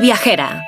Viajera. 0.00 0.64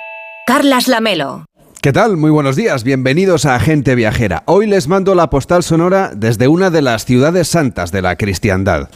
Carlas 0.47 0.89
Lamelo. 0.89 1.45
¿Qué 1.81 1.93
tal? 1.93 2.17
Muy 2.17 2.31
buenos 2.31 2.57
días, 2.57 2.83
bienvenidos 2.83 3.45
a 3.45 3.61
Gente 3.61 3.95
Viajera. 3.95 4.43
Hoy 4.47 4.67
les 4.67 4.89
mando 4.89 5.15
la 5.15 5.31
postal 5.31 5.63
sonora 5.63 6.13
desde 6.15 6.49
una 6.49 6.71
de 6.71 6.83
las 6.83 7.05
ciudades 7.05 7.49
santas 7.49 7.93
de 7.93 8.03
la 8.03 8.17
cristiandad. 8.17 8.89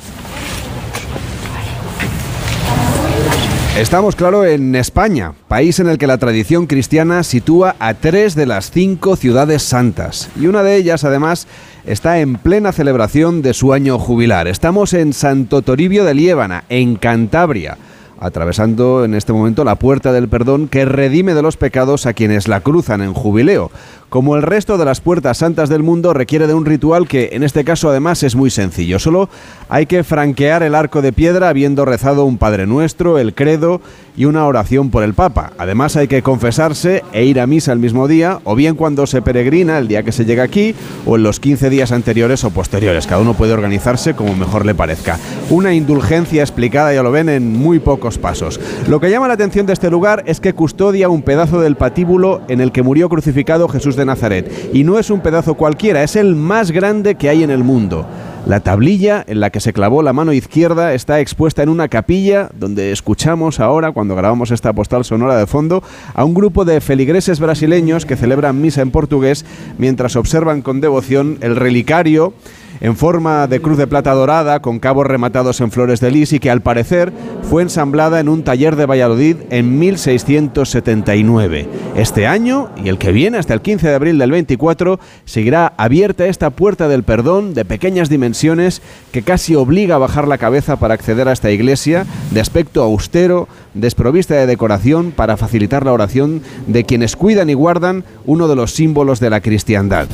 Estamos, 3.79 4.17
claro, 4.17 4.45
en 4.45 4.75
España, 4.75 5.33
país 5.49 5.79
en 5.81 5.89
el 5.89 5.97
que 5.97 6.07
la 6.07 6.19
tradición 6.19 6.67
cristiana 6.67 7.23
sitúa 7.23 7.77
a 7.79 7.95
tres 7.95 8.35
de 8.35 8.47
las 8.47 8.71
cinco 8.71 9.17
ciudades 9.17 9.63
santas. 9.63 10.29
Y 10.39 10.47
una 10.47 10.63
de 10.63 10.77
ellas, 10.77 11.05
además, 11.05 11.47
está 11.87 12.21
en 12.21 12.37
plena 12.37 12.73
celebración 12.73 13.43
de 13.43 13.55
su 13.55 13.73
año 13.73 13.99
jubilar. 13.99 14.49
Estamos 14.49 14.93
en 14.93 15.13
Santo 15.13 15.63
Toribio 15.63 16.05
de 16.05 16.15
Liébana, 16.15 16.65
en 16.69 16.97
Cantabria 16.97 17.79
atravesando 18.23 19.05
en 19.05 19.15
este 19.15 19.33
momento 19.33 19.65
la 19.65 19.75
puerta 19.75 20.13
del 20.13 20.29
perdón 20.29 20.69
que 20.69 20.85
redime 20.85 21.35
de 21.35 21.43
los 21.43 21.57
pecados 21.57 22.07
a 22.07 22.13
quienes 22.13 22.47
la 22.47 22.61
cruzan 22.61 23.03
en 23.03 23.15
jubileo. 23.15 23.71
Como 24.13 24.37
el 24.37 24.43
resto 24.43 24.77
de 24.77 24.85
las 24.85 25.01
puertas 25.01 25.39
santas 25.39 25.71
del 25.71 25.83
mundo, 25.83 26.13
requiere 26.13 26.47
de 26.47 26.53
un 26.53 26.67
ritual 26.67 27.09
que 27.09 27.31
en 27.33 27.43
este 27.43 27.65
caso 27.65 27.89
además 27.89 28.23
es 28.23 28.37
muy 28.37 28.51
sencillo. 28.51 28.99
Solo 28.99 29.31
hay 29.71 29.87
que 29.87 30.05
franquear 30.05 30.63
el 30.63 30.75
arco 30.75 31.01
de 31.01 31.15
piedra 31.15 31.49
habiendo 31.49 31.87
rezado 31.87 32.27
un 32.27 32.37
Padre 32.37 32.67
Nuestro, 32.67 33.19
el 33.19 33.33
credo 33.33 33.81
y 34.15 34.27
una 34.27 34.45
oración 34.45 34.91
por 34.91 35.03
el 35.03 35.15
Papa. 35.15 35.53
Además 35.57 35.97
hay 35.97 36.09
que 36.09 36.21
confesarse 36.21 37.03
e 37.15 37.25
ir 37.25 37.41
a 37.41 37.47
misa 37.47 37.73
el 37.73 37.79
mismo 37.79 38.07
día, 38.07 38.41
o 38.45 38.55
bien 38.55 38.75
cuando 38.75 39.07
se 39.07 39.23
peregrina 39.23 39.79
el 39.79 39.89
día 39.89 40.03
que 40.03 40.13
se 40.13 40.27
llega 40.27 40.43
aquí, 40.43 40.75
o 41.07 41.17
en 41.17 41.23
los 41.23 41.41
15 41.41 41.71
días 41.71 41.91
anteriores 41.91 42.45
o 42.45 42.51
posteriores. 42.51 43.07
Cada 43.07 43.23
uno 43.23 43.33
puede 43.33 43.55
organizarse 43.55 44.13
como 44.13 44.37
mejor 44.37 44.67
le 44.67 44.75
parezca. 44.75 45.19
Una 45.49 45.73
indulgencia 45.73 46.43
explicada, 46.43 46.93
ya 46.93 47.03
lo 47.03 47.13
ven, 47.13 47.31
en 47.31 47.51
muy 47.57 47.79
pocos 47.79 48.19
pasos. 48.19 48.61
Lo 48.89 49.01
que 49.01 49.09
llama 49.09 49.29
la 49.29 49.35
atención 49.35 49.65
de 49.65 49.73
este 49.73 49.91
lugar 49.91 50.23
es 50.27 50.39
que 50.39 50.53
custodia 50.53 51.09
un 51.09 51.23
pedazo 51.23 51.63
del 51.63 51.77
patíbulo 51.77 52.43
en 52.49 52.61
el 52.61 52.73
que 52.73 52.83
murió 52.83 53.09
crucificado 53.09 53.69
Jesús 53.69 53.97
de 53.97 54.02
Nazaret. 54.05 54.71
Y 54.73 54.85
no 54.85 54.99
es 54.99 55.11
un 55.11 55.21
pedazo 55.21 55.55
cualquiera, 55.55 56.03
es 56.03 56.17
el 56.17 56.37
más 56.37 56.71
grande 56.71 57.15
que 57.15 57.29
hay 57.29 57.43
en 57.43 57.51
el 57.51 57.65
mundo. 57.65 58.07
La 58.45 58.59
tablilla 58.59 59.25
en 59.29 59.39
la 59.39 59.51
que 59.51 59.61
se 59.61 59.73
clavó 59.73 60.03
la 60.03 60.13
mano 60.13 60.33
izquierda 60.33 60.95
está 60.95 61.21
expuesta 61.21 61.63
en 61.63 61.69
una 61.69 61.87
capilla 61.87 62.51
donde 62.59 62.91
escuchamos 62.91 63.61
ahora, 63.61 63.93
cuando 63.93 64.17
grabamos 64.17 64.51
esta 64.51 64.73
postal 64.73 65.05
sonora 65.05 65.37
de 65.37 65.47
fondo, 65.47 65.85
a 66.13 66.25
un 66.25 66.35
grupo 66.35 66.65
de 66.65 66.81
feligreses 66.81 67.39
brasileños 67.39 68.05
que 68.05 68.17
celebran 68.17 68.61
misa 68.61 68.83
en 68.83 68.91
portugués 68.91 69.45
mientras 69.79 70.17
observan 70.17 70.63
con 70.63 70.81
devoción 70.81 71.39
el 71.41 71.55
relicario 71.55 72.35
en 72.83 72.97
forma 72.97 73.47
de 73.47 73.63
cruz 73.63 73.79
de 73.79 73.87
plata 73.87 74.13
dorada 74.13 74.61
con 74.61 74.81
cabos 74.81 75.07
rematados 75.07 75.61
en 75.61 75.71
flores 75.71 76.01
de 76.01 76.11
lis 76.11 76.33
y 76.33 76.41
que 76.41 76.51
al 76.51 76.63
parecer 76.63 77.13
fue 77.49 77.63
ensamblada 77.63 78.19
en 78.19 78.29
un 78.29 78.43
taller 78.43 78.75
de 78.75 78.87
Valladolid 78.87 79.37
en 79.51 79.79
1679. 79.79 81.69
Este 81.95 82.27
año 82.27 82.71
y 82.83 82.89
el 82.89 82.99
que 82.99 83.13
viene 83.13 83.39
hasta 83.39 83.55
el 83.55 83.61
15 83.61 83.87
de 83.89 83.95
abril 83.95 84.19
del 84.19 84.33
24 84.33 84.99
seguirá 85.25 85.73
abierta 85.77 86.27
esta 86.27 86.51
puerta 86.51 86.89
del 86.89 87.05
perdón 87.05 87.55
de 87.55 87.65
pequeñas 87.65 88.09
dimensiones 88.09 88.83
que 89.13 89.23
casi 89.23 89.55
obliga 89.55 89.95
a 89.95 89.99
bajar 89.99 90.27
la 90.27 90.39
cabeza 90.39 90.75
para 90.77 90.95
acceder 90.95 91.29
a 91.29 91.33
esta 91.33 91.53
iglesia 91.53 92.05
de 92.33 92.41
aspecto 92.41 92.83
austero, 92.83 93.47
desprovista 93.75 94.35
de 94.35 94.47
decoración 94.47 95.13
para 95.13 95.37
facilitar 95.37 95.85
la 95.85 95.93
oración 95.93 96.43
de 96.67 96.83
quienes 96.83 97.15
cuidan 97.15 97.49
y 97.49 97.55
guardan 97.55 98.03
uno 98.27 98.49
de 98.49 98.57
los 98.57 98.73
símbolos 98.73 99.21
de 99.21 99.31
la 99.31 99.41
cristiandad. 99.41 100.09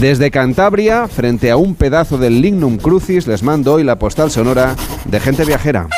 Desde 0.00 0.30
Cantabria, 0.30 1.06
frente 1.06 1.50
a 1.50 1.56
un 1.56 1.74
pedazo 1.74 2.18
del 2.18 2.40
Lignum 2.40 2.76
Crucis, 2.76 3.26
les 3.26 3.42
mando 3.42 3.74
hoy 3.74 3.84
la 3.84 3.98
postal 3.98 4.30
sonora 4.30 4.74
de 5.04 5.20
gente 5.20 5.44
viajera. 5.44 5.88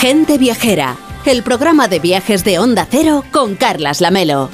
Gente 0.00 0.36
Viajera, 0.36 0.96
el 1.24 1.42
programa 1.42 1.88
de 1.88 1.98
viajes 1.98 2.44
de 2.44 2.58
Onda 2.58 2.86
Cero 2.90 3.24
con 3.32 3.54
Carlas 3.54 4.02
Lamelo. 4.02 4.50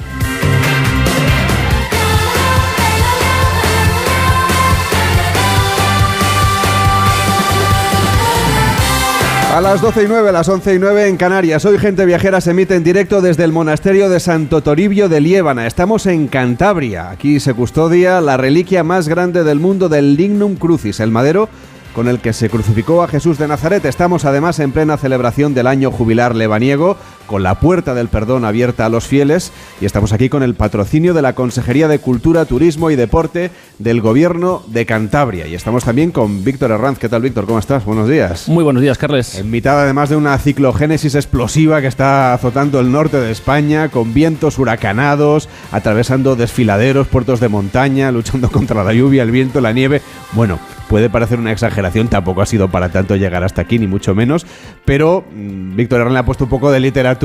A 9.51 9.59
las 9.59 9.81
12 9.81 10.03
y 10.03 10.07
9, 10.07 10.29
a 10.29 10.31
las 10.31 10.47
11 10.47 10.75
y 10.75 10.79
9 10.79 11.09
en 11.09 11.17
Canarias. 11.17 11.65
Hoy 11.65 11.77
Gente 11.77 12.05
Viajera 12.05 12.39
se 12.39 12.51
emite 12.51 12.73
en 12.73 12.85
directo 12.85 13.19
desde 13.19 13.43
el 13.43 13.51
monasterio 13.51 14.07
de 14.07 14.21
Santo 14.21 14.63
Toribio 14.63 15.09
de 15.09 15.19
Liébana. 15.19 15.67
Estamos 15.67 16.05
en 16.05 16.29
Cantabria. 16.29 17.09
Aquí 17.09 17.41
se 17.41 17.53
custodia 17.53 18.21
la 18.21 18.37
reliquia 18.37 18.85
más 18.85 19.09
grande 19.09 19.43
del 19.43 19.59
mundo 19.59 19.89
del 19.89 20.15
Lignum 20.15 20.55
Crucis, 20.55 21.01
el 21.01 21.11
madero 21.11 21.49
con 21.93 22.07
el 22.07 22.19
que 22.19 22.31
se 22.31 22.49
crucificó 22.49 23.03
a 23.03 23.09
Jesús 23.09 23.37
de 23.37 23.49
Nazaret. 23.49 23.83
Estamos 23.83 24.23
además 24.23 24.59
en 24.59 24.71
plena 24.71 24.95
celebración 24.95 25.53
del 25.53 25.67
año 25.67 25.91
jubilar 25.91 26.33
lebaniego, 26.33 26.95
con 27.27 27.43
la 27.43 27.59
puerta 27.59 27.93
del 27.93 28.07
perdón 28.07 28.45
abierta 28.45 28.85
a 28.85 28.89
los 28.89 29.07
fieles, 29.07 29.51
y 29.79 29.85
estamos 29.85 30.13
aquí 30.13 30.29
con 30.29 30.43
el 30.43 30.55
patrocinio 30.55 31.13
de 31.13 31.21
la 31.21 31.33
Consejería 31.33 31.87
de 31.87 31.99
Cultura, 31.99 32.45
Turismo 32.45 32.91
y 32.91 32.95
Deporte 32.95 33.51
del 33.79 34.01
Gobierno 34.01 34.63
de 34.67 34.85
Cantabria. 34.85 35.47
Y 35.47 35.55
estamos 35.55 35.83
también 35.83 36.11
con 36.11 36.43
Víctor 36.43 36.71
Herranz. 36.71 36.99
¿Qué 36.99 37.09
tal, 37.09 37.21
Víctor? 37.21 37.45
¿Cómo 37.45 37.59
estás? 37.59 37.85
Buenos 37.85 38.07
días. 38.07 38.47
Muy 38.47 38.63
buenos 38.63 38.81
días, 38.81 38.97
Carles. 38.97 39.35
En 39.35 39.49
mitad, 39.49 39.81
además 39.81 40.09
de 40.09 40.15
una 40.15 40.37
ciclogénesis 40.37 41.15
explosiva 41.15 41.81
que 41.81 41.87
está 41.87 42.33
azotando 42.33 42.79
el 42.79 42.91
norte 42.91 43.17
de 43.17 43.31
España, 43.31 43.89
con 43.89 44.13
vientos 44.13 44.59
huracanados, 44.59 45.49
atravesando 45.71 46.35
desfiladeros, 46.35 47.07
puertos 47.07 47.39
de 47.39 47.49
montaña, 47.49 48.11
luchando 48.11 48.49
contra 48.51 48.83
la 48.83 48.93
lluvia, 48.93 49.23
el 49.23 49.31
viento, 49.31 49.61
la 49.61 49.73
nieve. 49.73 50.01
Bueno, 50.33 50.59
puede 50.91 51.09
parecer 51.09 51.39
una 51.39 51.53
exageración, 51.53 52.09
tampoco 52.09 52.41
ha 52.41 52.45
sido 52.45 52.69
para 52.69 52.89
tanto 52.89 53.15
llegar 53.15 53.45
hasta 53.45 53.61
aquí, 53.61 53.79
ni 53.79 53.87
mucho 53.87 54.13
menos, 54.13 54.45
pero 54.83 55.23
mm, 55.33 55.77
Víctor 55.77 56.01
Herrán 56.01 56.13
le 56.13 56.19
ha 56.19 56.25
puesto 56.25 56.43
un 56.43 56.49
poco 56.49 56.69
de 56.69 56.81
literatura 56.81 57.20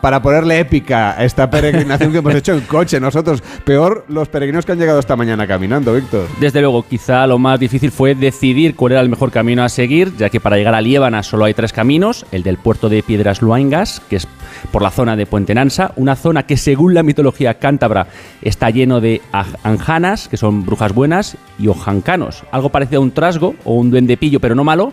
para 0.00 0.20
ponerle 0.20 0.58
épica 0.58 1.18
a 1.18 1.24
esta 1.24 1.48
peregrinación 1.48 2.12
que 2.12 2.18
hemos 2.18 2.34
hecho 2.34 2.52
en 2.52 2.60
coche 2.60 3.00
nosotros. 3.00 3.42
Peor 3.64 4.04
los 4.08 4.28
peregrinos 4.28 4.66
que 4.66 4.72
han 4.72 4.78
llegado 4.78 4.98
esta 4.98 5.16
mañana 5.16 5.46
caminando, 5.46 5.94
Víctor. 5.94 6.26
Desde 6.40 6.60
luego, 6.60 6.82
quizá 6.82 7.26
lo 7.26 7.38
más 7.38 7.58
difícil 7.58 7.90
fue 7.90 8.14
decidir 8.14 8.76
cuál 8.76 8.92
era 8.92 9.00
el 9.00 9.08
mejor 9.08 9.30
camino 9.30 9.62
a 9.62 9.70
seguir, 9.70 10.14
ya 10.16 10.28
que 10.28 10.40
para 10.40 10.56
llegar 10.56 10.74
a 10.74 10.80
Liébana 10.82 11.22
solo 11.22 11.46
hay 11.46 11.54
tres 11.54 11.72
caminos, 11.72 12.26
el 12.32 12.42
del 12.42 12.58
puerto 12.58 12.90
de 12.90 13.02
Piedras 13.02 13.40
Luangas, 13.40 14.02
que 14.10 14.16
es 14.16 14.28
por 14.70 14.82
la 14.82 14.90
zona 14.90 15.16
de 15.16 15.24
Puente 15.24 15.54
Nansa, 15.54 15.92
una 15.96 16.16
zona 16.16 16.42
que 16.42 16.58
según 16.58 16.92
la 16.92 17.02
mitología 17.02 17.54
cántabra 17.54 18.08
está 18.42 18.68
lleno 18.68 19.00
de 19.00 19.22
anjanas, 19.62 20.28
que 20.28 20.36
son 20.36 20.66
brujas 20.66 20.92
buenas, 20.92 21.38
y 21.60 21.68
ojancanos, 21.68 22.44
algo 22.50 22.70
parecido 22.70 23.02
un 23.02 23.10
trasgo 23.10 23.54
o 23.64 23.74
un 23.74 23.90
duendepillo, 23.90 24.40
pero 24.40 24.54
no 24.54 24.64
malo. 24.64 24.92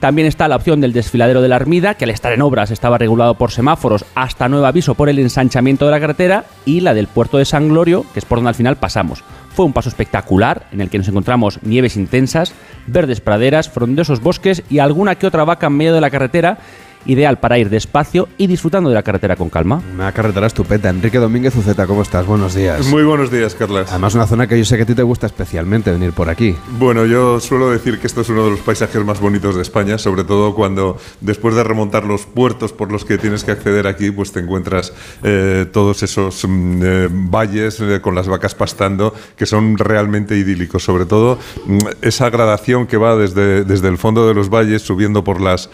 También 0.00 0.28
está 0.28 0.48
la 0.48 0.56
opción 0.56 0.80
del 0.80 0.92
desfiladero 0.92 1.40
de 1.40 1.48
la 1.48 1.56
Armida, 1.56 1.94
que 1.94 2.04
al 2.04 2.10
estar 2.10 2.32
en 2.32 2.42
obras 2.42 2.70
estaba 2.70 2.98
regulado 2.98 3.36
por 3.36 3.50
semáforos 3.50 4.04
hasta 4.14 4.48
nuevo 4.48 4.66
aviso 4.66 4.94
por 4.94 5.08
el 5.08 5.18
ensanchamiento 5.18 5.86
de 5.86 5.92
la 5.92 6.00
carretera, 6.00 6.44
y 6.66 6.80
la 6.80 6.92
del 6.92 7.06
puerto 7.06 7.38
de 7.38 7.46
San 7.46 7.68
Glorio, 7.68 8.04
que 8.12 8.18
es 8.18 8.24
por 8.24 8.38
donde 8.38 8.50
al 8.50 8.54
final 8.54 8.76
pasamos. 8.76 9.24
Fue 9.54 9.64
un 9.64 9.72
paso 9.72 9.88
espectacular 9.88 10.66
en 10.72 10.80
el 10.80 10.90
que 10.90 10.98
nos 10.98 11.08
encontramos 11.08 11.62
nieves 11.62 11.96
intensas, 11.96 12.52
verdes 12.86 13.20
praderas, 13.20 13.70
frondosos 13.70 14.20
bosques 14.20 14.62
y 14.68 14.80
alguna 14.80 15.14
que 15.14 15.26
otra 15.26 15.44
vaca 15.44 15.68
en 15.68 15.74
medio 15.74 15.94
de 15.94 16.00
la 16.00 16.10
carretera 16.10 16.58
ideal 17.06 17.38
para 17.38 17.58
ir 17.58 17.70
despacio 17.70 18.28
y 18.38 18.46
disfrutando 18.46 18.88
de 18.88 18.94
la 18.94 19.02
carretera 19.02 19.36
con 19.36 19.50
calma. 19.50 19.82
Una 19.94 20.12
carretera 20.12 20.46
estupenda. 20.46 20.90
Enrique 20.90 21.18
Domínguez 21.18 21.54
Uceta, 21.56 21.86
¿cómo 21.86 22.02
estás? 22.02 22.26
Buenos 22.26 22.54
días. 22.54 22.86
Muy 22.86 23.02
buenos 23.02 23.30
días, 23.30 23.54
Carlas. 23.54 23.90
Además, 23.90 24.14
una 24.14 24.26
zona 24.26 24.46
que 24.46 24.58
yo 24.58 24.64
sé 24.64 24.76
que 24.76 24.82
a 24.82 24.86
ti 24.86 24.94
te 24.94 25.02
gusta 25.02 25.26
especialmente 25.26 25.90
venir 25.90 26.12
por 26.12 26.28
aquí. 26.28 26.54
Bueno, 26.78 27.06
yo 27.06 27.40
suelo 27.40 27.70
decir 27.70 27.98
que 27.98 28.06
esto 28.06 28.22
es 28.22 28.28
uno 28.28 28.44
de 28.44 28.50
los 28.52 28.60
paisajes 28.60 29.04
más 29.04 29.20
bonitos 29.20 29.56
de 29.56 29.62
España, 29.62 29.98
sobre 29.98 30.24
todo 30.24 30.54
cuando 30.54 30.98
después 31.20 31.54
de 31.54 31.64
remontar 31.64 32.04
los 32.04 32.26
puertos 32.26 32.72
por 32.72 32.90
los 32.90 33.04
que 33.04 33.18
tienes 33.18 33.44
que 33.44 33.52
acceder 33.52 33.86
aquí, 33.86 34.10
pues 34.10 34.32
te 34.32 34.40
encuentras 34.40 34.92
eh, 35.22 35.66
todos 35.72 36.02
esos 36.02 36.44
mm, 36.46 36.80
eh, 36.82 37.08
valles 37.10 37.80
eh, 37.80 38.00
con 38.00 38.14
las 38.14 38.28
vacas 38.28 38.54
pastando 38.54 39.14
que 39.36 39.46
son 39.46 39.78
realmente 39.78 40.36
idílicos. 40.36 40.84
Sobre 40.84 41.06
todo 41.06 41.38
mm, 41.66 41.78
esa 42.02 42.30
gradación 42.30 42.86
que 42.86 42.96
va 42.96 43.16
desde, 43.16 43.64
desde 43.64 43.88
el 43.88 43.98
fondo 43.98 44.26
de 44.26 44.34
los 44.34 44.50
valles 44.50 44.82
subiendo 44.82 45.24
por 45.24 45.40
las 45.40 45.70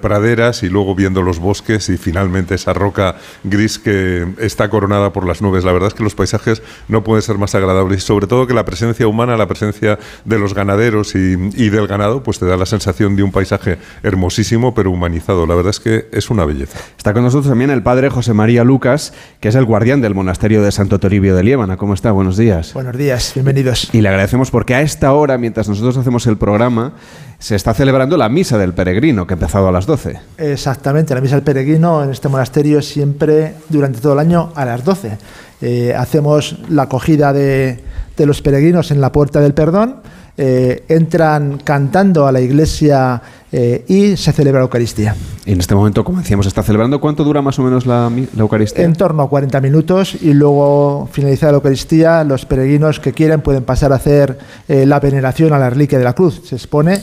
praderas 0.00 0.62
y 0.62 0.69
luego 0.70 0.94
viendo 0.94 1.22
los 1.22 1.38
bosques 1.38 1.88
y 1.88 1.96
finalmente 1.96 2.54
esa 2.54 2.72
roca 2.72 3.16
gris 3.44 3.78
que 3.78 4.26
está 4.38 4.70
coronada 4.70 5.12
por 5.12 5.26
las 5.26 5.42
nubes. 5.42 5.64
La 5.64 5.72
verdad 5.72 5.88
es 5.88 5.94
que 5.94 6.02
los 6.02 6.14
paisajes 6.14 6.62
no 6.88 7.04
pueden 7.04 7.22
ser 7.22 7.38
más 7.38 7.54
agradables 7.54 8.02
y 8.02 8.06
sobre 8.06 8.26
todo 8.26 8.46
que 8.46 8.54
la 8.54 8.64
presencia 8.64 9.06
humana, 9.06 9.36
la 9.36 9.46
presencia 9.46 9.98
de 10.24 10.38
los 10.38 10.54
ganaderos 10.54 11.14
y, 11.14 11.36
del 11.70 11.86
ganado, 11.86 12.22
pues 12.22 12.38
te 12.38 12.46
da 12.46 12.56
la 12.56 12.66
sensación 12.66 13.16
de 13.16 13.22
un 13.22 13.32
paisaje 13.32 13.78
hermosísimo 14.02 14.74
pero 14.74 14.90
humanizado. 14.90 15.46
La 15.46 15.54
verdad 15.54 15.70
es 15.70 15.80
que 15.80 16.08
es 16.12 16.30
una 16.30 16.44
belleza. 16.44 16.78
Está 16.96 17.12
con 17.12 17.22
nosotros 17.22 17.48
también 17.48 17.70
el 17.70 17.82
padre 17.82 18.10
José 18.10 18.32
María 18.32 18.64
Lucas, 18.64 19.12
que 19.40 19.48
es 19.48 19.54
el 19.54 19.64
guardián 19.64 20.00
del 20.00 20.14
monasterio 20.14 20.62
de 20.62 20.72
Santo 20.72 20.98
Toribio 20.98 21.34
de 21.36 21.42
Liébana. 21.42 21.76
¿Cómo 21.76 21.94
está? 21.94 22.12
Buenos 22.12 22.36
días. 22.36 22.74
Buenos 22.74 22.96
días, 22.96 23.32
bienvenidos. 23.34 23.90
Y 23.92 24.00
le 24.00 24.08
agradecemos 24.08 24.50
porque 24.50 24.74
a 24.74 24.82
esta 24.82 25.12
hora, 25.12 25.38
mientras 25.38 25.68
nosotros 25.68 25.96
hacemos 25.96 26.26
el 26.26 26.36
programa, 26.36 26.94
se 27.40 27.56
está 27.56 27.72
celebrando 27.72 28.18
la 28.18 28.28
misa 28.28 28.58
del 28.58 28.74
peregrino, 28.74 29.26
que 29.26 29.32
ha 29.32 29.36
empezado 29.36 29.66
a 29.66 29.72
las 29.72 29.86
12. 29.86 30.20
Exactamente, 30.36 31.14
la 31.14 31.22
misa 31.22 31.36
del 31.36 31.42
peregrino 31.42 32.04
en 32.04 32.10
este 32.10 32.28
monasterio 32.28 32.82
siempre 32.82 33.54
durante 33.70 33.98
todo 33.98 34.12
el 34.12 34.18
año 34.18 34.52
a 34.54 34.66
las 34.66 34.84
12. 34.84 35.16
Eh, 35.62 35.94
hacemos 35.96 36.58
la 36.68 36.82
acogida 36.82 37.32
de, 37.32 37.82
de 38.14 38.26
los 38.26 38.42
peregrinos 38.42 38.90
en 38.90 39.00
la 39.00 39.10
Puerta 39.10 39.40
del 39.40 39.54
Perdón, 39.54 39.96
eh, 40.36 40.84
entran 40.88 41.58
cantando 41.64 42.26
a 42.26 42.32
la 42.32 42.42
iglesia 42.42 43.22
eh, 43.50 43.86
y 43.88 44.18
se 44.18 44.32
celebra 44.32 44.60
la 44.60 44.64
Eucaristía. 44.64 45.16
Y 45.46 45.52
en 45.52 45.60
este 45.60 45.74
momento, 45.74 46.04
como 46.04 46.18
decíamos, 46.18 46.46
está 46.46 46.62
celebrando. 46.62 47.00
¿Cuánto 47.00 47.24
dura 47.24 47.40
más 47.40 47.58
o 47.58 47.62
menos 47.62 47.86
la, 47.86 48.10
la 48.10 48.42
Eucaristía? 48.42 48.84
En 48.84 48.94
torno 48.94 49.22
a 49.22 49.28
40 49.30 49.60
minutos 49.62 50.14
y 50.20 50.34
luego, 50.34 51.08
finalizada 51.10 51.52
la 51.52 51.56
Eucaristía, 51.56 52.22
los 52.24 52.44
peregrinos 52.44 53.00
que 53.00 53.14
quieren 53.14 53.40
pueden 53.40 53.64
pasar 53.64 53.92
a 53.92 53.96
hacer 53.96 54.38
la 54.68 55.00
veneración 55.00 55.54
a 55.54 55.58
la 55.58 55.70
reliquia 55.70 55.98
de 55.98 56.04
la 56.04 56.12
cruz. 56.12 56.42
Se 56.44 56.56
expone 56.56 57.00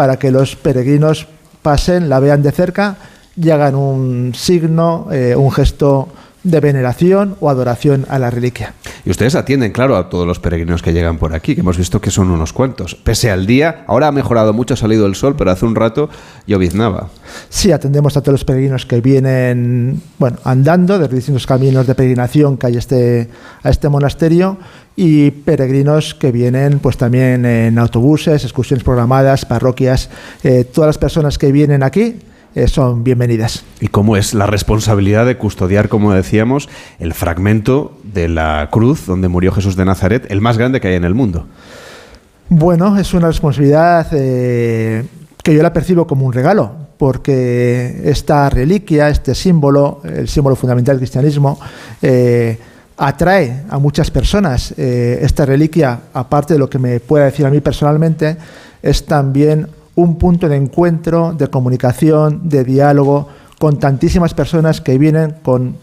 para 0.00 0.18
que 0.18 0.30
los 0.30 0.56
peregrinos 0.56 1.26
pasen, 1.60 2.08
la 2.08 2.20
vean 2.20 2.42
de 2.42 2.52
cerca 2.52 2.96
y 3.36 3.50
hagan 3.50 3.74
un 3.74 4.32
signo, 4.34 5.08
eh, 5.12 5.36
un 5.36 5.52
gesto 5.52 6.08
de 6.42 6.58
veneración 6.60 7.36
o 7.38 7.50
adoración 7.50 8.06
a 8.08 8.18
la 8.18 8.30
reliquia. 8.30 8.72
Y 9.04 9.10
ustedes 9.10 9.34
atienden, 9.34 9.72
claro, 9.72 9.98
a 9.98 10.08
todos 10.08 10.26
los 10.26 10.38
peregrinos 10.38 10.80
que 10.80 10.94
llegan 10.94 11.18
por 11.18 11.34
aquí, 11.34 11.54
que 11.54 11.60
hemos 11.60 11.76
visto 11.76 12.00
que 12.00 12.10
son 12.10 12.30
unos 12.30 12.54
cuantos. 12.54 12.94
Pese 12.94 13.30
al 13.30 13.44
día, 13.44 13.84
ahora 13.88 14.08
ha 14.08 14.12
mejorado 14.12 14.54
mucho, 14.54 14.72
ha 14.72 14.76
salido 14.78 15.04
el 15.04 15.16
sol, 15.16 15.36
pero 15.36 15.50
hace 15.50 15.66
un 15.66 15.74
rato 15.74 16.08
lloviznaba. 16.46 17.10
Sí, 17.50 17.70
atendemos 17.70 18.16
a 18.16 18.22
todos 18.22 18.32
los 18.32 18.44
peregrinos 18.44 18.86
que 18.86 19.02
vienen 19.02 20.00
bueno, 20.18 20.38
andando 20.44 20.98
de 20.98 21.08
distintos 21.08 21.46
caminos 21.46 21.86
de 21.86 21.94
peregrinación 21.94 22.56
que 22.56 22.68
hay 22.68 22.78
este, 22.78 23.28
a 23.62 23.68
este 23.68 23.90
monasterio 23.90 24.56
y 24.96 25.30
peregrinos 25.30 26.14
que 26.14 26.32
vienen 26.32 26.78
pues 26.78 26.96
también 26.96 27.46
en 27.46 27.78
autobuses, 27.78 28.44
excursiones 28.44 28.84
programadas, 28.84 29.44
parroquias. 29.44 30.10
Eh, 30.42 30.64
todas 30.64 30.88
las 30.88 30.98
personas 30.98 31.38
que 31.38 31.52
vienen 31.52 31.82
aquí 31.82 32.16
eh, 32.54 32.68
son 32.68 33.04
bienvenidas. 33.04 33.64
¿Y 33.80 33.88
cómo 33.88 34.16
es 34.16 34.34
la 34.34 34.46
responsabilidad 34.46 35.24
de 35.24 35.38
custodiar, 35.38 35.88
como 35.88 36.12
decíamos, 36.12 36.68
el 36.98 37.14
fragmento 37.14 37.96
de 38.02 38.28
la 38.28 38.68
cruz 38.70 39.06
donde 39.06 39.28
murió 39.28 39.52
Jesús 39.52 39.76
de 39.76 39.84
Nazaret, 39.84 40.26
el 40.30 40.40
más 40.40 40.58
grande 40.58 40.80
que 40.80 40.88
hay 40.88 40.96
en 40.96 41.04
el 41.04 41.14
mundo? 41.14 41.46
Bueno, 42.48 42.98
es 42.98 43.14
una 43.14 43.28
responsabilidad 43.28 44.08
eh, 44.12 45.06
que 45.44 45.54
yo 45.54 45.62
la 45.62 45.72
percibo 45.72 46.08
como 46.08 46.26
un 46.26 46.32
regalo, 46.32 46.72
porque 46.98 48.02
esta 48.04 48.50
reliquia, 48.50 49.08
este 49.08 49.36
símbolo, 49.36 50.02
el 50.04 50.28
símbolo 50.28 50.56
fundamental 50.56 50.96
del 50.96 51.00
cristianismo, 51.00 51.60
atrae 53.00 53.64
a 53.70 53.78
muchas 53.78 54.10
personas. 54.10 54.74
Eh, 54.76 55.20
esta 55.22 55.46
reliquia, 55.46 56.00
aparte 56.12 56.54
de 56.54 56.60
lo 56.60 56.68
que 56.68 56.78
me 56.78 57.00
pueda 57.00 57.24
decir 57.24 57.46
a 57.46 57.50
mí 57.50 57.60
personalmente, 57.60 58.36
es 58.82 59.06
también 59.06 59.68
un 59.94 60.18
punto 60.18 60.48
de 60.48 60.56
encuentro, 60.56 61.32
de 61.32 61.48
comunicación, 61.48 62.48
de 62.48 62.62
diálogo 62.62 63.28
con 63.58 63.78
tantísimas 63.78 64.34
personas 64.34 64.82
que 64.82 64.98
vienen 64.98 65.36
con 65.42 65.76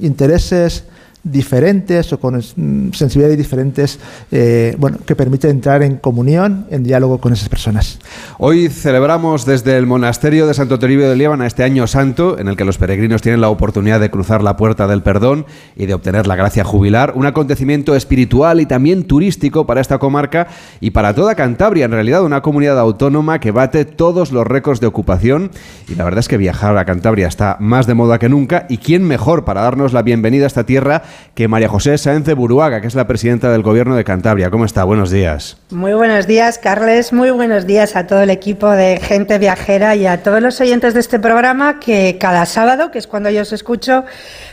intereses 0.00 0.84
diferentes 1.24 2.12
o 2.12 2.20
con 2.20 2.40
sensibilidades 2.42 3.38
diferentes, 3.38 3.98
eh, 4.30 4.76
bueno, 4.78 4.98
que 5.04 5.16
permite 5.16 5.48
entrar 5.48 5.82
en 5.82 5.96
comunión, 5.96 6.66
en 6.70 6.84
diálogo 6.84 7.18
con 7.18 7.32
esas 7.32 7.48
personas. 7.48 7.98
Hoy 8.38 8.68
celebramos 8.68 9.46
desde 9.46 9.76
el 9.78 9.86
monasterio 9.86 10.46
de 10.46 10.54
Santo 10.54 10.78
Toribio 10.78 11.08
de 11.08 11.16
Líbana 11.16 11.46
este 11.46 11.64
año 11.64 11.86
santo, 11.86 12.38
en 12.38 12.48
el 12.48 12.56
que 12.56 12.64
los 12.64 12.76
peregrinos 12.76 13.22
tienen 13.22 13.40
la 13.40 13.48
oportunidad 13.48 14.00
de 14.00 14.10
cruzar 14.10 14.42
la 14.42 14.56
puerta 14.56 14.86
del 14.86 15.02
perdón 15.02 15.46
y 15.76 15.86
de 15.86 15.94
obtener 15.94 16.26
la 16.26 16.36
gracia 16.36 16.62
jubilar, 16.62 17.14
un 17.16 17.24
acontecimiento 17.26 17.96
espiritual 17.96 18.60
y 18.60 18.66
también 18.66 19.04
turístico 19.04 19.66
para 19.66 19.80
esta 19.80 19.98
comarca 19.98 20.48
y 20.80 20.90
para 20.90 21.14
toda 21.14 21.34
Cantabria, 21.34 21.86
en 21.86 21.92
realidad 21.92 22.22
una 22.22 22.42
comunidad 22.42 22.78
autónoma 22.78 23.40
que 23.40 23.50
bate 23.50 23.86
todos 23.86 24.30
los 24.30 24.46
récords 24.46 24.80
de 24.80 24.86
ocupación. 24.86 25.50
Y 25.88 25.94
la 25.94 26.04
verdad 26.04 26.20
es 26.20 26.28
que 26.28 26.36
viajar 26.36 26.76
a 26.76 26.84
Cantabria 26.84 27.28
está 27.28 27.56
más 27.60 27.86
de 27.86 27.94
moda 27.94 28.18
que 28.18 28.28
nunca. 28.28 28.66
Y 28.68 28.78
quién 28.78 29.04
mejor 29.04 29.44
para 29.44 29.62
darnos 29.62 29.92
la 29.92 30.02
bienvenida 30.02 30.44
a 30.44 30.48
esta 30.48 30.66
tierra 30.66 31.02
que 31.34 31.48
María 31.48 31.68
José 31.68 31.98
Sáenz 31.98 32.24
de 32.24 32.34
Buruaga, 32.34 32.80
que 32.80 32.86
es 32.86 32.94
la 32.94 33.06
presidenta 33.06 33.50
del 33.50 33.62
gobierno 33.62 33.96
de 33.96 34.04
Cantabria. 34.04 34.50
¿Cómo 34.50 34.64
está? 34.64 34.84
Buenos 34.84 35.10
días. 35.10 35.56
Muy 35.70 35.92
buenos 35.94 36.26
días, 36.26 36.58
Carles. 36.58 37.12
Muy 37.12 37.30
buenos 37.30 37.66
días 37.66 37.96
a 37.96 38.06
todo 38.06 38.22
el 38.22 38.30
equipo 38.30 38.70
de 38.70 38.98
Gente 39.00 39.38
Viajera 39.38 39.96
y 39.96 40.06
a 40.06 40.22
todos 40.22 40.40
los 40.40 40.60
oyentes 40.60 40.94
de 40.94 41.00
este 41.00 41.18
programa 41.18 41.80
que 41.80 42.18
cada 42.20 42.46
sábado, 42.46 42.90
que 42.90 42.98
es 42.98 43.06
cuando 43.06 43.30
yo 43.30 43.42
os 43.42 43.52
escucho, 43.52 44.04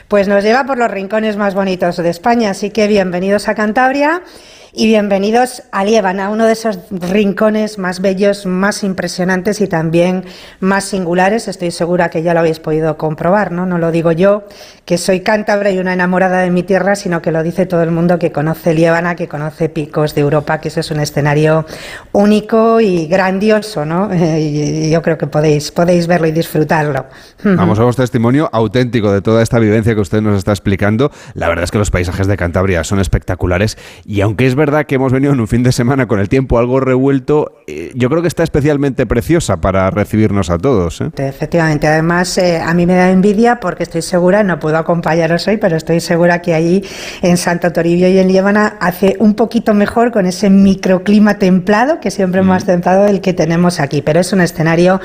pues 0.07 0.27
nos 0.27 0.43
lleva 0.43 0.65
por 0.65 0.77
los 0.77 0.89
rincones 0.89 1.37
más 1.37 1.53
bonitos 1.53 1.97
de 1.97 2.09
España. 2.09 2.49
Así 2.49 2.71
que 2.71 2.87
bienvenidos 2.87 3.47
a 3.47 3.55
Cantabria. 3.55 4.23
Y 4.73 4.87
bienvenidos 4.87 5.63
a 5.73 5.83
Liébana, 5.83 6.29
uno 6.29 6.45
de 6.45 6.53
esos 6.53 6.79
rincones 6.91 7.77
más 7.77 7.99
bellos, 7.99 8.45
más 8.45 8.85
impresionantes 8.85 9.59
y 9.59 9.67
también 9.67 10.23
más 10.61 10.85
singulares. 10.85 11.49
Estoy 11.49 11.71
segura 11.71 12.09
que 12.09 12.23
ya 12.23 12.33
lo 12.33 12.39
habéis 12.39 12.59
podido 12.59 12.95
comprobar, 12.97 13.51
¿no? 13.51 13.65
No 13.65 13.77
lo 13.77 13.91
digo 13.91 14.13
yo, 14.13 14.43
que 14.85 14.97
soy 14.97 15.19
cántabra 15.19 15.71
y 15.71 15.79
una 15.79 15.91
enamorada 15.91 16.39
de 16.39 16.51
mi 16.51 16.63
tierra, 16.63 16.95
sino 16.95 17.21
que 17.21 17.33
lo 17.33 17.43
dice 17.43 17.65
todo 17.65 17.83
el 17.83 17.91
mundo 17.91 18.17
que 18.17 18.31
conoce 18.31 18.73
Liébana, 18.73 19.17
que 19.17 19.27
conoce 19.27 19.67
Picos 19.67 20.15
de 20.15 20.21
Europa, 20.21 20.61
que 20.61 20.69
eso 20.69 20.79
es 20.79 20.89
un 20.89 21.01
escenario 21.01 21.65
único 22.13 22.79
y 22.79 23.07
grandioso, 23.07 23.83
¿no? 23.83 24.09
Y 24.41 24.89
yo 24.89 25.01
creo 25.01 25.17
que 25.17 25.27
podéis, 25.27 25.71
podéis 25.71 26.07
verlo 26.07 26.27
y 26.27 26.31
disfrutarlo. 26.31 27.07
Vamos 27.43 27.77
a 27.77 27.83
un 27.83 27.93
testimonio 27.93 28.49
auténtico 28.53 29.11
de 29.11 29.21
toda 29.21 29.43
esta 29.43 29.59
vivencia 29.59 29.93
que 29.95 30.01
usted 30.01 30.21
nos 30.21 30.37
está 30.37 30.51
explicando. 30.51 31.11
La 31.33 31.49
verdad 31.49 31.65
es 31.65 31.71
que 31.71 31.77
los 31.77 31.91
paisajes 31.91 32.27
de 32.27 32.37
Cantabria 32.37 32.85
son 32.85 33.01
espectaculares 33.01 33.77
y 34.05 34.21
aunque 34.21 34.47
es 34.47 34.55
verdad 34.61 34.85
que 34.85 34.93
hemos 34.93 35.11
venido 35.11 35.33
en 35.33 35.39
un 35.39 35.47
fin 35.47 35.63
de 35.63 35.71
semana 35.71 36.07
con 36.07 36.19
el 36.19 36.29
tiempo 36.29 36.59
algo 36.59 36.79
revuelto, 36.79 37.63
eh, 37.65 37.91
yo 37.95 38.11
creo 38.11 38.21
que 38.21 38.27
está 38.27 38.43
especialmente 38.43 39.07
preciosa 39.07 39.59
para 39.59 39.89
recibirnos 39.89 40.51
a 40.51 40.59
todos. 40.59 41.01
¿eh? 41.01 41.09
Efectivamente, 41.17 41.87
además 41.87 42.37
eh, 42.37 42.61
a 42.63 42.71
mí 42.75 42.85
me 42.85 42.93
da 42.93 43.09
envidia 43.09 43.59
porque 43.59 43.81
estoy 43.81 44.03
segura, 44.03 44.43
no 44.43 44.59
puedo 44.59 44.77
acompañaros 44.77 45.47
hoy, 45.47 45.57
pero 45.57 45.77
estoy 45.77 45.99
segura 45.99 46.43
que 46.43 46.53
allí 46.53 46.83
en 47.23 47.37
Santo 47.37 47.73
Toribio 47.73 48.07
y 48.07 48.19
en 48.19 48.27
Liébana 48.27 48.77
hace 48.79 49.15
un 49.17 49.33
poquito 49.33 49.73
mejor 49.73 50.11
con 50.11 50.27
ese 50.27 50.51
microclima 50.51 51.39
templado 51.39 51.99
que 51.99 52.11
siempre 52.11 52.43
más 52.43 52.65
templado 52.65 53.07
el 53.07 53.19
que 53.19 53.33
tenemos 53.33 53.79
aquí. 53.79 54.03
Pero 54.03 54.19
es 54.19 54.31
un 54.31 54.41
escenario 54.41 55.01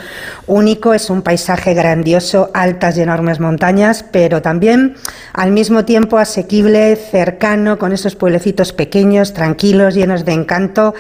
único, 0.47 0.93
es 0.93 1.09
un 1.09 1.23
paisaje 1.23 1.73
grandioso, 1.73 2.51
altas 2.53 2.99
y 2.99 3.01
enormes 3.01 3.41
montañas, 3.41 4.05
pero 4.13 4.43
también 4.43 4.97
al 5.33 5.51
mismo 5.51 5.87
tiempo 5.87 6.19
asequible, 6.19 6.95
cercano, 6.97 7.79
con 7.79 7.93
esos 7.93 8.17
pueblecitos 8.17 8.75
pequeños, 8.75 9.33
tranquilos, 9.33 9.46
llenos 9.95 10.25
de 10.25 10.33
encanto. 10.33 10.95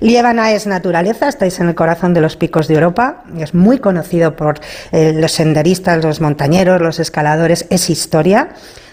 Liébana 0.00 0.52
es 0.52 0.66
naturaleza, 0.66 1.28
estáis 1.28 1.60
en 1.60 1.68
el 1.68 1.74
corazón 1.74 2.14
de 2.14 2.20
los 2.20 2.36
picos 2.36 2.66
de 2.66 2.74
Europa, 2.74 3.22
es 3.38 3.54
muy 3.54 3.78
conocido 3.78 4.34
por 4.34 4.60
eh, 4.90 5.12
los 5.14 5.32
senderistas, 5.32 6.02
los 6.02 6.20
montañeros, 6.20 6.80
los 6.80 6.98
escaladores, 6.98 7.66
es 7.70 7.90
historia 7.90 8.48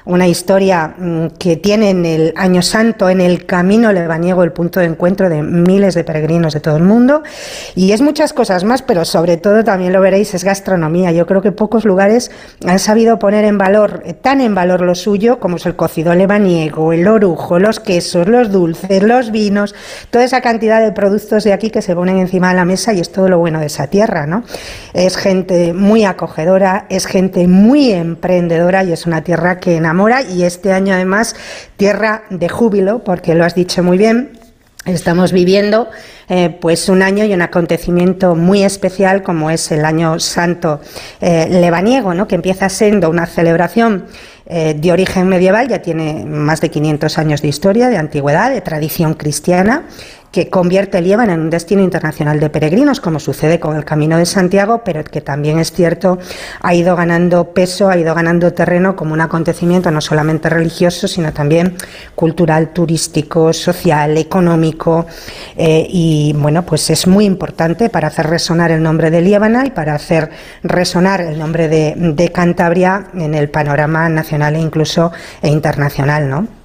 una 0.10 0.28
historia 0.28 0.96
mm, 0.98 1.28
que 1.38 1.56
tiene 1.56 1.92
en 1.92 2.04
el 2.04 2.34
Año 2.36 2.64
Santo, 2.64 3.10
en 3.10 3.22
el 3.22 3.46
Camino 3.46 3.94
Lebaniego, 3.94 4.44
el 4.44 4.52
punto 4.52 4.80
de 4.80 4.88
encuentro 4.88 5.30
de 5.30 5.44
miles 5.44 5.94
de 5.94 6.04
peregrinos 6.04 6.54
de 6.54 6.60
todo 6.60 6.78
el 6.78 6.84
mundo. 6.84 7.22
Y 7.76 7.92
es 7.92 8.02
muchas 8.02 8.34
cosas 8.34 8.64
más, 8.64 8.82
pero 8.82 9.06
sobre 9.06 9.38
todo 9.38 9.64
también 9.64 9.94
lo 9.94 10.02
veréis, 10.02 10.34
es 10.34 10.44
gastronomía. 10.44 11.12
Yo 11.12 11.28
creo 11.28 11.44
que 11.44 11.52
pocos 11.52 11.86
lugares 11.86 12.32
han 12.66 12.80
sabido 12.80 13.20
poner 13.20 13.46
en 13.46 13.60
valor, 13.60 14.02
eh, 14.04 14.14
tan 14.14 14.42
en 14.42 14.56
valor 14.56 14.82
lo 14.82 14.96
suyo, 14.96 15.40
como 15.40 15.58
es 15.58 15.66
el 15.68 15.76
cocido 15.76 16.16
lebaniego, 16.16 16.92
el 16.92 17.08
orujo, 17.08 17.60
los 17.60 17.80
quesos, 17.80 18.28
los 18.28 18.52
dulces, 18.52 19.04
los 19.04 19.32
vinos, 19.32 19.76
toda 20.10 20.26
esa 20.26 20.42
cantidad 20.42 20.82
de 20.82 20.92
productos 20.92 21.44
de 21.44 21.54
aquí 21.54 21.70
que 21.70 21.84
se 21.84 21.96
ponen 21.96 22.18
encima 22.18 22.50
de 22.50 22.56
la 22.56 22.66
mesa 22.66 22.94
y 22.94 23.00
es 23.00 23.12
todo 23.12 23.30
lo 23.30 23.38
bueno 23.38 23.60
de 23.60 23.68
esa 23.68 23.88
tierra, 23.88 24.26
¿no? 24.26 24.44
Es 24.94 25.18
gente 25.18 25.74
muy 25.74 26.04
acogedora, 26.04 26.88
es 26.90 27.06
gente 27.06 27.48
muy 27.48 27.92
emprendedora 27.92 28.84
y 28.84 28.92
es 28.92 29.06
una 29.06 29.24
tierra 29.24 29.60
que 29.60 29.76
enamora 29.76 29.99
y 30.30 30.44
este 30.44 30.72
año 30.72 30.94
además 30.94 31.36
tierra 31.76 32.24
de 32.30 32.48
júbilo, 32.48 33.04
porque 33.04 33.36
lo 33.36 33.44
has 33.44 33.56
dicho 33.56 33.84
muy 33.84 33.98
bien, 33.98 34.40
Estamos 34.86 35.34
viviendo 35.34 35.90
eh, 36.30 36.50
pues 36.50 36.88
un 36.88 37.02
año 37.02 37.26
y 37.26 37.34
un 37.34 37.42
acontecimiento 37.42 38.36
muy 38.36 38.64
especial 38.64 39.24
como 39.24 39.52
es 39.52 39.72
el 39.72 39.84
año 39.84 40.20
santo 40.20 40.80
eh, 41.20 41.48
lebaniego, 41.50 42.14
¿no? 42.14 42.28
que 42.28 42.36
empieza 42.36 42.70
siendo 42.70 43.10
una 43.10 43.26
celebración 43.26 44.06
eh, 44.48 44.74
de 44.76 44.92
origen 44.92 45.28
medieval, 45.28 45.68
ya 45.68 45.82
tiene 45.82 46.26
más 46.26 46.62
de 46.62 46.72
500 46.72 47.18
años 47.18 47.42
de 47.42 47.50
historia, 47.50 47.90
de 47.90 47.98
antigüedad, 47.98 48.52
de 48.52 48.62
tradición 48.62 49.16
cristiana, 49.16 49.84
que 50.32 50.50
convierte 50.50 51.02
Líbano 51.02 51.34
en 51.34 51.42
un 51.42 51.50
destino 51.50 51.82
internacional 51.82 52.40
de 52.40 52.50
peregrinos, 52.50 53.00
como 53.02 53.20
sucede 53.20 53.60
con 53.60 53.76
el 53.76 53.86
Camino 53.86 54.18
de 54.18 54.26
Santiago, 54.26 54.82
pero 54.84 55.04
que 55.04 55.22
también 55.22 55.60
es 55.60 55.72
cierto, 55.72 56.20
ha 56.62 56.74
ido 56.76 56.96
ganando 56.96 57.54
peso, 57.54 57.90
ha 57.90 57.98
ido 57.98 58.14
ganando 58.14 58.54
terreno 58.54 58.96
como 58.96 59.14
un 59.14 59.22
acontecimiento 59.22 59.90
no 59.92 60.02
solamente 60.02 60.50
religioso, 60.50 61.08
sino 61.08 61.34
también 61.34 61.76
cultural, 62.16 62.70
turístico, 62.70 63.54
social, 63.54 64.18
económico, 64.18 65.08
eh, 65.58 65.88
y 65.90 66.34
bueno, 66.38 66.64
pues 66.64 66.90
es 66.90 67.08
muy 67.08 67.26
importante 67.26 67.90
para 67.90 68.10
hacer 68.10 68.28
resonar 68.28 68.72
el 68.72 68.84
nombre 68.84 69.10
de 69.10 69.22
Líbana 69.22 69.66
y 69.66 69.72
para 69.72 69.96
hacer 69.96 70.30
resonar 70.64 71.22
el 71.22 71.40
nombre 71.40 71.68
de, 71.68 71.96
de 71.96 72.32
Cantabria 72.32 73.08
en 73.14 73.34
el 73.34 73.50
panorama 73.50 74.10
nacional 74.10 74.56
e 74.56 74.60
incluso 74.60 75.12
e 75.42 75.50
internacional, 75.50 76.30
¿no? 76.30 76.59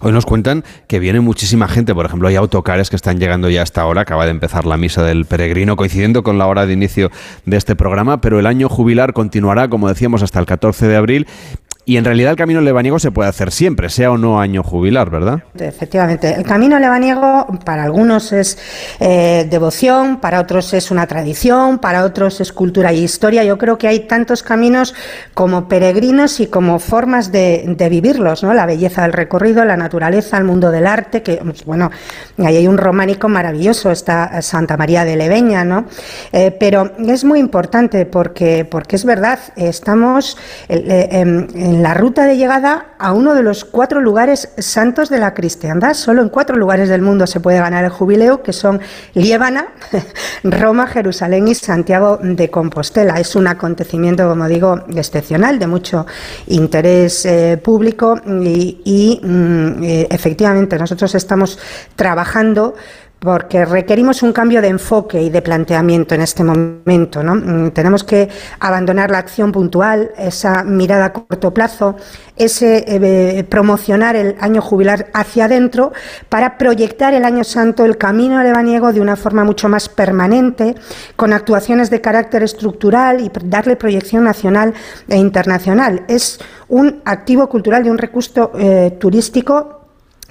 Hoy 0.00 0.12
nos 0.12 0.26
cuentan 0.26 0.64
que 0.88 0.98
viene 0.98 1.20
muchísima 1.20 1.68
gente, 1.68 1.94
por 1.94 2.06
ejemplo, 2.06 2.28
hay 2.28 2.36
autocares 2.36 2.90
que 2.90 2.96
están 2.96 3.18
llegando 3.18 3.50
ya 3.50 3.62
hasta 3.62 3.82
ahora, 3.82 4.02
acaba 4.02 4.24
de 4.24 4.30
empezar 4.30 4.64
la 4.64 4.76
misa 4.76 5.02
del 5.02 5.26
peregrino, 5.26 5.76
coincidiendo 5.76 6.22
con 6.22 6.38
la 6.38 6.46
hora 6.46 6.66
de 6.66 6.72
inicio 6.72 7.10
de 7.46 7.56
este 7.56 7.76
programa, 7.76 8.20
pero 8.20 8.38
el 8.38 8.46
año 8.46 8.68
jubilar 8.68 9.12
continuará, 9.12 9.68
como 9.68 9.88
decíamos, 9.88 10.22
hasta 10.22 10.40
el 10.40 10.46
14 10.46 10.88
de 10.88 10.96
abril. 10.96 11.26
Y 11.84 11.96
en 11.96 12.04
realidad 12.04 12.30
el 12.30 12.36
camino 12.36 12.60
lebaniego 12.60 13.00
se 13.00 13.10
puede 13.10 13.28
hacer 13.28 13.50
siempre, 13.50 13.88
sea 13.88 14.12
o 14.12 14.18
no 14.18 14.40
año 14.40 14.62
jubilar, 14.62 15.10
¿verdad? 15.10 15.42
Efectivamente, 15.58 16.32
el 16.32 16.44
camino 16.44 16.78
lebaniego 16.78 17.48
para 17.64 17.82
algunos 17.82 18.32
es 18.32 18.56
eh, 19.00 19.48
devoción, 19.50 20.20
para 20.20 20.40
otros 20.40 20.72
es 20.74 20.92
una 20.92 21.08
tradición, 21.08 21.80
para 21.80 22.04
otros 22.04 22.40
es 22.40 22.52
cultura 22.52 22.92
y 22.92 23.02
historia. 23.02 23.42
Yo 23.42 23.58
creo 23.58 23.78
que 23.78 23.88
hay 23.88 24.00
tantos 24.06 24.44
caminos 24.44 24.94
como 25.34 25.66
peregrinos 25.66 26.38
y 26.38 26.46
como 26.46 26.78
formas 26.78 27.32
de, 27.32 27.74
vivirlos, 27.90 28.44
¿no? 28.44 28.54
La 28.54 28.64
belleza 28.64 29.02
del 29.02 29.12
recorrido, 29.12 29.64
la 29.64 29.76
naturaleza, 29.76 30.38
el 30.38 30.44
mundo 30.44 30.70
del 30.70 30.86
arte, 30.86 31.22
que 31.22 31.38
pues, 31.38 31.64
bueno, 31.64 31.90
ahí 32.38 32.58
hay 32.58 32.68
un 32.68 32.78
románico 32.78 33.28
maravilloso, 33.28 33.90
está 33.90 34.40
Santa 34.40 34.76
María 34.76 35.04
de 35.04 35.16
Leveña, 35.16 35.64
¿no? 35.64 35.86
Eh, 36.30 36.56
pero 36.58 36.92
es 36.96 37.24
muy 37.24 37.40
importante 37.40 38.06
porque, 38.06 38.64
porque 38.64 38.94
es 38.94 39.04
verdad, 39.04 39.40
estamos 39.56 40.38
eh, 40.68 41.71
en 41.72 41.82
la 41.82 41.94
ruta 41.94 42.26
de 42.26 42.36
llegada 42.36 42.88
a 42.98 43.12
uno 43.12 43.34
de 43.34 43.42
los 43.42 43.64
cuatro 43.64 44.00
lugares 44.02 44.50
santos 44.58 45.08
de 45.08 45.18
la 45.18 45.32
cristiandad. 45.32 45.94
Solo 45.94 46.20
en 46.20 46.28
cuatro 46.28 46.56
lugares 46.56 46.90
del 46.90 47.00
mundo 47.00 47.26
se 47.26 47.40
puede 47.40 47.58
ganar 47.58 47.82
el 47.84 47.90
jubileo, 47.90 48.42
que 48.42 48.52
son 48.52 48.78
Liébana, 49.14 49.68
Roma, 50.44 50.86
Jerusalén 50.86 51.48
y 51.48 51.54
Santiago 51.54 52.18
de 52.22 52.50
Compostela. 52.50 53.18
Es 53.18 53.34
un 53.36 53.46
acontecimiento, 53.46 54.28
como 54.28 54.48
digo, 54.48 54.84
excepcional, 54.94 55.58
de 55.58 55.66
mucho 55.66 56.06
interés 56.48 57.24
eh, 57.24 57.58
público 57.62 58.20
y, 58.26 59.20
mm, 59.22 59.82
eh, 59.82 60.06
efectivamente 60.10 60.78
nosotros 60.78 61.14
estamos 61.14 61.58
trabajando 61.96 62.74
porque 63.22 63.64
requerimos 63.64 64.24
un 64.24 64.32
cambio 64.32 64.60
de 64.60 64.66
enfoque 64.66 65.22
y 65.22 65.30
de 65.30 65.42
planteamiento 65.42 66.16
en 66.16 66.22
este 66.22 66.42
momento. 66.42 67.22
¿no? 67.22 67.36
Mm, 67.36 67.70
tenemos 67.70 68.02
que 68.02 68.28
abandonar 68.58 69.12
la 69.12 69.18
acción 69.18 69.52
puntual, 69.52 70.10
esa 70.18 70.64
mirada 70.64 71.04
a 71.04 71.12
corto 71.12 71.54
plazo, 71.54 71.94
ese 72.34 72.84
eh, 72.88 73.44
promocionar 73.44 74.16
el 74.16 74.34
año 74.40 74.60
jubilar 74.60 75.06
hacia 75.14 75.44
adentro 75.44 75.92
para 76.28 76.58
proyectar 76.58 77.14
el 77.14 77.24
año 77.24 77.44
santo, 77.44 77.84
el 77.84 77.96
camino 77.96 78.38
alebaniego 78.40 78.92
de 78.92 79.00
una 79.00 79.14
forma 79.14 79.44
mucho 79.44 79.68
más 79.68 79.88
permanente, 79.88 80.74
con 81.14 81.32
actuaciones 81.32 81.90
de 81.90 82.00
carácter 82.00 82.42
estructural 82.42 83.20
y 83.20 83.30
darle 83.44 83.76
proyección 83.76 84.24
nacional 84.24 84.74
e 85.06 85.16
internacional. 85.16 86.02
Es 86.08 86.40
un 86.68 87.02
activo 87.04 87.48
cultural 87.48 87.86
y 87.86 87.90
un 87.90 87.98
recurso 87.98 88.50
eh, 88.58 88.96
turístico 88.98 89.81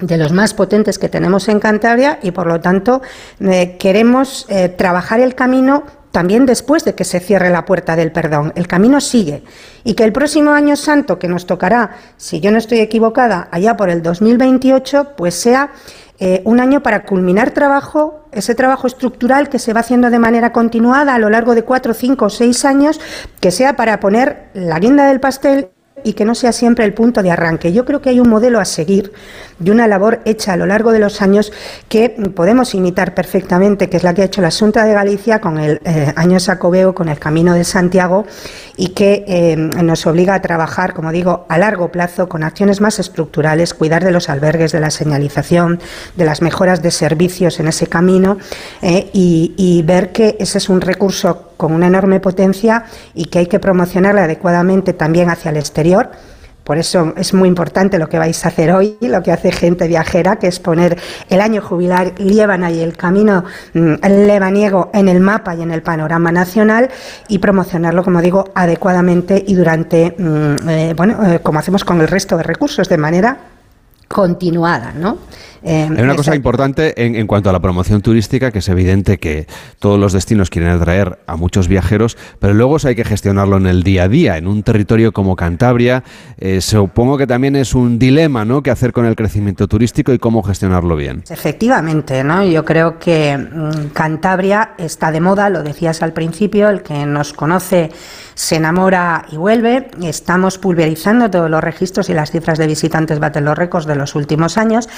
de 0.02 0.18
los 0.18 0.32
más 0.32 0.52
potentes 0.52 0.98
que 0.98 1.08
tenemos 1.08 1.48
en 1.48 1.60
Cantabria 1.60 2.18
y 2.22 2.32
por 2.32 2.46
lo 2.46 2.60
tanto 2.60 3.00
eh, 3.40 3.76
queremos 3.78 4.46
eh, 4.48 4.68
trabajar 4.68 5.20
el 5.20 5.34
camino 5.34 5.84
también 6.10 6.44
después 6.44 6.84
de 6.84 6.94
que 6.94 7.04
se 7.04 7.20
cierre 7.20 7.48
la 7.48 7.64
puerta 7.64 7.96
del 7.96 8.12
perdón. 8.12 8.52
El 8.54 8.66
camino 8.66 9.00
sigue 9.00 9.44
y 9.84 9.94
que 9.94 10.04
el 10.04 10.12
próximo 10.12 10.50
año 10.50 10.76
santo 10.76 11.18
que 11.18 11.28
nos 11.28 11.46
tocará, 11.46 11.92
si 12.18 12.40
yo 12.40 12.50
no 12.50 12.58
estoy 12.58 12.80
equivocada, 12.80 13.48
allá 13.50 13.76
por 13.76 13.88
el 13.88 14.02
2028, 14.02 15.12
pues 15.16 15.34
sea 15.34 15.70
eh, 16.18 16.42
un 16.44 16.60
año 16.60 16.82
para 16.82 17.04
culminar 17.04 17.52
trabajo, 17.52 18.26
ese 18.32 18.54
trabajo 18.54 18.86
estructural 18.86 19.48
que 19.48 19.58
se 19.58 19.72
va 19.72 19.80
haciendo 19.80 20.10
de 20.10 20.18
manera 20.18 20.52
continuada 20.52 21.14
a 21.14 21.18
lo 21.18 21.30
largo 21.30 21.54
de 21.54 21.62
cuatro, 21.62 21.94
cinco 21.94 22.26
o 22.26 22.30
seis 22.30 22.64
años, 22.64 23.00
que 23.40 23.50
sea 23.50 23.76
para 23.76 23.98
poner 23.98 24.50
la 24.52 24.78
guinda 24.78 25.06
del 25.06 25.20
pastel 25.20 25.70
y 26.04 26.14
que 26.14 26.24
no 26.24 26.34
sea 26.34 26.52
siempre 26.52 26.84
el 26.84 26.94
punto 26.94 27.22
de 27.22 27.30
arranque. 27.30 27.72
Yo 27.72 27.84
creo 27.84 28.00
que 28.00 28.10
hay 28.10 28.20
un 28.20 28.28
modelo 28.28 28.60
a 28.60 28.64
seguir 28.64 29.12
de 29.58 29.70
una 29.70 29.86
labor 29.86 30.20
hecha 30.24 30.54
a 30.54 30.56
lo 30.56 30.66
largo 30.66 30.90
de 30.90 30.98
los 30.98 31.22
años 31.22 31.52
que 31.88 32.10
podemos 32.10 32.74
imitar 32.74 33.14
perfectamente, 33.14 33.88
que 33.88 33.98
es 33.98 34.02
la 34.02 34.14
que 34.14 34.22
ha 34.22 34.24
hecho 34.24 34.40
la 34.40 34.50
Junta 34.50 34.84
de 34.84 34.92
Galicia 34.92 35.40
con 35.40 35.58
el 35.58 35.80
eh, 35.84 36.12
año 36.16 36.40
Sacobeo, 36.40 36.94
con 36.94 37.08
el 37.08 37.18
Camino 37.18 37.54
de 37.54 37.64
Santiago 37.64 38.26
y 38.76 38.88
que 38.88 39.24
eh, 39.28 39.56
nos 39.56 40.06
obliga 40.06 40.34
a 40.34 40.42
trabajar, 40.42 40.94
como 40.94 41.12
digo, 41.12 41.46
a 41.48 41.58
largo 41.58 41.92
plazo 41.92 42.28
con 42.28 42.42
acciones 42.42 42.80
más 42.80 42.98
estructurales, 42.98 43.74
cuidar 43.74 44.04
de 44.04 44.10
los 44.10 44.28
albergues, 44.28 44.72
de 44.72 44.80
la 44.80 44.90
señalización, 44.90 45.80
de 46.16 46.24
las 46.24 46.42
mejoras 46.42 46.82
de 46.82 46.90
servicios 46.90 47.60
en 47.60 47.68
ese 47.68 47.86
camino 47.86 48.38
eh, 48.80 49.10
y, 49.12 49.54
y 49.56 49.82
ver 49.82 50.12
que 50.12 50.36
ese 50.40 50.58
es 50.58 50.68
un 50.68 50.80
recurso 50.80 51.51
con 51.62 51.72
una 51.72 51.86
enorme 51.86 52.18
potencia 52.18 52.86
y 53.14 53.26
que 53.26 53.38
hay 53.38 53.46
que 53.46 53.60
promocionarla 53.60 54.24
adecuadamente 54.24 54.94
también 54.94 55.30
hacia 55.30 55.52
el 55.52 55.58
exterior. 55.58 56.10
Por 56.64 56.76
eso 56.76 57.14
es 57.16 57.34
muy 57.34 57.48
importante 57.48 58.00
lo 58.00 58.08
que 58.08 58.18
vais 58.18 58.44
a 58.44 58.48
hacer 58.48 58.72
hoy, 58.72 58.98
lo 59.00 59.22
que 59.22 59.30
hace 59.30 59.52
gente 59.52 59.86
viajera, 59.86 60.40
que 60.40 60.48
es 60.48 60.58
poner 60.58 60.98
el 61.30 61.40
año 61.40 61.62
jubilar 61.62 62.14
Liébana 62.18 62.72
y 62.72 62.80
el 62.80 62.96
camino 62.96 63.44
mm, 63.74 63.94
lebaniego 64.26 64.90
en 64.92 65.08
el 65.08 65.20
mapa 65.20 65.54
y 65.54 65.62
en 65.62 65.70
el 65.70 65.82
panorama 65.82 66.32
nacional 66.32 66.90
y 67.28 67.38
promocionarlo, 67.38 68.02
como 68.02 68.20
digo, 68.20 68.50
adecuadamente 68.56 69.44
y 69.46 69.54
durante, 69.54 70.16
mm, 70.18 70.68
eh, 70.68 70.94
bueno, 70.96 71.24
eh, 71.24 71.38
como 71.44 71.60
hacemos 71.60 71.84
con 71.84 72.00
el 72.00 72.08
resto 72.08 72.36
de 72.36 72.42
recursos, 72.42 72.88
de 72.88 72.98
manera 72.98 73.36
continuada, 74.08 74.92
¿no? 74.92 75.18
Eh, 75.64 75.88
Hay 75.96 76.02
una 76.02 76.16
cosa 76.16 76.34
importante 76.34 77.06
en, 77.06 77.26
cuanto 77.26 77.50
a 77.50 77.52
la 77.52 77.60
promoción 77.60 78.02
turística, 78.02 78.50
que 78.50 78.58
es 78.58 78.68
evidente 78.68 79.18
que 79.18 79.46
todos 79.78 79.98
los 79.98 80.12
destinos 80.12 80.50
quieren 80.50 80.70
atraer 80.70 81.18
a 81.26 81.36
muchos 81.36 81.68
viajeros, 81.68 82.16
pero 82.38 82.54
luego 82.54 82.76
hay 82.84 82.94
que 82.94 83.04
gestionarlo 83.04 83.56
en 83.56 83.66
el 83.66 83.82
día 83.82 84.04
a 84.04 84.08
día. 84.08 84.36
En 84.36 84.46
un 84.46 84.62
territorio 84.62 85.12
como 85.12 85.36
Cantabria, 85.36 86.02
eh, 86.38 86.60
supongo 86.60 87.18
que 87.18 87.26
también 87.26 87.56
es 87.56 87.74
un 87.74 87.98
dilema, 87.98 88.44
¿no?, 88.44 88.62
qué 88.62 88.70
hacer 88.70 88.92
con 88.92 89.06
el 89.06 89.14
crecimiento 89.14 89.68
turístico 89.68 90.12
y 90.12 90.18
cómo 90.18 90.42
gestionarlo 90.42 90.96
bien. 90.96 91.22
Efectivamente, 91.28 92.24
¿no? 92.24 92.44
Yo 92.44 92.64
creo 92.64 92.98
que 92.98 93.36
mm, 93.36 93.88
Cantabria 93.92 94.74
está 94.78 95.10
de 95.12 95.20
moda, 95.20 95.50
lo 95.50 95.62
decías 95.62 96.02
al 96.02 96.12
principio, 96.12 96.68
el 96.68 96.82
que 96.82 97.06
nos 97.06 97.32
conoce 97.32 97.90
se 98.34 98.56
enamora 98.56 99.26
y 99.30 99.36
vuelve. 99.36 99.90
Estamos 100.02 100.58
pulverizando 100.58 101.30
todos 101.30 101.50
los 101.50 101.62
registros 101.62 102.08
y 102.08 102.14
las 102.14 102.30
cifras 102.30 102.58
de 102.58 102.66
visitantes 102.66 103.18
baten 103.18 103.44
los 103.44 103.56
récords 103.56 103.86
de 103.86 103.94
los 103.94 104.14
últimos 104.14 104.58
años. 104.58 104.88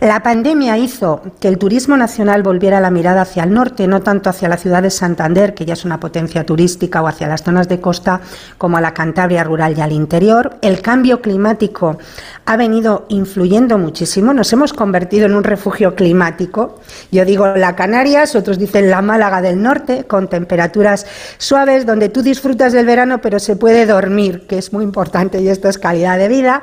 La 0.00 0.13
pandemia 0.22 0.78
hizo 0.78 1.22
que 1.40 1.48
el 1.48 1.58
turismo 1.58 1.96
nacional 1.96 2.42
volviera 2.42 2.80
la 2.80 2.90
mirada 2.90 3.22
hacia 3.22 3.44
el 3.44 3.52
norte, 3.52 3.86
no 3.86 4.02
tanto 4.02 4.30
hacia 4.30 4.48
la 4.48 4.56
ciudad 4.56 4.82
de 4.82 4.90
Santander, 4.90 5.54
que 5.54 5.64
ya 5.64 5.72
es 5.74 5.84
una 5.84 6.00
potencia 6.00 6.44
turística, 6.44 7.02
o 7.02 7.08
hacia 7.08 7.28
las 7.28 7.42
zonas 7.42 7.68
de 7.68 7.80
costa, 7.80 8.20
como 8.58 8.76
a 8.76 8.80
la 8.80 8.94
Cantabria 8.94 9.44
rural 9.44 9.76
y 9.76 9.80
al 9.80 9.92
interior. 9.92 10.58
El 10.62 10.82
cambio 10.82 11.20
climático 11.20 11.98
ha 12.44 12.56
venido 12.56 13.06
influyendo 13.08 13.78
muchísimo. 13.78 14.34
Nos 14.34 14.52
hemos 14.52 14.72
convertido 14.72 15.26
en 15.26 15.34
un 15.34 15.44
refugio 15.44 15.94
climático. 15.94 16.80
Yo 17.10 17.24
digo 17.24 17.46
la 17.46 17.74
Canarias, 17.74 18.34
otros 18.36 18.58
dicen 18.58 18.90
la 18.90 19.02
Málaga 19.02 19.40
del 19.40 19.62
norte, 19.62 20.04
con 20.04 20.28
temperaturas 20.28 21.06
suaves, 21.38 21.86
donde 21.86 22.08
tú 22.08 22.22
disfrutas 22.22 22.72
del 22.72 22.86
verano, 22.86 23.20
pero 23.20 23.38
se 23.38 23.56
puede 23.56 23.86
dormir, 23.86 24.46
que 24.46 24.58
es 24.58 24.72
muy 24.72 24.84
importante 24.84 25.40
y 25.40 25.48
esto 25.48 25.68
es 25.68 25.78
calidad 25.78 26.18
de 26.18 26.28
vida. 26.28 26.62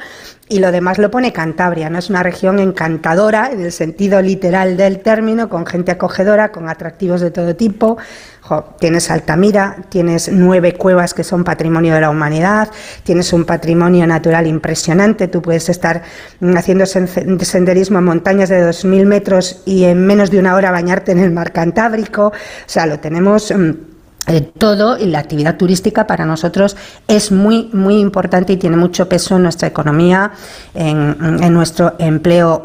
Y 0.52 0.60
lo 0.60 0.74
demás 0.74 0.98
lo 0.98 1.10
pone 1.10 1.32
Cantabria, 1.32 1.90
¿no? 1.90 1.98
Es 1.98 2.10
una 2.10 2.24
región 2.24 2.60
encantadora 2.60 3.52
en 3.54 3.62
el 3.62 3.72
sentido 3.72 4.22
literal 4.22 4.76
del 4.76 5.00
término, 5.00 5.48
con 5.48 5.66
gente 5.66 5.92
acogedora, 5.92 6.52
con 6.52 6.68
atractivos 6.68 7.22
de 7.22 7.32
todo 7.32 7.56
tipo. 7.56 7.98
tienes 8.78 9.10
Altamira, 9.10 9.78
tienes 9.88 10.30
nueve 10.30 10.74
cuevas 10.74 11.14
que 11.14 11.24
son 11.24 11.46
patrimonio 11.46 11.94
de 11.94 12.02
la 12.02 12.10
humanidad, 12.10 12.70
tienes 13.06 13.32
un 13.32 13.46
patrimonio 13.46 14.06
natural 14.06 14.46
impresionante, 14.46 15.30
tú 15.30 15.42
puedes 15.42 15.70
estar 15.70 16.02
haciendo 16.58 16.86
senderismo 16.86 18.00
en 18.00 18.04
montañas 18.04 18.50
de 18.50 18.62
2.000 18.62 19.06
metros 19.06 19.62
y 19.66 19.86
en 19.86 20.06
menos 20.06 20.32
de 20.32 20.40
una 20.40 20.56
hora 20.56 20.70
bañarte 20.70 21.14
en 21.14 21.20
el 21.20 21.32
mar 21.32 21.54
Cantábrico, 21.54 22.28
o 22.28 22.34
sea, 22.66 22.86
lo 22.88 23.00
tenemos 23.00 23.54
mm, 23.56 23.72
eh, 24.28 24.42
todo 24.42 25.00
y 25.00 25.06
la 25.06 25.18
actividad 25.18 25.58
turística 25.58 26.06
para 26.06 26.26
nosotros 26.26 26.78
es 27.08 27.32
muy, 27.32 27.72
muy 27.74 27.98
importante 27.98 28.54
y 28.54 28.58
tiene 28.58 28.78
mucho 28.78 29.10
peso 29.10 29.38
en 29.38 29.44
nuestra 29.44 29.68
economía, 29.68 30.32
en, 30.76 31.54
nuestro 31.54 31.96
empleo 31.98 32.62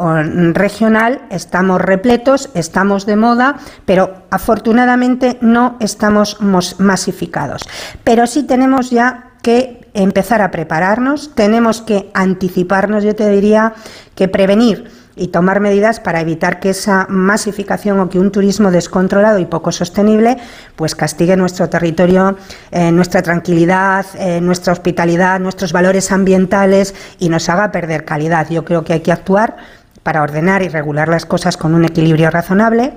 regional. 0.53 1.23
Estamos 1.31 1.81
repletos, 1.81 2.51
estamos 2.53 3.07
de 3.07 3.17
moda, 3.17 3.57
pero 3.87 4.25
afortunadamente 4.31 5.39
no 5.41 5.77
estamos 5.81 6.39
masificados. 6.79 7.63
Pero 8.05 8.27
sí 8.27 8.43
tenemos 8.43 8.91
ya 8.91 9.31
que 9.43 9.89
empezar 9.95 10.43
a 10.43 10.51
prepararnos, 10.51 11.35
tenemos 11.35 11.81
que 11.81 12.11
anticiparnos, 12.13 13.03
yo 13.03 13.15
te 13.15 13.31
diría 13.31 13.73
que 14.15 14.29
prevenir 14.29 14.91
y 15.17 15.29
tomar 15.29 15.61
medidas 15.61 15.99
para 15.99 16.21
evitar 16.21 16.61
que 16.61 16.71
esa 16.71 17.07
masificación 17.09 17.99
o 17.99 18.09
que 18.09 18.19
un 18.19 18.31
turismo 18.31 18.71
descontrolado 18.71 19.39
y 19.39 19.47
poco 19.47 19.73
sostenible 19.73 20.37
pues 20.77 20.95
castigue 20.95 21.37
nuestro 21.37 21.69
territorio, 21.69 22.37
eh, 22.71 22.93
nuestra 22.93 23.23
tranquilidad, 23.23 24.07
eh, 24.19 24.41
nuestra 24.41 24.75
hospitalidad, 24.75 25.41
nuestros 25.41 25.73
valores 25.73 26.13
ambientales 26.13 26.95
y 27.19 27.31
nos 27.31 27.49
haga 27.49 27.73
perder 27.73 28.05
calidad. 28.05 28.49
Yo 28.51 28.65
creo 28.65 28.85
que 28.85 28.93
hay 28.93 29.01
que 29.01 29.13
actuar 29.13 29.57
para 30.03 30.23
ordenar 30.23 30.63
y 30.63 30.69
regular 30.69 31.09
las 31.09 31.27
cosas 31.27 31.57
con 31.57 31.75
un 31.75 31.85
equilibrio 31.85 32.31
razonable 32.31 32.93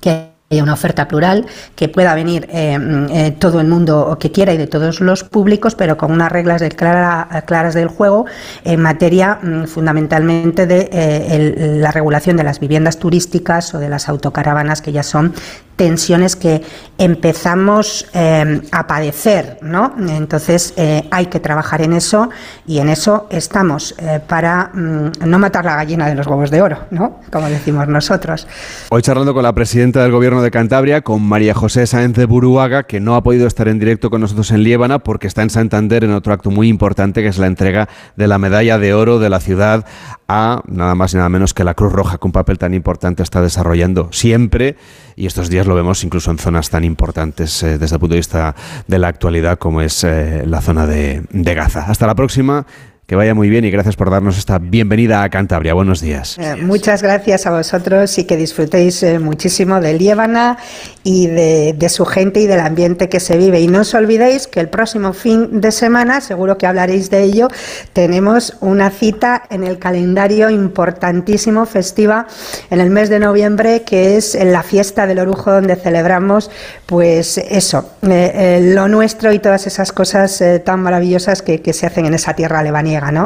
que 0.00 0.35
haya 0.50 0.62
una 0.62 0.74
oferta 0.74 1.08
plural, 1.08 1.46
que 1.74 1.88
pueda 1.88 2.14
venir 2.14 2.46
eh, 2.50 2.78
eh, 3.10 3.32
todo 3.32 3.60
el 3.60 3.66
mundo 3.66 4.16
que 4.20 4.30
quiera 4.30 4.54
y 4.54 4.56
de 4.56 4.68
todos 4.68 5.00
los 5.00 5.24
públicos, 5.24 5.74
pero 5.74 5.96
con 5.96 6.12
unas 6.12 6.30
reglas 6.30 6.62
claras 6.76 7.74
del 7.74 7.88
juego 7.88 8.26
en 8.64 8.80
materia 8.80 9.40
mm, 9.42 9.64
fundamentalmente 9.64 10.66
de 10.66 10.88
eh, 10.92 11.76
la 11.80 11.90
regulación 11.90 12.36
de 12.36 12.44
las 12.44 12.60
viviendas 12.60 12.98
turísticas 12.98 13.74
o 13.74 13.78
de 13.80 13.88
las 13.88 14.08
autocaravanas 14.08 14.82
que 14.82 14.92
ya 14.92 15.02
son 15.02 15.34
tensiones 15.76 16.36
que 16.36 16.62
empezamos 16.98 18.06
eh, 18.14 18.62
a 18.72 18.86
padecer, 18.86 19.58
¿no? 19.60 19.94
Entonces 20.08 20.72
eh, 20.76 21.06
hay 21.10 21.26
que 21.26 21.38
trabajar 21.40 21.82
en 21.82 21.92
eso 21.92 22.30
y 22.66 22.78
en 22.78 22.88
eso 22.88 23.26
estamos 23.30 23.94
eh, 23.98 24.20
para 24.26 24.70
mm, 24.72 25.26
no 25.26 25.38
matar 25.38 25.66
la 25.66 25.76
gallina 25.76 26.08
de 26.08 26.14
los 26.14 26.26
huevos 26.26 26.50
de 26.50 26.62
oro, 26.62 26.78
¿no? 26.90 27.20
Como 27.30 27.48
decimos 27.48 27.86
nosotros. 27.88 28.48
Hoy 28.88 29.02
charlando 29.02 29.34
con 29.34 29.42
la 29.42 29.52
presidenta 29.52 30.02
del 30.02 30.12
Gobierno 30.12 30.40
de 30.40 30.50
Cantabria, 30.50 31.02
con 31.02 31.22
María 31.22 31.52
José 31.52 31.86
Sáenz 31.86 32.16
de 32.16 32.24
Buruaga, 32.24 32.84
que 32.84 32.98
no 32.98 33.14
ha 33.14 33.22
podido 33.22 33.46
estar 33.46 33.68
en 33.68 33.78
directo 33.78 34.08
con 34.08 34.22
nosotros 34.22 34.50
en 34.50 34.62
Liébana 34.62 35.00
porque 35.00 35.26
está 35.26 35.42
en 35.42 35.50
Santander 35.50 36.04
en 36.04 36.12
otro 36.12 36.32
acto 36.32 36.50
muy 36.50 36.68
importante 36.68 37.22
que 37.22 37.28
es 37.28 37.38
la 37.38 37.46
entrega 37.46 37.88
de 38.16 38.26
la 38.26 38.38
medalla 38.38 38.78
de 38.78 38.94
oro 38.94 39.18
de 39.18 39.28
la 39.28 39.40
ciudad 39.40 39.84
a 40.28 40.62
nada 40.66 40.94
más 40.94 41.12
y 41.12 41.16
nada 41.16 41.28
menos 41.28 41.54
que 41.54 41.64
la 41.64 41.74
Cruz 41.74 41.92
Roja, 41.92 42.18
que 42.18 42.26
un 42.26 42.32
papel 42.32 42.58
tan 42.58 42.74
importante 42.74 43.22
está 43.22 43.40
desarrollando 43.42 44.08
siempre 44.12 44.76
y 45.14 45.26
estos 45.26 45.48
días 45.48 45.65
lo 45.66 45.74
vemos 45.74 46.02
incluso 46.04 46.30
en 46.30 46.38
zonas 46.38 46.70
tan 46.70 46.84
importantes 46.84 47.62
eh, 47.62 47.78
desde 47.78 47.96
el 47.96 48.00
punto 48.00 48.14
de 48.14 48.20
vista 48.20 48.54
de 48.86 48.98
la 48.98 49.08
actualidad 49.08 49.58
como 49.58 49.80
es 49.80 50.04
eh, 50.04 50.44
la 50.46 50.60
zona 50.60 50.86
de, 50.86 51.24
de 51.30 51.54
Gaza. 51.54 51.86
Hasta 51.88 52.06
la 52.06 52.14
próxima. 52.14 52.66
Que 53.06 53.14
vaya 53.14 53.36
muy 53.36 53.48
bien 53.48 53.64
y 53.64 53.70
gracias 53.70 53.94
por 53.94 54.10
darnos 54.10 54.36
esta 54.36 54.58
bienvenida 54.58 55.22
a 55.22 55.30
Cantabria. 55.30 55.74
Buenos 55.74 56.00
días. 56.00 56.36
Eh, 56.40 56.56
muchas 56.56 57.04
gracias 57.04 57.46
a 57.46 57.52
vosotros 57.52 58.18
y 58.18 58.24
que 58.24 58.36
disfrutéis 58.36 59.00
eh, 59.04 59.20
muchísimo 59.20 59.80
de 59.80 59.94
Líbana 59.94 60.58
y 61.04 61.28
de, 61.28 61.88
su 61.88 62.04
gente 62.04 62.40
y 62.40 62.48
del 62.48 62.58
ambiente 62.58 63.08
que 63.08 63.20
se 63.20 63.36
vive. 63.36 63.60
Y 63.60 63.68
no 63.68 63.82
os 63.82 63.94
olvidéis 63.94 64.48
que 64.48 64.58
el 64.58 64.68
próximo 64.68 65.12
fin 65.12 65.60
de 65.60 65.70
semana, 65.70 66.20
seguro 66.20 66.58
que 66.58 66.66
hablaréis 66.66 67.08
de 67.08 67.22
ello, 67.22 67.46
tenemos 67.92 68.56
una 68.60 68.90
cita 68.90 69.44
en 69.50 69.62
el 69.62 69.78
calendario 69.78 70.50
importantísimo, 70.50 71.64
festiva, 71.64 72.26
en 72.70 72.80
el 72.80 72.90
mes 72.90 73.08
de 73.08 73.20
noviembre, 73.20 73.82
que 73.82 74.16
es 74.16 74.34
la 74.34 74.64
fiesta 74.64 75.06
del 75.06 75.20
Orujo, 75.20 75.52
donde 75.52 75.76
celebramos, 75.76 76.50
pues 76.86 77.38
eso, 77.38 77.88
eh, 78.02 78.72
lo 78.74 78.88
nuestro 78.88 79.32
y 79.32 79.38
todas 79.38 79.68
esas 79.68 79.92
cosas 79.92 80.42
tan 80.64 80.82
maravillosas 80.82 81.40
que, 81.40 81.72
se 81.72 81.86
hacen 81.86 82.06
en 82.06 82.14
esa 82.14 82.34
tierra 82.34 82.64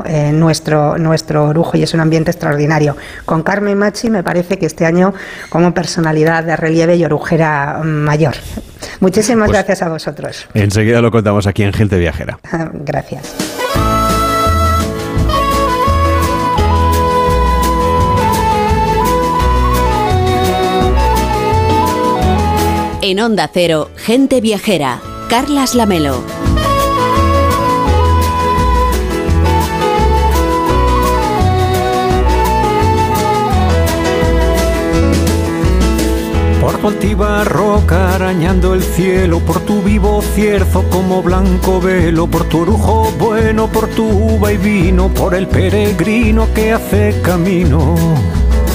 Eh, 0.06 0.32
nuestro, 0.32 0.98
nuestro 0.98 1.46
orujo 1.46 1.76
y 1.76 1.82
es 1.82 1.94
un 1.94 2.00
ambiente 2.00 2.30
extraordinario. 2.30 2.96
Con 3.24 3.42
Carmen 3.42 3.78
Machi 3.78 4.10
me 4.10 4.22
parece 4.22 4.58
que 4.58 4.66
este 4.66 4.84
año 4.84 5.14
como 5.48 5.72
personalidad 5.72 6.44
de 6.44 6.56
relieve 6.56 6.96
y 6.96 7.04
orujera 7.04 7.80
mayor. 7.84 8.34
Muchísimas 9.00 9.48
pues 9.48 9.58
gracias 9.58 9.82
a 9.82 9.88
vosotros. 9.88 10.48
Enseguida 10.54 11.00
lo 11.00 11.10
contamos 11.10 11.46
aquí 11.46 11.62
en 11.62 11.72
Gente 11.72 11.98
Viajera. 11.98 12.38
gracias. 12.72 13.34
En 23.02 23.18
Onda 23.20 23.50
Cero, 23.52 23.90
Gente 23.96 24.40
Viajera, 24.40 25.00
Carlas 25.28 25.74
Lamelo. 25.74 26.39
Altiva 36.82 37.44
roca 37.44 38.14
arañando 38.14 38.74
el 38.74 38.82
cielo, 38.82 39.40
por 39.40 39.60
tu 39.60 39.82
vivo 39.82 40.22
cierzo 40.34 40.82
como 40.90 41.22
blanco 41.22 41.80
velo, 41.80 42.26
por 42.26 42.44
tu 42.44 42.62
orujo 42.62 43.12
bueno, 43.18 43.68
por 43.68 43.86
tu 43.88 44.08
uva 44.08 44.52
y 44.52 44.56
vino, 44.56 45.08
por 45.08 45.34
el 45.34 45.46
peregrino 45.46 46.48
que 46.54 46.72
hace 46.72 47.20
camino. 47.22 47.94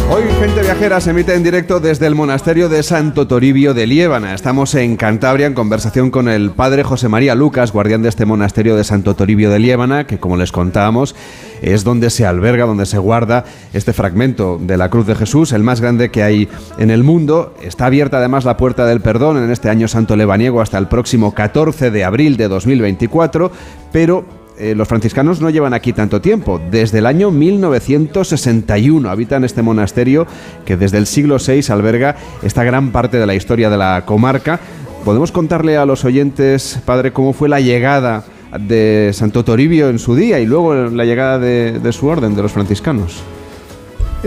Hoy 0.10 0.24
Gente 0.40 0.62
Viajera 0.62 1.02
se 1.02 1.10
emite 1.10 1.34
en 1.34 1.42
directo 1.42 1.80
desde 1.80 2.06
el 2.06 2.14
monasterio 2.14 2.70
de 2.70 2.84
Santo 2.84 3.28
Toribio 3.28 3.74
de 3.74 3.88
Liébana. 3.88 4.36
Estamos 4.36 4.76
en 4.76 4.98
Cantabria 4.98 5.48
en 5.48 5.56
conversación 5.56 6.12
con 6.12 6.30
el 6.30 6.52
padre 6.52 6.84
José 6.84 7.10
María 7.10 7.34
Lucas, 7.34 7.72
guardián 7.72 8.04
de 8.04 8.10
este 8.10 8.26
monasterio 8.26 8.76
de 8.76 8.84
Santo 8.84 9.16
Toribio 9.16 9.50
de 9.50 9.58
Liébana, 9.58 10.06
que 10.06 10.20
como 10.20 10.38
les 10.38 10.52
contábamos 10.52 11.16
es 11.62 11.84
donde 11.84 12.10
se 12.10 12.26
alberga, 12.26 12.66
donde 12.66 12.86
se 12.86 12.98
guarda 12.98 13.46
este 13.74 13.94
fragmento 13.94 14.60
de 14.62 14.78
la 14.78 14.90
cruz 14.90 15.08
de 15.08 15.16
Jesús, 15.16 15.52
el 15.52 15.64
más 15.64 15.82
grande 15.82 16.10
que 16.10 16.24
hay 16.24 16.50
en 16.78 16.92
el 16.92 17.04
mundo. 17.04 17.54
Está 17.62 17.88
abierta 17.88 18.18
además 18.18 18.46
la 18.46 18.58
puerta 18.58 18.86
del 18.86 19.02
perdón 19.02 19.38
en 19.38 19.52
este 19.52 19.70
año 19.70 19.88
santo 19.88 20.16
lebaniego 20.16 20.62
hasta 20.62 20.78
el 20.78 20.88
próximo 20.88 21.34
14 21.34 21.92
de 21.92 22.04
abril 22.04 22.38
de 22.38 22.48
2024, 22.48 23.52
pero 23.92 24.26
eh, 24.58 24.74
los 24.74 24.88
franciscanos 24.88 25.42
no 25.42 25.50
llevan 25.50 25.74
aquí 25.74 25.92
tanto 25.92 26.22
tiempo. 26.22 26.62
Desde 26.72 27.00
el 27.00 27.06
año 27.06 27.30
1961 27.32 29.10
habitan 29.10 29.44
este 29.44 29.62
monasterio 29.62 30.28
que 30.66 30.78
desde 30.78 30.98
el 30.98 31.08
siglo 31.08 31.38
VI 31.46 31.62
alberga 31.70 32.16
esta 32.42 32.64
gran 32.64 32.92
parte 32.92 33.18
de 33.18 33.26
la 33.26 33.36
historia 33.36 33.70
de 33.70 33.78
la 33.78 34.04
comarca. 34.06 34.60
¿Podemos 35.04 35.32
contarle 35.32 35.78
a 35.78 35.86
los 35.86 36.06
oyentes, 36.06 36.80
padre, 36.86 37.12
cómo 37.12 37.34
fue 37.34 37.50
la 37.50 37.60
llegada 37.60 38.24
de 38.60 39.12
Santo 39.14 39.44
Toribio 39.44 39.90
en 39.90 40.00
su 40.00 40.16
día 40.16 40.40
y 40.40 40.46
luego 40.46 40.74
la 40.74 41.06
llegada 41.06 41.40
de, 41.40 41.80
de 41.80 41.92
su 41.92 42.08
orden, 42.08 42.36
de 42.36 42.42
los 42.42 42.52
franciscanos? 42.52 43.24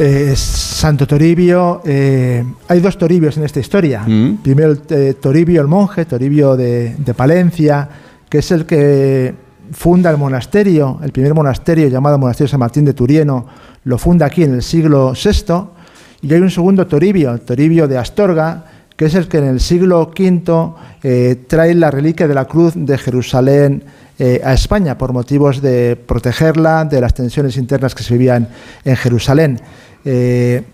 Eh, 0.00 0.37
Santo 0.37 1.09
Toribio, 1.09 1.83
eh, 1.85 2.44
hay 2.68 2.81
dos 2.81 2.96
Toribios 2.96 3.37
en 3.37 3.42
esta 3.42 3.59
historia. 3.59 4.04
Mm. 4.07 4.37
Primero 4.44 4.76
eh, 4.90 5.14
Toribio 5.20 5.61
el 5.61 5.66
monje, 5.66 6.04
Toribio 6.04 6.57
de, 6.57 6.94
de 6.96 7.14
Palencia, 7.14 7.88
que 8.28 8.38
es 8.38 8.50
el 8.52 8.64
que 8.64 9.35
funda 9.72 10.11
el 10.11 10.16
monasterio, 10.16 11.00
el 11.02 11.11
primer 11.11 11.35
monasterio 11.35 11.88
llamado 11.88 12.16
Monasterio 12.16 12.48
San 12.48 12.61
Martín 12.61 12.85
de 12.85 12.92
Turieno, 12.92 13.46
lo 13.85 13.98
funda 13.98 14.26
aquí 14.26 14.44
en 14.44 14.54
el 14.54 14.62
siglo 14.62 15.14
VI, 15.14 15.54
y 16.22 16.33
hay 16.33 16.40
un 16.40 16.50
segundo 16.50 16.87
Toribio, 16.87 17.37
Toribio 17.40 17.88
de 17.88 17.98
Astorga, 17.98 18.64
que 18.98 19.04
es 19.04 19.14
el 19.14 19.28
que 19.28 19.38
en 19.38 19.44
el 19.44 19.61
siglo 19.61 20.11
V 20.11 20.72
eh, 21.04 21.44
trae 21.46 21.72
la 21.76 21.88
reliquia 21.88 22.26
de 22.26 22.34
la 22.34 22.46
cruz 22.46 22.72
de 22.74 22.98
Jerusalén 22.98 23.84
eh, 24.18 24.40
a 24.44 24.52
España 24.52 24.98
por 24.98 25.12
motivos 25.12 25.62
de 25.62 25.94
protegerla 25.94 26.84
de 26.84 27.00
las 27.00 27.14
tensiones 27.14 27.56
internas 27.58 27.94
que 27.94 28.02
se 28.02 28.14
vivían 28.14 28.48
en 28.84 28.96
Jerusalén. 28.96 29.61
Eh, 30.04 30.64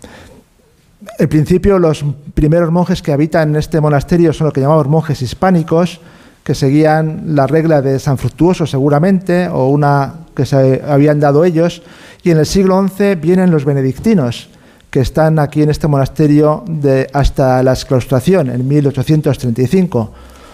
en 1.19 1.29
principio, 1.29 1.77
los 1.77 2.03
primeros 2.33 2.71
monjes 2.71 3.03
que 3.03 3.11
habitan 3.11 3.49
en 3.49 3.57
este 3.57 3.79
monasterio 3.79 4.33
son 4.33 4.47
lo 4.47 4.53
que 4.53 4.61
llamamos 4.61 4.87
monjes 4.87 5.21
hispánicos, 5.21 6.01
que 6.43 6.55
seguían 6.55 7.35
la 7.35 7.45
regla 7.45 7.83
de 7.83 7.99
San 7.99 8.17
Fructuoso 8.17 8.65
seguramente, 8.65 9.49
o 9.49 9.67
una 9.67 10.25
que 10.35 10.47
se 10.47 10.81
habían 10.83 11.19
dado 11.19 11.45
ellos, 11.45 11.83
y 12.23 12.31
en 12.31 12.39
el 12.39 12.47
siglo 12.47 12.83
XI 12.87 13.13
vienen 13.13 13.51
los 13.51 13.65
benedictinos, 13.65 14.49
que 14.95 15.01
están 15.01 15.39
aquí 15.39 15.61
en 15.61 15.69
este 15.69 15.89
monasterio 15.89 16.63
de, 16.65 17.09
hasta 17.11 17.61
la 17.63 17.73
exclaustración, 17.73 18.49
en 18.49 18.65
1835. 18.65 20.11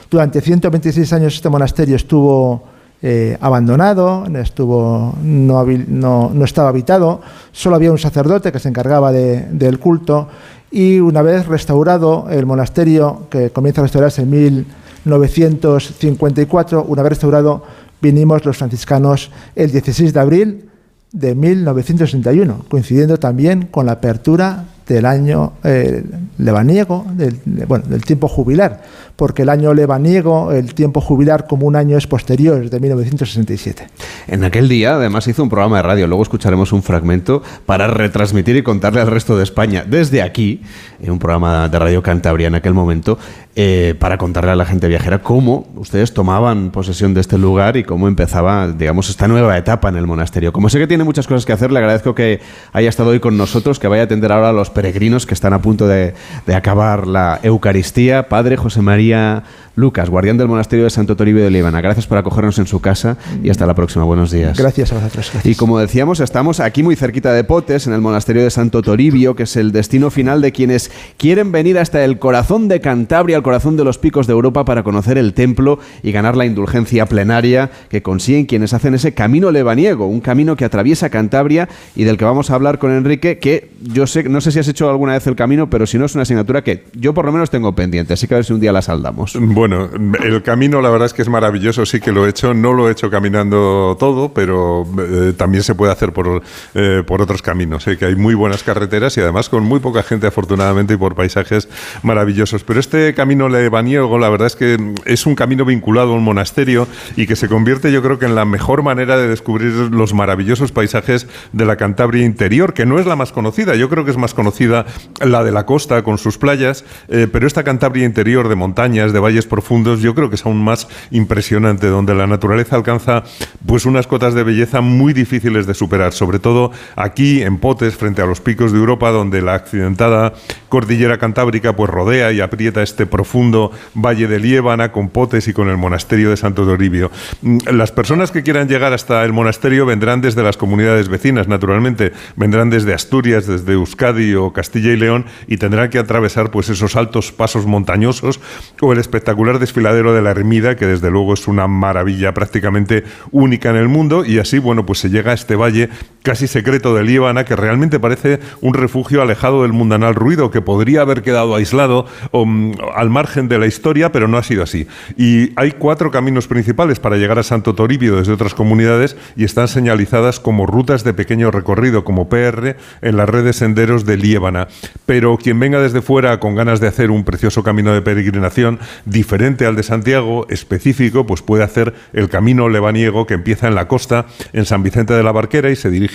Durante 0.09 0.41
126 0.41 1.13
años 1.13 1.35
este 1.35 1.47
monasterio 1.47 1.95
estuvo 1.95 2.63
eh, 3.03 3.37
abandonado, 3.39 4.25
estuvo, 4.37 5.13
no, 5.21 5.63
no, 5.63 6.31
no, 6.33 6.43
estaba 6.43 6.69
habitado, 6.69 7.21
solo 7.51 7.75
había 7.75 7.91
un 7.91 7.99
sacerdote 7.99 8.51
que 8.51 8.57
se 8.57 8.69
encargaba 8.69 9.11
de, 9.11 9.41
del 9.51 9.77
culto, 9.77 10.27
y 10.71 10.99
una 10.99 11.21
vez 11.21 11.45
restaurado 11.45 12.25
el 12.31 12.47
monasterio, 12.47 13.27
que 13.29 13.51
comienza 13.51 13.81
a 13.81 13.83
restaurarse 13.83 14.23
en 14.23 14.31
1835, 14.31 14.75
954, 15.05 16.85
una 16.87 17.03
vez 17.03 17.09
restaurado, 17.11 17.63
vinimos 18.01 18.43
los 18.43 18.57
franciscanos 18.57 19.29
el 19.55 19.71
16 19.71 20.11
de 20.11 20.19
abril 20.19 20.70
de 21.11 21.35
1961, 21.35 22.65
coincidiendo 22.69 23.17
también 23.17 23.67
con 23.67 23.85
la 23.85 23.93
apertura 23.93 24.65
del 24.87 25.05
año 25.05 25.53
eh, 25.63 26.03
lebaniego, 26.37 27.05
del, 27.13 27.39
bueno, 27.67 27.85
del 27.87 28.03
tiempo 28.03 28.27
jubilar, 28.27 28.81
porque 29.15 29.43
el 29.43 29.49
año 29.49 29.73
lebaniego, 29.73 30.51
el 30.51 30.73
tiempo 30.73 30.99
jubilar 30.99 31.47
como 31.47 31.65
un 31.67 31.75
año 31.75 31.97
es 31.97 32.07
posterior, 32.07 32.63
es 32.63 32.71
de 32.71 32.79
1967. 32.79 33.87
En 34.27 34.43
aquel 34.43 34.67
día, 34.67 34.95
además, 34.95 35.27
hizo 35.27 35.43
un 35.43 35.49
programa 35.49 35.77
de 35.77 35.83
radio, 35.83 36.07
luego 36.07 36.23
escucharemos 36.23 36.73
un 36.73 36.83
fragmento 36.83 37.41
para 37.65 37.87
retransmitir 37.87 38.55
y 38.55 38.63
contarle 38.63 39.01
al 39.01 39.07
resto 39.07 39.37
de 39.37 39.43
España, 39.43 39.85
desde 39.87 40.21
aquí, 40.21 40.61
en 41.01 41.11
un 41.11 41.19
programa 41.19 41.67
de 41.69 41.79
Radio 41.79 42.03
Cantabria 42.03 42.47
en 42.47 42.55
aquel 42.55 42.73
momento, 42.73 43.17
eh, 43.55 43.95
para 43.99 44.17
contarle 44.17 44.51
a 44.51 44.55
la 44.55 44.65
gente 44.65 44.87
viajera 44.87 45.19
cómo 45.19 45.67
ustedes 45.75 46.13
tomaban 46.13 46.71
posesión 46.71 47.13
de 47.13 47.21
este 47.21 47.37
lugar 47.37 47.75
y 47.75 47.83
cómo 47.83 48.07
empezaba, 48.07 48.67
digamos, 48.67 49.09
esta 49.09 49.27
nueva 49.27 49.57
etapa 49.57 49.89
en 49.89 49.97
el 49.97 50.07
monasterio. 50.07 50.53
Como 50.53 50.69
sé 50.69 50.79
que 50.79 50.87
tiene 50.87 51.03
muchas 51.03 51.27
cosas 51.27 51.45
que 51.45 51.53
hacer, 51.53 51.71
le 51.71 51.79
agradezco 51.79 52.15
que 52.15 52.39
haya 52.71 52.89
estado 52.89 53.09
hoy 53.09 53.19
con 53.19 53.37
nosotros, 53.37 53.79
que 53.79 53.87
vaya 53.87 54.03
a 54.03 54.05
atender 54.05 54.31
ahora 54.31 54.49
a 54.49 54.53
los 54.53 54.69
peregrinos 54.69 55.25
que 55.25 55.33
están 55.33 55.53
a 55.53 55.61
punto 55.61 55.87
de, 55.87 56.13
de 56.45 56.55
acabar 56.55 57.07
la 57.07 57.39
Eucaristía. 57.43 58.29
Padre 58.29 58.57
José 58.57 58.81
María 58.81 59.43
Lucas, 59.75 60.09
guardián 60.09 60.37
del 60.37 60.47
monasterio 60.47 60.83
de 60.83 60.89
Santo 60.89 61.15
Toribio 61.15 61.43
de 61.43 61.49
Líbana, 61.49 61.81
gracias 61.81 62.05
por 62.07 62.17
acogernos 62.17 62.59
en 62.59 62.67
su 62.67 62.81
casa 62.81 63.17
y 63.41 63.49
hasta 63.49 63.65
la 63.65 63.73
próxima. 63.73 64.03
Buenos 64.03 64.31
días. 64.31 64.57
Gracias 64.57 64.91
a 64.91 64.95
vosotros. 64.95 65.31
Y 65.43 65.55
como 65.55 65.79
decíamos, 65.79 66.19
estamos 66.19 66.59
aquí 66.59 66.83
muy 66.83 66.95
cerquita 66.95 67.33
de 67.33 67.43
Potes, 67.43 67.87
en 67.87 67.93
el 67.93 68.01
monasterio 68.01 68.43
de 68.43 68.49
Santo 68.49 68.81
Toribio, 68.81 69.35
que 69.35 69.43
es 69.43 69.55
el 69.55 69.71
destino 69.71 70.11
final 70.11 70.41
de 70.41 70.51
quienes 70.51 70.91
quieren 71.17 71.51
venir 71.51 71.77
hasta 71.77 72.03
el 72.03 72.19
corazón 72.19 72.67
de 72.67 72.81
Cantabria, 72.81 73.37
al 73.37 73.43
corazón 73.43 73.77
de 73.77 73.83
los 73.83 73.97
picos 73.97 74.27
de 74.27 74.33
Europa, 74.33 74.65
para 74.65 74.83
conocer 74.83 75.17
el 75.17 75.33
templo 75.33 75.79
y 76.03 76.11
ganar 76.11 76.35
la 76.35 76.45
indulgencia 76.45 77.05
plenaria 77.05 77.71
que 77.89 78.01
consiguen 78.01 78.45
quienes 78.45 78.73
hacen 78.73 78.93
ese 78.93 79.13
camino 79.13 79.51
lebaniego, 79.51 80.05
un 80.07 80.19
camino 80.21 80.55
que 80.55 80.65
atraviesa 80.65 81.09
Cantabria 81.09 81.69
y 81.95 82.03
del 82.03 82.17
que 82.17 82.25
vamos 82.25 82.51
a 82.51 82.55
hablar 82.55 82.77
con 82.77 82.91
Enrique, 82.91 83.39
que 83.39 83.71
yo 83.81 84.05
sé, 84.05 84.23
no 84.23 84.41
sé 84.41 84.51
si 84.51 84.59
has 84.59 84.67
hecho 84.67 84.89
alguna 84.89 85.13
vez 85.13 85.25
el 85.27 85.35
camino, 85.35 85.69
pero 85.69 85.87
si 85.87 85.97
no 85.97 86.05
es 86.05 86.13
una 86.15 86.23
asignatura 86.23 86.63
que 86.63 86.85
yo 86.93 87.13
por 87.13 87.25
lo 87.25 87.31
menos 87.31 87.49
tengo 87.49 87.73
pendiente, 87.73 88.13
así 88.13 88.27
que 88.27 88.33
a 88.33 88.37
ver 88.37 88.45
si 88.45 88.53
un 88.53 88.59
día 88.59 88.71
la 88.71 88.81
saldamos. 88.81 89.37
Bueno, 89.39 89.70
el 89.71 90.43
camino 90.43 90.81
la 90.81 90.89
verdad 90.89 91.07
es 91.07 91.13
que 91.13 91.21
es 91.21 91.29
maravilloso, 91.29 91.85
sí 91.85 91.99
que 91.99 92.11
lo 92.11 92.25
he 92.25 92.29
hecho, 92.29 92.53
no 92.53 92.73
lo 92.73 92.89
he 92.89 92.91
hecho 92.91 93.09
caminando 93.09 93.95
todo, 93.99 94.33
pero 94.33 94.85
eh, 94.99 95.33
también 95.35 95.63
se 95.63 95.75
puede 95.75 95.91
hacer 95.91 96.13
por, 96.13 96.41
eh, 96.73 97.03
por 97.05 97.21
otros 97.21 97.41
caminos, 97.41 97.85
que 97.85 98.05
hay 98.05 98.15
muy 98.15 98.33
buenas 98.33 98.63
carreteras 98.63 99.17
y 99.17 99.21
además 99.21 99.49
con 99.49 99.63
muy 99.63 99.79
poca 99.79 100.03
gente 100.03 100.27
afortunadamente 100.27 100.93
y 100.93 100.97
por 100.97 101.15
paisajes 101.15 101.69
maravillosos. 102.03 102.63
Pero 102.63 102.79
este 102.79 103.13
camino 103.13 103.49
lebaniego 103.49 104.17
la 104.17 104.29
verdad 104.29 104.47
es 104.47 104.55
que 104.55 104.77
es 105.05 105.25
un 105.25 105.35
camino 105.35 105.65
vinculado 105.65 106.13
a 106.13 106.15
un 106.15 106.23
monasterio 106.23 106.87
y 107.15 107.27
que 107.27 107.35
se 107.35 107.47
convierte 107.47 107.91
yo 107.91 108.01
creo 108.01 108.19
que 108.19 108.25
en 108.25 108.35
la 108.35 108.45
mejor 108.45 108.83
manera 108.83 109.17
de 109.17 109.27
descubrir 109.27 109.71
los 109.91 110.13
maravillosos 110.13 110.71
paisajes 110.71 111.27
de 111.51 111.65
la 111.65 111.75
Cantabria 111.75 112.25
interior, 112.25 112.73
que 112.73 112.85
no 112.85 112.99
es 112.99 113.05
la 113.05 113.15
más 113.15 113.31
conocida, 113.31 113.75
yo 113.75 113.89
creo 113.89 114.05
que 114.05 114.11
es 114.11 114.17
más 114.17 114.33
conocida 114.33 114.85
la 115.19 115.43
de 115.43 115.51
la 115.51 115.65
costa 115.65 116.03
con 116.03 116.17
sus 116.17 116.37
playas, 116.37 116.85
eh, 117.07 117.27
pero 117.31 117.47
esta 117.47 117.63
Cantabria 117.63 118.05
interior 118.05 118.49
de 118.49 118.55
montañas, 118.55 119.13
de 119.13 119.19
valles 119.19 119.45
profundos, 119.51 119.99
yo 120.01 120.15
creo 120.15 120.29
que 120.29 120.35
es 120.35 120.45
aún 120.45 120.63
más 120.63 120.87
impresionante, 121.11 121.87
donde 121.87 122.15
la 122.15 122.25
naturaleza 122.25 122.77
alcanza 122.77 123.23
pues 123.65 123.85
unas 123.85 124.07
cotas 124.07 124.33
de 124.33 124.43
belleza 124.43 124.79
muy 124.79 125.11
difíciles 125.11 125.67
de 125.67 125.73
superar, 125.73 126.13
sobre 126.13 126.39
todo 126.39 126.71
aquí 126.95 127.43
en 127.43 127.57
Potes, 127.57 127.97
frente 127.97 128.21
a 128.21 128.25
los 128.25 128.39
picos 128.39 128.71
de 128.71 128.79
Europa, 128.79 129.11
donde 129.11 129.41
la 129.41 129.55
accidentada 129.55 130.33
cordillera 130.69 131.17
cantábrica 131.17 131.75
pues 131.75 131.89
rodea 131.89 132.31
y 132.31 132.39
aprieta 132.39 132.81
este 132.81 133.05
profundo 133.05 133.71
valle 133.93 134.27
de 134.27 134.39
Liébana 134.39 134.93
con 134.93 135.09
Potes 135.09 135.49
y 135.49 135.53
con 135.53 135.67
el 135.67 135.75
monasterio 135.75 136.29
de 136.29 136.37
Santo 136.37 136.65
Toribio. 136.65 137.11
Mm, 137.41 137.57
las 137.73 137.91
personas 137.91 138.31
que 138.31 138.43
quieran 138.43 138.69
llegar 138.69 138.93
hasta 138.93 139.25
el 139.25 139.33
monasterio 139.33 139.85
vendrán 139.85 140.21
desde 140.21 140.43
las 140.43 140.55
comunidades 140.55 141.09
vecinas, 141.09 141.49
naturalmente, 141.49 142.13
vendrán 142.37 142.69
desde 142.69 142.93
Asturias, 142.93 143.47
desde 143.47 143.73
Euskadi 143.73 144.33
o 144.35 144.53
Castilla 144.53 144.93
y 144.93 144.97
León 144.97 145.25
y 145.47 145.57
tendrán 145.57 145.89
que 145.89 145.99
atravesar 145.99 146.51
pues 146.51 146.69
esos 146.69 146.95
altos 146.95 147.33
pasos 147.33 147.65
montañosos 147.65 148.39
o 148.79 148.93
el 148.93 148.99
espectacular 148.99 149.40
desfiladero 149.59 150.13
de 150.13 150.21
la 150.21 150.31
Ermida, 150.31 150.75
que 150.75 150.85
desde 150.85 151.09
luego 151.09 151.33
es 151.33 151.47
una 151.47 151.67
maravilla 151.67 152.33
prácticamente 152.33 153.03
única 153.31 153.69
en 153.69 153.75
el 153.75 153.87
mundo 153.87 154.23
y 154.25 154.39
así, 154.39 154.59
bueno, 154.59 154.85
pues 154.85 154.99
se 154.99 155.09
llega 155.09 155.31
a 155.31 155.35
este 155.35 155.55
valle 155.55 155.89
casi 156.23 156.47
secreto 156.47 156.95
de 156.95 157.03
Líbana 157.03 157.45
que 157.45 157.55
realmente 157.55 157.99
parece 157.99 158.39
un 158.61 158.73
refugio 158.73 159.21
alejado 159.21 159.63
del 159.63 159.73
mundanal 159.73 160.15
ruido 160.15 160.51
que 160.51 160.61
podría 160.61 161.01
haber 161.01 161.21
quedado 161.21 161.55
aislado 161.55 162.05
o, 162.31 162.45
mm, 162.45 162.73
al 162.95 163.09
margen 163.09 163.47
de 163.47 163.57
la 163.59 163.67
historia, 163.67 164.11
pero 164.11 164.27
no 164.27 164.37
ha 164.37 164.43
sido 164.43 164.63
así. 164.63 164.87
Y 165.17 165.51
hay 165.55 165.71
cuatro 165.71 166.11
caminos 166.11 166.47
principales 166.47 166.99
para 166.99 167.17
llegar 167.17 167.39
a 167.39 167.43
Santo 167.43 167.75
Toribio 167.75 168.17
desde 168.17 168.33
otras 168.33 168.53
comunidades 168.53 169.17
y 169.35 169.43
están 169.43 169.67
señalizadas 169.67 170.39
como 170.39 170.65
rutas 170.65 171.03
de 171.03 171.13
pequeño 171.13 171.51
recorrido, 171.51 172.03
como 172.03 172.29
PR, 172.29 172.75
en 173.01 173.17
las 173.17 173.29
redes 173.29 173.55
senderos 173.57 174.05
de 174.05 174.17
Líbana. 174.17 174.67
Pero 175.05 175.37
quien 175.37 175.59
venga 175.59 175.79
desde 175.79 176.01
fuera 176.01 176.39
con 176.39 176.55
ganas 176.55 176.79
de 176.79 176.87
hacer 176.87 177.11
un 177.11 177.23
precioso 177.23 177.63
camino 177.63 177.93
de 177.93 178.01
peregrinación 178.01 178.79
diferente 179.05 179.65
al 179.65 179.75
de 179.75 179.83
Santiago, 179.83 180.45
específico, 180.49 181.25
pues 181.25 181.41
puede 181.41 181.63
hacer 181.63 181.93
el 182.13 182.29
camino 182.29 182.69
lebaniego 182.69 183.25
que 183.25 183.33
empieza 183.33 183.67
en 183.67 183.75
la 183.75 183.87
costa, 183.87 184.27
en 184.53 184.65
San 184.65 184.83
Vicente 184.83 185.13
de 185.13 185.23
la 185.23 185.31
Barquera 185.31 185.69
y 185.69 185.75
se 185.75 185.89
dirige 185.89 186.10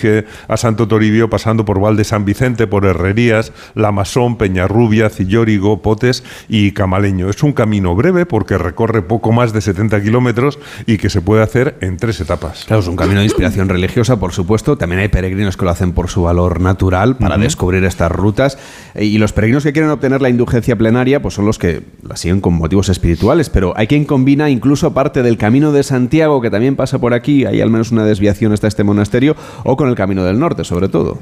a 0.47 0.57
Santo 0.57 0.87
Toribio 0.87 1.29
pasando 1.29 1.65
por 1.65 1.79
Val 1.79 1.97
de 1.97 2.03
San 2.03 2.25
Vicente, 2.25 2.67
por 2.67 2.85
Herrerías, 2.85 3.51
La 3.75 3.91
Masón, 3.91 4.37
Peñarrubia, 4.37 5.09
Cillórigo, 5.09 5.81
Potes 5.81 6.23
y 6.49 6.71
Camaleño. 6.71 7.29
Es 7.29 7.43
un 7.43 7.53
camino 7.53 7.95
breve 7.95 8.25
porque 8.25 8.57
recorre 8.57 9.01
poco 9.01 9.31
más 9.31 9.53
de 9.53 9.61
70 9.61 10.01
kilómetros 10.01 10.59
y 10.85 10.97
que 10.97 11.09
se 11.09 11.21
puede 11.21 11.43
hacer 11.43 11.77
en 11.81 11.97
tres 11.97 12.19
etapas. 12.21 12.65
Claro, 12.65 12.81
es 12.81 12.87
un 12.87 12.95
camino 12.95 13.19
de 13.19 13.25
inspiración 13.25 13.69
religiosa, 13.69 14.19
por 14.19 14.33
supuesto. 14.33 14.77
También 14.77 15.01
hay 15.01 15.07
peregrinos 15.07 15.57
que 15.57 15.65
lo 15.65 15.71
hacen 15.71 15.93
por 15.93 16.09
su 16.09 16.23
valor 16.23 16.61
natural 16.61 17.17
para 17.17 17.37
descubrir 17.37 17.83
estas 17.83 18.11
rutas. 18.11 18.57
Y 18.95 19.17
los 19.17 19.33
peregrinos 19.33 19.63
que 19.63 19.73
quieren 19.73 19.91
obtener 19.91 20.21
la 20.21 20.29
indulgencia 20.29 20.75
plenaria, 20.75 21.21
pues 21.21 21.33
son 21.33 21.45
los 21.45 21.57
que 21.57 21.83
la 22.03 22.15
siguen 22.15 22.41
con 22.41 22.53
motivos 22.53 22.89
espirituales. 22.89 23.49
Pero 23.49 23.73
hay 23.75 23.87
quien 23.87 24.05
combina 24.05 24.49
incluso 24.49 24.93
parte 24.93 25.23
del 25.23 25.37
camino 25.37 25.71
de 25.71 25.83
Santiago, 25.83 26.41
que 26.41 26.49
también 26.49 26.75
pasa 26.75 26.99
por 26.99 27.13
aquí, 27.13 27.45
hay 27.45 27.61
al 27.61 27.69
menos 27.69 27.91
una 27.91 28.05
desviación 28.05 28.53
hasta 28.53 28.67
este 28.67 28.83
monasterio, 28.83 29.35
o 29.63 29.77
con 29.77 29.86
el 29.89 29.95
camino 29.95 30.23
del 30.23 30.39
norte, 30.39 30.63
sobre 30.63 30.89
todo. 30.89 31.19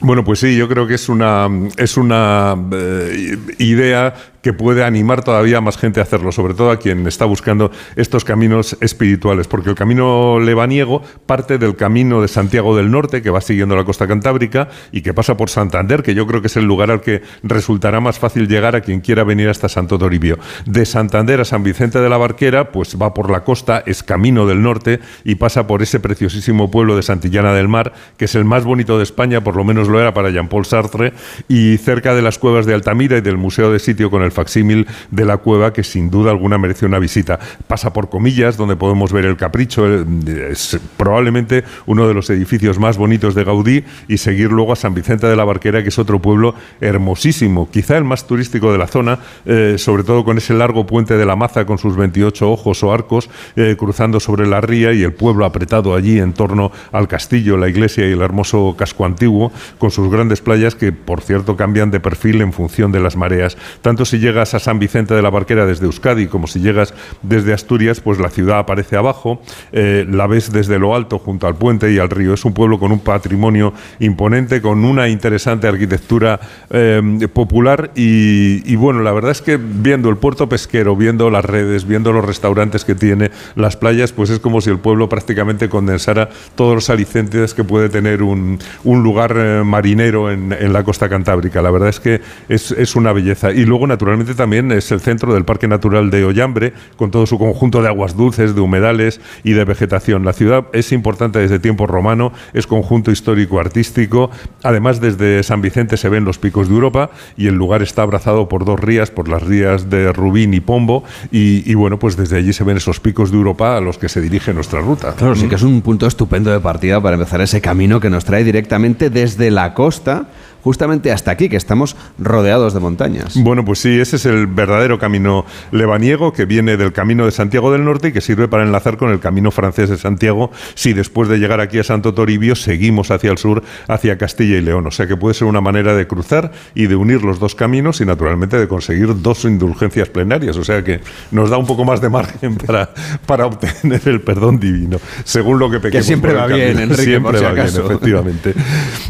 Bueno, 0.00 0.24
pues 0.24 0.38
sí, 0.38 0.56
yo 0.56 0.68
creo 0.68 0.86
que 0.86 0.94
es 0.94 1.08
una, 1.08 1.48
es 1.76 1.96
una 1.96 2.56
eh, 2.72 3.36
idea 3.58 4.14
que 4.42 4.52
puede 4.52 4.84
animar 4.84 5.24
todavía 5.24 5.60
más 5.60 5.78
gente 5.78 6.00
a 6.00 6.04
hacerlo, 6.04 6.32
sobre 6.32 6.54
todo 6.54 6.70
a 6.70 6.78
quien 6.78 7.06
está 7.06 7.24
buscando 7.24 7.70
estos 7.96 8.24
caminos 8.24 8.76
espirituales, 8.80 9.48
porque 9.48 9.70
el 9.70 9.76
camino 9.76 10.38
lebaniego 10.40 11.02
parte 11.26 11.58
del 11.58 11.76
camino 11.76 12.22
de 12.22 12.28
Santiago 12.28 12.76
del 12.76 12.90
Norte, 12.90 13.22
que 13.22 13.30
va 13.30 13.40
siguiendo 13.40 13.76
la 13.76 13.84
costa 13.84 14.06
cantábrica 14.06 14.68
y 14.92 15.02
que 15.02 15.14
pasa 15.14 15.36
por 15.36 15.50
Santander, 15.50 16.02
que 16.02 16.14
yo 16.14 16.26
creo 16.26 16.40
que 16.40 16.46
es 16.48 16.56
el 16.56 16.64
lugar 16.64 16.90
al 16.90 17.00
que 17.00 17.22
resultará 17.42 18.00
más 18.00 18.18
fácil 18.18 18.48
llegar 18.48 18.76
a 18.76 18.80
quien 18.80 19.00
quiera 19.00 19.24
venir 19.24 19.48
hasta 19.48 19.68
Santo 19.68 19.98
Toribio. 19.98 20.38
De 20.66 20.86
Santander 20.86 21.40
a 21.40 21.44
San 21.44 21.62
Vicente 21.62 22.00
de 22.00 22.08
la 22.08 22.16
Barquera, 22.16 22.72
pues 22.72 22.96
va 23.00 23.14
por 23.14 23.30
la 23.30 23.44
costa, 23.44 23.82
es 23.86 24.02
camino 24.02 24.46
del 24.46 24.62
norte 24.62 25.00
y 25.24 25.36
pasa 25.36 25.66
por 25.66 25.82
ese 25.82 26.00
preciosísimo 26.00 26.70
pueblo 26.70 26.96
de 26.96 27.02
Santillana 27.02 27.52
del 27.52 27.68
Mar, 27.68 27.92
que 28.16 28.26
es 28.26 28.34
el 28.34 28.44
más 28.44 28.64
bonito 28.64 28.98
de 28.98 29.04
España, 29.04 29.42
por 29.42 29.56
lo 29.56 29.64
menos 29.64 29.88
lo 29.88 30.00
era 30.00 30.14
para 30.14 30.30
Jean-Paul 30.30 30.64
Sartre, 30.64 31.12
y 31.48 31.76
cerca 31.78 32.14
de 32.14 32.22
las 32.22 32.38
cuevas 32.38 32.66
de 32.66 32.74
Altamira 32.74 33.18
y 33.18 33.20
del 33.20 33.36
Museo 33.36 33.72
de 33.72 33.78
Sitio 33.78 34.10
con 34.10 34.22
el 34.22 34.27
facsímil 34.32 34.86
de 35.10 35.24
la 35.24 35.38
cueva 35.38 35.72
que 35.72 35.84
sin 35.84 36.10
duda 36.10 36.30
alguna 36.30 36.58
merece 36.58 36.86
una 36.86 36.98
visita. 36.98 37.38
Pasa 37.66 37.92
por 37.92 38.08
Comillas, 38.08 38.56
donde 38.56 38.76
podemos 38.76 39.12
ver 39.12 39.24
el 39.24 39.36
Capricho, 39.36 39.86
es 39.86 40.78
probablemente 40.96 41.64
uno 41.86 42.08
de 42.08 42.14
los 42.14 42.30
edificios 42.30 42.78
más 42.78 42.96
bonitos 42.96 43.34
de 43.34 43.44
Gaudí, 43.44 43.84
y 44.08 44.18
seguir 44.18 44.50
luego 44.52 44.72
a 44.72 44.76
San 44.76 44.94
Vicente 44.94 45.26
de 45.26 45.36
la 45.36 45.44
Barquera, 45.44 45.82
que 45.82 45.88
es 45.88 45.98
otro 45.98 46.20
pueblo 46.20 46.54
hermosísimo, 46.80 47.70
quizá 47.70 47.96
el 47.96 48.04
más 48.04 48.26
turístico 48.26 48.72
de 48.72 48.78
la 48.78 48.86
zona, 48.86 49.18
eh, 49.44 49.76
sobre 49.78 50.04
todo 50.04 50.24
con 50.24 50.38
ese 50.38 50.54
largo 50.54 50.86
puente 50.86 51.16
de 51.16 51.26
la 51.26 51.36
Maza 51.36 51.64
con 51.64 51.78
sus 51.78 51.96
28 51.96 52.50
ojos 52.50 52.82
o 52.82 52.92
arcos 52.92 53.30
eh, 53.56 53.76
cruzando 53.78 54.20
sobre 54.20 54.46
la 54.46 54.60
ría 54.60 54.92
y 54.92 55.02
el 55.02 55.12
pueblo 55.12 55.44
apretado 55.44 55.94
allí 55.94 56.18
en 56.18 56.32
torno 56.32 56.72
al 56.92 57.08
castillo, 57.08 57.56
la 57.56 57.68
iglesia 57.68 58.08
y 58.08 58.12
el 58.12 58.22
hermoso 58.22 58.74
casco 58.76 59.04
antiguo, 59.04 59.52
con 59.78 59.90
sus 59.90 60.10
grandes 60.10 60.40
playas 60.40 60.74
que, 60.74 60.92
por 60.92 61.20
cierto, 61.20 61.56
cambian 61.56 61.90
de 61.90 62.00
perfil 62.00 62.40
en 62.40 62.52
función 62.52 62.92
de 62.92 63.00
las 63.00 63.16
mareas. 63.16 63.56
Tanto 63.82 64.04
llegas 64.18 64.54
a 64.54 64.58
San 64.58 64.78
Vicente 64.78 65.14
de 65.14 65.22
la 65.22 65.30
Barquera 65.30 65.66
desde 65.66 65.86
Euskadi 65.86 66.26
como 66.26 66.46
si 66.46 66.60
llegas 66.60 66.94
desde 67.22 67.52
Asturias, 67.52 68.00
pues 68.00 68.18
la 68.18 68.30
ciudad 68.30 68.58
aparece 68.58 68.96
abajo, 68.96 69.40
eh, 69.72 70.06
la 70.08 70.26
ves 70.26 70.52
desde 70.52 70.78
lo 70.78 70.94
alto 70.94 71.18
junto 71.18 71.46
al 71.46 71.56
puente 71.56 71.92
y 71.92 71.98
al 71.98 72.10
río. 72.10 72.34
Es 72.34 72.44
un 72.44 72.54
pueblo 72.54 72.78
con 72.78 72.92
un 72.92 73.00
patrimonio 73.00 73.72
imponente, 74.00 74.60
con 74.62 74.84
una 74.84 75.08
interesante 75.08 75.66
arquitectura 75.66 76.40
eh, 76.70 77.28
popular 77.32 77.90
y, 77.94 78.76
bueno, 78.76 79.02
la 79.02 79.12
verdad 79.12 79.30
es 79.30 79.42
que 79.42 79.56
viendo 79.56 80.08
el 80.08 80.16
puerto 80.16 80.48
pesquero, 80.48 80.96
viendo 80.96 81.30
las 81.30 81.44
redes, 81.44 81.86
viendo 81.86 82.12
los 82.12 82.24
restaurantes 82.24 82.84
que 82.84 82.94
tiene, 82.94 83.30
las 83.54 83.76
playas, 83.76 84.12
pues 84.12 84.30
es 84.30 84.38
como 84.38 84.60
si 84.60 84.70
el 84.70 84.78
pueblo 84.78 85.08
prácticamente 85.08 85.68
condensara 85.68 86.28
todos 86.54 86.74
los 86.74 86.90
alicentes 86.90 87.54
que 87.54 87.64
puede 87.64 87.88
tener 87.88 88.22
un, 88.22 88.58
lugar 88.84 89.34
eh, 89.36 89.62
marinero 89.64 90.30
en, 90.30 90.48
la 90.72 90.82
costa 90.82 91.08
cantábrica. 91.08 91.62
La 91.62 91.70
verdad 91.70 91.88
es 91.88 92.00
que 92.00 92.20
es, 92.48 92.72
es 92.72 92.96
una 92.96 93.12
belleza. 93.12 93.52
Y 93.52 93.64
luego, 93.64 93.86
naturalmente, 93.86 94.07
también 94.36 94.72
es 94.72 94.90
el 94.92 95.00
centro 95.00 95.34
del 95.34 95.44
Parque 95.44 95.68
Natural 95.68 96.10
de 96.10 96.24
Ollambre, 96.24 96.72
con 96.96 97.10
todo 97.10 97.26
su 97.26 97.38
conjunto 97.38 97.82
de 97.82 97.88
aguas 97.88 98.16
dulces, 98.16 98.54
de 98.54 98.60
humedales 98.60 99.20
y 99.44 99.52
de 99.52 99.64
vegetación. 99.64 100.24
La 100.24 100.32
ciudad 100.32 100.66
es 100.72 100.92
importante 100.92 101.38
desde 101.38 101.58
tiempo 101.58 101.86
romano, 101.86 102.32
es 102.52 102.66
conjunto 102.66 103.10
histórico-artístico. 103.10 104.30
Además, 104.62 105.00
desde 105.00 105.42
San 105.42 105.60
Vicente 105.60 105.96
se 105.96 106.08
ven 106.08 106.24
los 106.24 106.38
picos 106.38 106.68
de 106.68 106.74
Europa 106.74 107.10
y 107.36 107.48
el 107.48 107.54
lugar 107.54 107.82
está 107.82 108.02
abrazado 108.02 108.48
por 108.48 108.64
dos 108.64 108.80
rías, 108.80 109.10
por 109.10 109.28
las 109.28 109.42
rías 109.42 109.90
de 109.90 110.12
Rubín 110.12 110.54
y 110.54 110.60
Pombo. 110.60 111.04
Y, 111.30 111.74
bueno, 111.74 111.98
pues 111.98 112.16
desde 112.16 112.38
allí 112.38 112.52
se 112.52 112.64
ven 112.64 112.76
esos 112.76 113.00
picos 113.00 113.30
de 113.30 113.36
Europa 113.36 113.76
a 113.76 113.80
los 113.80 113.98
que 113.98 114.08
se 114.08 114.20
dirige 114.20 114.54
nuestra 114.54 114.80
ruta. 114.80 115.14
Claro, 115.14 115.34
sí 115.34 115.48
que 115.48 115.56
es 115.56 115.62
un 115.62 115.82
punto 115.82 116.06
estupendo 116.06 116.50
de 116.50 116.60
partida 116.60 117.00
para 117.00 117.14
empezar 117.16 117.40
ese 117.40 117.60
camino 117.60 118.00
que 118.00 118.10
nos 118.10 118.24
trae 118.24 118.44
directamente 118.44 119.10
desde 119.10 119.50
la 119.50 119.74
costa 119.74 120.28
justamente 120.62 121.12
hasta 121.12 121.30
aquí, 121.30 121.48
que 121.48 121.56
estamos 121.56 121.96
rodeados 122.18 122.74
de 122.74 122.80
montañas. 122.80 123.34
Bueno, 123.42 123.64
pues 123.64 123.80
sí, 123.80 124.00
ese 124.00 124.16
es 124.16 124.26
el 124.26 124.46
verdadero 124.46 124.98
camino 124.98 125.44
lebaniego 125.70 126.32
que 126.32 126.44
viene 126.44 126.76
del 126.76 126.92
camino 126.92 127.24
de 127.24 127.32
Santiago 127.32 127.72
del 127.72 127.84
Norte 127.84 128.08
y 128.08 128.12
que 128.12 128.20
sirve 128.20 128.48
para 128.48 128.64
enlazar 128.64 128.96
con 128.96 129.10
el 129.10 129.20
camino 129.20 129.50
francés 129.50 129.88
de 129.90 129.96
Santiago 129.96 130.50
si 130.74 130.92
después 130.92 131.28
de 131.28 131.38
llegar 131.38 131.60
aquí 131.60 131.78
a 131.78 131.84
Santo 131.84 132.14
Toribio 132.14 132.54
seguimos 132.54 133.10
hacia 133.10 133.30
el 133.30 133.38
sur, 133.38 133.62
hacia 133.88 134.18
Castilla 134.18 134.56
y 134.58 134.62
León. 134.62 134.86
O 134.86 134.90
sea 134.90 135.06
que 135.06 135.16
puede 135.16 135.34
ser 135.34 135.46
una 135.46 135.60
manera 135.60 135.94
de 135.94 136.06
cruzar 136.06 136.52
y 136.74 136.86
de 136.86 136.96
unir 136.96 137.22
los 137.22 137.38
dos 137.38 137.54
caminos 137.54 138.00
y 138.00 138.06
naturalmente 138.06 138.58
de 138.58 138.68
conseguir 138.68 139.20
dos 139.22 139.44
indulgencias 139.44 140.08
plenarias. 140.08 140.56
O 140.56 140.64
sea 140.64 140.82
que 140.82 141.00
nos 141.30 141.50
da 141.50 141.56
un 141.56 141.66
poco 141.66 141.84
más 141.84 142.00
de 142.00 142.08
margen 142.08 142.56
para, 142.66 142.90
para 143.26 143.46
obtener 143.46 144.02
el 144.06 144.20
perdón 144.20 144.58
divino, 144.58 144.98
según 145.24 145.58
lo 145.58 145.70
que 145.70 145.78
pequemos. 145.78 146.04
Que 146.04 146.06
siempre 146.06 146.32
va 146.32 146.46
bien, 146.46 146.78
Enrique, 146.78 147.02
siempre 147.02 147.40
va 147.40 147.52
bien, 147.52 147.66
efectivamente. 147.66 148.54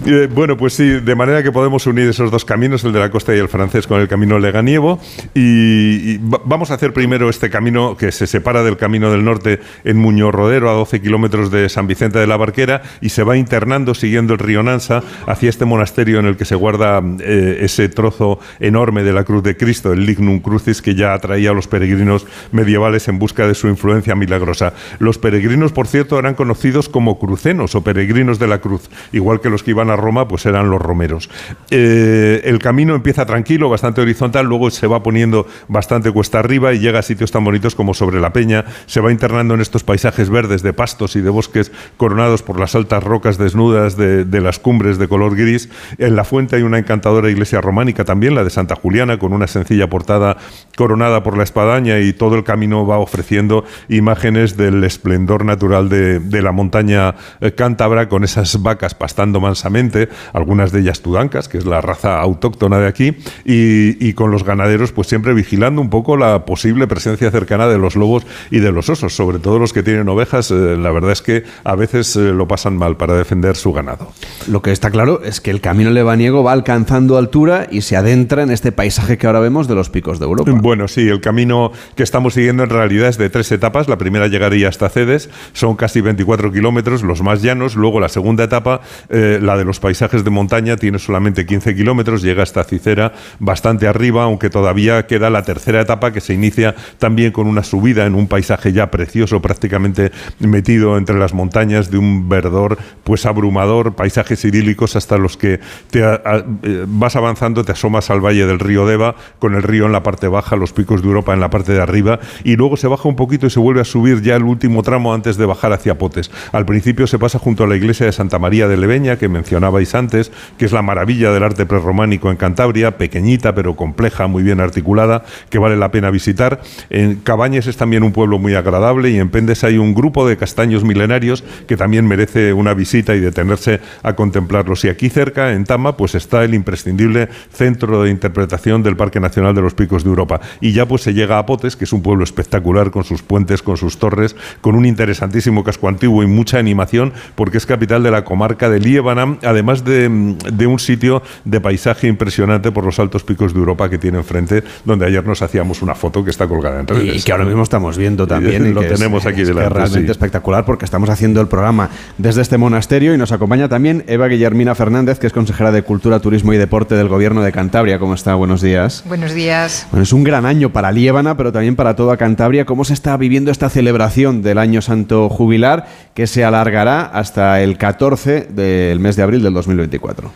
Eh, 0.06 0.28
bueno, 0.32 0.56
pues 0.56 0.74
sí, 0.74 0.84
de 1.00 1.14
manera 1.14 1.37
que 1.42 1.52
podemos 1.52 1.86
unir 1.86 2.08
esos 2.08 2.30
dos 2.30 2.44
caminos, 2.44 2.84
el 2.84 2.92
de 2.92 3.00
la 3.00 3.10
costa 3.10 3.34
y 3.34 3.38
el 3.38 3.48
francés, 3.48 3.86
con 3.86 4.00
el 4.00 4.08
camino 4.08 4.38
Leganiego. 4.38 4.98
Y, 5.34 6.12
y 6.12 6.20
vamos 6.20 6.70
a 6.70 6.74
hacer 6.74 6.92
primero 6.92 7.28
este 7.28 7.50
camino 7.50 7.96
que 7.96 8.12
se 8.12 8.26
separa 8.26 8.62
del 8.62 8.76
camino 8.76 9.10
del 9.10 9.24
norte 9.24 9.60
en 9.84 9.98
Muñoz 9.98 10.34
Rodero, 10.34 10.70
a 10.70 10.74
12 10.74 11.00
kilómetros 11.00 11.50
de 11.50 11.68
San 11.68 11.86
Vicente 11.86 12.18
de 12.18 12.26
la 12.26 12.36
Barquera, 12.36 12.82
y 13.00 13.10
se 13.10 13.22
va 13.22 13.36
internando 13.36 13.94
siguiendo 13.94 14.32
el 14.32 14.38
río 14.38 14.62
Nansa 14.62 15.02
hacia 15.26 15.48
este 15.48 15.64
monasterio 15.64 16.18
en 16.18 16.26
el 16.26 16.36
que 16.36 16.44
se 16.44 16.54
guarda 16.54 17.02
eh, 17.20 17.58
ese 17.60 17.88
trozo 17.88 18.38
enorme 18.60 19.02
de 19.02 19.12
la 19.12 19.24
cruz 19.24 19.42
de 19.42 19.56
Cristo, 19.56 19.92
el 19.92 20.06
Lignum 20.06 20.40
Crucis, 20.40 20.82
que 20.82 20.94
ya 20.94 21.14
atraía 21.14 21.50
a 21.50 21.54
los 21.54 21.68
peregrinos 21.68 22.26
medievales 22.52 23.08
en 23.08 23.18
busca 23.18 23.46
de 23.46 23.54
su 23.54 23.68
influencia 23.68 24.14
milagrosa. 24.14 24.72
Los 24.98 25.18
peregrinos, 25.18 25.72
por 25.72 25.86
cierto, 25.86 26.18
eran 26.18 26.34
conocidos 26.34 26.88
como 26.88 27.18
crucenos 27.18 27.74
o 27.74 27.82
peregrinos 27.82 28.38
de 28.38 28.46
la 28.46 28.60
cruz, 28.60 28.88
igual 29.12 29.40
que 29.40 29.50
los 29.50 29.62
que 29.62 29.72
iban 29.72 29.90
a 29.90 29.96
Roma, 29.96 30.28
pues 30.28 30.46
eran 30.46 30.70
los 30.70 30.80
romeros. 30.80 31.27
Eh, 31.70 32.40
el 32.44 32.58
camino 32.58 32.94
empieza 32.94 33.26
tranquilo, 33.26 33.68
bastante 33.68 34.00
horizontal, 34.00 34.46
luego 34.46 34.70
se 34.70 34.86
va 34.86 35.02
poniendo 35.02 35.46
bastante 35.68 36.10
cuesta 36.10 36.38
arriba 36.38 36.72
y 36.72 36.78
llega 36.78 37.00
a 37.00 37.02
sitios 37.02 37.30
tan 37.30 37.44
bonitos 37.44 37.74
como 37.74 37.94
sobre 37.94 38.20
la 38.20 38.32
peña, 38.32 38.64
se 38.86 39.00
va 39.00 39.12
internando 39.12 39.54
en 39.54 39.60
estos 39.60 39.84
paisajes 39.84 40.30
verdes 40.30 40.62
de 40.62 40.72
pastos 40.72 41.16
y 41.16 41.20
de 41.20 41.30
bosques 41.30 41.72
coronados 41.96 42.42
por 42.42 42.58
las 42.58 42.74
altas 42.74 43.02
rocas 43.02 43.38
desnudas 43.38 43.96
de, 43.96 44.38
las 44.40 44.58
cumbres 44.58 44.98
de 44.98 45.08
color 45.08 45.36
gris. 45.36 45.68
En 45.98 46.14
la 46.14 46.24
fuente 46.24 46.56
hay 46.56 46.62
una 46.62 46.78
encantadora 46.78 47.28
iglesia 47.28 47.60
románica 47.60 48.04
también, 48.04 48.34
la 48.34 48.44
de 48.44 48.50
Santa 48.50 48.76
Juliana, 48.76 49.18
con 49.18 49.32
una 49.32 49.46
sencilla 49.46 49.88
portada 49.90 50.36
coronada 50.76 51.22
por 51.22 51.36
la 51.36 51.42
espadaña 51.42 51.98
y 51.98 52.12
todo 52.12 52.36
el 52.36 52.44
camino 52.44 52.86
va 52.86 52.98
ofreciendo 52.98 53.64
imágenes 53.88 54.56
del 54.56 54.84
esplendor 54.84 55.44
natural 55.44 55.88
de, 55.88 56.38
la 56.38 56.52
montaña 56.52 57.16
eh, 57.40 57.52
cántabra 57.52 58.08
con 58.08 58.22
esas 58.22 58.62
vacas 58.62 58.94
pastando 58.94 59.40
mansamente, 59.40 60.08
algunas 60.32 60.70
de 60.70 60.80
ellas 60.80 61.02
que 61.28 61.58
es 61.58 61.66
la 61.66 61.80
raza 61.80 62.20
autóctona 62.20 62.78
de 62.78 62.86
aquí, 62.86 63.16
y, 63.44 64.06
y 64.06 64.12
con 64.12 64.30
los 64.30 64.44
ganaderos 64.44 64.92
pues 64.92 65.08
siempre 65.08 65.34
vigilando 65.34 65.80
un 65.80 65.90
poco 65.90 66.16
la 66.16 66.44
posible 66.44 66.86
presencia 66.86 67.30
cercana 67.30 67.66
de 67.66 67.78
los 67.78 67.96
lobos 67.96 68.24
y 68.50 68.60
de 68.60 68.70
los 68.70 68.88
osos, 68.88 69.16
sobre 69.16 69.40
todo 69.40 69.58
los 69.58 69.72
que 69.72 69.82
tienen 69.82 70.08
ovejas, 70.08 70.50
eh, 70.52 70.76
la 70.76 70.92
verdad 70.92 71.12
es 71.12 71.22
que 71.22 71.44
a 71.64 71.74
veces 71.74 72.14
eh, 72.14 72.32
lo 72.32 72.46
pasan 72.46 72.76
mal 72.76 72.96
para 72.96 73.14
defender 73.14 73.56
su 73.56 73.72
ganado. 73.72 74.12
Lo 74.46 74.62
que 74.62 74.70
está 74.70 74.90
claro 74.90 75.22
es 75.24 75.40
que 75.40 75.50
el 75.50 75.60
camino 75.60 75.90
lebaniego 75.90 76.44
va 76.44 76.52
alcanzando 76.52 77.16
altura 77.16 77.66
y 77.70 77.82
se 77.82 77.96
adentra 77.96 78.42
en 78.42 78.50
este 78.50 78.70
paisaje 78.70 79.18
que 79.18 79.26
ahora 79.26 79.40
vemos 79.40 79.66
de 79.66 79.74
los 79.74 79.90
picos 79.90 80.18
de 80.18 80.26
Europa. 80.26 80.50
Bueno, 80.54 80.86
sí, 80.86 81.08
el 81.08 81.20
camino 81.20 81.72
que 81.96 82.02
estamos 82.02 82.34
siguiendo 82.34 82.62
en 82.62 82.70
realidad 82.70 83.08
es 83.08 83.18
de 83.18 83.30
tres 83.30 83.50
etapas. 83.50 83.88
La 83.88 83.98
primera 83.98 84.28
llegaría 84.28 84.68
hasta 84.68 84.88
Cedes, 84.88 85.30
son 85.52 85.76
casi 85.76 86.00
24 86.00 86.52
kilómetros, 86.52 87.02
los 87.02 87.22
más 87.22 87.42
llanos. 87.42 87.74
Luego 87.74 88.00
la 88.00 88.08
segunda 88.08 88.44
etapa, 88.44 88.80
eh, 89.08 89.38
la 89.42 89.56
de 89.56 89.64
los 89.64 89.80
paisajes 89.80 90.24
de 90.24 90.30
montaña, 90.30 90.76
tiene 90.76 90.98
solamente 91.08 91.46
15 91.46 91.74
kilómetros, 91.74 92.20
llega 92.20 92.42
hasta 92.42 92.64
Cicera, 92.64 93.14
bastante 93.38 93.88
arriba, 93.88 94.24
aunque 94.24 94.50
todavía 94.50 95.06
queda 95.06 95.30
la 95.30 95.42
tercera 95.42 95.80
etapa 95.80 96.12
que 96.12 96.20
se 96.20 96.34
inicia 96.34 96.74
también 96.98 97.32
con 97.32 97.46
una 97.46 97.62
subida 97.62 98.04
en 98.04 98.14
un 98.14 98.28
paisaje 98.28 98.74
ya 98.74 98.90
precioso, 98.90 99.40
prácticamente 99.40 100.12
metido 100.38 100.98
entre 100.98 101.18
las 101.18 101.32
montañas 101.32 101.90
de 101.90 101.96
un 101.96 102.28
verdor 102.28 102.76
pues 103.04 103.24
abrumador, 103.24 103.94
paisajes 103.94 104.44
idílicos 104.44 104.96
hasta 104.96 105.16
los 105.16 105.38
que 105.38 105.60
te 105.90 106.00
eh, 106.02 106.84
vas 106.86 107.16
avanzando, 107.16 107.64
te 107.64 107.72
asomas 107.72 108.10
al 108.10 108.20
valle 108.20 108.44
del 108.44 108.58
río 108.58 108.86
Deva, 108.86 109.14
con 109.38 109.54
el 109.54 109.62
río 109.62 109.86
en 109.86 109.92
la 109.92 110.02
parte 110.02 110.28
baja, 110.28 110.56
los 110.56 110.74
picos 110.74 111.00
de 111.00 111.08
Europa 111.08 111.32
en 111.32 111.40
la 111.40 111.48
parte 111.48 111.72
de 111.72 111.80
arriba, 111.80 112.20
y 112.44 112.56
luego 112.56 112.76
se 112.76 112.86
baja 112.86 113.08
un 113.08 113.16
poquito 113.16 113.46
y 113.46 113.50
se 113.50 113.60
vuelve 113.60 113.80
a 113.80 113.86
subir 113.86 114.20
ya 114.20 114.36
el 114.36 114.42
último 114.42 114.82
tramo 114.82 115.14
antes 115.14 115.38
de 115.38 115.46
bajar 115.46 115.72
hacia 115.72 115.96
Potes. 115.96 116.30
Al 116.52 116.66
principio 116.66 117.06
se 117.06 117.18
pasa 117.18 117.38
junto 117.38 117.64
a 117.64 117.66
la 117.66 117.76
iglesia 117.76 118.04
de 118.04 118.12
Santa 118.12 118.38
María 118.38 118.68
de 118.68 118.76
Leveña, 118.76 119.16
que 119.16 119.30
mencionabais 119.30 119.94
antes, 119.94 120.30
que 120.58 120.66
es 120.66 120.72
la 120.72 120.82
maravilla 120.82 120.97
del 121.06 121.42
arte 121.42 121.64
prerrománico 121.64 122.30
en 122.30 122.36
Cantabria, 122.36 122.98
pequeñita 122.98 123.54
pero 123.54 123.76
compleja, 123.76 124.26
muy 124.26 124.42
bien 124.42 124.60
articulada, 124.60 125.24
que 125.48 125.58
vale 125.58 125.76
la 125.76 125.90
pena 125.90 126.10
visitar. 126.10 126.60
En 126.90 127.16
Cabañes 127.16 127.66
es 127.66 127.76
también 127.76 128.02
un 128.02 128.12
pueblo 128.12 128.38
muy 128.38 128.54
agradable 128.54 129.10
y 129.10 129.18
en 129.18 129.30
Pendes 129.30 129.64
hay 129.64 129.78
un 129.78 129.94
grupo 129.94 130.28
de 130.28 130.36
castaños 130.36 130.84
milenarios 130.84 131.44
que 131.66 131.76
también 131.76 132.06
merece 132.06 132.52
una 132.52 132.74
visita 132.74 133.14
y 133.14 133.20
detenerse 133.20 133.80
a 134.02 134.14
contemplarlos. 134.14 134.84
Y 134.84 134.88
aquí 134.88 135.08
cerca, 135.08 135.52
en 135.52 135.64
Tama, 135.64 135.96
pues 135.96 136.14
está 136.14 136.44
el 136.44 136.54
imprescindible 136.54 137.28
centro 137.52 138.02
de 138.02 138.10
interpretación 138.10 138.82
del 138.82 138.96
Parque 138.96 139.20
Nacional 139.20 139.54
de 139.54 139.62
los 139.62 139.74
Picos 139.74 140.04
de 140.04 140.10
Europa. 140.10 140.40
Y 140.60 140.72
ya 140.72 140.86
pues 140.86 141.02
se 141.02 141.14
llega 141.14 141.38
a 141.38 141.46
Potes, 141.46 141.76
que 141.76 141.84
es 141.84 141.92
un 141.92 142.02
pueblo 142.02 142.24
espectacular 142.24 142.90
con 142.90 143.04
sus 143.04 143.22
puentes, 143.22 143.62
con 143.62 143.76
sus 143.76 143.98
torres, 143.98 144.36
con 144.60 144.74
un 144.74 144.84
interesantísimo 144.84 145.64
casco 145.64 145.88
antiguo 145.88 146.22
y 146.22 146.26
mucha 146.26 146.58
animación, 146.58 147.12
porque 147.34 147.58
es 147.58 147.66
capital 147.66 148.02
de 148.02 148.10
la 148.10 148.24
comarca 148.24 148.68
de 148.68 148.80
Líbana, 148.80 149.38
además 149.42 149.84
de, 149.84 150.36
de 150.52 150.66
un 150.66 150.78
sitio 150.88 151.22
de 151.44 151.60
paisaje 151.60 152.08
impresionante 152.08 152.72
por 152.72 152.84
los 152.84 152.98
altos 152.98 153.22
picos 153.22 153.52
de 153.52 153.60
Europa 153.60 153.90
que 153.90 153.98
tiene 153.98 154.18
enfrente, 154.18 154.64
donde 154.84 155.04
ayer 155.06 155.24
nos 155.24 155.42
hacíamos 155.42 155.82
una 155.82 155.94
foto 155.94 156.24
que 156.24 156.30
está 156.30 156.48
colgada 156.48 156.80
en 156.80 156.86
redes. 156.86 157.16
Y 157.16 157.22
que 157.22 157.32
ahora 157.32 157.44
mismo 157.44 157.62
estamos 157.62 157.98
viendo 157.98 158.26
también. 158.26 158.64
Y 158.66 158.70
y 158.70 158.72
lo 158.72 158.80
que 158.80 158.88
tenemos 158.88 159.22
es, 159.22 159.26
aquí 159.26 159.42
es 159.42 159.48
que 159.48 159.54
delante, 159.54 159.74
Es 159.74 159.76
realmente 159.76 160.08
sí. 160.08 160.12
espectacular 160.12 160.64
porque 160.64 160.84
estamos 160.84 161.10
haciendo 161.10 161.40
el 161.40 161.48
programa 161.48 161.90
desde 162.16 162.40
este 162.40 162.56
monasterio 162.56 163.14
y 163.14 163.18
nos 163.18 163.32
acompaña 163.32 163.68
también 163.68 164.04
Eva 164.06 164.28
Guillermina 164.28 164.74
Fernández, 164.74 165.18
que 165.18 165.26
es 165.26 165.32
consejera 165.32 165.72
de 165.72 165.82
Cultura, 165.82 166.20
Turismo 166.20 166.52
y 166.54 166.56
Deporte 166.56 166.94
del 166.94 167.08
Gobierno 167.08 167.42
de 167.42 167.52
Cantabria. 167.52 167.98
¿Cómo 167.98 168.14
está? 168.14 168.34
Buenos 168.34 168.62
días. 168.62 169.04
Buenos 169.06 169.34
días. 169.34 169.86
Bueno, 169.90 170.02
es 170.02 170.12
un 170.12 170.24
gran 170.24 170.46
año 170.46 170.72
para 170.72 170.90
Liébana, 170.90 171.36
pero 171.36 171.52
también 171.52 171.76
para 171.76 171.96
toda 171.96 172.16
Cantabria. 172.16 172.64
¿Cómo 172.64 172.84
se 172.84 172.94
está 172.94 173.16
viviendo 173.16 173.50
esta 173.50 173.68
celebración 173.68 174.40
del 174.42 174.58
Año 174.58 174.80
Santo 174.80 175.28
Jubilar 175.28 175.86
que 176.14 176.26
se 176.26 176.44
alargará 176.44 177.02
hasta 177.02 177.60
el 177.60 177.76
14 177.76 178.48
del 178.50 179.00
mes 179.00 179.16
de 179.16 179.22
abril 179.22 179.42
del 179.42 179.52
2024? 179.54 180.32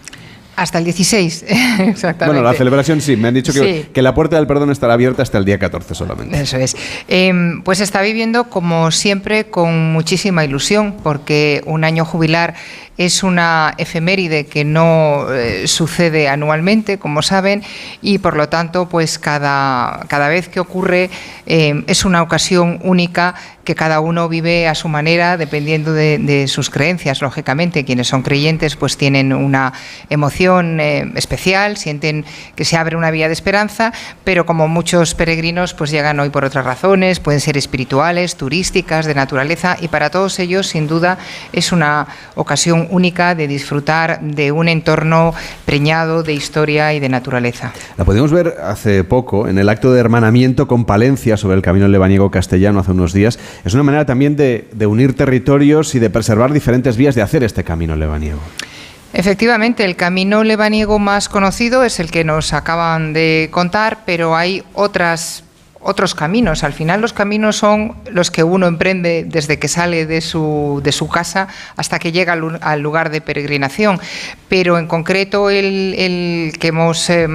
Hasta 0.54 0.78
el 0.78 0.84
16, 0.84 1.44
exactamente. 1.78 2.26
Bueno, 2.26 2.42
la 2.42 2.52
celebración 2.52 3.00
sí, 3.00 3.16
me 3.16 3.28
han 3.28 3.34
dicho 3.34 3.52
que, 3.52 3.58
Sí. 3.84 3.88
que 3.92 4.02
la 4.02 4.14
puerta 4.14 4.36
del 4.36 4.46
perdón 4.46 4.70
estará 4.70 4.92
abierta 4.94 5.22
hasta 5.22 5.38
el 5.38 5.44
día 5.44 5.58
14 5.58 5.94
solamente. 5.94 6.40
Eso 6.40 6.58
es. 6.58 6.76
Eh, 7.08 7.32
pues 7.64 7.80
está 7.80 8.02
viviendo, 8.02 8.44
como 8.44 8.90
siempre, 8.90 9.44
con 9.46 9.92
muchísima 9.92 10.44
ilusión, 10.44 10.96
porque 11.02 11.62
un 11.64 11.84
año 11.84 12.04
jubilar 12.04 12.54
es 12.98 13.22
una 13.22 13.74
efeméride 13.78 14.44
que 14.44 14.64
no 14.64 15.32
eh, 15.32 15.66
sucede 15.66 16.28
anualmente, 16.28 16.98
como 16.98 17.22
saben, 17.22 17.62
y 18.02 18.18
por 18.18 18.36
lo 18.36 18.50
tanto, 18.50 18.88
pues 18.88 19.18
cada, 19.18 20.04
cada 20.08 20.28
vez 20.28 20.48
que 20.48 20.60
ocurre 20.60 21.08
eh, 21.46 21.82
es 21.86 22.04
una 22.04 22.20
ocasión 22.22 22.78
única 22.82 23.34
que 23.64 23.74
cada 23.74 24.00
uno 24.00 24.28
vive 24.28 24.68
a 24.68 24.74
su 24.74 24.88
manera, 24.88 25.36
dependiendo 25.36 25.92
de, 25.92 26.46
sus 26.48 26.70
creencias, 26.70 27.20
lógicamente. 27.22 27.84
Quienes 27.84 28.08
son 28.08 28.22
creyentes, 28.22 28.76
pues 28.76 28.96
tienen 28.96 29.32
una 29.32 29.72
emoción 30.10 30.80
eh, 30.80 31.10
especial, 31.14 31.76
sienten 31.76 32.24
que 32.56 32.64
se 32.64 32.76
abre 32.76 32.96
una 32.96 33.10
vía 33.10 33.28
de 33.28 33.32
esperanza, 33.32 33.92
pero 34.24 34.46
como 34.46 34.68
muchos 34.68 35.14
peregrinos, 35.14 35.74
pues 35.74 35.90
llegan 35.90 36.18
hoy 36.20 36.30
por 36.30 36.44
otras 36.44 36.64
razones, 36.64 37.20
pueden 37.20 37.40
ser 37.40 37.56
espirituales, 37.56 38.36
turísticas, 38.36 39.06
de 39.06 39.14
naturaleza, 39.14 39.76
y 39.80 39.88
para 39.88 40.10
todos 40.10 40.38
ellos, 40.38 40.66
sin 40.66 40.88
duda, 40.88 41.18
es 41.52 41.72
una 41.72 42.06
ocasión 42.34 42.88
única 42.90 43.34
de 43.34 43.46
disfrutar 43.46 44.20
de 44.20 44.52
un 44.52 44.68
entorno 44.68 45.34
preñado 45.64 46.22
de 46.22 46.32
historia 46.32 46.94
y 46.94 47.00
de 47.00 47.08
naturaleza. 47.08 47.72
La 47.96 48.04
pudimos 48.04 48.32
ver 48.32 48.56
hace 48.62 49.04
poco 49.04 49.48
en 49.48 49.58
el 49.58 49.68
acto 49.68 49.92
de 49.92 50.00
hermanamiento 50.00 50.66
con 50.66 50.84
Palencia 50.84 51.36
sobre 51.36 51.56
el 51.56 51.62
camino 51.62 51.88
lebaniego 51.88 52.30
castellano 52.30 52.80
hace 52.80 52.92
unos 52.92 53.12
días. 53.12 53.38
Es 53.64 53.74
una 53.74 53.82
manera 53.82 54.06
también 54.06 54.36
de, 54.36 54.66
unir 54.86 55.14
territorios 55.16 55.94
y 55.94 55.98
de 55.98 56.10
preservar 56.10 56.52
diferentes 56.52 56.96
vías 56.96 57.14
de 57.14 57.22
hacer 57.22 57.44
este 57.44 57.64
camino 57.64 57.96
lebaniego. 57.96 58.40
Efectivamente, 59.12 59.84
el 59.84 59.94
camino 59.96 60.42
lebaniego 60.42 60.98
más 60.98 61.28
conocido 61.28 61.84
es 61.84 62.00
el 62.00 62.10
que 62.10 62.24
nos 62.24 62.52
acaban 62.52 63.12
de 63.12 63.48
contar, 63.50 64.00
pero 64.06 64.34
hay 64.34 64.62
otras 64.72 65.44
otros 65.82 66.14
caminos. 66.14 66.64
Al 66.64 66.72
final 66.72 67.00
los 67.00 67.12
caminos 67.12 67.56
son 67.56 67.96
los 68.10 68.30
que 68.30 68.44
uno 68.44 68.66
emprende 68.66 69.24
desde 69.26 69.58
que 69.58 69.68
sale 69.68 70.06
de 70.06 70.20
su, 70.20 70.82
casa 71.12 71.48
hasta 71.76 71.98
que 71.98 72.12
llega 72.12 72.32
al, 72.32 72.80
lugar 72.80 73.10
de 73.10 73.20
peregrinación. 73.20 74.00
Pero 74.48 74.78
en 74.78 74.86
concreto 74.86 75.50
el, 75.50 76.52
que 76.58 76.68
hemos 76.68 77.08
eh, 77.10 77.26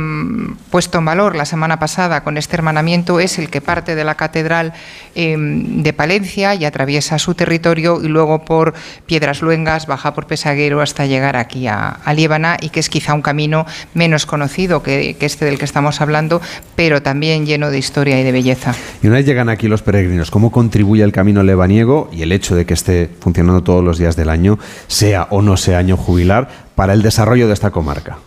puesto 0.69 0.99
en 0.99 1.05
valor 1.05 1.35
la 1.35 1.45
semana 1.45 1.79
pasada 1.79 2.23
con 2.23 2.37
este 2.37 2.55
hermanamiento 2.55 3.19
es 3.19 3.37
el 3.39 3.49
que 3.49 3.61
parte 3.61 3.95
de 3.95 4.03
la 4.03 4.15
Catedral 4.15 4.73
eh, 5.15 5.35
de 5.37 5.93
Palencia 5.93 6.55
y 6.55 6.65
atraviesa 6.65 7.19
su 7.19 7.35
territorio 7.35 8.01
y 8.03 8.07
luego 8.07 8.45
por 8.45 8.73
Piedras 9.05 9.41
Luengas 9.41 9.87
baja 9.87 10.13
por 10.13 10.27
Pesaguero 10.27 10.81
hasta 10.81 11.05
llegar 11.05 11.35
aquí 11.35 11.67
a, 11.67 11.89
a 11.89 12.13
Líbana 12.13 12.57
y 12.61 12.69
que 12.69 12.79
es 12.79 12.89
quizá 12.89 13.13
un 13.13 13.21
camino 13.21 13.65
menos 13.93 14.25
conocido 14.25 14.83
que, 14.83 15.15
que 15.19 15.25
este 15.25 15.45
del 15.45 15.57
que 15.57 15.65
estamos 15.65 16.01
hablando, 16.01 16.41
pero 16.75 17.01
también 17.01 17.45
lleno 17.45 17.71
de 17.71 17.77
historia 17.77 18.19
y 18.19 18.23
de 18.23 18.31
belleza. 18.37 18.75
Y 19.01 19.07
una 19.07 19.17
vez 19.17 19.25
llegan 19.25 19.49
aquí 19.49 19.67
los 19.67 19.81
peregrinos, 19.81 20.29
¿cómo 20.29 20.51
contribuye 20.51 21.03
el 21.03 21.11
camino 21.11 21.41
lebaniego 21.41 22.09
y 22.13 22.21
el 22.21 22.31
hecho 22.31 22.55
de 22.55 22.65
que 22.65 22.75
esté 22.75 23.09
funcionando 23.19 23.63
todos 23.63 23.83
los 23.83 23.97
días 23.97 24.15
del 24.15 24.29
año, 24.29 24.59
sea 24.87 25.27
o 25.31 25.41
no 25.41 25.57
sea 25.57 25.79
año 25.79 25.97
jubilar, 25.97 26.49
para 26.75 26.93
el 26.93 27.01
desarrollo 27.01 27.47
de 27.47 27.53
esta 27.53 27.71
comarca? 27.71 28.19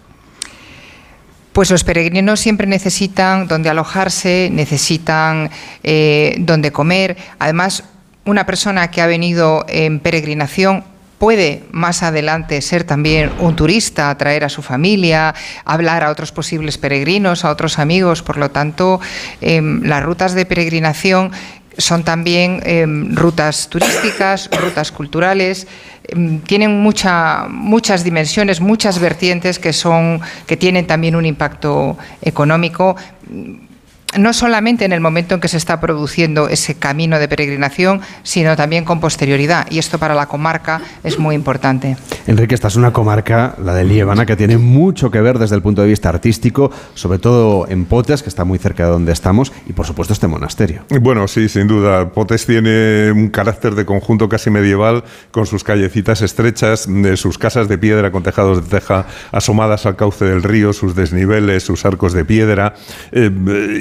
Pues 1.53 1.71
los 1.71 1.85
peregrinos 1.85 2.41
siempre 2.41 2.67
necesitan 2.67 3.47
donde 3.47 3.71
alojarse, 3.71 4.51
necesitan 4.53 5.51
eh, 5.83 6.37
donde 6.41 6.73
comer. 6.73 7.17
Además, 7.39 7.85
una 8.25 8.47
persona 8.47 8.91
que 8.91 9.01
ha 9.01 9.07
venido 9.07 9.65
en 9.69 10.01
peregrinación 10.01 10.85
puede 11.21 11.65
más 11.71 12.03
adelante 12.03 12.63
ser 12.63 12.85
también 12.85 13.31
un 13.41 13.55
turista, 13.55 14.09
atraer 14.09 14.43
a 14.43 14.49
su 14.49 14.63
familia, 14.63 15.35
hablar 15.67 16.03
a 16.03 16.11
otros 16.11 16.33
posibles 16.33 16.79
peregrinos, 16.79 17.45
a 17.45 17.51
otros 17.51 17.79
amigos. 17.79 18.23
Por 18.23 18.39
lo 18.39 18.51
tanto, 18.51 19.01
em, 19.43 19.83
las 19.83 20.03
rutas 20.03 20.33
de 20.33 20.47
peregrinación 20.47 21.31
son 21.77 22.05
también 22.05 22.63
em, 22.65 23.15
rutas 23.15 23.69
turísticas, 23.69 24.49
rutas 24.63 24.91
culturales, 24.93 25.67
em, 26.09 26.41
tienen 26.41 26.81
mucha, 26.81 27.47
muchas 27.51 28.03
dimensiones, 28.03 28.63
muchas 28.63 28.99
vertientes 28.99 29.59
que, 29.59 29.75
son, 29.75 30.23
que 30.47 30.57
tienen 30.57 30.87
también 30.87 31.17
un 31.17 31.27
impacto 31.27 31.99
económico 32.23 32.97
no 34.19 34.33
solamente 34.33 34.85
en 34.85 34.93
el 34.93 35.01
momento 35.01 35.35
en 35.35 35.41
que 35.41 35.49
se 35.49 35.57
está 35.57 35.81
produciendo 35.81 36.49
ese 36.49 36.75
camino 36.75 37.19
de 37.19 37.29
peregrinación, 37.29 38.01
sino 38.23 38.57
también 38.57 38.85
con 38.85 39.01
posterioridad. 39.01 39.67
Y 39.71 39.79
esto 39.79 39.99
para 39.99 40.15
la 40.15 40.27
comarca 40.27 40.81
es 41.05 41.19
muy 41.19 41.35
importante. 41.35 41.97
Enrique, 42.27 42.55
esta 42.55 42.69
es 42.69 42.77
una 42.77 42.93
comarca, 42.93 43.55
la 43.63 43.75
de 43.75 43.85
Liébana, 43.85 44.27
que 44.27 44.37
tiene 44.37 44.59
mucho 44.59 45.11
que 45.11 45.21
ver 45.21 45.39
desde 45.39 45.57
el 45.57 45.63
punto 45.63 45.83
de 45.83 45.89
vista 45.89 46.09
artístico, 46.09 46.71
sobre 46.95 47.19
todo 47.19 47.67
en 47.69 47.85
Potes, 47.85 48.23
que 48.23 48.29
está 48.29 48.45
muy 48.45 48.59
cerca 48.59 48.85
de 48.85 48.91
donde 48.91 49.13
estamos, 49.13 49.53
y 49.69 49.73
por 49.73 49.87
supuesto 49.87 50.13
este 50.13 50.27
monasterio. 50.27 50.83
Bueno, 51.01 51.29
sí, 51.29 51.49
sin 51.49 51.67
duda. 51.67 52.11
Potes 52.11 52.47
tiene 52.47 53.13
un 53.13 53.29
carácter 53.29 53.75
de 53.75 53.85
conjunto 53.85 54.29
casi 54.29 54.51
medieval, 54.51 55.05
con 55.31 55.47
sus 55.47 55.65
callecitas 55.65 56.23
estrechas, 56.23 56.89
sus 57.17 57.39
casas 57.39 57.69
de 57.69 57.79
piedra 57.79 58.11
con 58.11 58.23
tejados 58.23 58.63
de 58.63 58.79
teja 58.79 59.07
asomadas 59.33 59.87
al 59.87 59.97
cauce 59.97 60.25
del 60.25 60.43
río, 60.43 60.73
sus 60.73 60.95
desniveles, 60.95 61.63
sus 61.63 61.85
arcos 61.85 62.13
de 62.13 62.25
piedra. 62.25 62.75
Eh, 63.13 63.31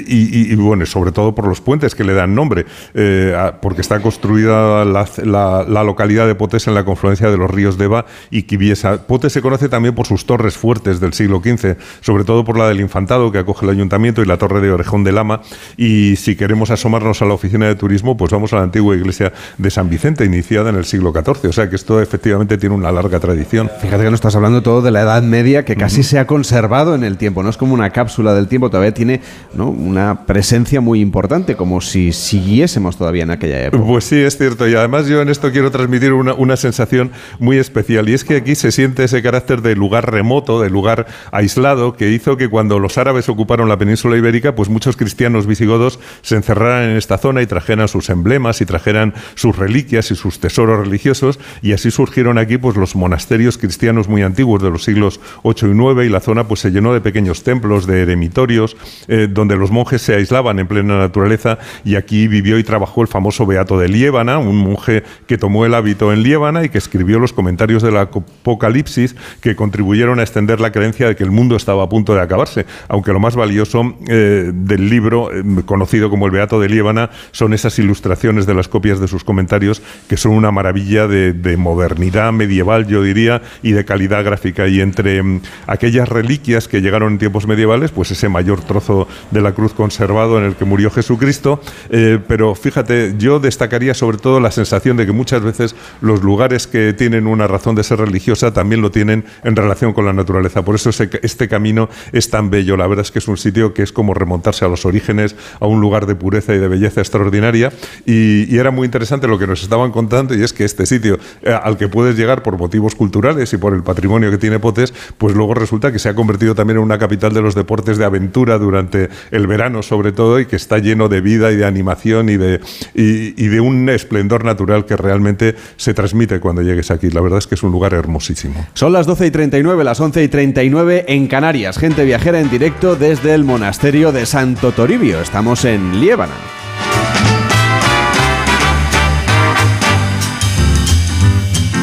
y 0.06 0.19
y, 0.22 0.54
bueno, 0.56 0.84
sobre 0.86 1.12
todo 1.12 1.34
por 1.34 1.46
los 1.46 1.60
puentes 1.60 1.94
que 1.94 2.04
le 2.04 2.14
dan 2.14 2.34
nombre, 2.34 2.66
eh, 2.94 3.34
porque 3.60 3.80
está 3.80 4.00
construida 4.00 4.84
la, 4.84 5.84
localidad 5.84 6.26
de 6.26 6.34
Potes 6.34 6.66
en 6.66 6.74
la 6.74 6.84
confluencia 6.84 7.30
de 7.30 7.36
los 7.36 7.50
ríos 7.50 7.78
Deva 7.78 8.06
y 8.30 8.42
Quibiesa. 8.42 9.06
Potes 9.06 9.32
se 9.32 9.42
conoce 9.42 9.68
también 9.68 9.94
por 9.94 10.06
sus 10.06 10.26
torres 10.26 10.56
fuertes 10.56 11.00
del 11.00 11.12
siglo 11.12 11.40
XV, 11.40 11.76
sobre 12.00 12.24
todo 12.24 12.44
por 12.44 12.58
la 12.58 12.68
del 12.68 12.80
Infantado 12.80 13.32
que 13.32 13.38
acoge 13.38 13.64
el 13.64 13.70
ayuntamiento 13.70 14.22
y 14.22 14.26
la 14.26 14.36
torre 14.36 14.60
de 14.60 14.70
Orejón 14.70 15.04
de 15.04 15.12
Lama. 15.12 15.40
Y 15.76 16.16
si 16.16 16.36
queremos 16.36 16.70
asomarnos 16.70 17.22
a 17.22 17.24
la 17.24 17.34
oficina 17.34 17.66
de 17.66 17.74
turismo, 17.74 18.16
pues 18.16 18.30
vamos 18.32 18.52
a 18.52 18.56
la 18.56 18.62
antigua 18.62 18.96
iglesia 18.96 19.32
de 19.58 19.70
San 19.70 19.88
Vicente, 19.88 20.24
iniciada 20.24 20.70
en 20.70 20.76
el 20.76 20.84
siglo 20.84 21.12
XIV. 21.12 21.48
O 21.48 21.52
sea 21.52 21.68
que 21.68 21.76
esto 21.76 22.00
efectivamente 22.00 22.58
tiene 22.58 22.74
una 22.74 22.92
larga 22.92 23.20
tradición. 23.20 23.70
Fíjate 23.80 24.04
que 24.04 24.10
no 24.10 24.14
estás 24.14 24.36
hablando 24.36 24.62
todo 24.62 24.82
de 24.82 24.90
la 24.90 25.02
Edad 25.02 25.22
Media, 25.22 25.64
que 25.64 25.76
casi 25.76 26.02
se 26.02 26.18
ha 26.18 26.26
conservado 26.26 26.94
en 26.94 27.04
el 27.04 27.16
tiempo. 27.16 27.42
No 27.42 27.50
es 27.50 27.56
como 27.56 27.74
una 27.74 27.90
cápsula 27.90 28.34
del 28.34 28.48
tiempo, 28.48 28.70
todavía 28.70 28.94
tiene 28.94 29.20
¿no? 29.54 29.68
una 29.68 30.09
presencia 30.26 30.80
muy 30.80 31.00
importante, 31.00 31.56
como 31.56 31.80
si 31.80 32.12
siguiésemos 32.12 32.96
todavía 32.96 33.22
en 33.22 33.30
aquella 33.30 33.66
época. 33.66 33.84
Pues 33.84 34.04
sí, 34.04 34.16
es 34.16 34.36
cierto. 34.36 34.68
Y 34.68 34.74
además 34.74 35.06
yo 35.06 35.20
en 35.20 35.28
esto 35.28 35.50
quiero 35.52 35.70
transmitir 35.70 36.12
una, 36.12 36.34
una 36.34 36.56
sensación 36.56 37.10
muy 37.38 37.58
especial. 37.58 38.08
Y 38.08 38.14
es 38.14 38.24
que 38.24 38.36
aquí 38.36 38.54
se 38.54 38.72
siente 38.72 39.04
ese 39.04 39.22
carácter 39.22 39.62
de 39.62 39.74
lugar 39.74 40.10
remoto, 40.10 40.60
de 40.60 40.70
lugar 40.70 41.06
aislado, 41.32 41.94
que 41.94 42.10
hizo 42.10 42.36
que 42.36 42.48
cuando 42.48 42.78
los 42.78 42.98
árabes 42.98 43.28
ocuparon 43.28 43.68
la 43.68 43.78
península 43.78 44.16
ibérica, 44.16 44.54
pues 44.54 44.68
muchos 44.68 44.96
cristianos 44.96 45.46
visigodos 45.46 46.00
se 46.22 46.36
encerraran 46.36 46.90
en 46.90 46.96
esta 46.96 47.18
zona 47.18 47.42
y 47.42 47.46
trajeran 47.46 47.88
sus 47.88 48.10
emblemas 48.10 48.60
y 48.60 48.66
trajeran 48.66 49.14
sus 49.34 49.56
reliquias 49.56 50.10
y 50.10 50.16
sus 50.16 50.40
tesoros 50.40 50.78
religiosos. 50.78 51.38
Y 51.62 51.72
así 51.72 51.90
surgieron 51.90 52.38
aquí 52.38 52.58
pues 52.58 52.76
los 52.76 52.96
monasterios 52.96 53.58
cristianos 53.58 54.08
muy 54.08 54.22
antiguos 54.22 54.62
de 54.62 54.70
los 54.70 54.84
siglos 54.84 55.20
8 55.42 55.68
y 55.68 55.74
9 55.74 56.06
y 56.06 56.08
la 56.08 56.20
zona 56.20 56.46
pues 56.48 56.60
se 56.60 56.70
llenó 56.70 56.92
de 56.92 57.00
pequeños 57.00 57.42
templos, 57.42 57.86
de 57.86 58.02
eremitorios, 58.02 58.76
eh, 59.08 59.28
donde 59.30 59.56
los 59.56 59.70
monjes 59.70 59.99
se 60.00 60.10
se 60.10 60.16
aislaban 60.16 60.58
en 60.58 60.66
plena 60.66 60.98
naturaleza 60.98 61.58
y 61.84 61.94
aquí 61.94 62.26
vivió 62.26 62.58
y 62.58 62.64
trabajó 62.64 63.02
el 63.02 63.06
famoso 63.06 63.46
Beato 63.46 63.78
de 63.78 63.88
Liébana, 63.88 64.38
un 64.38 64.56
monje 64.56 65.04
que 65.28 65.38
tomó 65.38 65.64
el 65.64 65.72
hábito 65.72 66.12
en 66.12 66.24
Liébana 66.24 66.64
y 66.64 66.68
que 66.68 66.78
escribió 66.78 67.20
los 67.20 67.32
comentarios 67.32 67.80
del 67.80 67.96
Apocalipsis 67.96 69.14
que 69.40 69.54
contribuyeron 69.54 70.18
a 70.18 70.22
extender 70.22 70.60
la 70.60 70.72
creencia 70.72 71.06
de 71.06 71.14
que 71.14 71.22
el 71.22 71.30
mundo 71.30 71.54
estaba 71.54 71.84
a 71.84 71.88
punto 71.88 72.12
de 72.12 72.22
acabarse, 72.22 72.66
aunque 72.88 73.12
lo 73.12 73.20
más 73.20 73.36
valioso 73.36 73.94
eh, 74.08 74.50
del 74.52 74.90
libro, 74.90 75.30
eh, 75.32 75.44
conocido 75.64 76.10
como 76.10 76.26
el 76.26 76.32
Beato 76.32 76.58
de 76.58 76.68
Liébana, 76.68 77.10
son 77.30 77.54
esas 77.54 77.78
ilustraciones 77.78 78.46
de 78.46 78.54
las 78.54 78.66
copias 78.66 78.98
de 78.98 79.06
sus 79.06 79.22
comentarios 79.22 79.82
que 80.08 80.16
son 80.16 80.32
una 80.32 80.50
maravilla 80.50 81.06
de, 81.06 81.56
modernidad 81.56 82.32
medieval, 82.32 82.86
yo 82.86 83.02
diría, 83.02 83.42
y 83.62 83.72
de 83.72 83.84
calidad 83.84 84.24
gráfica. 84.24 84.66
Y 84.66 84.80
entre 84.80 85.22
mm, 85.22 85.42
aquellas 85.66 86.08
reliquias 86.08 86.66
que 86.66 86.80
llegaron 86.80 87.12
en 87.12 87.18
tiempos 87.18 87.46
medievales, 87.46 87.92
pues 87.92 88.10
ese 88.10 88.28
mayor 88.28 88.60
trozo 88.62 89.06
de 89.30 89.40
la 89.40 89.52
cruz 89.52 89.74
con 89.74 89.89
en 90.00 90.44
el 90.44 90.54
que 90.56 90.64
murió 90.64 90.90
Jesucristo, 90.90 91.60
eh, 91.90 92.18
pero 92.26 92.54
fíjate, 92.54 93.14
yo 93.18 93.40
destacaría 93.40 93.94
sobre 93.94 94.18
todo 94.18 94.40
la 94.40 94.50
sensación 94.50 94.96
de 94.96 95.06
que 95.06 95.12
muchas 95.12 95.42
veces 95.42 95.74
los 96.00 96.22
lugares 96.22 96.66
que 96.66 96.92
tienen 96.92 97.26
una 97.26 97.46
razón 97.46 97.74
de 97.74 97.82
ser 97.82 97.98
religiosa 97.98 98.52
también 98.52 98.82
lo 98.82 98.90
tienen 98.90 99.24
en 99.44 99.56
relación 99.56 99.92
con 99.92 100.06
la 100.06 100.12
naturaleza. 100.12 100.64
Por 100.64 100.74
eso 100.74 100.90
este 100.90 101.48
camino 101.48 101.88
es 102.12 102.30
tan 102.30 102.50
bello. 102.50 102.76
La 102.76 102.86
verdad 102.86 103.04
es 103.04 103.10
que 103.10 103.18
es 103.18 103.28
un 103.28 103.36
sitio 103.36 103.74
que 103.74 103.82
es 103.82 103.92
como 103.92 104.14
remontarse 104.14 104.64
a 104.64 104.68
los 104.68 104.84
orígenes, 104.84 105.36
a 105.60 105.66
un 105.66 105.80
lugar 105.80 106.06
de 106.06 106.14
pureza 106.14 106.54
y 106.54 106.58
de 106.58 106.68
belleza 106.68 107.00
extraordinaria. 107.00 107.72
Y, 108.06 108.58
era 108.60 108.70
muy 108.70 108.84
interesante 108.84 109.26
lo 109.26 109.38
que 109.38 109.46
nos 109.46 109.62
estaban 109.62 109.90
contando 109.90 110.34
y 110.34 110.42
es 110.42 110.52
que 110.52 110.66
este 110.66 110.84
sitio 110.84 111.18
eh, 111.40 111.50
al 111.50 111.78
que 111.78 111.88
puedes 111.88 112.14
llegar 112.14 112.42
por 112.42 112.58
motivos 112.58 112.94
culturales 112.94 113.50
y 113.54 113.56
por 113.56 113.72
el 113.72 113.82
patrimonio 113.82 114.30
que 114.30 114.36
tiene 114.36 114.58
Potes, 114.58 114.92
pues 115.16 115.34
luego 115.34 115.54
resulta 115.54 115.90
que 115.90 115.98
se 115.98 116.10
ha 116.10 116.14
convertido 116.14 116.54
también 116.54 116.76
en 116.76 116.82
una 116.82 116.98
capital 116.98 117.32
de 117.32 117.40
los 117.40 117.54
deportes 117.54 117.96
de 117.96 118.04
aventura 118.04 118.58
durante 118.58 119.08
el 119.30 119.46
verano 119.46 119.79
sobre 119.82 120.12
todo 120.12 120.40
y 120.40 120.46
que 120.46 120.56
está 120.56 120.78
lleno 120.78 121.08
de 121.08 121.20
vida 121.20 121.50
y 121.52 121.56
de 121.56 121.64
animación 121.64 122.28
y 122.28 122.36
de, 122.36 122.60
y, 122.94 123.48
de 123.48 123.60
un 123.60 123.88
esplendor 123.88 124.44
natural 124.44 124.86
que 124.86 124.96
realmente 124.96 125.54
se 125.76 125.94
transmite 125.94 126.40
cuando 126.40 126.62
llegues 126.62 126.90
aquí. 126.90 127.10
La 127.10 127.20
verdad 127.20 127.38
es 127.38 127.46
que 127.46 127.54
es 127.54 127.62
un 127.62 127.72
lugar 127.72 127.94
hermosísimo. 127.94 128.66
Son 128.74 128.92
las 128.92 129.06
12 129.06 129.26
y 129.26 129.30
39, 129.30 129.84
las 129.84 130.00
11 130.00 130.22
y 130.22 130.28
39 130.28 131.04
en 131.08 131.26
Canarias. 131.26 131.78
Gente 131.78 132.04
viajera 132.04 132.40
en 132.40 132.50
directo 132.50 132.96
desde 132.96 133.34
el 133.34 133.44
monasterio 133.44 134.12
de 134.12 134.26
Santo 134.26 134.72
Toribio. 134.72 135.20
Estamos 135.20 135.64
en 135.64 136.00
Liébana. 136.00 136.59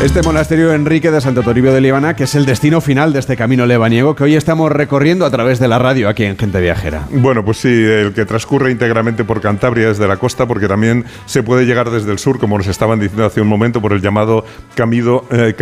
Este 0.04 0.22
monasterio 0.22 0.74
Enrique 0.74 1.10
de 1.10 1.20
Santo 1.20 1.42
Toribio 1.42 1.74
de 1.74 1.82
Líbana, 1.82 2.16
que 2.16 2.26
es 2.26 2.36
el 2.36 2.46
destino 2.46 2.82
final 2.82 3.14
de 3.14 3.20
este 3.20 3.36
camino 3.36 3.66
lebaniego 3.66 4.16
que 4.16 4.26
hoy 4.26 4.36
estamos 4.36 4.72
recorriendo 4.72 5.26
a 5.26 5.32
través 5.32 5.58
de 5.58 5.68
la 5.68 5.80
radio 5.80 6.08
aquí 6.08 6.24
en 6.24 6.38
Gente 6.38 6.62
Viajera. 6.62 7.08
Bueno, 7.10 7.44
pues 7.44 7.58
sí, 7.58 7.68
el 7.68 8.14
que 8.14 8.24
transcurre 8.24 8.70
íntegramente 8.70 9.24
por 9.24 9.42
Cantabria 9.42 9.88
desde 9.88 10.08
la 10.08 10.18
costa, 10.18 10.46
porque 10.46 10.68
también 10.68 11.04
se 11.26 11.42
puede 11.42 11.66
llegar 11.66 11.90
desde 11.90 12.12
el 12.12 12.20
sur, 12.20 12.38
como 12.38 12.60
nos 12.60 12.68
estaban 12.68 13.00
diciendo 13.00 13.26
hace 13.26 13.42
un 13.42 13.48
momento, 13.48 13.82
por 13.82 13.92
el 13.92 14.00
llamado 14.00 14.46
camino, 14.76 15.24
eh, 15.32 15.56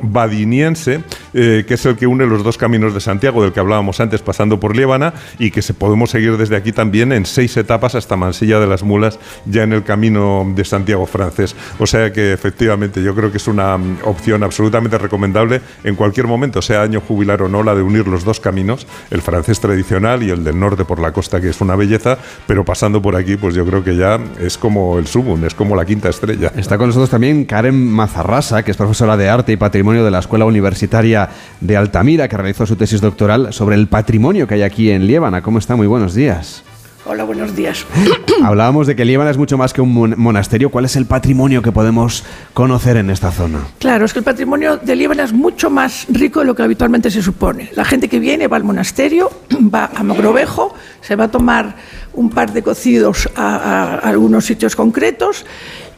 badiniense, 0.00 1.04
eh, 1.34 1.66
que 1.68 1.74
es 1.74 1.84
el 1.84 1.94
que 1.94 2.06
une 2.06 2.26
los 2.26 2.42
dos 2.42 2.56
caminos 2.56 2.94
de 2.94 3.00
Santiago, 3.00 3.42
del 3.42 3.52
que 3.52 3.60
hablábamos 3.60 4.00
antes, 4.00 4.22
pasando 4.22 4.58
por 4.58 4.74
Líbana, 4.74 5.12
y 5.38 5.50
que 5.50 5.60
se 5.60 5.74
podemos 5.74 6.08
seguir 6.08 6.38
desde 6.38 6.56
aquí 6.56 6.72
también 6.72 7.12
en 7.12 7.26
seis 7.26 7.54
etapas 7.58 7.94
hasta 7.94 8.16
Mansilla 8.16 8.58
de 8.58 8.66
las 8.66 8.82
Mulas, 8.82 9.18
ya 9.44 9.64
en 9.64 9.74
el 9.74 9.84
camino 9.84 10.50
de 10.56 10.64
Santiago 10.64 11.04
francés. 11.04 11.54
O 11.78 11.86
sea 11.86 12.10
que 12.10 12.32
efectivamente 12.32 13.02
yo 13.02 13.14
creo 13.14 13.30
que 13.30 13.36
es 13.36 13.46
una 13.48 13.81
opción 14.04 14.42
absolutamente 14.42 14.98
recomendable 14.98 15.60
en 15.84 15.94
cualquier 15.94 16.26
momento, 16.26 16.62
sea 16.62 16.82
año 16.82 17.00
jubilar 17.00 17.42
o 17.42 17.48
no, 17.48 17.62
la 17.62 17.74
de 17.74 17.82
unir 17.82 18.06
los 18.06 18.24
dos 18.24 18.40
caminos, 18.40 18.86
el 19.10 19.22
francés 19.22 19.60
tradicional 19.60 20.22
y 20.22 20.30
el 20.30 20.44
del 20.44 20.58
norte 20.58 20.84
por 20.84 21.00
la 21.00 21.12
costa, 21.12 21.40
que 21.40 21.48
es 21.48 21.60
una 21.60 21.76
belleza, 21.76 22.18
pero 22.46 22.64
pasando 22.64 23.00
por 23.02 23.16
aquí, 23.16 23.36
pues 23.36 23.54
yo 23.54 23.64
creo 23.66 23.84
que 23.84 23.96
ya 23.96 24.18
es 24.40 24.58
como 24.58 24.98
el 24.98 25.06
subun, 25.06 25.44
es 25.44 25.54
como 25.54 25.76
la 25.76 25.84
quinta 25.84 26.08
estrella. 26.08 26.52
Está 26.56 26.78
con 26.78 26.88
nosotros 26.88 27.10
también 27.10 27.44
Karen 27.44 27.74
Mazarrasa, 27.74 28.62
que 28.62 28.70
es 28.70 28.76
profesora 28.76 29.16
de 29.16 29.28
arte 29.28 29.52
y 29.52 29.56
patrimonio 29.56 30.04
de 30.04 30.10
la 30.10 30.18
Escuela 30.18 30.44
Universitaria 30.44 31.28
de 31.60 31.76
Altamira, 31.76 32.28
que 32.28 32.36
realizó 32.36 32.66
su 32.66 32.76
tesis 32.76 33.00
doctoral 33.00 33.52
sobre 33.52 33.76
el 33.76 33.88
patrimonio 33.88 34.46
que 34.46 34.54
hay 34.54 34.62
aquí 34.62 34.90
en 34.90 35.06
Liébana. 35.06 35.42
¿Cómo 35.42 35.58
está? 35.58 35.76
Muy 35.76 35.86
buenos 35.86 36.14
días. 36.14 36.64
Hola, 37.04 37.24
buenos 37.24 37.56
días. 37.56 37.84
Hablábamos 38.44 38.86
de 38.86 38.94
que 38.94 39.04
Líbana 39.04 39.30
es 39.30 39.36
mucho 39.36 39.58
más 39.58 39.72
que 39.72 39.80
un 39.80 40.14
monasterio. 40.16 40.70
¿Cuál 40.70 40.84
es 40.84 40.94
el 40.94 41.06
patrimonio 41.06 41.60
que 41.60 41.72
podemos 41.72 42.22
conocer 42.54 42.96
en 42.96 43.10
esta 43.10 43.32
zona? 43.32 43.58
Claro, 43.80 44.04
es 44.04 44.12
que 44.12 44.20
el 44.20 44.24
patrimonio 44.24 44.76
de 44.76 44.94
Líbana 44.94 45.24
es 45.24 45.32
mucho 45.32 45.68
más 45.68 46.06
rico 46.10 46.40
de 46.40 46.46
lo 46.46 46.54
que 46.54 46.62
habitualmente 46.62 47.10
se 47.10 47.20
supone. 47.20 47.70
La 47.74 47.84
gente 47.84 48.08
que 48.08 48.20
viene 48.20 48.46
va 48.46 48.56
al 48.56 48.62
monasterio, 48.62 49.32
va 49.74 49.90
a 49.92 50.04
Mogrovejo, 50.04 50.76
se 51.00 51.16
va 51.16 51.24
a 51.24 51.30
tomar 51.30 51.74
un 52.12 52.30
par 52.30 52.52
de 52.52 52.62
cocidos 52.62 53.28
a, 53.34 53.96
algunos 53.96 54.44
sitios 54.44 54.76
concretos 54.76 55.44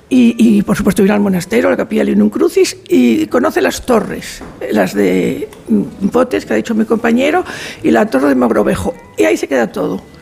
y, 0.09 0.63
por 0.63 0.77
supuesto 0.77 1.03
ir 1.03 1.11
al 1.11 1.19
monasterio, 1.19 1.67
a 1.67 1.71
la 1.73 1.77
capilla 1.77 2.05
Linum 2.05 2.31
Crucis 2.31 2.77
y 2.89 3.27
conoce 3.27 3.61
las 3.61 3.85
torres, 3.85 4.43
las 4.71 4.95
de 4.95 5.49
Potes, 6.13 6.47
que 6.47 6.53
ha 6.53 6.57
dicho 6.57 6.73
mi 6.73 6.85
compañero, 6.85 7.45
y 7.83 7.91
la 7.91 8.07
torre 8.07 8.29
de 8.29 8.37
Mogrovejo. 8.37 8.95
Y 9.19 9.25
ahí 9.25 9.37
se 9.37 9.49
queda 9.49 9.73
todo. 9.73 10.14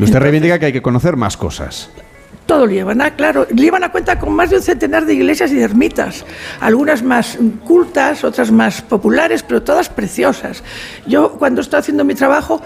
Usted 0.00 0.20
reivindica 0.20 0.58
que 0.58 0.66
hay 0.66 0.72
que 0.72 0.82
conocer 0.82 1.16
más 1.16 1.36
cosas. 1.36 1.90
todo 2.46 2.66
Líbana, 2.66 3.14
claro. 3.14 3.46
Líbana 3.50 3.90
cuenta 3.90 4.18
con 4.18 4.32
más 4.32 4.48
de 4.48 4.56
un 4.56 4.62
centenar 4.62 5.04
de 5.04 5.12
iglesias 5.12 5.50
y 5.52 5.56
de 5.56 5.64
ermitas, 5.64 6.24
algunas 6.60 7.02
más 7.02 7.36
cultas, 7.64 8.24
otras 8.24 8.50
más 8.50 8.80
populares, 8.80 9.42
pero 9.42 9.62
todas 9.62 9.90
preciosas. 9.90 10.62
Yo 11.06 11.32
cuando 11.32 11.60
estoy 11.60 11.80
haciendo 11.80 12.04
mi 12.04 12.14
trabajo 12.14 12.62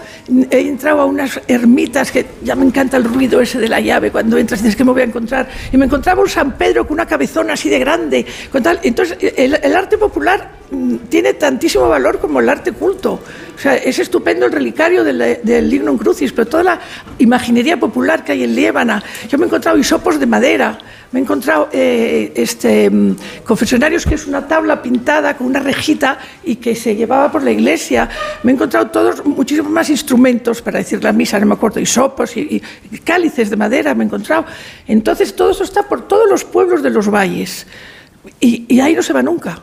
he 0.51 0.61
entrado 0.61 1.01
a 1.01 1.05
unas 1.05 1.41
ermitas 1.47 2.11
que 2.11 2.25
ya 2.43 2.55
me 2.55 2.65
encanta 2.65 2.95
el 2.95 3.03
ruido 3.03 3.41
ese 3.41 3.59
de 3.59 3.67
la 3.67 3.81
llave 3.81 4.09
cuando 4.11 4.37
entras 4.37 4.61
y 4.61 4.63
dices 4.63 4.77
que 4.77 4.85
me 4.85 4.91
voy 4.91 5.01
a 5.01 5.05
encontrar. 5.05 5.49
Y 5.71 5.77
me 5.77 5.85
encontraba 5.85 6.21
un 6.21 6.29
San 6.29 6.53
Pedro 6.53 6.87
con 6.87 6.93
una 6.93 7.05
cabezona 7.05 7.53
así 7.53 7.67
de 7.67 7.79
grande. 7.79 8.25
Entonces 8.83 9.17
el, 9.35 9.55
el 9.55 9.75
arte 9.75 9.97
popular 9.97 10.51
mm, 10.71 10.95
tiene 11.09 11.33
tantísimo 11.33 11.89
valor 11.89 12.19
como 12.19 12.39
el 12.39 12.47
arte 12.47 12.71
culto. 12.71 13.19
O 13.55 13.59
sea, 13.59 13.75
es 13.75 13.99
estupendo 13.99 14.45
el 14.45 14.51
relicario 14.51 15.03
del, 15.03 15.39
del 15.43 15.69
Lignum 15.69 15.97
Crucis, 15.97 16.31
pero 16.31 16.47
toda 16.47 16.63
la 16.63 16.79
imaginería 17.19 17.79
popular 17.79 18.23
que 18.23 18.31
hay 18.31 18.43
en 18.43 18.55
Líbana. 18.55 19.03
Yo 19.29 19.37
me 19.37 19.45
he 19.45 19.47
encontrado 19.47 19.77
hisopos 19.77 20.19
de 20.19 20.25
madera, 20.25 20.77
me 21.11 21.19
he 21.19 21.23
encontrado 21.23 21.69
eh, 21.71 22.33
este, 22.35 22.89
mm, 22.89 23.15
confesionarios 23.45 24.05
que 24.05 24.15
es 24.15 24.25
una 24.25 24.47
tabla 24.47 24.81
pintada 24.81 25.37
con 25.37 25.47
una 25.47 25.59
rejita 25.59 26.17
y 26.43 26.55
que 26.55 26.75
se 26.75 26.95
llevaba 26.95 27.31
por 27.31 27.43
la 27.43 27.51
iglesia. 27.51 28.09
Me 28.41 28.51
he 28.51 28.55
encontrado 28.55 28.87
todos 28.87 29.23
muchísimos 29.23 29.71
más 29.71 29.89
instrumentos 29.89 30.61
para 30.61 30.79
decir 30.79 31.03
la 31.03 31.13
misa, 31.13 31.39
no 31.39 31.45
me 31.45 31.53
acuerdo, 31.53 31.79
hisopos 31.79 32.35
y, 32.35 32.61
cálices 33.03 33.49
de 33.49 33.55
madera 33.55 33.93
me 33.93 34.03
he 34.03 34.07
encontrado. 34.07 34.45
Entonces 34.87 35.35
todo 35.35 35.51
eso 35.51 35.63
está 35.63 35.83
por 35.83 36.07
todos 36.07 36.29
los 36.29 36.43
pueblos 36.43 36.81
de 36.81 36.89
los 36.89 37.09
valles 37.09 37.67
y 38.39 38.79
ahí 38.79 38.95
no 38.95 39.03
se 39.03 39.13
va 39.13 39.21
nunca. 39.21 39.61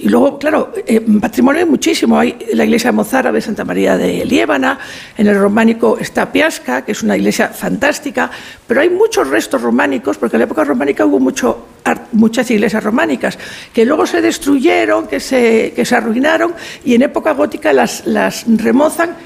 Y 0.00 0.08
luego, 0.08 0.38
claro, 0.38 0.72
eh, 0.86 1.00
patrimonio 1.20 1.62
hay 1.62 1.68
muchísimo. 1.68 2.16
Hay 2.16 2.38
la 2.54 2.64
iglesia 2.64 2.92
mozárabe 2.92 3.40
Santa 3.40 3.64
María 3.64 3.96
de 3.96 4.24
Liébana, 4.24 4.78
en 5.16 5.26
el 5.26 5.36
románico 5.36 5.98
está 5.98 6.30
Piasca, 6.30 6.84
que 6.84 6.92
es 6.92 7.02
una 7.02 7.16
iglesia 7.16 7.48
fantástica, 7.48 8.30
pero 8.66 8.80
hay 8.80 8.90
muchos 8.90 9.28
restos 9.28 9.60
románicos, 9.60 10.16
porque 10.16 10.36
en 10.36 10.40
la 10.40 10.44
época 10.44 10.62
románica 10.62 11.04
hubo 11.04 11.18
mucho, 11.18 11.66
muchas 12.12 12.48
iglesias 12.52 12.84
románicas, 12.84 13.38
que 13.72 13.84
luego 13.84 14.06
se 14.06 14.22
destruyeron, 14.22 15.08
que 15.08 15.18
se, 15.18 15.72
que 15.74 15.84
se 15.84 15.96
arruinaron, 15.96 16.54
y 16.84 16.94
en 16.94 17.02
época 17.02 17.32
gótica 17.32 17.72
las, 17.72 18.06
las 18.06 18.44
remozan 18.46 19.16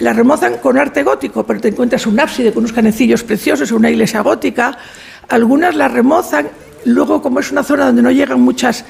las 0.00 0.16
remozan 0.16 0.56
con 0.58 0.78
arte 0.78 1.02
gótico, 1.02 1.44
pero 1.44 1.60
te 1.60 1.68
encuentras 1.68 2.06
un 2.06 2.18
ábside 2.18 2.54
con 2.54 2.62
unos 2.62 2.72
canecillos 2.72 3.22
preciosos, 3.22 3.70
una 3.70 3.90
iglesia 3.90 4.22
gótica. 4.22 4.78
Algunas 5.28 5.76
las 5.76 5.92
remozan, 5.92 6.48
luego 6.86 7.20
como 7.20 7.38
es 7.38 7.52
una 7.52 7.62
zona 7.62 7.84
donde 7.84 8.00
no 8.00 8.10
llegan 8.10 8.40
muchas 8.40 8.86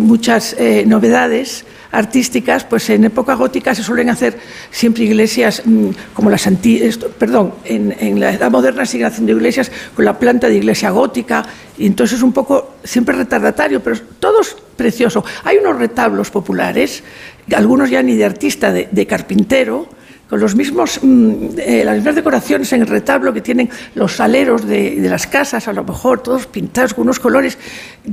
muchas 0.00 0.54
eh, 0.58 0.84
novedades 0.86 1.64
artísticas, 1.92 2.64
pues 2.64 2.90
en 2.90 3.04
época 3.04 3.34
gótica 3.34 3.74
se 3.74 3.82
suelen 3.82 4.10
hacer 4.10 4.38
siempre 4.70 5.04
iglesias 5.04 5.62
mmm, 5.64 5.90
como 6.12 6.30
las 6.30 6.46
antiguas, 6.46 6.98
perdón, 7.18 7.54
en, 7.64 8.20
la 8.20 8.32
edad 8.32 8.50
moderna 8.50 8.84
siguen 8.84 9.06
haciendo 9.06 9.32
iglesias 9.32 9.70
con 9.94 10.04
la 10.04 10.18
planta 10.18 10.48
de 10.48 10.56
iglesia 10.56 10.90
gótica, 10.90 11.44
y 11.78 11.86
entonces 11.86 12.18
es 12.18 12.22
un 12.22 12.32
poco 12.32 12.74
siempre 12.84 13.16
retardatario, 13.16 13.82
pero 13.82 13.96
todo 14.18 14.40
es 14.40 14.56
precioso. 14.76 15.24
Hay 15.44 15.58
unos 15.58 15.78
retablos 15.78 16.30
populares, 16.30 17.02
algunos 17.54 17.90
ya 17.90 18.02
ni 18.02 18.14
de 18.16 18.24
artista, 18.24 18.72
de 18.72 19.06
carpintero, 19.06 19.88
con 20.28 20.40
los 20.40 20.56
mismos, 20.56 21.00
eh, 21.02 21.82
las 21.84 21.96
mismas 21.96 22.14
decoraciones 22.16 22.72
en 22.72 22.82
el 22.82 22.86
retablo 22.88 23.32
que 23.32 23.40
tienen 23.40 23.70
los 23.94 24.18
aleros 24.20 24.66
de, 24.66 24.96
de, 24.96 25.08
las 25.08 25.26
casas, 25.26 25.68
a 25.68 25.72
lo 25.72 25.84
mejor 25.84 26.22
todos 26.22 26.46
pintados 26.46 26.94
con 26.94 27.04
unos 27.04 27.20
colores 27.20 27.56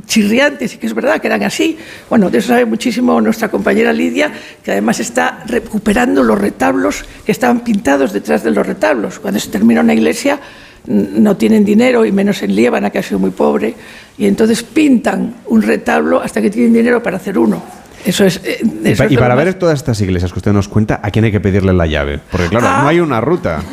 chirriantes, 0.05 0.75
y 0.75 0.77
que 0.77 0.87
es 0.87 0.93
verdad 0.93 1.19
que 1.19 1.27
eran 1.27 1.43
así. 1.43 1.77
Bueno, 2.09 2.29
de 2.29 2.37
eso 2.37 2.49
sabe 2.49 2.65
muchísimo 2.65 3.19
nuestra 3.19 3.49
compañera 3.49 3.91
Lidia, 3.91 4.31
que 4.63 4.71
además 4.71 4.99
está 4.99 5.43
recuperando 5.47 6.23
los 6.23 6.39
retablos 6.39 7.03
que 7.25 7.31
estaban 7.31 7.61
pintados 7.61 8.13
detrás 8.13 8.43
de 8.43 8.51
los 8.51 8.65
retablos. 8.65 9.19
Cuando 9.19 9.39
se 9.39 9.49
termina 9.49 9.81
una 9.81 9.93
iglesia 9.93 10.39
no 10.85 11.37
tienen 11.37 11.63
dinero, 11.63 12.05
y 12.05 12.11
menos 12.11 12.41
en 12.43 12.55
Líbana, 12.55 12.89
que 12.89 12.99
ha 12.99 13.03
sido 13.03 13.19
muy 13.19 13.31
pobre, 13.31 13.73
y 14.17 14.25
entonces 14.25 14.63
pintan 14.63 15.35
un 15.47 15.61
retablo 15.61 16.21
hasta 16.21 16.41
que 16.41 16.49
tienen 16.49 16.73
dinero 16.73 17.01
para 17.01 17.17
hacer 17.17 17.37
uno. 17.37 17.82
Eso 18.05 18.25
es, 18.25 18.41
eh, 18.43 18.61
eso 18.83 19.05
y, 19.09 19.17
para 19.17 19.35
ver 19.35 19.53
todas 19.53 19.79
estas 19.79 19.99
iglesias 20.01 20.31
que 20.31 20.39
usted 20.39 20.51
nos 20.51 20.67
cuenta, 20.67 20.99
¿a 21.01 21.11
quién 21.11 21.25
hay 21.25 21.31
que 21.31 21.39
pedirle 21.39 21.73
la 21.73 21.85
llave? 21.85 22.19
Porque 22.31 22.49
claro, 22.49 22.67
ah. 22.69 22.79
no 22.83 22.87
hay 22.89 22.99
una 22.99 23.21
ruta. 23.21 23.61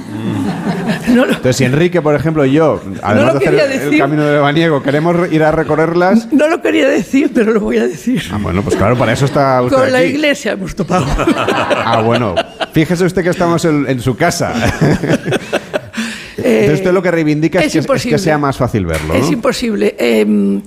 No 1.09 1.25
lo, 1.25 1.33
Entonces, 1.33 1.57
si 1.57 1.65
Enrique, 1.65 2.03
por 2.03 2.15
ejemplo, 2.15 2.45
y 2.45 2.53
yo, 2.53 2.81
además 3.03 3.35
no 3.35 3.41
de 3.41 3.49
hacer 3.49 3.73
el, 3.73 3.93
el 3.95 3.99
camino 3.99 4.25
de 4.25 4.39
Baniego, 4.39 4.83
queremos 4.83 5.33
ir 5.33 5.43
a 5.43 5.51
recorrerlas. 5.51 6.29
No 6.31 6.47
lo 6.47 6.63
quería 6.63 6.89
decir, 6.89 7.33
pero 7.35 7.53
lo 7.53 7.61
voy 7.61 7.79
a 7.79 7.87
decir. 7.87 8.23
Ah, 8.31 8.39
bueno, 8.41 8.63
pues 8.63 8.77
claro, 8.77 8.97
para 8.97 9.13
eso 9.13 9.25
está 9.25 9.61
usted 9.63 9.77
Con 9.77 9.85
aquí. 9.85 9.93
la 9.93 10.05
iglesia 10.05 10.53
hemos 10.53 10.75
topado. 10.77 11.07
ah, 11.37 12.03
bueno. 12.05 12.35
Fíjese 12.73 13.05
usted 13.07 13.25
que 13.25 13.31
estamos 13.31 13.65
en, 13.65 13.89
en 13.89 14.01
su 14.01 14.17
casa. 14.17 14.53
Entonces, 16.37 16.75
usted 16.75 16.93
lo 16.93 17.03
que 17.03 17.11
reivindica 17.11 17.61
es, 17.61 17.75
es, 17.75 17.87
que, 17.87 17.97
es, 17.97 18.07
que, 18.07 18.19
sea 18.19 18.39
más 18.39 18.57
fácil 18.57 18.87
verlo. 18.87 19.15
Es 19.15 19.31
imposible. 19.31 19.97
Eh, 19.99 20.61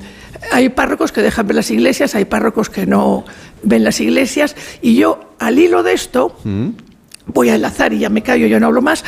hay 0.51 0.69
párrocos 0.69 1.11
que 1.11 1.21
dejan 1.21 1.47
ver 1.47 1.55
las 1.55 1.71
iglesias, 1.71 2.15
hay 2.15 2.25
párrocos 2.25 2.69
que 2.69 2.85
no 2.85 3.25
ven 3.63 3.83
las 3.83 3.99
iglesias, 3.99 4.55
y 4.81 4.95
yo, 4.95 5.35
al 5.39 5.57
hilo 5.59 5.83
de 5.83 5.93
esto, 5.93 6.37
mm. 6.43 6.69
voy 7.27 7.49
a 7.49 7.55
enlazar 7.55 7.93
y 7.93 7.99
ya 7.99 8.09
me 8.09 8.21
callo, 8.21 8.47
yo 8.47 8.59
no 8.59 8.67
hablo 8.67 8.81
más. 8.81 9.03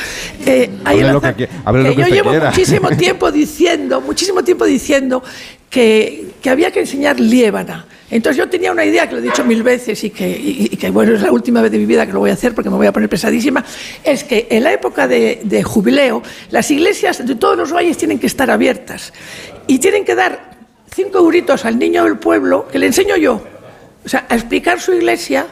Eh, 0.45 0.69
hay 0.83 0.99
enlazar, 0.99 1.35
que, 1.35 1.47
que, 1.47 1.95
que 1.95 1.95
yo 1.95 2.07
llevo 2.07 2.29
quiera. 2.31 2.49
muchísimo 2.49 2.89
tiempo 2.97 3.31
diciendo, 3.31 4.01
muchísimo 4.01 4.43
tiempo 4.43 4.65
diciendo 4.65 5.23
que, 5.69 6.31
que, 6.41 6.49
había 6.49 6.71
que 6.71 6.81
enseñar 6.81 7.19
liébana. 7.19 7.85
Entonces 8.09 8.37
yo 8.37 8.47
tenía 8.47 8.71
una 8.71 8.85
idea 8.85 9.09
que 9.09 9.15
lo 9.15 9.19
he 9.19 9.23
dicho 9.23 9.43
mil 9.43 9.63
veces 9.63 10.03
y 10.03 10.11
que, 10.11 10.29
y, 10.29 10.69
y 10.71 10.77
que, 10.77 10.89
bueno, 10.91 11.15
es 11.15 11.21
la 11.21 11.31
última 11.31 11.61
vez 11.61 11.71
de 11.71 11.79
mi 11.79 11.85
vida 11.85 12.05
que 12.05 12.13
lo 12.13 12.19
voy 12.19 12.29
a 12.29 12.33
hacer 12.33 12.53
porque 12.53 12.69
me 12.69 12.75
voy 12.77 12.87
a 12.87 12.93
poner 12.93 13.09
pesadísima, 13.09 13.65
es 14.03 14.23
que 14.23 14.47
en 14.49 14.63
la 14.63 14.71
época 14.71 15.07
de, 15.07 15.41
de 15.43 15.63
jubileo 15.63 16.21
las 16.51 16.69
iglesias 16.69 17.25
de 17.25 17.35
todos 17.35 17.57
los 17.57 17.73
valles 17.73 17.97
tienen 17.97 18.19
que 18.19 18.27
estar 18.27 18.49
abiertas 18.51 19.11
y 19.67 19.79
tienen 19.79 20.05
que 20.05 20.13
dar 20.13 20.54
cinco 20.95 21.19
euritos 21.19 21.65
al 21.65 21.77
niño 21.77 22.05
del 22.05 22.17
pueblo 22.17 22.67
que 22.69 22.79
le 22.79 22.87
enseño 22.87 23.17
yo, 23.17 23.43
o 24.05 24.09
sea, 24.09 24.25
a 24.29 24.35
explicar 24.35 24.79
su 24.79 24.93
iglesia 24.93 25.45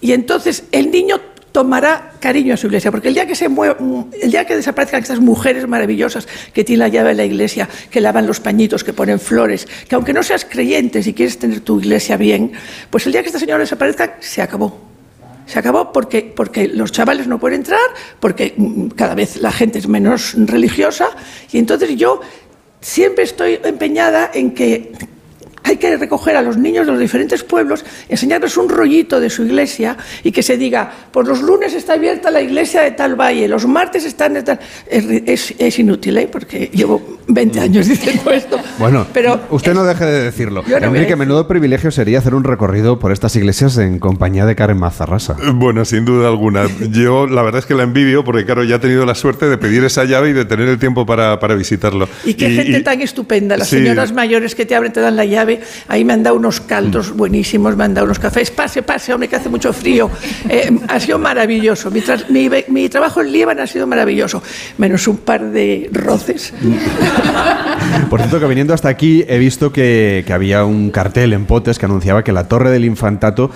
y 0.00 0.12
entonces 0.12 0.64
el 0.72 0.90
niño 0.90 1.20
tomará 1.52 2.12
cariño 2.20 2.54
a 2.54 2.56
su 2.56 2.66
iglesia, 2.66 2.90
porque 2.90 3.08
el 3.08 3.14
día 3.14 3.26
que 3.26 3.34
se 3.34 3.46
el 3.46 4.30
día 4.30 4.46
que 4.46 4.56
desaparezcan 4.56 5.02
estas 5.02 5.20
mujeres 5.20 5.66
maravillosas 5.66 6.26
que 6.52 6.64
tienen 6.64 6.80
la 6.80 6.88
llave 6.88 7.10
de 7.10 7.14
la 7.16 7.24
iglesia, 7.24 7.68
que 7.90 8.00
lavan 8.00 8.26
los 8.26 8.40
pañitos, 8.40 8.84
que 8.84 8.92
ponen 8.92 9.18
flores, 9.18 9.66
que 9.88 9.94
aunque 9.94 10.12
no 10.12 10.22
seas 10.22 10.44
creyente, 10.44 11.02
si 11.02 11.14
quieres 11.14 11.38
tener 11.38 11.60
tu 11.60 11.80
iglesia 11.80 12.16
bien, 12.16 12.52
pues 12.90 13.06
el 13.06 13.12
día 13.12 13.22
que 13.22 13.28
esta 13.28 13.38
señora 13.38 13.60
desaparezca, 13.60 14.16
se 14.20 14.40
acabó. 14.42 14.88
Se 15.46 15.58
acabó 15.58 15.92
porque, 15.92 16.30
porque 16.36 16.68
los 16.68 16.92
chavales 16.92 17.26
no 17.26 17.38
pueden 17.38 17.60
entrar, 17.60 17.80
porque 18.20 18.54
cada 18.94 19.14
vez 19.14 19.38
la 19.38 19.50
gente 19.50 19.78
es 19.78 19.88
menos 19.88 20.34
religiosa, 20.36 21.08
y 21.50 21.58
entonces 21.58 21.96
yo 21.96 22.20
siempre 22.80 23.24
estoy 23.24 23.60
empeñada 23.64 24.30
en 24.32 24.54
que 24.54 24.92
hay 25.64 25.76
que 25.76 25.96
recoger 25.96 26.36
a 26.36 26.42
los 26.42 26.56
niños 26.56 26.86
de 26.86 26.92
los 26.92 27.00
diferentes 27.00 27.42
pueblos, 27.42 27.84
enseñarles 28.08 28.56
un 28.56 28.68
rollito 28.68 29.20
de 29.20 29.30
su 29.30 29.44
iglesia 29.44 29.96
y 30.22 30.32
que 30.32 30.42
se 30.42 30.56
diga, 30.56 30.90
por 31.12 31.26
los 31.26 31.42
lunes 31.42 31.74
está 31.74 31.94
abierta 31.94 32.30
la 32.30 32.40
iglesia 32.40 32.82
de 32.82 32.92
tal 32.92 33.14
valle, 33.14 33.48
los 33.48 33.66
martes 33.66 34.04
están 34.04 34.34
de 34.34 34.42
tal... 34.42 34.58
Es, 34.86 35.04
es, 35.26 35.54
es 35.58 35.78
inútil, 35.78 36.18
¿eh? 36.18 36.28
porque 36.30 36.70
llevo 36.72 37.18
20 37.28 37.60
años 37.60 37.86
diciendo 37.88 38.30
esto. 38.30 38.58
Bueno, 38.78 39.06
pero 39.12 39.40
usted 39.50 39.74
no 39.74 39.84
deje 39.84 40.04
de 40.04 40.22
decirlo. 40.24 40.64
No 40.66 40.76
Enrique, 40.76 41.16
menudo 41.16 41.46
privilegio 41.46 41.90
sería 41.90 42.18
hacer 42.18 42.34
un 42.34 42.44
recorrido 42.44 42.98
por 42.98 43.12
estas 43.12 43.36
iglesias 43.36 43.76
en 43.78 43.98
compañía 43.98 44.46
de 44.46 44.54
Karen 44.54 44.78
Mazarrasa. 44.78 45.36
Bueno, 45.54 45.84
sin 45.84 46.04
duda 46.04 46.28
alguna. 46.28 46.66
Yo 46.90 47.26
la 47.26 47.42
verdad 47.42 47.60
es 47.60 47.66
que 47.66 47.74
la 47.74 47.82
envidio 47.82 48.24
porque, 48.24 48.44
claro, 48.44 48.64
ya 48.64 48.76
he 48.76 48.78
tenido 48.78 49.04
la 49.04 49.14
suerte 49.14 49.46
de 49.46 49.58
pedir 49.58 49.84
esa 49.84 50.04
llave 50.04 50.30
y 50.30 50.32
de 50.32 50.44
tener 50.44 50.68
el 50.68 50.78
tiempo 50.78 51.04
para, 51.04 51.38
para 51.40 51.54
visitarlo. 51.54 52.08
Y 52.24 52.34
qué 52.34 52.48
y, 52.48 52.56
gente 52.56 52.78
y, 52.78 52.82
tan 52.82 53.00
estupenda, 53.00 53.56
las 53.56 53.68
sí. 53.68 53.76
señoras 53.76 54.12
mayores 54.12 54.54
que 54.54 54.66
te 54.66 54.74
abren, 54.74 54.92
te 54.92 55.00
dan 55.00 55.16
la 55.16 55.24
llave, 55.24 55.47
ahí 55.88 56.04
me 56.04 56.12
han 56.12 56.22
dado 56.22 56.36
unos 56.36 56.60
caldos 56.60 57.14
buenísimos, 57.14 57.76
me 57.76 57.84
han 57.84 57.94
dado 57.94 58.06
unos 58.06 58.18
cafés, 58.18 58.50
pase, 58.50 58.82
pase, 58.82 59.12
hombre, 59.12 59.28
que 59.28 59.36
hace 59.36 59.48
mucho 59.48 59.72
frío. 59.72 60.10
Eh, 60.48 60.70
ha 60.88 60.98
sido 60.98 61.18
maravilloso. 61.18 61.90
Mi, 61.90 62.00
tra 62.00 62.16
mi, 62.30 62.48
mi, 62.68 62.88
trabajo 62.88 63.20
en 63.20 63.32
Líbano 63.32 63.62
ha 63.62 63.66
sido 63.66 63.86
maravilloso, 63.86 64.42
menos 64.78 65.06
un 65.06 65.18
par 65.18 65.50
de 65.50 65.90
roces. 65.92 66.54
Por 68.10 68.20
cierto, 68.20 68.40
que 68.40 68.46
viniendo 68.46 68.72
hasta 68.72 68.88
aquí 68.88 69.24
he 69.28 69.38
visto 69.38 69.72
que, 69.72 70.24
que 70.26 70.32
había 70.32 70.64
un 70.64 70.90
cartel 70.90 71.32
en 71.32 71.44
Potes 71.44 71.78
que 71.78 71.86
anunciaba 71.86 72.24
que 72.24 72.32
la 72.32 72.48
Torre 72.48 72.70
del 72.70 72.84
Infantato 72.84 73.50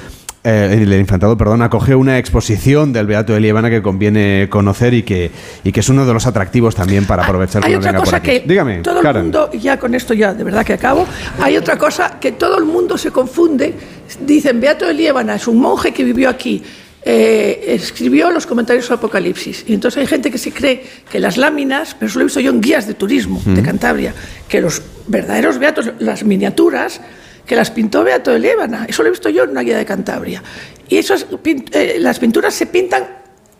eh, 0.45 0.80
el 0.82 0.93
infantado, 0.95 1.38
perdón, 1.38 1.62
acoge 1.62 1.95
una 1.95 2.18
exposición 2.18 2.93
del 2.93 3.07
Beato 3.07 3.32
de 3.32 3.40
Liébana 3.40 3.70
que 3.70 3.80
conviene 3.80 4.49
conocer 4.51 4.93
y 4.93 5.05
que, 5.05 5.30
y 5.62 5.70
que 5.70 5.80
es 5.80 5.88
uno 5.88 6.05
de 6.05 6.12
los 6.12 6.26
atractivos 6.26 6.74
también 6.74 7.05
para 7.05 7.22
aprovechar 7.22 7.64
hay, 7.64 7.72
hay 7.72 7.78
otra 7.78 7.95
cosa 7.95 8.20
que 8.20 8.43
Dígame, 8.45 8.78
todo 8.78 9.01
Karen. 9.03 9.18
el 9.18 9.22
mundo, 9.22 9.51
ya 9.53 9.78
con 9.78 9.95
esto 9.95 10.14
ya 10.14 10.34
de 10.34 10.43
verdad 10.43 10.66
que 10.66 10.72
acabo, 10.72 11.07
hay 11.38 11.57
otra 11.57 11.78
cosa 11.78 12.18
que 12.18 12.32
todo 12.32 12.59
el 12.59 12.64
mundo 12.64 12.99
se 12.99 13.12
confunde. 13.12 13.74
Dicen, 14.20 14.61
Beato 14.61 14.86
de 14.86 14.95
Liébana 14.95 15.36
es 15.36 15.47
un 15.47 15.61
monje 15.61 15.93
que 15.93 16.03
vivió 16.03 16.28
aquí, 16.28 16.61
eh, 17.05 17.64
escribió 17.68 18.32
los 18.32 18.45
comentarios 18.45 18.88
del 18.88 18.99
Apocalipsis. 18.99 19.64
Y 19.68 19.74
entonces 19.74 20.01
hay 20.01 20.07
gente 20.09 20.30
que 20.30 20.38
se 20.38 20.51
cree 20.51 20.84
que 21.09 21.20
las 21.20 21.36
láminas, 21.36 21.95
pero 21.95 22.09
eso 22.09 22.18
lo 22.18 22.22
he 22.22 22.26
visto 22.26 22.40
yo 22.40 22.51
en 22.51 22.61
guías 22.61 22.88
de 22.88 22.95
turismo 22.95 23.40
mm. 23.45 23.55
de 23.55 23.62
Cantabria, 23.62 24.14
que 24.49 24.61
los 24.61 24.82
verdaderos 25.07 25.59
beatos, 25.59 25.93
las 26.01 26.24
miniaturas, 26.24 27.01
que 27.47 27.57
las 27.57 27.70
pintó 27.70 28.05
Beato 28.05 28.30
de 28.30 28.38
Líbana. 28.38 28.86
Eso 28.88 29.03
lo 29.03 29.09
he 29.09 29.11
visto 29.11 29.28
yo 29.28 29.45
en 29.45 29.51
una 29.51 29.62
guía 29.62 29.76
de 29.76 29.84
Cantabria. 29.84 30.43
Y 30.88 30.97
esas, 30.99 31.26
eh, 31.72 31.97
las 31.99 32.18
pinturas 32.18 32.55
se 32.55 32.66
pintan 32.66 33.07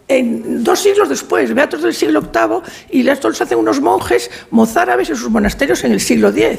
en 0.09 0.62
dos 0.62 0.80
siglos 0.80 1.09
después, 1.09 1.55
beatos 1.55 1.83
del 1.83 1.95
siglo 1.95 2.20
VIII, 2.20 2.61
y 2.91 3.09
esto 3.09 3.28
los 3.28 3.41
hacen 3.41 3.57
unos 3.59 3.80
monjes 3.80 4.30
mozárabes 4.51 5.09
en 5.09 5.16
sus 5.16 5.30
monasterios 5.30 5.83
en 5.85 5.93
el 5.93 6.01
siglo 6.01 6.28
X. 6.28 6.59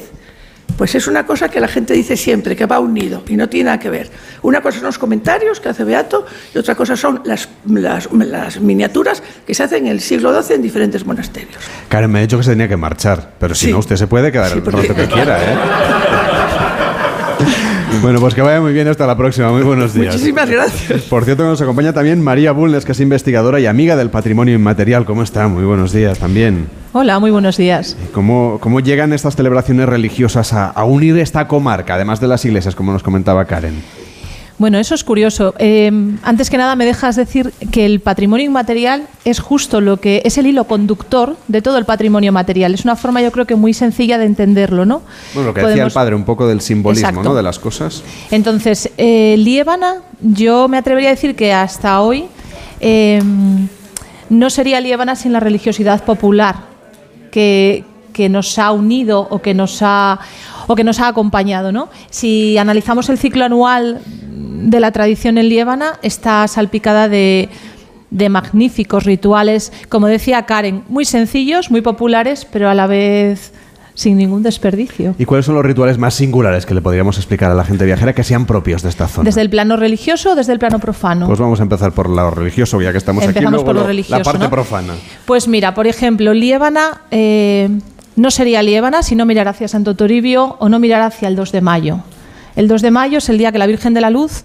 Pues 0.77 0.95
es 0.95 1.05
una 1.07 1.27
cosa 1.27 1.49
que 1.49 1.59
la 1.59 1.67
gente 1.67 1.93
dice 1.93 2.17
siempre, 2.17 2.55
que 2.55 2.65
va 2.65 2.79
unido 2.79 3.21
y 3.27 3.35
no 3.35 3.47
tiene 3.47 3.65
nada 3.65 3.79
que 3.79 3.91
ver. 3.91 4.09
Una 4.41 4.59
cosa 4.61 4.79
son 4.79 4.87
los 4.87 4.97
comentarios 4.97 5.59
que 5.59 5.69
hace 5.69 5.83
Beato 5.83 6.25
y 6.55 6.57
otra 6.57 6.73
cosa 6.73 6.95
son 6.95 7.21
las, 7.25 7.47
las, 7.65 8.09
las 8.11 8.59
miniaturas 8.59 9.21
que 9.45 9.53
se 9.53 9.61
hacen 9.61 9.85
en 9.85 9.91
el 9.91 9.99
siglo 10.01 10.41
XII 10.41 10.55
en 10.55 10.61
diferentes 10.63 11.05
monasterios. 11.05 11.61
Karen 11.89 12.09
me 12.09 12.19
ha 12.19 12.21
dicho 12.23 12.37
que 12.37 12.43
se 12.43 12.51
tenía 12.51 12.67
que 12.67 12.77
marchar, 12.77 13.33
pero 13.39 13.53
si 13.53 13.67
Sí. 13.67 13.71
no, 13.71 13.79
usted 13.79 13.97
se 13.97 14.07
puede 14.07 14.31
quedar 14.31 14.51
Sí, 14.51 14.59
el 14.59 14.65
rato 14.65 14.95
que 14.95 15.05
quiera, 15.13 15.37
¿eh? 15.43 15.55
bueno, 18.01 18.19
pues 18.19 18.33
que 18.33 18.41
vaya 18.41 18.61
muy 18.61 18.73
bien 18.73 18.87
hasta 18.87 19.05
la 19.07 19.17
próxima. 19.17 19.51
Muy 19.51 19.63
buenos 19.63 19.93
días. 19.93 20.13
Muchísimas 20.13 20.49
gracias. 20.49 21.01
Por 21.03 21.25
cierto, 21.25 21.43
nos 21.43 21.61
acompaña 21.61 21.93
también 21.93 22.21
María 22.21 22.51
Bulnes, 22.51 22.85
que 22.85 22.91
es 22.91 22.99
investigadora 22.99 23.59
y 23.59 23.65
amiga 23.65 23.95
del 23.95 24.09
patrimonio 24.09 24.55
inmaterial. 24.55 25.05
¿Cómo 25.05 25.23
está? 25.23 25.47
Muy 25.47 25.63
buenos 25.63 25.91
días 25.93 26.19
también. 26.19 26.67
Hola, 26.93 27.19
muy 27.19 27.31
buenos 27.31 27.57
días. 27.57 27.97
¿Cómo, 28.11 28.57
cómo 28.59 28.79
llegan 28.79 29.13
estas 29.13 29.35
celebraciones 29.35 29.87
religiosas 29.87 30.53
a, 30.53 30.69
a 30.69 30.83
unir 30.83 31.17
esta 31.17 31.47
comarca, 31.47 31.95
además 31.95 32.19
de 32.19 32.27
las 32.27 32.45
iglesias, 32.45 32.75
como 32.75 32.91
nos 32.93 33.03
comentaba 33.03 33.45
Karen? 33.45 33.81
Bueno, 34.57 34.77
eso 34.77 34.93
es 34.95 35.03
curioso. 35.03 35.55
Eh, 35.57 35.91
antes 36.21 36.49
que 36.49 36.57
nada, 36.57 36.75
me 36.75 36.85
dejas 36.85 37.15
decir 37.15 37.53
que 37.71 37.85
el 37.85 37.99
patrimonio 37.99 38.45
inmaterial 38.45 39.07
es 39.25 39.39
justo 39.39 39.81
lo 39.81 39.97
que 39.97 40.21
es 40.25 40.37
el 40.37 40.47
hilo 40.47 40.65
conductor 40.65 41.35
de 41.47 41.61
todo 41.61 41.77
el 41.77 41.85
patrimonio 41.85 42.31
material. 42.31 42.73
Es 42.73 42.83
una 42.83 42.95
forma, 42.95 43.21
yo 43.21 43.31
creo 43.31 43.45
que 43.45 43.55
muy 43.55 43.73
sencilla 43.73 44.17
de 44.17 44.25
entenderlo, 44.25 44.85
¿no? 44.85 45.01
Bueno, 45.33 45.49
lo 45.49 45.53
que 45.53 45.61
decía 45.65 45.83
el 45.83 45.91
padre, 45.91 46.15
un 46.15 46.23
poco 46.23 46.47
del 46.47 46.61
simbolismo 46.61 47.07
Exacto. 47.07 47.29
¿no? 47.29 47.35
de 47.35 47.43
las 47.43 47.59
cosas. 47.59 48.03
Entonces, 48.31 48.91
eh, 48.97 49.35
Liébana, 49.37 50.01
yo 50.21 50.67
me 50.67 50.77
atrevería 50.77 51.09
a 51.09 51.13
decir 51.13 51.35
que 51.35 51.51
hasta 51.51 52.01
hoy 52.01 52.25
eh, 52.79 53.21
no 54.29 54.49
sería 54.49 54.79
Liébana 54.79 55.15
sin 55.15 55.33
la 55.33 55.39
religiosidad 55.39 56.03
popular 56.03 56.73
que, 57.31 57.83
que 58.13 58.29
nos 58.29 58.57
ha 58.57 58.71
unido 58.71 59.27
o 59.29 59.39
que 59.39 59.53
nos 59.53 59.79
ha, 59.81 60.19
o 60.67 60.75
que 60.75 60.83
nos 60.83 60.99
ha 60.99 61.07
acompañado. 61.07 61.71
¿no? 61.71 61.89
Si 62.09 62.57
analizamos 62.57 63.09
el 63.09 63.17
ciclo 63.17 63.43
anual 63.43 64.01
de 64.05 64.79
la 64.79 64.91
tradición 64.91 65.37
en 65.37 65.49
Liébana, 65.49 65.99
está 66.01 66.47
salpicada 66.47 67.09
de, 67.09 67.49
de 68.11 68.29
magníficos 68.29 69.03
rituales, 69.03 69.73
como 69.89 70.07
decía 70.07 70.45
Karen, 70.45 70.83
muy 70.87 71.03
sencillos, 71.03 71.71
muy 71.71 71.81
populares, 71.81 72.47
pero 72.49 72.69
a 72.69 72.73
la 72.73 72.87
vez 72.87 73.51
sin 73.95 74.17
ningún 74.17 74.43
desperdicio. 74.43 75.15
¿Y 75.17 75.25
cuáles 75.25 75.45
son 75.45 75.55
los 75.55 75.65
rituales 75.65 75.97
más 75.97 76.13
singulares 76.13 76.65
que 76.65 76.73
le 76.73 76.81
podríamos 76.81 77.17
explicar 77.17 77.51
a 77.51 77.55
la 77.55 77.63
gente 77.63 77.85
viajera 77.85 78.13
que 78.13 78.23
sean 78.23 78.45
propios 78.45 78.81
de 78.81 78.89
esta 78.89 79.07
zona? 79.07 79.25
¿Desde 79.25 79.41
el 79.41 79.49
plano 79.49 79.75
religioso 79.77 80.31
o 80.31 80.35
desde 80.35 80.53
el 80.53 80.59
plano 80.59 80.79
profano? 80.79 81.27
Pues 81.27 81.39
vamos 81.39 81.59
a 81.59 81.63
empezar 81.63 81.91
por 81.91 82.09
lo 82.09 82.31
religioso, 82.31 82.81
ya 82.81 82.91
que 82.91 82.97
estamos 82.97 83.23
aquí. 83.23 83.29
Empezamos 83.29 83.51
luego 83.51 83.65
por 83.65 83.75
lo 83.75 83.81
la 83.81 83.87
religioso, 83.87 84.23
parte 84.23 84.45
¿no? 84.45 84.49
profana. 84.49 84.93
Pues 85.25 85.47
mira, 85.47 85.73
por 85.73 85.87
ejemplo, 85.87 86.33
Liébana 86.33 87.01
eh, 87.11 87.69
no 88.15 88.31
sería 88.31 88.61
Liébana 88.61 89.03
si 89.03 89.15
no 89.15 89.25
mirar 89.25 89.47
hacia 89.47 89.67
Santo 89.67 89.95
Toribio 89.95 90.57
o 90.59 90.69
no 90.69 90.79
mirar 90.79 91.01
hacia 91.01 91.27
el 91.27 91.35
2 91.35 91.51
de 91.51 91.61
mayo. 91.61 91.99
El 92.55 92.67
2 92.67 92.81
de 92.81 92.91
mayo 92.91 93.17
es 93.17 93.29
el 93.29 93.37
día 93.37 93.51
que 93.51 93.57
la 93.57 93.67
Virgen 93.67 93.93
de 93.93 94.01
la 94.01 94.09
Luz 94.09 94.43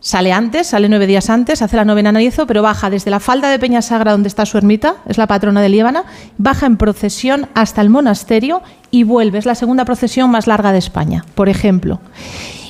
sale 0.00 0.32
antes, 0.32 0.68
sale 0.68 0.88
nueve 0.88 1.06
días 1.06 1.30
antes, 1.30 1.62
hace 1.62 1.76
la 1.76 1.84
novena 1.84 2.12
Narizo, 2.12 2.46
pero 2.46 2.62
baja 2.62 2.90
desde 2.90 3.10
la 3.10 3.18
falda 3.18 3.48
de 3.50 3.58
Peña 3.58 3.82
Sagra, 3.82 4.12
donde 4.12 4.28
está 4.28 4.46
su 4.46 4.56
ermita, 4.56 4.96
es 5.06 5.18
la 5.18 5.26
patrona 5.26 5.60
de 5.60 5.68
Liébana, 5.68 6.04
baja 6.38 6.66
en 6.66 6.76
procesión 6.76 7.48
hasta 7.54 7.80
el 7.80 7.90
monasterio 7.90 8.62
y 8.90 9.02
vuelve. 9.02 9.38
Es 9.38 9.46
la 9.46 9.54
segunda 9.54 9.84
procesión 9.84 10.30
más 10.30 10.46
larga 10.46 10.72
de 10.72 10.78
España, 10.78 11.24
por 11.34 11.48
ejemplo. 11.48 12.00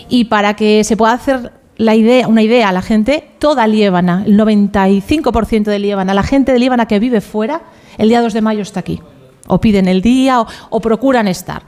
Y 0.09 0.27
para 0.27 0.55
que 0.55 0.85
se 0.85 0.97
pueda 0.97 1.13
hacer 1.13 1.53
una 1.79 2.43
idea 2.43 2.69
a 2.69 2.73
la 2.73 2.81
gente, 2.81 3.29
toda 3.39 3.67
Liébana, 3.67 4.23
el 4.25 4.39
95% 4.39 5.65
de 5.65 5.79
Liébana, 5.79 6.15
la 6.15 6.23
gente 6.23 6.53
de 6.53 6.59
Liébana 6.59 6.87
que 6.87 6.99
vive 6.99 7.21
fuera, 7.21 7.63
el 7.99 8.09
día 8.09 8.23
2 8.23 8.33
de 8.33 8.41
mayo 8.41 8.63
está 8.63 8.81
aquí. 8.81 9.01
O 9.47 9.61
piden 9.61 9.89
el 9.89 10.03
día 10.03 10.45
o, 10.71 10.81
procuran 10.81 11.29
estar. 11.29 11.63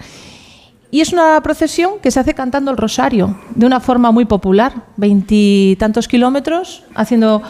Y 0.91 1.03
es 1.03 1.12
una 1.12 1.41
procesión 1.43 1.99
que 2.03 2.11
se 2.11 2.18
hace 2.18 2.35
cantando 2.35 2.70
el 2.70 2.76
rosario 2.76 3.39
de 3.55 3.66
una 3.66 3.79
forma 3.79 4.11
muy 4.11 4.24
popular, 4.24 4.72
veintitantos 4.97 6.09
kilómetros 6.09 6.83
haciendo, 6.95 7.43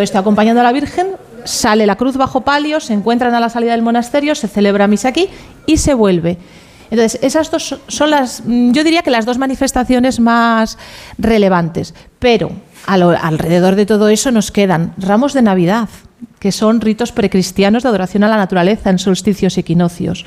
esto, 0.00 0.18
acompañando 0.18 0.60
a 0.60 0.64
la 0.64 0.72
Virgen, 0.72 1.08
sale 1.44 1.86
la 1.86 1.96
cruz 1.96 2.16
bajo 2.16 2.42
palio, 2.42 2.78
se 2.78 2.92
encuentran 2.92 3.34
a 3.34 3.40
la 3.40 3.48
salida 3.48 3.72
del 3.72 3.82
monasterio, 3.82 4.34
se 4.36 4.46
celebra 4.46 4.86
misa 4.86 5.08
aquí 5.08 5.28
y 5.66 5.78
se 5.78 5.94
vuelve. 5.94 6.38
Entonces, 6.90 7.20
esas 7.22 7.50
dos 7.50 7.80
son 7.86 8.10
las, 8.10 8.42
mm, 8.44 8.72
yo 8.72 8.84
diría 8.84 9.02
que 9.02 9.10
las 9.10 9.26
dos 9.26 9.38
manifestaciones 9.38 10.20
más 10.20 10.78
relevantes. 11.18 11.94
Pero 12.18 12.50
alrededor 12.86 13.74
de 13.74 13.86
todo 13.86 14.08
eso 14.08 14.30
nos 14.30 14.50
quedan 14.50 14.94
ramos 14.96 15.34
de 15.34 15.42
Navidad, 15.42 15.88
que 16.38 16.52
son 16.52 16.80
ritos 16.80 17.12
precristianos 17.12 17.82
de 17.82 17.88
adoración 17.88 18.24
a 18.24 18.28
la 18.28 18.36
naturaleza 18.36 18.90
en 18.90 18.98
solsticios 18.98 19.56
y 19.56 19.60
equinoccios. 19.60 20.24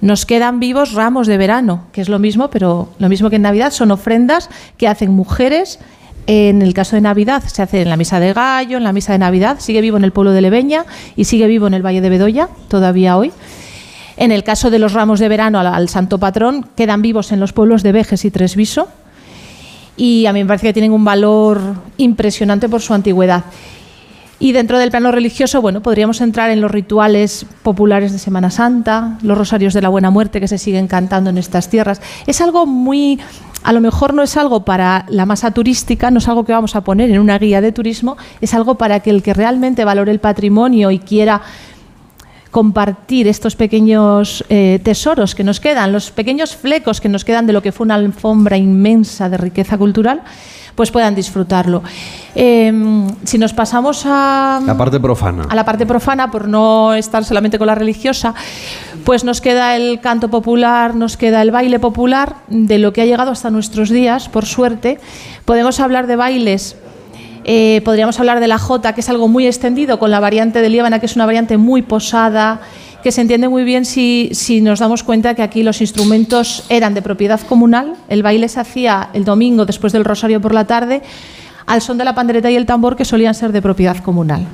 Nos 0.00 0.26
quedan 0.26 0.60
vivos 0.60 0.92
ramos 0.92 1.26
de 1.26 1.38
verano, 1.38 1.84
que 1.92 2.00
es 2.00 2.08
lo 2.08 2.18
mismo, 2.18 2.50
pero 2.50 2.90
lo 2.98 3.08
mismo 3.08 3.30
que 3.30 3.36
en 3.36 3.42
Navidad, 3.42 3.70
son 3.70 3.90
ofrendas 3.90 4.50
que 4.76 4.88
hacen 4.88 5.12
mujeres. 5.12 5.78
En 6.26 6.62
el 6.62 6.72
caso 6.72 6.96
de 6.96 7.02
Navidad 7.02 7.42
se 7.46 7.62
hace 7.62 7.82
en 7.82 7.90
la 7.90 7.96
misa 7.96 8.18
de 8.18 8.32
Gallo, 8.32 8.78
en 8.78 8.84
la 8.84 8.92
misa 8.92 9.12
de 9.12 9.18
Navidad, 9.18 9.58
sigue 9.60 9.80
vivo 9.80 9.96
en 9.96 10.04
el 10.04 10.12
pueblo 10.12 10.32
de 10.32 10.40
Leveña 10.40 10.86
y 11.16 11.24
sigue 11.24 11.46
vivo 11.46 11.66
en 11.66 11.74
el 11.74 11.84
Valle 11.84 12.00
de 12.00 12.08
Bedoya 12.08 12.48
todavía 12.68 13.16
hoy. 13.16 13.30
En 14.16 14.32
el 14.32 14.44
caso 14.44 14.70
de 14.70 14.78
los 14.78 14.92
ramos 14.92 15.20
de 15.20 15.28
verano 15.28 15.58
al, 15.60 15.88
santo 15.88 16.18
patrón, 16.18 16.66
quedan 16.76 17.02
vivos 17.02 17.32
en 17.32 17.40
los 17.40 17.52
pueblos 17.52 17.82
de 17.82 17.92
Vejes 17.92 18.24
y 18.24 18.30
Tresviso 18.30 18.88
y 19.96 20.26
a 20.26 20.32
mí 20.32 20.42
me 20.42 20.46
parece 20.46 20.68
que 20.68 20.72
tienen 20.72 20.92
un 20.92 21.04
valor 21.04 21.60
impresionante 21.98 22.68
por 22.68 22.80
su 22.80 22.94
antigüedad. 22.94 23.44
Y 24.38 24.52
dentro 24.52 24.78
del 24.78 24.90
plano 24.90 25.12
religioso, 25.12 25.62
bueno, 25.62 25.80
podríamos 25.80 26.20
entrar 26.20 26.50
en 26.50 26.60
los 26.60 26.70
rituales 26.70 27.46
populares 27.62 28.12
de 28.12 28.18
Semana 28.18 28.50
Santa, 28.50 29.18
los 29.22 29.38
rosarios 29.38 29.74
de 29.74 29.82
la 29.82 29.88
Buena 29.88 30.10
Muerte 30.10 30.40
que 30.40 30.48
se 30.48 30.58
siguen 30.58 30.88
cantando 30.88 31.30
en 31.30 31.38
estas 31.38 31.70
tierras. 31.70 32.00
Es 32.26 32.40
algo 32.40 32.66
muy, 32.66 33.20
a 33.62 33.72
lo 33.72 33.80
mejor 33.80 34.12
no 34.12 34.22
es 34.22 34.36
algo 34.36 34.64
para 34.64 35.06
la 35.08 35.24
masa 35.24 35.52
turística, 35.52 36.10
no 36.10 36.18
es 36.18 36.28
algo 36.28 36.44
que 36.44 36.52
vamos 36.52 36.74
a 36.74 36.82
poner 36.82 37.10
en 37.10 37.20
una 37.20 37.38
guía 37.38 37.60
de 37.60 37.70
turismo, 37.70 38.16
es 38.40 38.54
algo 38.54 38.74
para 38.74 39.00
que 39.00 39.10
el 39.10 39.22
que 39.22 39.34
realmente 39.34 39.84
valore 39.84 40.10
el 40.10 40.20
patrimonio 40.20 40.90
y 40.90 40.98
quiera 40.98 41.40
compartir 42.50 43.26
estos 43.26 43.56
pequeños 43.56 44.44
eh, 44.48 44.80
tesoros 44.84 45.34
que 45.34 45.42
nos 45.42 45.58
quedan, 45.58 45.92
los 45.92 46.12
pequeños 46.12 46.54
flecos 46.54 47.00
que 47.00 47.08
nos 47.08 47.24
quedan 47.24 47.46
de 47.46 47.52
lo 47.52 47.62
que 47.62 47.72
fue 47.72 47.84
una 47.84 47.96
alfombra 47.96 48.56
inmensa 48.56 49.28
de 49.28 49.38
riqueza 49.38 49.76
cultural, 49.76 50.22
pues 50.74 50.90
puedan 50.90 51.14
disfrutarlo. 51.14 51.82
Eh, 52.34 52.72
si 53.24 53.38
nos 53.38 53.52
pasamos 53.52 54.04
a, 54.06 54.60
La 54.64 54.76
parte 54.76 54.98
profana. 54.98 55.44
a 55.48 55.54
la 55.54 55.64
parte 55.64 55.86
profana, 55.86 56.30
por 56.30 56.48
no 56.48 56.94
estar 56.94 57.24
solamente 57.24 57.58
con 57.58 57.66
la 57.66 57.74
religiosa, 57.74 58.34
pues 59.04 59.24
nos 59.24 59.40
queda 59.40 59.76
el 59.76 60.00
canto 60.00 60.28
popular, 60.28 60.94
nos 60.94 61.16
queda 61.16 61.42
el 61.42 61.50
baile 61.50 61.78
popular, 61.78 62.36
de 62.48 62.78
lo 62.78 62.92
que 62.92 63.02
ha 63.02 63.06
llegado 63.06 63.30
hasta 63.30 63.50
nuestros 63.50 63.90
días, 63.90 64.28
por 64.28 64.46
suerte. 64.46 64.98
Podemos 65.44 65.80
hablar 65.80 66.06
de 66.06 66.16
bailes 66.16 66.76
eh, 67.44 67.82
podríamos 67.84 68.18
hablar 68.18 68.40
de 68.40 68.48
la 68.48 68.58
jota, 68.58 68.94
que 68.94 69.02
es 69.02 69.08
algo 69.10 69.28
muy 69.28 69.46
extendido, 69.46 69.98
con 69.98 70.10
la 70.10 70.18
variante 70.18 70.62
de 70.62 70.70
Líbana, 70.70 70.98
que 70.98 71.06
es 71.06 71.14
una 71.14 71.26
variante 71.26 71.58
muy 71.58 71.82
posada, 71.82 72.60
que 73.04 73.12
se 73.12 73.20
entiende 73.20 73.48
muy 73.48 73.64
bien 73.64 73.84
si, 73.84 74.30
si 74.32 74.62
nos 74.62 74.78
damos 74.78 75.02
cuenta 75.02 75.34
que 75.34 75.42
aquí 75.42 75.62
los 75.62 75.82
instrumentos 75.82 76.64
eran 76.70 76.94
de 76.94 77.02
propiedad 77.02 77.38
comunal. 77.38 77.96
El 78.08 78.22
baile 78.22 78.48
se 78.48 78.60
hacía 78.60 79.10
el 79.12 79.26
domingo 79.26 79.66
después 79.66 79.92
del 79.92 80.06
rosario 80.06 80.40
por 80.40 80.54
la 80.54 80.66
tarde, 80.66 81.02
al 81.66 81.82
son 81.82 81.98
de 81.98 82.04
la 82.04 82.14
pandereta 82.14 82.50
y 82.50 82.56
el 82.56 82.64
tambor, 82.64 82.96
que 82.96 83.04
solían 83.04 83.34
ser 83.34 83.52
de 83.52 83.60
propiedad 83.60 83.98
comunal. 83.98 84.46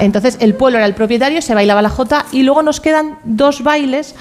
Entonces 0.00 0.38
el 0.40 0.54
pueblo 0.54 0.78
era 0.78 0.86
el 0.86 0.94
propietario, 0.94 1.42
se 1.42 1.54
bailaba 1.54 1.82
la 1.82 1.90
jota 1.90 2.24
y 2.32 2.44
luego 2.44 2.62
nos 2.62 2.80
quedan 2.80 3.18
dos 3.24 3.62
bailes. 3.62 4.14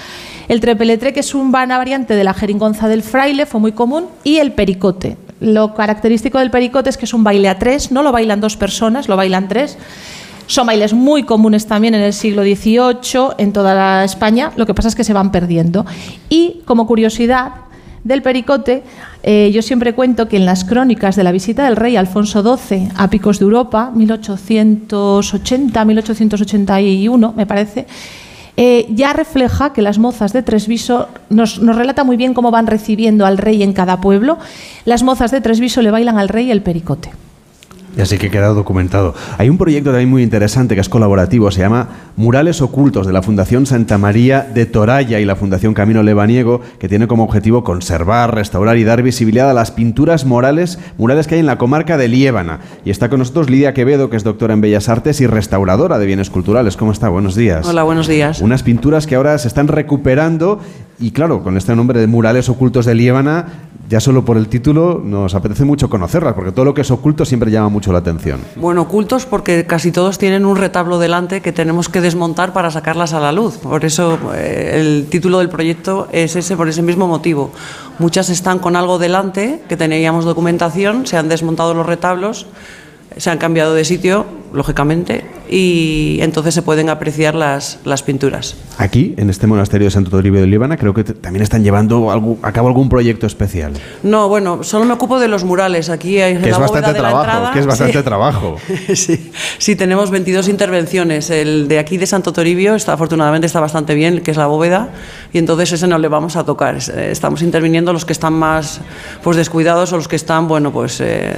El 0.49 0.59
trepeletre, 0.59 1.13
que 1.13 1.22
es 1.22 1.34
una 1.34 1.78
variante 1.78 2.13
de 2.15 2.26
la 2.26 2.34
jeringonza 2.34 2.89
del 2.89 3.03
fraile, 3.03 3.45
fue 3.45 3.61
muy 3.61 3.72
común, 3.72 4.07
y 4.26 4.39
el 4.39 4.51
pericote. 4.51 5.15
Lo 5.39 5.76
característico 5.76 6.39
del 6.39 6.51
pericote 6.51 6.89
es 6.89 6.97
que 6.97 7.05
es 7.05 7.13
un 7.13 7.24
baile 7.24 7.47
a 7.47 7.57
tres, 7.57 7.89
no 7.89 8.03
lo 8.03 8.11
bailan 8.11 8.41
dos 8.41 8.57
personas, 8.57 9.07
lo 9.07 9.15
bailan 9.15 9.47
tres. 9.47 9.78
Son 10.52 10.68
bailes 10.68 10.91
muy 10.91 11.24
comunes 11.24 11.66
también 11.66 11.95
en 11.95 12.02
el 12.02 12.12
siglo 12.12 12.43
XVIII 12.43 13.36
en 13.38 13.54
toda 13.54 14.04
España, 14.04 14.52
lo 14.58 14.66
que 14.66 14.74
pasa 14.74 14.89
es 14.89 14.95
que 14.95 15.06
se 15.06 15.14
van 15.14 15.32
perdiendo. 15.32 15.86
Y 16.28 16.60
como 16.66 16.86
curiosidad 16.88 17.54
del 18.04 18.22
pericote, 18.22 18.84
eh, 19.24 19.49
yo 19.54 19.62
siempre 19.62 19.95
cuento 19.95 20.28
que 20.28 20.36
en 20.36 20.45
las 20.45 20.66
crónicas 20.66 21.16
de 21.16 21.24
la 21.24 21.32
visita 21.32 21.64
del 21.64 21.78
rey 21.78 21.95
Alfonso 21.95 22.43
XII 22.43 22.89
a 22.97 23.10
Picos 23.10 23.39
de 23.39 23.45
Europa, 23.45 23.93
1880, 23.95 25.86
1881, 25.86 27.34
me 27.34 27.45
parece, 27.45 27.88
eh, 28.58 28.88
ya 28.89 29.14
refleja 29.14 29.72
que 29.72 29.82
las 29.82 29.99
mozas 29.99 30.34
de 30.34 30.43
Tresviso, 30.43 31.08
nos, 31.30 31.62
nos 31.62 31.78
relata 31.78 32.04
muy 32.04 32.18
bien 32.18 32.34
cómo 32.34 32.52
van 32.52 32.68
recibiendo 32.68 33.26
al 33.26 33.38
rey 33.38 33.64
en 33.64 33.72
cada 33.72 34.02
pueblo, 34.02 34.38
las 34.84 35.02
mozas 35.02 35.32
de 35.32 35.39
Tresviso 35.39 35.82
le 35.82 35.91
bailan 35.91 36.18
al 36.18 36.28
rey 36.28 36.52
el 36.52 36.62
pericote. 36.62 37.10
Así 37.99 38.17
que 38.17 38.29
queda 38.29 38.47
documentado. 38.47 39.13
Hay 39.37 39.49
un 39.49 39.57
proyecto 39.57 39.91
también 39.91 40.09
muy 40.09 40.23
interesante 40.23 40.75
que 40.75 40.81
es 40.81 40.89
colaborativo, 40.89 41.51
se 41.51 41.59
llama 41.59 41.89
Murales 42.15 42.61
Ocultos 42.61 43.05
de 43.05 43.13
la 43.13 43.21
Fundación 43.21 43.65
Santa 43.65 43.97
María 43.97 44.47
de 44.53 44.65
Toralla 44.65 45.19
y 45.19 45.25
la 45.25 45.35
Fundación 45.35 45.73
Camino 45.73 46.01
Lebaniego, 46.01 46.61
que 46.79 46.87
tiene 46.87 47.07
como 47.07 47.23
objetivo 47.23 47.63
conservar, 47.63 48.33
restaurar 48.33 48.77
y 48.77 48.83
dar 48.83 49.03
visibilidad 49.03 49.49
a 49.49 49.53
las 49.53 49.71
pinturas 49.71 50.25
morales, 50.25 50.79
murales 50.97 51.27
que 51.27 51.35
hay 51.35 51.41
en 51.41 51.45
la 51.45 51.57
comarca 51.57 51.97
de 51.97 52.07
Liébana. 52.07 52.59
Y 52.85 52.91
está 52.91 53.09
con 53.09 53.19
nosotros 53.19 53.49
Lidia 53.49 53.73
Quevedo, 53.73 54.09
que 54.09 54.17
es 54.17 54.23
doctora 54.23 54.53
en 54.53 54.61
Bellas 54.61 54.87
Artes 54.89 55.19
y 55.21 55.27
restauradora 55.27 55.99
de 55.99 56.05
bienes 56.05 56.29
culturales. 56.29 56.77
¿Cómo 56.77 56.91
está? 56.91 57.09
Buenos 57.09 57.35
días. 57.35 57.67
Hola, 57.67 57.83
buenos 57.83 58.07
días. 58.07 58.41
Unas 58.41 58.63
pinturas 58.63 59.05
que 59.05 59.15
ahora 59.15 59.37
se 59.37 59.47
están 59.47 59.67
recuperando 59.67 60.59
y 61.02 61.12
claro, 61.12 61.43
con 61.43 61.58
este 61.58 61.76
nombre 61.76 61.99
de 61.99 62.08
Murales 62.08 62.47
Ocultos 62.47 62.86
de 62.86 62.93
Liébana, 62.93 63.47
ya 63.89 63.99
solo 63.99 64.24
por 64.24 64.38
el 64.38 64.47
título 64.47 65.02
nos 65.04 65.36
apetece 65.36 65.66
mucho 65.66 65.89
conocerlas, 65.89 66.34
porque 66.36 66.52
todo 66.52 66.64
lo 66.64 66.74
que 66.74 66.82
es 66.82 66.91
oculto 66.91 67.26
siempre 67.26 67.52
llama 67.52 67.70
mucho 67.70 67.91
la 67.91 67.99
atención. 67.99 68.39
Bueno, 68.56 68.84
ocultos 68.84 69.26
porque 69.26 69.66
casi 69.66 69.91
todos 69.91 70.18
tienen 70.18 70.45
un 70.45 70.56
retablo 70.56 70.99
delante 70.99 71.41
que 71.41 71.52
tenemos 71.52 71.89
que 71.89 71.99
desmontar 71.99 72.54
para 72.54 72.72
sacarlas 72.72 73.14
a 73.14 73.20
la 73.20 73.32
luz. 73.32 73.58
Por 73.58 73.84
eso 73.84 74.18
eh, 74.36 74.80
el 74.80 75.08
título 75.10 75.39
del 75.39 75.49
proyecto 75.49 76.08
es 76.12 76.36
ese, 76.36 76.56
por 76.56 76.70
ese 76.70 76.84
mismo 76.84 77.08
motivo. 77.08 77.52
Muchas 77.99 78.30
están 78.30 78.60
con 78.60 78.76
algo 78.76 78.97
delante, 78.97 79.62
que 79.68 79.76
teníamos 79.76 80.24
documentación, 80.24 81.08
se 81.08 81.18
han 81.18 81.28
desmontado 81.28 81.74
los 81.74 81.86
retablos 81.86 82.45
se 83.18 83.30
han 83.30 83.38
cambiado 83.38 83.74
de 83.74 83.84
sitio, 83.84 84.26
lógicamente, 84.53 85.24
y 85.49 86.20
entonces 86.22 86.53
se 86.53 86.62
pueden 86.62 86.89
apreciar 86.89 87.36
las, 87.36 87.80
las 87.84 88.03
pinturas. 88.03 88.55
Aquí, 88.78 89.14
en 89.18 89.30
este 89.30 89.47
monasterio 89.47 89.86
de 89.86 89.91
Santo 89.91 90.09
Toribio 90.09 90.39
de 90.39 90.47
Líbana, 90.47 90.78
creo 90.78 90.93
que 90.93 91.03
también 91.03 91.43
están 91.43 91.64
llevando 91.64 92.09
algo, 92.09 92.38
a 92.41 92.53
cabo 92.53 92.70
algún 92.70 92.88
proyecto 92.88 93.28
especial. 93.28 93.74
No, 94.01 94.30
bueno, 94.30 94.64
solo 94.64 94.86
me 94.86 94.93
ocupo 94.93 95.20
de 95.20 95.28
los 95.28 95.43
murales. 95.43 95.89
Aquí 95.89 96.20
hay 96.20 96.38
que 96.38 96.49
es 96.49 96.57
bastante 96.57 96.93
trabajo, 96.93 97.51
que 97.53 97.59
es 97.59 97.66
bastante 97.66 97.97
sí. 97.97 98.03
trabajo. 98.03 98.55
sí. 98.95 99.32
sí, 99.57 99.76
tenemos 99.76 100.09
22 100.09 100.47
intervenciones. 100.47 101.30
El 101.30 101.68
de 101.68 101.80
aquí 101.80 101.97
de 101.97 102.07
Santo 102.07 102.32
Toribio 102.32 102.76
está 102.76 102.93
afortunadamente 102.93 103.47
está 103.47 103.59
bastante 103.59 103.93
bien, 103.93 104.22
que 104.22 104.32
es 104.32 104.38
la 104.38 104.47
bóveda, 104.47 104.89
y 105.34 105.38
entonces 105.38 105.74
ese 105.74 105.88
no 105.88 105.97
le 105.97 106.07
vamos 106.07 106.38
a 106.38 106.45
tocar. 106.45 106.78
Estamos 106.78 107.41
interviniendo 107.41 107.91
los 107.91 108.05
que 108.05 108.14
están 108.14 108.34
más 108.34 108.80
pues 109.22 109.36
descuidados 109.36 109.91
o 109.91 109.97
los 109.97 110.07
que 110.07 110.16
están, 110.16 110.47
bueno, 110.47 110.72
pues 110.72 111.01
eh, 111.01 111.34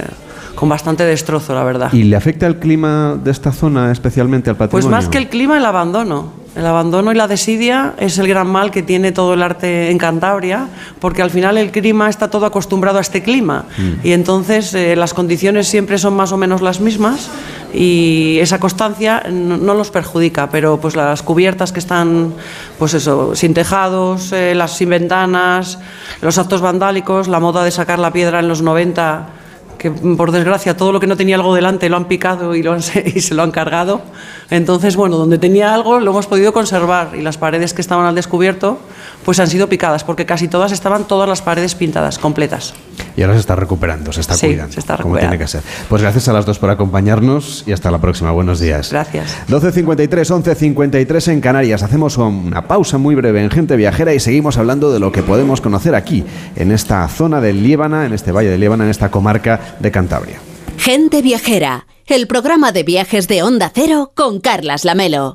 con 0.54 0.68
bastante 0.68 1.04
destrozo, 1.04 1.54
la 1.54 1.64
verdad. 1.64 1.92
¿Y 1.92 2.04
le 2.04 2.16
afecta 2.16 2.46
el 2.46 2.58
clima 2.58 3.18
de 3.22 3.30
esta 3.30 3.52
zona 3.52 3.92
especialmente 3.92 4.50
al 4.50 4.56
patrimonio? 4.56 4.88
Pues 4.88 5.04
más 5.04 5.08
que 5.08 5.18
el 5.18 5.28
clima, 5.28 5.58
el 5.58 5.64
abandono. 5.64 6.44
El 6.56 6.66
abandono 6.66 7.10
y 7.10 7.16
la 7.16 7.26
desidia 7.26 7.94
es 7.98 8.16
el 8.18 8.28
gran 8.28 8.46
mal 8.46 8.70
que 8.70 8.84
tiene 8.84 9.10
todo 9.10 9.34
el 9.34 9.42
arte 9.42 9.90
en 9.90 9.98
Cantabria, 9.98 10.68
porque 11.00 11.20
al 11.20 11.30
final 11.30 11.58
el 11.58 11.72
clima 11.72 12.08
está 12.08 12.30
todo 12.30 12.46
acostumbrado 12.46 12.98
a 12.98 13.00
este 13.00 13.24
clima 13.24 13.64
mm. 13.76 14.06
y 14.06 14.12
entonces 14.12 14.72
eh, 14.72 14.94
las 14.94 15.14
condiciones 15.14 15.66
siempre 15.66 15.98
son 15.98 16.14
más 16.14 16.30
o 16.30 16.36
menos 16.36 16.62
las 16.62 16.78
mismas 16.78 17.28
y 17.72 18.38
esa 18.40 18.60
constancia 18.60 19.24
no, 19.32 19.56
no, 19.56 19.74
los 19.74 19.90
perjudica, 19.90 20.48
pero 20.48 20.78
pues 20.80 20.94
las 20.94 21.22
cubiertas 21.22 21.72
que 21.72 21.80
están, 21.80 22.34
pues 22.78 22.94
eso, 22.94 23.34
sin 23.34 23.52
tejados, 23.52 24.32
eh, 24.32 24.54
las 24.54 24.76
sin 24.76 24.90
ventanas, 24.90 25.80
los 26.22 26.38
actos 26.38 26.60
vandálicos, 26.60 27.26
la 27.26 27.40
moda 27.40 27.64
de 27.64 27.72
sacar 27.72 27.98
la 27.98 28.12
piedra 28.12 28.38
en 28.38 28.46
los 28.46 28.62
90 28.62 29.26
que 29.78 29.90
por 29.90 30.32
desgracia 30.32 30.76
todo 30.76 30.92
lo 30.92 31.00
que 31.00 31.06
no 31.06 31.16
tenía 31.16 31.36
algo 31.36 31.54
delante 31.54 31.88
lo 31.88 31.96
han 31.96 32.06
picado 32.06 32.54
y, 32.54 32.60
y, 33.14 33.20
se 33.20 33.34
lo 33.34 33.42
han 33.42 33.50
cargado. 33.50 34.02
Entonces, 34.50 34.96
bueno, 34.96 35.16
donde 35.16 35.38
tenía 35.38 35.74
algo 35.74 36.00
lo 36.00 36.10
hemos 36.10 36.26
podido 36.26 36.52
conservar 36.52 37.12
y 37.14 37.22
las 37.22 37.38
paredes 37.38 37.74
que 37.74 37.80
estaban 37.80 38.06
al 38.06 38.14
descubierto 38.14 38.78
pues 39.24 39.40
han 39.40 39.48
sido 39.48 39.68
picadas 39.68 40.04
porque 40.04 40.26
casi 40.26 40.48
todas 40.48 40.72
estaban 40.72 41.04
todas 41.04 41.28
las 41.28 41.42
paredes 41.42 41.74
pintadas, 41.74 42.18
completas. 42.18 42.74
Y 43.16 43.22
ahora 43.22 43.34
se 43.34 43.40
está 43.40 43.56
recuperando, 43.56 44.12
se 44.12 44.20
está 44.20 44.34
sí, 44.34 44.46
cuidando. 44.46 44.72
Se 44.72 44.80
está 44.80 44.96
como 44.96 45.18
tiene 45.18 45.38
que 45.38 45.46
ser. 45.46 45.62
Pues 45.88 46.02
gracias 46.02 46.28
a 46.28 46.32
las 46.32 46.46
dos 46.46 46.58
por 46.58 46.70
acompañarnos 46.70 47.64
y 47.66 47.72
hasta 47.72 47.90
la 47.90 48.00
próxima. 48.00 48.30
Buenos 48.32 48.60
días. 48.60 48.90
Gracias. 48.90 49.36
12.53, 49.48 50.08
11.53 50.08 51.32
en 51.32 51.40
Canarias. 51.40 51.82
Hacemos 51.82 52.16
una 52.18 52.66
pausa 52.66 52.98
muy 52.98 53.14
breve 53.14 53.42
en 53.42 53.50
Gente 53.50 53.76
Viajera 53.76 54.14
y 54.14 54.20
seguimos 54.20 54.58
hablando 54.58 54.92
de 54.92 55.00
lo 55.00 55.12
que 55.12 55.22
podemos 55.22 55.60
conocer 55.60 55.94
aquí, 55.94 56.24
en 56.56 56.72
esta 56.72 57.06
zona 57.08 57.40
del 57.40 57.62
Líbana, 57.62 58.06
en 58.06 58.12
este 58.12 58.32
valle 58.32 58.50
de 58.50 58.58
Líbana, 58.58 58.84
en 58.84 58.90
esta 58.90 59.10
comarca 59.10 59.76
de 59.78 59.90
Cantabria. 59.90 60.38
Gente 60.76 61.22
Viajera, 61.22 61.86
el 62.06 62.26
programa 62.26 62.72
de 62.72 62.82
viajes 62.82 63.28
de 63.28 63.42
Onda 63.42 63.70
Cero 63.74 64.12
con 64.14 64.40
Carlas 64.40 64.84
Lamelo. 64.84 65.34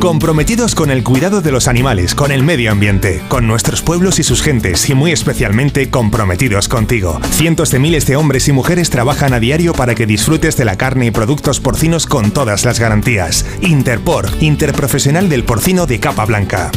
Comprometidos 0.00 0.74
con 0.74 0.90
el 0.90 1.04
cuidado 1.04 1.42
de 1.42 1.52
los 1.52 1.68
animales, 1.68 2.14
con 2.14 2.32
el 2.32 2.42
medio 2.42 2.72
ambiente, 2.72 3.22
con 3.28 3.46
nuestros 3.46 3.82
pueblos 3.82 4.18
y 4.18 4.22
sus 4.22 4.40
gentes 4.40 4.88
y 4.88 4.94
muy 4.94 5.12
especialmente 5.12 5.90
comprometidos 5.90 6.68
contigo. 6.68 7.20
Cientos 7.32 7.70
de 7.70 7.80
miles 7.80 8.06
de 8.06 8.16
hombres 8.16 8.48
y 8.48 8.52
mujeres 8.52 8.88
trabajan 8.88 9.34
a 9.34 9.40
diario 9.40 9.74
para 9.74 9.94
que 9.94 10.06
disfrutes 10.06 10.56
de 10.56 10.64
la 10.64 10.78
carne 10.78 11.04
y 11.04 11.10
productos 11.10 11.60
porcinos 11.60 12.06
con 12.06 12.30
todas 12.30 12.64
las 12.64 12.80
garantías. 12.80 13.44
Interpor, 13.60 14.30
interprofesional 14.40 15.28
del 15.28 15.44
porcino 15.44 15.84
de 15.84 16.00
capa 16.00 16.24
blanca. 16.24 16.70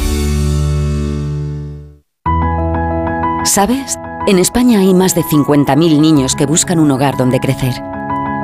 ¿Sabes? 3.45 3.97
En 4.28 4.38
España 4.38 4.80
hay 4.80 4.93
más 4.93 5.15
de 5.15 5.21
50.000 5.21 5.99
niños 6.01 6.36
que 6.36 6.45
buscan 6.45 6.78
un 6.78 6.91
hogar 6.91 7.15
donde 7.15 7.39
crecer. 7.39 7.74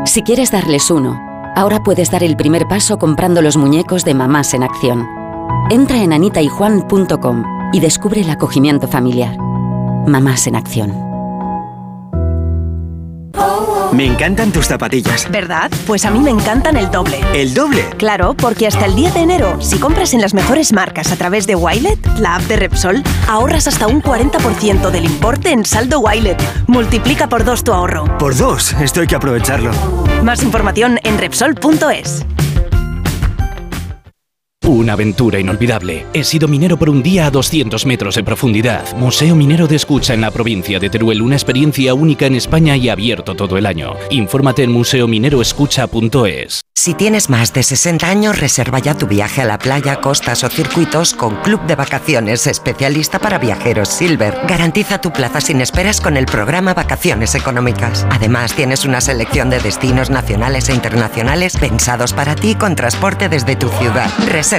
Si 0.06 0.24
quieres 0.24 0.52
darles 0.52 0.90
uno, 0.90 1.29
Ahora 1.60 1.84
puedes 1.84 2.10
dar 2.10 2.24
el 2.24 2.38
primer 2.38 2.70
paso 2.70 2.98
comprando 2.98 3.42
los 3.42 3.58
muñecos 3.58 4.06
de 4.06 4.14
Mamás 4.14 4.54
en 4.54 4.64
Acción. 4.64 5.06
Entra 5.70 6.02
en 6.02 6.14
anitayjuan.com 6.14 7.44
y 7.74 7.82
descubre 7.82 8.22
el 8.22 8.30
acogimiento 8.30 8.88
familiar. 8.88 9.38
Mamás 10.08 10.48
en 10.48 10.56
Acción. 10.56 10.92
Me 13.92 14.06
encantan 14.06 14.52
tus 14.52 14.68
zapatillas. 14.68 15.30
¿Verdad? 15.32 15.72
Pues 15.88 16.06
a 16.06 16.12
mí 16.12 16.20
me 16.20 16.30
encantan 16.30 16.78
el 16.78 16.92
doble. 16.92 17.20
¿El 17.34 17.54
doble? 17.54 17.84
Claro, 17.98 18.36
porque 18.36 18.68
hasta 18.68 18.86
el 18.86 18.96
10 18.96 19.14
de 19.16 19.20
enero, 19.22 19.62
si 19.62 19.80
compras 19.80 20.14
en 20.14 20.22
las 20.22 20.34
mejores 20.34 20.74
marcas 20.74 21.12
a 21.12 21.16
través 21.16 21.48
de 21.48 21.56
Wilet, 21.56 22.00
la 22.20 22.36
app 22.36 22.44
de 22.44 22.58
Repsol, 22.58 23.04
ahorras 23.28 23.68
hasta 23.68 23.88
un 23.88 24.02
40% 24.02 24.92
del 24.92 25.06
importe 25.06 25.52
en 25.52 25.66
saldo 25.66 26.00
Wilet. 26.00 26.40
Multiplica 26.68 27.28
por 27.28 27.44
dos 27.44 27.64
tu 27.64 27.74
ahorro. 27.74 28.18
Por 28.20 28.36
dos, 28.38 28.74
esto 28.74 29.02
hay 29.02 29.08
que 29.08 29.16
aprovecharlo. 29.16 29.72
Más 30.24 30.44
información 30.44 31.00
en 31.04 31.18
Repsol.es. 31.18 32.26
Una 34.70 34.94
aventura 34.94 35.40
inolvidable. 35.40 36.06
He 36.14 36.24
sido 36.24 36.48
minero 36.48 36.78
por 36.78 36.92
un 36.92 37.02
día 37.02 37.26
a 37.26 37.32
200 37.32 37.88
metros 37.88 38.14
de 38.14 38.24
profundidad. 38.24 38.96
Museo 38.96 39.36
Minero 39.36 39.68
de 39.68 39.76
Escucha 39.76 40.14
en 40.14 40.22
la 40.22 40.30
provincia 40.30 40.80
de 40.80 40.92
Teruel. 40.92 41.24
Una 41.24 41.36
experiencia 41.36 41.96
única 41.96 42.28
en 42.28 42.36
España 42.36 42.78
y 42.78 42.88
abierto 42.88 43.34
todo 43.34 43.58
el 43.58 43.66
año. 43.66 43.96
Infórmate 44.12 44.62
en 44.62 44.72
museomineroescucha.es. 44.72 46.62
Si 46.76 46.94
tienes 46.94 47.30
más 47.30 47.52
de 47.52 47.62
60 47.62 48.08
años, 48.08 48.40
reserva 48.40 48.80
ya 48.80 48.96
tu 48.96 49.06
viaje 49.06 49.42
a 49.42 49.46
la 49.46 49.58
playa, 49.58 49.98
costas 49.98 50.46
o 50.46 50.50
circuitos 50.50 51.14
con 51.14 51.36
Club 51.42 51.62
de 51.66 51.76
Vacaciones 51.76 52.48
especialista 52.48 53.20
para 53.20 53.38
viajeros 53.38 53.90
Silver. 53.90 54.40
Garantiza 54.48 55.02
tu 55.02 55.12
plaza 55.12 55.42
sin 55.42 55.60
esperas 55.60 56.00
con 56.00 56.16
el 56.16 56.26
programa 56.26 56.74
Vacaciones 56.74 57.36
Económicas. 57.36 58.08
Además, 58.12 58.54
tienes 58.54 58.86
una 58.86 59.02
selección 59.02 59.50
de 59.50 59.60
destinos 59.60 60.10
nacionales 60.10 60.70
e 60.70 60.74
internacionales 60.74 61.58
pensados 61.58 62.14
para 62.14 62.36
ti 62.36 62.56
con 62.56 62.78
transporte 62.78 63.28
desde 63.28 63.58
tu 63.58 63.68
ciudad. 63.68 64.10
Reserva 64.30 64.59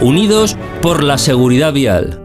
unidos 0.00 0.56
por 0.82 1.02
la 1.02 1.18
seguridad 1.18 1.72
vial. 1.72 2.22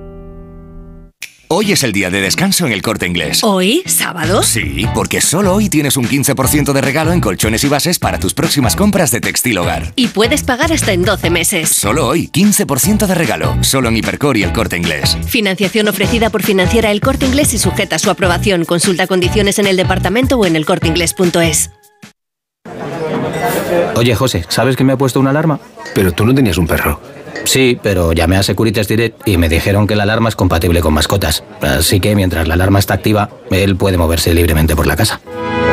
Hoy 1.56 1.72
es 1.72 1.84
el 1.84 1.92
día 1.92 2.10
de 2.10 2.20
descanso 2.20 2.66
en 2.66 2.72
el 2.72 2.82
corte 2.82 3.06
inglés. 3.06 3.44
¿Hoy? 3.44 3.84
¿Sábado? 3.86 4.42
Sí, 4.42 4.88
porque 4.96 5.22
solo 5.22 5.54
hoy 5.54 5.70
tienes 5.70 5.98
un 5.98 6.08
15% 6.08 6.74
de 6.74 6.82
regalo 6.82 7.12
en 7.12 7.22
colchones 7.22 7.64
y 7.64 7.68
bases 7.68 8.00
para 8.00 8.18
tus 8.18 8.34
próximas 8.34 8.76
compras 8.76 9.12
de 9.12 9.22
textil 9.22 9.60
hogar. 9.60 9.94
Y 9.96 10.08
puedes 10.08 10.42
pagar 10.42 10.74
hasta 10.74 10.94
en 10.94 11.04
12 11.04 11.30
meses. 11.30 11.70
Solo 11.70 12.08
hoy, 12.08 12.28
15% 12.34 13.06
de 13.06 13.14
regalo. 13.14 13.56
Solo 13.64 13.90
en 13.90 13.98
Hipercor 13.98 14.36
y 14.36 14.42
el 14.42 14.52
corte 14.52 14.78
inglés. 14.78 15.16
Financiación 15.28 15.88
ofrecida 15.88 16.32
por 16.32 16.42
financiera 16.42 16.90
el 16.90 17.02
corte 17.02 17.28
inglés 17.28 17.54
y 17.54 17.60
sujeta 17.60 17.98
a 17.98 18.00
su 18.00 18.10
aprobación. 18.10 18.66
Consulta 18.66 19.06
condiciones 19.06 19.60
en 19.60 19.68
el 19.68 19.78
departamento 19.78 20.38
o 20.40 20.48
en 20.48 20.56
elcorteinglés.es. 20.56 21.70
Oye, 23.96 24.16
José, 24.16 24.44
¿sabes 24.50 24.76
que 24.76 24.84
me 24.84 24.94
ha 24.94 24.98
puesto 24.98 25.20
una 25.20 25.30
alarma? 25.30 25.60
Pero 25.94 26.14
tú 26.14 26.26
no 26.26 26.34
tenías 26.34 26.58
un 26.58 26.66
perro. 26.66 27.00
Sí, 27.46 27.80
pero 27.82 28.14
llamé 28.14 28.38
a 28.38 28.44
Securitas 28.44 28.88
Direct 28.88 29.28
y 29.28 29.38
me 29.38 29.50
dijeron 29.50 29.88
que 29.88 29.96
la 29.96 30.04
alarma 30.04 30.30
es 30.30 30.36
compatible 30.36 30.82
con 30.82 30.94
mascotas. 30.94 31.44
Así 31.62 32.00
que 32.00 32.16
mientras 32.16 32.48
la 32.48 32.54
alarma 32.54 32.78
está 32.80 32.94
activa, 32.94 33.30
él 33.52 33.76
puede 33.76 33.98
moverse 33.98 34.34
libremente 34.34 34.76
por 34.76 34.88
la 34.88 34.96
casa. 34.96 35.20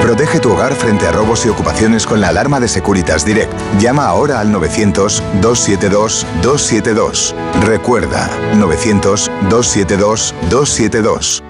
Protege 0.02 0.40
tu 0.40 0.52
hogar 0.52 0.74
frente 0.74 1.06
a 1.06 1.12
robos 1.12 1.44
y 1.44 1.50
ocupaciones 1.50 2.06
con 2.06 2.20
la 2.20 2.28
alarma 2.28 2.58
de 2.58 2.68
Securitas 2.68 3.26
Direct. 3.26 3.52
Llama 3.78 4.06
ahora 4.06 4.40
al 4.40 4.50
900-272-272. 4.52 7.34
Recuerda, 7.62 8.30
900-272-272. 8.54 11.49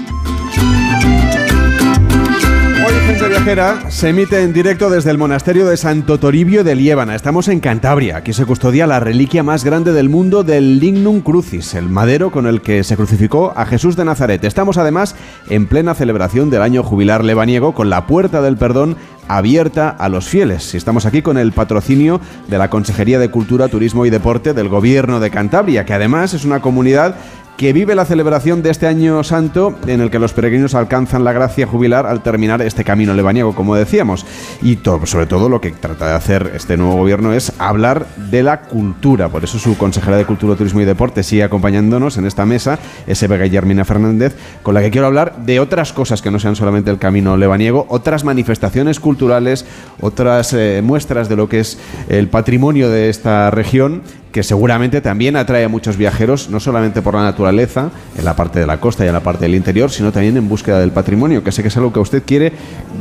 Se 3.89 4.09
emite 4.09 4.43
en 4.43 4.53
directo 4.53 4.91
desde 4.91 5.09
el 5.09 5.17
monasterio 5.17 5.65
de 5.65 5.75
Santo 5.75 6.19
Toribio 6.19 6.63
de 6.63 6.75
Liébana. 6.75 7.15
Estamos 7.15 7.47
en 7.47 7.59
Cantabria. 7.59 8.17
Aquí 8.17 8.33
se 8.33 8.45
custodia 8.45 8.85
la 8.85 8.99
reliquia 8.99 9.41
más 9.41 9.63
grande 9.63 9.93
del 9.93 10.09
mundo 10.09 10.43
del 10.43 10.79
Lignum 10.79 11.21
Crucis, 11.21 11.73
el 11.73 11.89
madero 11.89 12.31
con 12.31 12.45
el 12.45 12.61
que 12.61 12.83
se 12.83 12.95
crucificó 12.95 13.51
a 13.55 13.65
Jesús 13.65 13.95
de 13.95 14.05
Nazaret. 14.05 14.43
Estamos 14.43 14.77
además 14.77 15.15
en 15.49 15.65
plena 15.65 15.95
celebración 15.95 16.51
del 16.51 16.61
año 16.61 16.83
jubilar 16.83 17.23
lebaniego 17.23 17.73
con 17.73 17.89
la 17.89 18.05
puerta 18.05 18.43
del 18.43 18.57
perdón 18.57 18.95
abierta 19.27 19.89
a 19.89 20.07
los 20.07 20.27
fieles. 20.27 20.75
Estamos 20.75 21.05
aquí 21.05 21.21
con 21.21 21.37
el 21.37 21.51
patrocinio 21.51 22.21
de 22.47 22.57
la 22.57 22.69
Consejería 22.69 23.17
de 23.17 23.31
Cultura, 23.31 23.69
Turismo 23.69 24.05
y 24.05 24.09
Deporte 24.09 24.53
del 24.53 24.69
Gobierno 24.69 25.19
de 25.19 25.31
Cantabria, 25.31 25.85
que 25.85 25.93
además 25.93 26.33
es 26.33 26.45
una 26.45 26.61
comunidad 26.61 27.15
que 27.61 27.73
vive 27.73 27.93
la 27.93 28.05
celebración 28.05 28.63
de 28.63 28.71
este 28.71 28.87
año 28.87 29.23
santo 29.23 29.77
en 29.85 30.01
el 30.01 30.09
que 30.09 30.17
los 30.17 30.33
peregrinos 30.33 30.73
alcanzan 30.73 31.23
la 31.23 31.31
gracia 31.31 31.67
jubilar 31.67 32.07
al 32.07 32.23
terminar 32.23 32.59
este 32.63 32.83
camino 32.83 33.13
lebaniego, 33.13 33.53
como 33.53 33.75
decíamos. 33.75 34.25
Y 34.63 34.79
sobre 35.05 35.27
todo 35.27 35.47
lo 35.47 35.61
que 35.61 35.69
trata 35.69 36.07
de 36.07 36.13
hacer 36.15 36.53
este 36.55 36.75
nuevo 36.75 36.95
gobierno 36.95 37.33
es 37.33 37.53
hablar 37.59 38.07
de 38.31 38.41
la 38.41 38.61
cultura. 38.61 39.29
Por 39.29 39.43
eso 39.43 39.59
su 39.59 39.77
consejera 39.77 40.17
de 40.17 40.25
Cultura, 40.25 40.55
Turismo 40.55 40.81
y 40.81 40.85
Deporte 40.85 41.21
sigue 41.21 41.43
acompañándonos 41.43 42.17
en 42.17 42.25
esta 42.25 42.47
mesa, 42.47 42.79
S.B. 43.05 43.37
Guillermina 43.37 43.85
Fernández, 43.85 44.35
con 44.63 44.73
la 44.73 44.81
que 44.81 44.89
quiero 44.89 45.05
hablar 45.05 45.45
de 45.45 45.59
otras 45.59 45.93
cosas 45.93 46.23
que 46.23 46.31
no 46.31 46.39
sean 46.39 46.55
solamente 46.55 46.89
el 46.89 46.97
camino 46.97 47.37
lebaniego, 47.37 47.85
otras 47.89 48.23
manifestaciones 48.23 48.99
culturales, 48.99 49.67
otras 49.99 50.51
eh, 50.53 50.81
muestras 50.83 51.29
de 51.29 51.35
lo 51.35 51.47
que 51.47 51.59
es 51.59 51.77
el 52.09 52.27
patrimonio 52.27 52.89
de 52.89 53.09
esta 53.09 53.51
región 53.51 54.01
que 54.31 54.43
seguramente 54.43 55.01
también 55.01 55.35
atrae 55.35 55.65
a 55.65 55.69
muchos 55.69 55.97
viajeros, 55.97 56.49
no 56.49 56.59
solamente 56.59 57.01
por 57.01 57.15
la 57.15 57.23
naturaleza, 57.23 57.91
en 58.17 58.25
la 58.25 58.35
parte 58.35 58.59
de 58.59 58.67
la 58.67 58.79
costa 58.79 59.03
y 59.03 59.07
en 59.07 59.13
la 59.13 59.19
parte 59.19 59.45
del 59.45 59.55
interior, 59.55 59.91
sino 59.91 60.11
también 60.11 60.37
en 60.37 60.47
búsqueda 60.47 60.79
del 60.79 60.91
patrimonio, 60.91 61.43
que 61.43 61.51
sé 61.51 61.61
que 61.61 61.67
es 61.67 61.77
algo 61.77 61.91
que 61.91 61.99
usted 61.99 62.23
quiere 62.23 62.53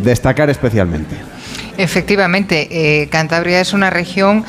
destacar 0.02 0.50
especialmente. 0.50 1.16
Efectivamente, 1.78 2.68
eh, 2.70 3.08
Cantabria 3.08 3.60
es 3.60 3.72
una 3.72 3.90
región 3.90 4.44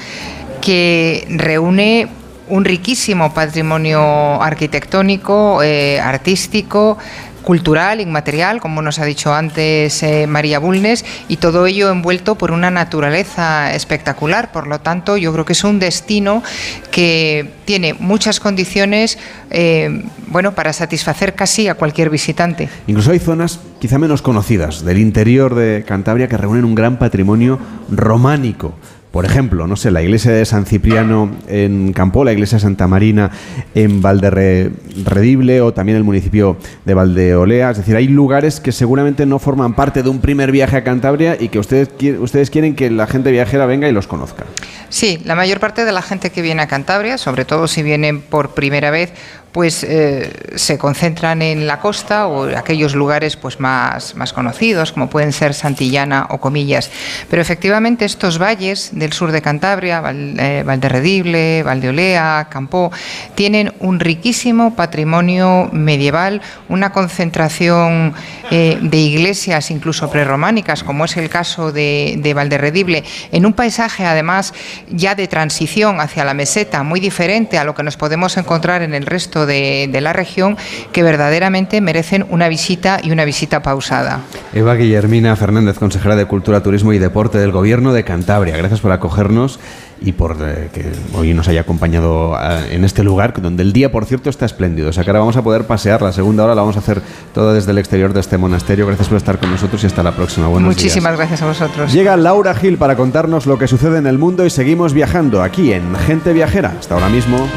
que 0.59 1.25
reúne 1.29 2.07
un 2.49 2.65
riquísimo 2.65 3.33
patrimonio 3.33 4.41
arquitectónico, 4.41 5.63
eh, 5.63 5.99
artístico, 6.01 6.97
cultural, 7.41 8.01
inmaterial, 8.01 8.61
como 8.61 8.81
nos 8.81 8.99
ha 8.99 9.05
dicho 9.05 9.33
antes 9.33 10.03
eh, 10.03 10.27
María 10.27 10.59
Bulnes, 10.59 11.05
y 11.27 11.37
todo 11.37 11.65
ello 11.65 11.89
envuelto 11.91 12.35
por 12.35 12.51
una 12.51 12.71
naturaleza 12.71 13.73
espectacular. 13.73 14.51
Por 14.51 14.67
lo 14.67 14.79
tanto, 14.79 15.17
yo 15.17 15.33
creo 15.33 15.45
que 15.45 15.53
es 15.53 15.63
un 15.63 15.79
destino 15.79 16.43
que 16.91 17.51
tiene 17.65 17.93
muchas 17.93 18.39
condiciones 18.39 19.17
eh, 19.49 20.03
bueno, 20.27 20.53
para 20.53 20.73
satisfacer 20.73 21.35
casi 21.35 21.67
a 21.67 21.75
cualquier 21.75 22.09
visitante. 22.09 22.69
Incluso 22.87 23.11
hay 23.11 23.19
zonas 23.19 23.59
quizá 23.79 23.97
menos 23.97 24.21
conocidas 24.21 24.85
del 24.85 24.99
interior 24.99 25.55
de 25.55 25.83
Cantabria 25.85 26.27
que 26.27 26.37
reúnen 26.37 26.65
un 26.65 26.75
gran 26.75 26.99
patrimonio 26.99 27.59
románico. 27.89 28.75
Por 29.11 29.25
ejemplo, 29.25 29.67
no 29.67 29.75
sé, 29.75 29.91
la 29.91 30.01
iglesia 30.01 30.31
de 30.31 30.45
San 30.45 30.65
Cipriano 30.65 31.29
en 31.49 31.91
Campó, 31.91 32.23
la 32.23 32.31
iglesia 32.31 32.55
de 32.57 32.61
Santa 32.61 32.87
Marina 32.87 33.29
en 33.75 34.01
Valderredible 34.01 35.59
o 35.59 35.73
también 35.73 35.97
el 35.97 36.05
municipio 36.05 36.55
de 36.85 36.93
Valdeolea. 36.93 37.71
Es 37.71 37.77
decir, 37.77 37.97
hay 37.97 38.07
lugares 38.07 38.61
que 38.61 38.71
seguramente 38.71 39.25
no 39.25 39.37
forman 39.37 39.73
parte 39.73 40.01
de 40.01 40.09
un 40.09 40.21
primer 40.21 40.53
viaje 40.53 40.77
a 40.77 40.85
Cantabria 40.85 41.35
y 41.37 41.49
que 41.49 41.59
ustedes, 41.59 41.89
ustedes 42.19 42.49
quieren 42.49 42.73
que 42.73 42.89
la 42.89 43.05
gente 43.05 43.31
viajera 43.31 43.65
venga 43.65 43.89
y 43.89 43.91
los 43.91 44.07
conozca. 44.07 44.45
Sí, 44.87 45.21
la 45.25 45.35
mayor 45.35 45.59
parte 45.59 45.83
de 45.83 45.91
la 45.91 46.01
gente 46.01 46.29
que 46.31 46.41
viene 46.41 46.61
a 46.61 46.67
Cantabria, 46.67 47.17
sobre 47.17 47.43
todo 47.43 47.67
si 47.67 47.83
vienen 47.83 48.21
por 48.21 48.51
primera 48.51 48.91
vez, 48.91 49.11
pues 49.51 49.83
eh, 49.83 50.31
se 50.55 50.77
concentran 50.77 51.41
en 51.41 51.67
la 51.67 51.79
costa 51.79 52.27
o 52.27 52.45
aquellos 52.55 52.95
lugares 52.95 53.35
pues 53.35 53.59
más, 53.59 54.15
más 54.15 54.33
conocidos, 54.33 54.91
como 54.91 55.09
pueden 55.09 55.33
ser 55.33 55.53
Santillana 55.53 56.27
o 56.29 56.39
Comillas. 56.39 56.89
Pero 57.29 57.41
efectivamente 57.41 58.05
estos 58.05 58.37
valles 58.41 58.91
del 58.93 59.13
sur 59.13 59.31
de 59.31 59.41
Cantabria, 59.41 60.01
eh, 60.05 60.63
Valderredible, 60.65 61.63
Valdeolea, 61.63 62.47
Campó, 62.49 62.91
tienen 63.35 63.73
un 63.79 63.99
riquísimo 63.99 64.75
patrimonio 64.75 65.69
medieval, 65.71 66.41
una 66.69 66.91
concentración 66.91 68.13
eh, 68.51 68.77
de 68.81 68.97
iglesias 68.97 69.71
incluso 69.71 70.09
prerrománicas, 70.09 70.83
como 70.83 71.05
es 71.05 71.17
el 71.17 71.29
caso 71.29 71.71
de, 71.71 72.15
de 72.17 72.33
Valderredible, 72.33 73.03
en 73.31 73.45
un 73.45 73.53
paisaje 73.53 74.05
además 74.05 74.53
ya 74.89 75.15
de 75.15 75.27
transición 75.27 75.99
hacia 75.99 76.23
la 76.23 76.33
meseta, 76.33 76.83
muy 76.83 76.99
diferente 76.99 77.57
a 77.57 77.63
lo 77.63 77.75
que 77.75 77.83
nos 77.83 77.97
podemos 77.97 78.37
encontrar 78.37 78.81
en 78.81 78.93
el 78.93 79.05
resto 79.05 79.40
de, 79.45 79.89
de, 79.91 80.01
la 80.01 80.13
región 80.13 80.57
que 80.91 81.03
verdaderamente 81.03 81.81
merecen 81.81 82.25
una 82.29 82.47
visita 82.47 82.99
y 83.03 83.11
una 83.11 83.25
visita 83.25 83.61
pausada. 83.61 84.21
Eva 84.53 84.75
Guillermina 84.75 85.35
Fernández, 85.35 85.77
consejera 85.77 86.15
de 86.15 86.25
Cultura, 86.25 86.63
Turismo 86.63 86.93
y 86.93 86.99
Deporte 86.99 87.37
del 87.37 87.51
Gobierno 87.51 87.93
de 87.93 88.03
Cantabria. 88.03 88.57
Gracias 88.57 88.81
por 88.81 88.91
acogernos 88.91 89.59
y 90.03 90.13
por 90.13 90.37
eh, 90.41 90.69
que 90.73 90.91
hoy 91.13 91.33
nos 91.33 91.47
haya 91.47 91.61
acompañado 91.61 92.35
eh, 92.35 92.75
en 92.75 92.83
este 92.83 93.03
lugar, 93.03 93.39
donde 93.39 93.61
el 93.61 93.71
día, 93.71 93.91
por 93.91 94.05
cierto, 94.05 94.29
está 94.29 94.45
espléndido. 94.45 94.89
O 94.89 94.93
sea 94.93 95.03
que 95.03 95.11
ahora 95.11 95.19
vamos 95.19 95.37
a 95.37 95.43
poder 95.43 95.65
pasear. 95.65 96.01
La 96.01 96.11
segunda 96.11 96.43
hora 96.43 96.55
la 96.55 96.61
vamos 96.61 96.75
a 96.75 96.79
hacer 96.79 97.01
toda 97.33 97.53
desde 97.53 97.71
el 97.71 97.77
exterior 97.77 98.11
de 98.11 98.19
este 98.19 98.37
monasterio. 98.37 98.87
Gracias 98.87 99.07
por 99.07 99.17
estar 99.17 99.37
con 99.37 99.51
nosotros 99.51 99.83
y 99.83 99.87
hasta 99.87 100.01
la 100.01 100.11
próxima. 100.11 100.47
Buenos 100.47 100.75
Muchísimas 100.75 101.11
días. 101.11 101.17
gracias 101.19 101.41
a 101.43 101.45
vosotros. 101.45 101.93
Llega 101.93 102.17
Laura 102.17 102.55
Gil 102.55 102.77
para 102.77 102.95
contarnos 102.95 103.45
lo 103.45 103.59
que 103.59 103.67
sucede 103.67 103.99
en 103.99 104.07
el 104.07 104.17
mundo 104.17 104.45
y 104.45 104.49
seguimos 104.49 104.93
viajando 104.93 105.43
aquí 105.43 105.71
en 105.71 105.95
Gente 105.95 106.33
Viajera. 106.33 106.73
Hasta 106.79 106.95
ahora 106.95 107.09
mismo. 107.09 107.47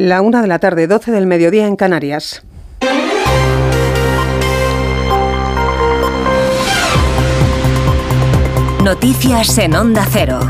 La 0.00 0.22
una 0.22 0.40
de 0.40 0.48
la 0.48 0.58
tarde, 0.58 0.86
12 0.86 1.12
del 1.12 1.26
mediodía 1.26 1.66
en 1.66 1.76
Canarias. 1.76 2.42
Noticias 8.82 9.58
en 9.58 9.74
Onda 9.74 10.06
Cero. 10.10 10.40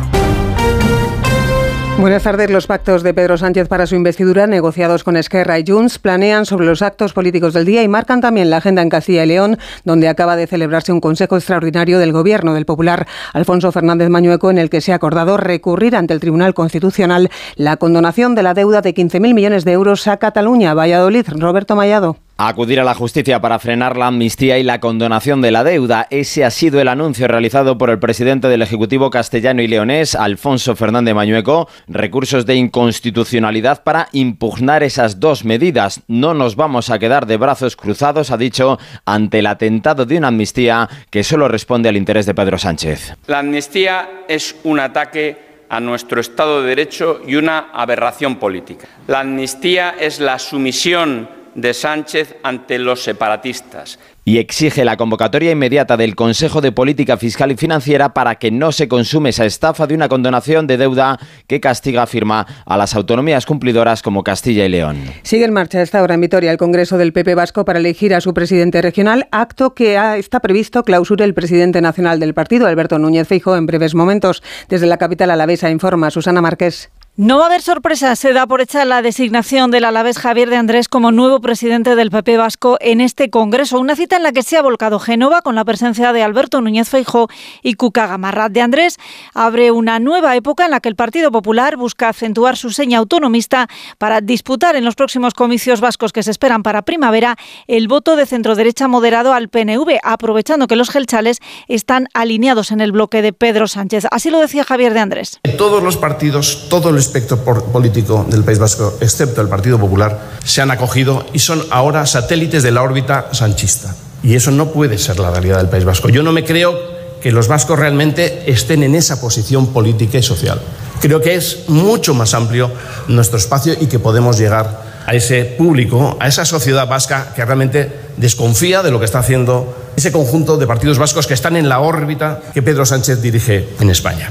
Buenas 2.01 2.23
tardes. 2.23 2.51
Los 2.51 2.67
pactos 2.67 3.03
de 3.03 3.13
Pedro 3.13 3.37
Sánchez 3.37 3.69
para 3.69 3.87
su 3.87 3.95
investidura, 3.95 4.47
negociados 4.47 5.05
con 5.05 5.19
Esquerra 5.19 5.59
y 5.59 5.65
Junts, 5.67 5.99
planean 5.99 6.47
sobre 6.47 6.65
los 6.65 6.81
actos 6.81 7.13
políticos 7.13 7.53
del 7.53 7.67
día 7.67 7.83
y 7.83 7.89
marcan 7.89 8.23
también 8.23 8.49
la 8.49 8.57
agenda 8.57 8.81
en 8.81 8.89
Castilla 8.89 9.23
y 9.25 9.27
León, 9.27 9.59
donde 9.85 10.09
acaba 10.09 10.35
de 10.35 10.47
celebrarse 10.47 10.93
un 10.93 11.03
consejo 11.03 11.37
extraordinario 11.37 11.99
del 11.99 12.13
Gobierno 12.13 12.55
del 12.55 12.65
Popular 12.65 13.07
Alfonso 13.35 13.71
Fernández 13.71 14.09
Mañueco, 14.09 14.51
en 14.51 14.57
el 14.57 14.71
que 14.71 14.81
se 14.81 14.93
ha 14.93 14.95
acordado 14.95 15.37
recurrir 15.37 15.95
ante 15.95 16.15
el 16.15 16.21
Tribunal 16.21 16.55
Constitucional 16.55 17.29
la 17.57 17.77
condonación 17.77 18.35
de 18.35 18.45
la 18.45 18.55
deuda 18.55 18.81
de 18.81 18.95
15.000 18.95 19.35
millones 19.35 19.67
de 19.67 19.73
euros 19.73 20.09
a 20.09 20.17
Cataluña. 20.17 20.73
Valladolid, 20.73 21.27
Roberto 21.29 21.77
Mayado. 21.77 22.17
Acudir 22.49 22.81
a 22.81 22.85
la 22.85 22.95
justicia 22.95 23.41
para 23.41 23.59
frenar 23.59 23.97
la 23.97 24.07
amnistía 24.07 24.59
y 24.59 24.63
la 24.63 24.81
condonación 24.81 25.43
de 25.43 25.51
la 25.51 25.65
deuda. 25.65 26.07
Ese 26.11 26.45
ha 26.45 26.51
sido 26.51 26.81
el 26.81 26.89
anuncio 26.89 27.29
realizado 27.29 27.77
por 27.77 27.91
el 27.91 27.99
presidente 27.99 28.49
del 28.49 28.63
Ejecutivo 28.63 29.11
castellano 29.11 29.63
y 29.63 29.69
leonés, 29.69 30.15
Alfonso 30.15 30.75
Fernández 30.77 31.15
Mañueco, 31.15 31.69
recursos 31.89 32.47
de 32.47 32.55
inconstitucionalidad 32.55 33.83
para 33.83 34.09
impugnar 34.13 34.83
esas 34.83 35.21
dos 35.21 35.45
medidas. 35.45 36.01
No 36.09 36.33
nos 36.35 36.57
vamos 36.57 36.91
a 36.91 36.99
quedar 36.99 37.27
de 37.27 37.37
brazos 37.37 37.77
cruzados, 37.77 38.31
ha 38.31 38.37
dicho, 38.37 38.79
ante 39.05 39.41
el 39.41 39.47
atentado 39.47 40.07
de 40.07 40.17
una 40.17 40.29
amnistía 40.29 40.89
que 41.11 41.25
solo 41.25 41.49
responde 41.49 41.89
al 41.89 41.97
interés 41.97 42.27
de 42.27 42.35
Pedro 42.35 42.59
Sánchez. 42.59 43.15
La 43.27 43.41
amnistía 43.41 44.25
es 44.29 44.57
un 44.65 44.81
ataque 44.81 45.51
a 45.69 45.79
nuestro 45.79 46.21
Estado 46.21 46.63
de 46.63 46.69
Derecho 46.69 47.21
y 47.27 47.37
una 47.37 47.69
aberración 47.73 48.37
política. 48.37 48.89
La 49.07 49.21
amnistía 49.21 49.95
es 50.01 50.19
la 50.19 50.39
sumisión 50.39 51.40
de 51.55 51.75
Sánchez 51.75 52.37
ante 52.43 52.79
los 52.79 53.03
separatistas 53.03 53.99
y 54.25 54.39
exige 54.39 54.85
la 54.85 54.97
convocatoria 54.97 55.51
inmediata 55.51 55.97
del 55.97 56.15
Consejo 56.15 56.61
de 56.61 56.73
Política 56.73 57.17
Fiscal 57.17 57.51
y 57.51 57.57
Financiera 57.57 58.15
para 58.15 58.37
que 58.37 58.51
no 58.51 58.71
se 58.71 58.87
consume 58.87 59.31
esa 59.31 59.45
estafa 59.45 59.87
de 59.87 59.95
una 59.95 60.09
condonación 60.09 60.67
de 60.67 60.77
deuda 60.77 61.19
que 61.47 61.61
castiga, 61.61 62.03
afirma, 62.03 62.47
a 62.65 62.77
las 62.77 62.95
autonomías 62.95 63.47
cumplidoras 63.47 64.03
como 64.03 64.23
Castilla 64.23 64.65
y 64.65 64.69
León. 64.69 65.03
Sigue 65.23 65.45
en 65.45 65.53
marcha 65.53 65.83
esta 65.83 66.03
hora 66.03 66.15
en 66.15 66.21
Vitoria 66.21 66.53
el 66.53 66.59
Congreso 66.59 66.99
del 66.99 67.13
PP 67.13 67.35
Vasco 67.35 67.65
para 67.65 67.79
elegir 67.79 68.15
a 68.15 68.21
su 68.21 68.35
presidente 68.35 68.83
regional, 68.83 69.27
acto 69.33 69.75
que 69.75 69.97
está 70.17 70.41
previsto 70.41 70.85
clausure 70.85 71.25
el 71.25 71.35
presidente 71.35 71.81
nacional 71.81 72.21
del 72.21 72.35
partido, 72.35 72.67
Alberto 72.67 72.99
Núñez 72.99 73.27
Feijóo, 73.27 73.57
en 73.57 73.67
breves 73.67 73.95
momentos. 73.95 74.43
Desde 74.69 74.87
la 74.87 74.99
capital 74.99 75.31
alavesa 75.31 75.71
informa 75.71 76.11
Susana 76.11 76.41
Márquez. 76.41 76.91
No 77.21 77.37
va 77.37 77.43
a 77.45 77.47
haber 77.49 77.61
sorpresa. 77.61 78.17
Se 78.17 78.33
da 78.33 78.47
por 78.47 78.63
hecha 78.63 78.87
la 78.87 79.03
designación 79.03 79.71
del 79.71 79.85
alavés 79.85 80.17
Javier 80.17 80.49
de 80.49 80.57
Andrés 80.57 80.89
como 80.89 81.13
nuevo 81.13 81.43
presidente 81.43 81.95
del 81.95 82.11
PP 82.11 82.39
Vasco 82.39 82.79
en 82.81 83.03
este 83.03 83.29
Congreso. 83.29 83.79
Una 83.79 83.95
cita 83.95 84.17
en 84.17 84.23
la 84.23 84.33
que 84.33 84.43
se 84.43 84.57
ha 84.57 84.63
volcado 84.63 84.99
Génova 84.99 85.43
con 85.43 85.55
la 85.55 85.67
presencia 85.67 86.15
de 86.15 86.23
Alberto 86.23 86.63
Núñez 86.63 86.89
Feijó 86.89 87.29
y 87.63 87.75
Cuca 87.75 88.07
Gamarra. 88.07 88.49
De 88.49 88.63
Andrés 88.63 88.97
abre 89.35 89.71
una 89.71 90.01
nueva 90.01 90.35
época 90.35 90.65
en 90.65 90.71
la 90.71 90.81
que 90.81 90.89
el 90.89 90.97
Partido 90.97 91.31
Popular 91.31 91.77
busca 91.77 92.09
acentuar 92.09 92.57
su 92.57 92.71
seña 92.71 92.97
autonomista 92.97 93.69
para 93.99 94.23
disputar 94.23 94.75
en 94.77 94.87
los 94.87 94.95
próximos 94.95 95.35
comicios 95.35 95.83
vascos 95.83 96.15
que 96.15 96.23
se 96.23 96.31
esperan 96.31 96.63
para 96.63 96.87
primavera 96.87 97.37
el 97.67 97.87
voto 97.87 98.17
de 98.17 98.25
centro-derecha 98.25 98.89
moderado 98.89 99.35
al 99.35 99.51
PNV, 99.51 99.99
aprovechando 100.05 100.67
que 100.67 100.77
los 100.77 100.89
gelchales 100.89 101.41
están 101.69 102.09
alineados 102.15 102.71
en 102.71 102.81
el 102.81 102.93
bloque 102.93 103.21
de 103.21 103.35
Pedro 103.35 103.69
Sánchez. 103.69 104.07
Así 104.11 104.31
lo 104.31 104.41
decía 104.41 104.65
Javier 104.65 104.95
de 104.95 105.01
Andrés. 105.01 105.39
Todos 105.59 105.83
los 105.83 105.99
partidos, 105.99 106.67
todos 106.71 106.91
los 106.91 107.10
espectro 107.11 107.43
político 107.43 108.25
del 108.29 108.45
País 108.45 108.61
Vasco, 108.61 108.97
excepto 109.01 109.41
el 109.41 109.49
Partido 109.49 109.79
Popular, 109.79 110.31
se 110.45 110.63
han 110.63 110.71
acogido 110.71 111.27
y 111.33 111.41
son 111.41 111.61
ahora 111.71 112.07
satélites 112.07 112.63
de 112.63 112.71
la 112.71 112.83
órbita 112.83 113.29
sanchista. 113.33 113.95
Y 114.23 114.35
eso 114.35 114.53
no 114.53 114.71
puede 114.71 114.97
ser 114.99 115.19
la 115.19 115.31
realidad 115.31 115.59
del 115.59 115.69
País 115.69 115.85
Vasco. 115.85 116.09
Yo 116.09 116.23
no 116.23 116.33
me 116.33 116.45
creo 116.45 117.01
que 117.21 117.33
los 117.33 117.49
vascos 117.49 117.79
realmente 117.79 118.51
estén 118.51 118.83
en 118.83 118.95
esa 118.95 119.21
posición 119.21 119.73
política 119.73 120.19
y 120.19 120.23
social. 120.23 120.61
Creo 121.01 121.21
que 121.21 121.35
es 121.35 121.69
mucho 121.69 122.15
más 122.15 122.35
amplio 122.35 122.71
nuestro 123.09 123.39
espacio 123.39 123.75
y 123.79 123.87
que 123.87 123.99
podemos 123.99 124.39
llegar 124.39 124.91
a 125.07 125.15
ese 125.15 125.45
público, 125.45 126.17
a 126.21 126.29
esa 126.29 126.45
sociedad 126.45 126.87
vasca 126.87 127.33
que 127.35 127.45
realmente 127.45 127.91
desconfía 128.17 128.83
de 128.83 128.91
lo 128.91 128.99
que 128.99 129.07
está 129.07 129.19
haciendo 129.19 129.75
ese 129.97 130.13
conjunto 130.13 130.57
de 130.57 130.67
partidos 130.67 130.99
vascos 130.99 131.27
que 131.27 131.35
están 131.35 131.57
en 131.57 131.69
la 131.69 131.81
órbita 131.81 132.41
que 132.55 132.63
Pedro 132.63 132.87
Sánchez 132.87 133.21
dirige 133.21 133.69
en 133.81 133.91
España. 133.91 134.31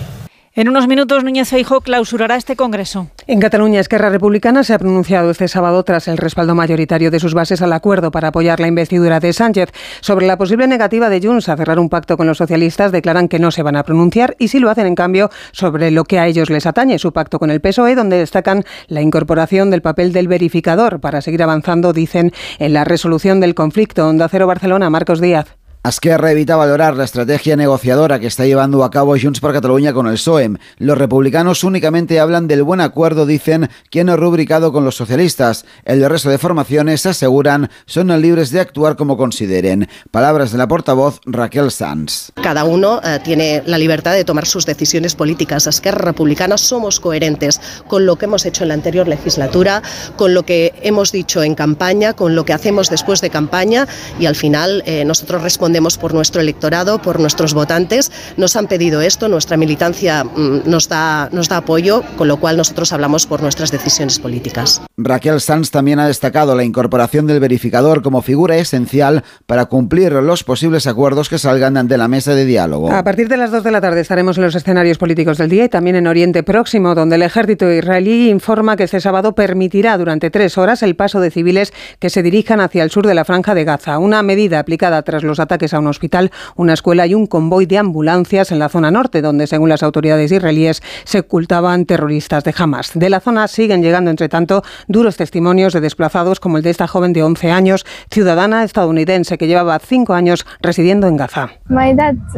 En 0.60 0.68
unos 0.68 0.89
minutos, 0.89 1.24
Núñez 1.24 1.47
Feijóo 1.47 1.80
clausurará 1.80 2.36
este 2.36 2.57
Congreso. 2.57 3.07
En 3.28 3.39
Cataluña, 3.39 3.80
Esquerra 3.80 4.10
Republicana 4.10 4.66
se 4.66 4.74
ha 4.74 4.78
pronunciado 4.78 5.32
este 5.32 5.47
sábado 5.47 5.82
tras 5.84 6.10
el 6.10 6.18
respaldo 6.18 6.53
mayoritario 6.53 7.12
de 7.12 7.22
sus 7.22 7.34
bases 7.34 7.62
al 7.62 7.72
acuerdo 7.72 8.12
para 8.12 8.28
apoyar 8.28 8.60
la 8.60 8.68
investidura 8.68 9.22
de 9.22 9.32
Sánchez. 9.32 9.70
Sobre 10.01 10.28
la 10.28 10.38
posible 10.38 10.68
negativa 10.68 11.07
de 11.07 11.22
Junts 11.26 11.47
a 11.47 11.55
cerrar 11.55 11.80
un 11.80 11.88
pacto 11.88 12.18
con 12.18 12.28
los 12.28 12.39
socialistas, 12.39 12.91
declaran 12.91 13.30
que 13.30 13.39
no 13.39 13.51
se 13.51 13.64
van 13.64 13.78
a 13.78 13.84
pronunciar 13.84 14.36
y 14.38 14.49
sí 14.49 14.60
lo 14.60 14.70
hacen, 14.70 14.86
en 14.86 14.95
cambio, 14.95 15.30
sobre 15.53 15.91
lo 15.91 16.03
que 16.03 16.20
a 16.20 16.28
ellos 16.28 16.49
les 16.49 16.66
atañe, 16.66 16.99
su 16.99 17.14
pacto 17.14 17.39
con 17.39 17.51
el 17.51 17.62
PSOE, 17.62 17.95
donde 17.95 18.18
destacan 18.18 18.66
la 18.89 18.99
incorporación 18.99 19.72
del 19.72 19.82
papel 19.82 20.12
del 20.12 20.28
verificador 20.28 20.99
para 20.99 21.22
seguir 21.22 21.41
avanzando, 21.41 21.93
dicen, 21.93 22.34
en 22.57 22.74
la 22.74 22.84
resolución 22.84 23.39
del 23.39 23.55
conflicto. 23.55 24.10
Onda 24.10 24.28
Cero 24.28 24.45
Barcelona, 24.45 24.89
Marcos 24.89 25.22
Díaz. 25.22 25.59
Esquerra 25.82 26.32
evita 26.32 26.58
valorar 26.58 26.98
la 26.98 27.06
estrategia 27.06 27.56
negociadora 27.56 28.20
que 28.20 28.28
está 28.28 28.46
llevando 28.46 28.84
a 28.84 28.92
cabo 28.92 29.16
Junts 29.18 29.40
por 29.40 29.54
Cataluña 29.54 29.94
con 29.94 30.08
el 30.08 30.16
PSOE. 30.16 30.58
Los 30.78 30.98
republicanos 30.98 31.64
únicamente 31.64 32.20
hablan 32.20 32.50
del 32.50 32.64
buen 32.64 32.82
acuerdo, 32.82 33.26
dicen, 33.26 33.70
que 33.90 34.02
han 34.02 34.16
rubricado 34.18 34.74
con 34.74 34.84
los 34.84 34.98
socialistas. 34.98 35.66
El 35.86 36.04
resto 36.10 36.30
de 36.30 36.38
formaciones, 36.38 37.06
aseguran, 37.06 37.70
son 37.86 38.10
libres 38.22 38.50
de 38.52 38.60
actuar 38.60 38.98
como 38.98 39.16
consideren. 39.16 39.88
Palabras 40.12 40.52
de 40.52 40.58
la 40.58 40.68
portavoz 40.68 41.22
Raquel 41.26 41.72
Sanz. 41.72 42.34
Cada 42.44 42.66
uno 42.66 43.00
eh, 43.02 43.20
tiene 43.24 43.64
la 43.66 43.78
libertad 43.78 44.12
de 44.12 44.26
tomar 44.26 44.48
sus 44.48 44.66
decisiones 44.66 45.16
políticas. 45.16 45.66
Esquerra 45.66 46.02
Republicana 46.02 46.58
somos 46.58 47.00
coherentes 47.00 47.62
con 47.88 48.06
lo 48.06 48.18
que 48.18 48.26
hemos 48.26 48.46
hecho 48.46 48.66
en 48.66 48.68
la 48.68 48.74
anterior 48.74 49.08
legislatura, 49.08 49.82
con 50.18 50.34
lo 50.34 50.44
que 50.44 50.74
hemos 50.82 51.14
dicho 51.14 51.42
en 51.42 51.56
campaña, 51.56 52.12
con 52.12 52.36
lo 52.36 52.44
que 52.44 52.52
hacemos 52.52 52.90
después 52.90 53.22
de 53.22 53.30
campaña 53.30 53.88
y 54.20 54.26
al 54.26 54.36
final 54.36 54.84
eh, 54.86 55.06
nosotros 55.06 55.42
respondemos 55.42 55.69
respondemos 55.70 56.00
por 56.00 56.16
nuestro 56.16 56.42
electorado, 56.42 57.00
por 57.00 57.20
nuestros 57.20 57.54
votantes. 57.54 58.12
Nos 58.38 58.56
han 58.56 58.66
pedido 58.66 59.02
esto, 59.02 59.30
nuestra 59.30 59.56
militancia 59.56 60.24
mm, 60.24 60.62
nos 60.66 60.90
da, 60.90 61.30
nos 61.32 61.48
da 61.48 61.58
apoyo, 61.58 62.02
con 62.18 62.28
lo 62.28 62.38
cual 62.38 62.58
nosotros 62.58 62.92
hablamos 62.92 63.28
por 63.28 63.44
nuestras 63.44 63.72
decisiones 63.72 64.18
políticas. 64.18 64.82
Raquel 64.98 65.40
Sanz 65.42 65.70
también 65.70 66.00
ha 66.00 66.08
destacado 66.08 66.56
la 66.56 66.64
incorporación 66.64 67.28
del 67.28 67.40
verificador 67.40 68.02
como 68.02 68.24
figura 68.24 68.58
esencial 68.58 69.24
para 69.46 69.68
cumplir 69.68 70.12
los 70.14 70.44
posibles 70.44 70.88
acuerdos 70.88 71.30
que 71.30 71.38
salgan 71.38 71.88
de 71.88 71.98
la 72.00 72.08
mesa 72.08 72.34
de 72.34 72.46
diálogo. 72.46 72.92
A 72.92 73.04
partir 73.04 73.30
de 73.30 73.38
las 73.38 73.52
2 73.52 73.64
de 73.64 73.72
la 73.72 73.80
tarde 73.80 74.02
estaremos 74.02 74.38
en 74.38 74.46
los 74.46 74.56
escenarios 74.56 74.98
políticos 74.98 75.38
del 75.38 75.52
día 75.52 75.66
y 75.66 75.70
también 75.70 75.98
en 75.98 76.08
Oriente 76.08 76.42
Próximo, 76.42 76.96
donde 76.96 77.18
el 77.18 77.22
ejército 77.22 77.72
israelí 77.72 78.32
informa 78.32 78.76
que 78.76 78.86
este 78.86 79.02
sábado 79.02 79.36
permitirá 79.36 80.00
durante 80.00 80.32
tres 80.32 80.58
horas 80.58 80.82
el 80.82 80.96
paso 80.96 81.20
de 81.20 81.30
civiles 81.30 81.74
que 82.00 82.10
se 82.10 82.24
dirijan 82.24 82.60
hacia 82.60 82.84
el 82.84 82.90
sur 82.90 83.06
de 83.06 83.14
la 83.14 83.24
franja 83.24 83.54
de 83.54 83.66
Gaza, 83.66 84.00
una 84.00 84.24
medida 84.24 84.58
aplicada 84.58 85.04
tras 85.04 85.24
los 85.24 85.40
ataques 85.40 85.59
a 85.74 85.80
un 85.80 85.88
hospital, 85.88 86.32
una 86.55 86.74
escuela 86.74 87.05
y 87.05 87.14
un 87.14 87.28
convoy 87.28 87.66
de 87.66 87.78
ambulancias 87.78 88.51
en 88.51 88.60
la 88.60 88.70
zona 88.70 88.91
norte, 88.91 89.22
donde, 89.22 89.47
según 89.47 89.70
las 89.70 89.84
autoridades 89.84 90.32
israelíes, 90.32 90.82
se 91.03 91.20
ocultaban 91.20 91.86
terroristas 91.86 92.43
de 92.43 92.53
Hamas. 92.57 92.91
De 92.95 93.10
la 93.10 93.20
zona 93.20 93.47
siguen 93.47 93.84
llegando, 93.84 94.10
entre 94.10 94.30
tanto, 94.30 94.64
duros 94.88 95.18
testimonios 95.18 95.74
de 95.74 95.82
desplazados 95.82 96.39
como 96.39 96.57
el 96.57 96.64
de 96.64 96.70
esta 96.70 96.88
joven 96.88 97.14
de 97.14 97.24
11 97.24 97.51
años, 97.51 97.86
ciudadana 98.10 98.64
estadounidense 98.64 99.38
que 99.38 99.47
llevaba 99.47 99.78
cinco 99.80 100.14
años 100.14 100.45
residiendo 100.62 101.07
en 101.07 101.18
Gaza. 101.18 101.49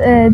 Eh, 0.04 0.30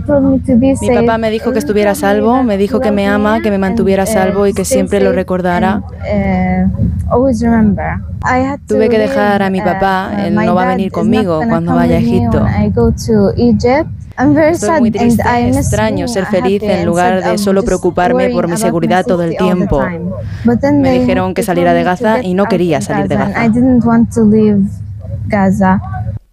Mi 0.82 0.96
papá 0.96 1.18
me 1.18 1.30
dijo 1.30 1.52
que 1.52 1.60
estuviera 1.60 1.92
a 1.92 1.96
salvo, 1.96 2.44
me 2.44 2.58
dijo 2.58 2.80
que 2.80 2.92
me 2.92 3.08
ama, 3.08 3.42
que 3.42 3.52
me 3.52 3.58
mantuviera 3.58 4.04
a 4.04 4.06
salvo 4.06 4.48
y 4.48 4.54
que 4.54 4.66
siempre 4.66 5.00
lo 5.02 5.12
recordara. 5.12 5.82
Tuve 8.68 8.90
que 8.90 8.98
dejar 8.98 9.42
a 9.44 9.50
mi 9.50 9.62
papá, 9.62 10.12
uh, 10.12 10.26
él 10.26 10.36
no 10.36 10.56
va 10.56 10.64
a 10.64 10.68
venir 10.70 10.92
conmigo 10.92 11.42
cuando 11.48 11.76
vaya 11.76 11.96
a 11.96 12.00
Egipto. 12.00 12.46
Estoy 14.52 14.80
muy 14.80 14.92
triste, 14.92 15.24
extraño 15.50 16.08
ser 16.08 16.26
feliz 16.26 16.64
en 16.64 16.86
lugar 16.86 17.24
de 17.24 17.38
solo 17.38 17.64
preocuparme 17.64 18.30
por 18.30 18.48
mi 18.48 18.58
seguridad 18.58 19.06
todo 19.06 19.24
el 19.24 19.38
tiempo. 19.38 19.84
Me 20.74 21.00
dijeron 21.00 21.34
que 21.34 21.44
saliera 21.44 21.74
de 21.74 21.84
Gaza 21.84 22.22
y 22.24 22.34
no 22.34 22.46
quería 22.46 22.82
salir 22.82 23.08
de 23.08 23.16
Gaza. 23.16 23.46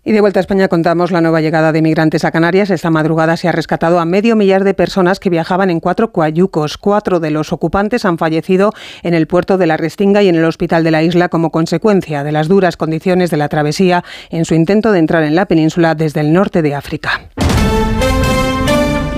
Y 0.06 0.12
de 0.12 0.20
vuelta 0.20 0.38
a 0.38 0.42
España 0.42 0.68
contamos 0.68 1.10
la 1.10 1.22
nueva 1.22 1.40
llegada 1.40 1.72
de 1.72 1.80
migrantes 1.80 2.26
a 2.26 2.30
Canarias. 2.30 2.68
Esta 2.68 2.90
madrugada 2.90 3.38
se 3.38 3.48
ha 3.48 3.52
rescatado 3.52 3.98
a 3.98 4.04
medio 4.04 4.36
millar 4.36 4.62
de 4.62 4.74
personas 4.74 5.18
que 5.18 5.30
viajaban 5.30 5.70
en 5.70 5.80
cuatro 5.80 6.12
cuayucos. 6.12 6.76
Cuatro 6.76 7.20
de 7.20 7.30
los 7.30 7.54
ocupantes 7.54 8.04
han 8.04 8.18
fallecido 8.18 8.74
en 9.02 9.14
el 9.14 9.26
puerto 9.26 9.56
de 9.56 9.66
la 9.66 9.78
Restinga 9.78 10.22
y 10.22 10.28
en 10.28 10.34
el 10.34 10.44
hospital 10.44 10.84
de 10.84 10.90
la 10.90 11.02
isla 11.02 11.30
como 11.30 11.50
consecuencia 11.50 12.22
de 12.22 12.32
las 12.32 12.48
duras 12.48 12.76
condiciones 12.76 13.30
de 13.30 13.38
la 13.38 13.48
travesía 13.48 14.04
en 14.28 14.44
su 14.44 14.54
intento 14.54 14.92
de 14.92 14.98
entrar 14.98 15.22
en 15.22 15.36
la 15.36 15.46
península 15.46 15.94
desde 15.94 16.20
el 16.20 16.34
norte 16.34 16.60
de 16.60 16.74
África. 16.74 17.22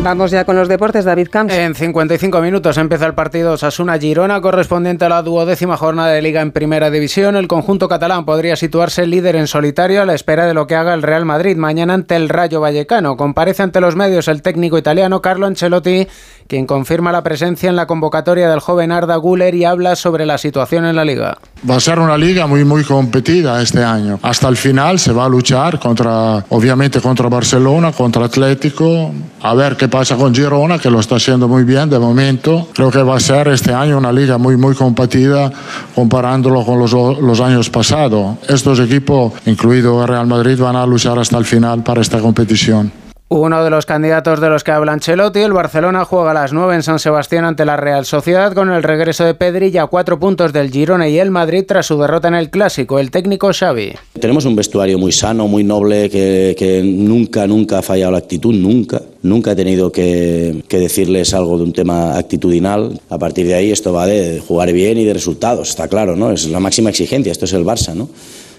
Vamos 0.07 0.31
ya 0.31 0.45
con 0.45 0.55
los 0.55 0.69
deportes, 0.69 1.05
David 1.05 1.31
Camps. 1.33 1.53
En 1.53 1.75
55 1.75 2.41
minutos 2.41 2.79
empieza 2.79 3.07
el 3.07 3.15
partido 3.15 3.57
Sasuna-Girona, 3.57 4.41
correspondiente 4.41 5.05
a 5.05 5.09
la 5.09 5.21
duodécima 5.21 5.77
jornada 5.77 6.13
de 6.13 6.23
Liga 6.23 6.43
en 6.43 6.53
Primera 6.53 6.93
División. 6.93 7.35
El 7.35 7.49
conjunto 7.49 7.89
catalán 7.89 8.25
podría 8.25 8.55
situarse 8.55 9.05
líder 9.05 9.35
en 9.35 9.49
solitario 9.49 10.01
a 10.01 10.07
la 10.07 10.15
espera 10.15 10.47
de 10.47 10.55
lo 10.55 10.69
que 10.69 10.77
haga 10.77 10.95
el 10.95 11.03
Real 11.03 11.25
Madrid 11.25 11.57
mañana 11.57 11.95
ante 11.95 12.15
el 12.15 12.29
Rayo 12.29 12.61
Vallecano. 12.61 13.17
Comparece 13.17 13.65
ante 13.65 13.81
los 13.81 13.97
medios 13.97 14.29
el 14.29 14.43
técnico 14.43 14.79
italiano 14.79 15.21
Carlo 15.21 15.45
Ancelotti, 15.49 16.07
quien 16.47 16.67
confirma 16.67 17.11
la 17.11 17.25
presencia 17.25 17.69
en 17.69 17.75
la 17.75 17.89
convocatoria 17.89 18.49
del 18.49 18.61
joven 18.61 18.93
Arda 18.93 19.17
Guller 19.17 19.57
y 19.57 19.65
habla 19.65 19.97
sobre 19.97 20.25
la 20.25 20.39
situación 20.39 20.85
en 20.85 20.95
la 20.95 21.05
Liga. 21.05 21.39
Va 21.69 21.77
a 21.77 21.81
ser 21.81 21.99
una 21.99 22.17
liga 22.17 22.47
muy 22.47 22.65
muy 22.65 22.85
competida 22.85 23.61
este 23.61 23.83
año. 23.83 24.21
Hasta 24.23 24.47
el 24.47 24.57
final 24.57 25.01
se 25.01 25.13
va 25.13 25.25
a 25.25 25.29
luchar 25.29 25.81
contra, 25.81 26.45
obviamente 26.51 27.01
contra 27.01 27.29
Barcelona, 27.29 27.91
contra 27.91 28.27
Atlético. 28.27 29.13
A 29.43 29.55
ver 29.55 29.77
qué 29.77 29.89
pasa 29.89 29.96
con 29.97 30.35
Girona, 30.35 30.79
que 30.79 30.91
lo 30.91 31.01
está 31.01 31.17
haciendo 31.17 31.49
muy 31.49 31.65
bien 31.65 31.89
de 31.89 31.99
momento. 31.99 32.69
Creo 32.75 32.91
que 32.91 33.03
va 33.03 33.17
a 33.17 33.21
ser 33.21 33.49
este 33.49 33.73
año 33.73 33.97
una 33.97 34.13
liga 34.13 34.37
muy 34.37 34.57
muy 34.59 34.75
competida 34.75 35.51
comparándolo 35.95 36.67
con 36.67 36.79
los, 36.79 36.93
los 36.93 37.41
años 37.41 37.71
pasados. 37.71 38.37
Estos 38.47 38.79
equipos, 38.79 39.33
incluido 39.47 40.07
Real 40.07 40.27
Madrid, 40.27 40.59
van 40.61 40.77
a 40.77 40.85
luchar 40.85 41.19
hasta 41.19 41.39
el 41.39 41.47
final 41.47 41.83
para 41.83 42.03
esta 42.03 42.19
competición. 42.19 43.06
Uno 43.29 43.65
de 43.65 43.71
los 43.71 43.87
candidatos 43.87 44.41
de 44.41 44.49
los 44.49 44.63
que 44.63 44.71
habla 44.71 44.93
Ancelotti, 44.93 45.41
el 45.41 45.53
Barcelona 45.53 46.05
juega 46.05 46.31
a 46.31 46.35
las 46.35 46.53
9 46.53 46.77
en 46.77 46.85
San 46.85 47.01
Sebastián 47.01 47.45
ante 47.45 47.65
la 47.65 47.77
Real 47.77 48.07
Sociedad 48.07 48.53
con 48.53 48.71
el 48.71 48.85
regreso 48.85 49.25
de 49.25 49.35
Pedri 49.35 49.77
a 49.79 49.87
cuatro 49.87 50.21
puntos 50.21 50.53
del 50.53 50.71
Girona 50.71 51.09
y 51.09 51.19
el 51.19 51.33
Madrid 51.33 51.65
tras 51.67 51.87
su 51.87 51.99
derrota 51.99 52.29
en 52.29 52.35
el 52.35 52.51
Clásico, 52.51 53.01
el 53.01 53.11
técnico 53.11 53.51
Xavi. 53.53 53.95
Tenemos 54.21 54.45
un 54.45 54.55
vestuario 54.55 54.97
muy 54.97 55.11
sano, 55.11 55.49
muy 55.49 55.65
noble, 55.65 56.09
que, 56.09 56.83
nunca, 56.85 57.49
nunca 57.49 57.81
ha 57.81 57.83
fallado 57.83 58.13
la 58.13 58.19
actitud, 58.19 58.55
nunca. 58.55 59.03
Nunca 59.23 59.51
he 59.51 59.57
tenido 59.57 59.91
que, 59.91 60.63
que, 60.69 60.79
decirles 60.79 61.35
algo 61.35 61.59
de 61.59 61.65
un 61.65 61.73
tema 61.73 62.17
actitudinal. 62.17 63.01
A 63.11 63.19
partir 63.19 63.49
de 63.49 63.55
ahí 63.55 63.73
esto 63.73 63.93
va 63.93 64.07
de 64.07 64.39
jugar 64.39 64.73
bien 64.73 64.99
y 64.99 65.05
de 65.05 65.13
resultados, 65.13 65.71
está 65.71 65.89
claro, 65.89 66.15
¿no? 66.15 66.31
Es 66.31 66.47
la 66.47 66.61
máxima 66.61 66.91
exigencia, 66.91 67.33
esto 67.33 67.47
es 67.47 67.53
el 67.55 67.65
Barça, 67.65 67.93
¿no? 67.93 68.09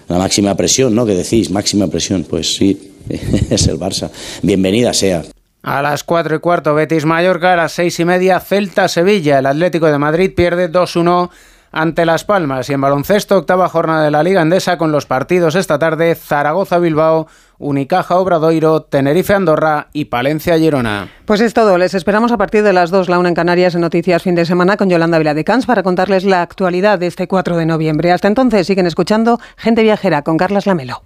La 0.08 0.18
máxima 0.18 0.54
presión, 0.56 0.94
¿no? 0.94 1.06
Que 1.06 1.14
decís, 1.14 1.50
máxima 1.50 1.86
presión, 1.86 2.26
pues 2.28 2.54
sí, 2.54 2.78
es 3.50 3.66
el 3.66 3.78
Barça. 3.78 4.10
Bienvenida 4.42 4.92
sea. 4.92 5.22
A 5.62 5.82
las 5.82 6.04
4 6.04 6.36
y 6.36 6.38
cuarto 6.38 6.74
Betis 6.74 7.04
Mallorca, 7.04 7.52
a 7.52 7.56
las 7.56 7.72
6 7.72 8.00
y 8.00 8.04
media 8.04 8.40
Celta 8.40 8.88
Sevilla. 8.88 9.38
El 9.38 9.46
Atlético 9.46 9.86
de 9.86 9.98
Madrid 9.98 10.32
pierde 10.34 10.70
2-1 10.70 11.30
ante 11.72 12.06
Las 12.06 12.24
Palmas. 12.24 12.68
Y 12.70 12.74
en 12.74 12.80
baloncesto, 12.80 13.36
octava 13.36 13.68
jornada 13.68 14.04
de 14.04 14.10
la 14.10 14.22
Liga 14.22 14.42
Endesa 14.42 14.78
con 14.78 14.92
los 14.92 15.06
partidos 15.06 15.54
esta 15.54 15.78
tarde 15.78 16.14
Zaragoza-Bilbao, 16.14 17.26
Unicaja 17.58 18.16
Obradoiro, 18.16 18.82
Tenerife 18.82 19.34
Andorra 19.34 19.88
y 19.92 20.06
Palencia 20.06 20.56
Girona. 20.58 21.08
Pues 21.24 21.40
es 21.40 21.54
todo. 21.54 21.76
Les 21.76 21.94
esperamos 21.94 22.32
a 22.32 22.38
partir 22.38 22.62
de 22.62 22.72
las 22.72 22.90
2, 22.90 23.08
la 23.08 23.18
una 23.18 23.28
en 23.28 23.34
Canarias, 23.34 23.74
en 23.74 23.80
Noticias 23.80 24.22
Fin 24.22 24.34
de 24.34 24.46
Semana 24.46 24.76
con 24.76 24.88
Yolanda 24.88 25.18
Viladecans 25.18 25.66
para 25.66 25.82
contarles 25.82 26.24
la 26.24 26.42
actualidad 26.42 26.98
de 26.98 27.08
este 27.08 27.26
4 27.26 27.56
de 27.56 27.66
noviembre. 27.66 28.12
Hasta 28.12 28.28
entonces 28.28 28.66
siguen 28.66 28.86
escuchando 28.86 29.40
Gente 29.56 29.82
Viajera 29.82 30.22
con 30.22 30.36
Carlas 30.36 30.66
Lamelo. 30.66 31.02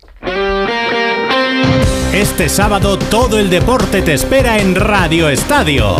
Este 2.12 2.48
sábado 2.48 2.98
todo 2.98 3.38
el 3.38 3.50
deporte 3.50 4.02
te 4.02 4.14
espera 4.14 4.58
en 4.58 4.74
Radio 4.74 5.28
Estadio. 5.28 5.96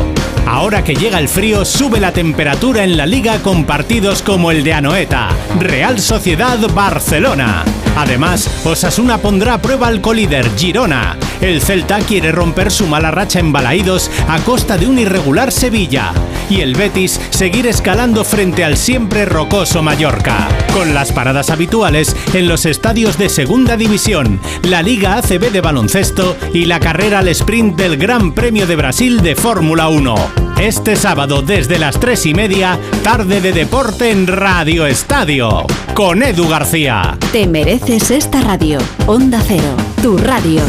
Ahora 0.47 0.85
que 0.85 0.95
llega 0.95 1.19
el 1.19 1.29
frío, 1.29 1.65
sube 1.65 2.01
la 2.01 2.13
temperatura 2.13 2.85
en 2.85 2.97
la 2.97 3.07
liga 3.07 3.39
con 3.39 3.65
partidos 3.65 4.23
como 4.23 4.51
el 4.51 4.65
de 4.65 4.75
Anoeta, 4.75 5.31
Real 5.59 6.01
Sociedad 6.01 6.59
Barcelona. 6.75 7.65
Además, 7.97 8.51
Osasuna 8.65 9.19
pondrá 9.19 9.55
a 9.55 9.63
prueba 9.63 9.87
al 9.87 10.01
colíder 10.01 10.51
Girona. 10.57 11.17
El 11.41 11.61
Celta 11.61 11.99
quiere 11.99 12.33
romper 12.33 12.71
su 12.71 12.87
mala 12.87 13.11
racha 13.11 13.39
en 13.39 13.53
Balaídos 13.53 14.11
a 14.29 14.39
costa 14.41 14.79
de 14.79 14.87
un 14.87 14.99
irregular 14.99 15.53
Sevilla. 15.53 16.13
Y 16.49 16.61
el 16.61 16.75
Betis 16.75 17.21
seguir 17.31 17.67
escalando 17.67 18.25
frente 18.25 18.65
al 18.65 18.77
siempre 18.77 19.25
rocoso 19.25 19.83
Mallorca. 19.83 20.49
Con 20.73 20.95
las 20.95 21.13
paradas 21.13 21.51
habituales 21.51 22.17
en 22.33 22.49
los 22.49 22.67
estadios 22.67 23.19
de 23.19 23.29
Segunda 23.29 23.77
División, 23.77 24.41
la 24.63 24.83
Liga 24.83 25.17
ACB 25.17 25.51
de 25.51 25.61
baloncesto 25.61 26.37
y 26.53 26.65
la 26.65 26.81
carrera 26.81 27.21
al 27.21 27.29
sprint 27.29 27.77
del 27.77 27.97
Gran 27.97 28.33
Premio 28.33 28.67
de 28.67 28.77
Brasil 28.77 29.21
de 29.23 29.37
Fórmula 29.37 29.89
1. 29.89 30.32
Este 30.61 30.95
sábado 30.95 31.43
desde 31.43 31.79
las 31.79 31.99
3 31.99 32.27
y 32.27 32.35
media, 32.35 32.79
tarde 33.03 33.41
de 33.41 33.53
deporte 33.53 34.11
en 34.11 34.27
Radio 34.27 34.87
Estadio. 34.87 35.67
Con 35.95 36.23
Edu 36.23 36.49
García. 36.49 37.19
Te 37.33 37.47
mereces 37.47 38.11
esta 38.11 38.41
radio. 38.43 38.79
Onda 39.07 39.43
Cero, 39.47 39.77
tu 40.03 40.17
radio. 40.17 40.63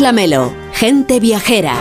Lamelo, 0.00 0.54
gente 0.72 1.20
viajera. 1.20 1.74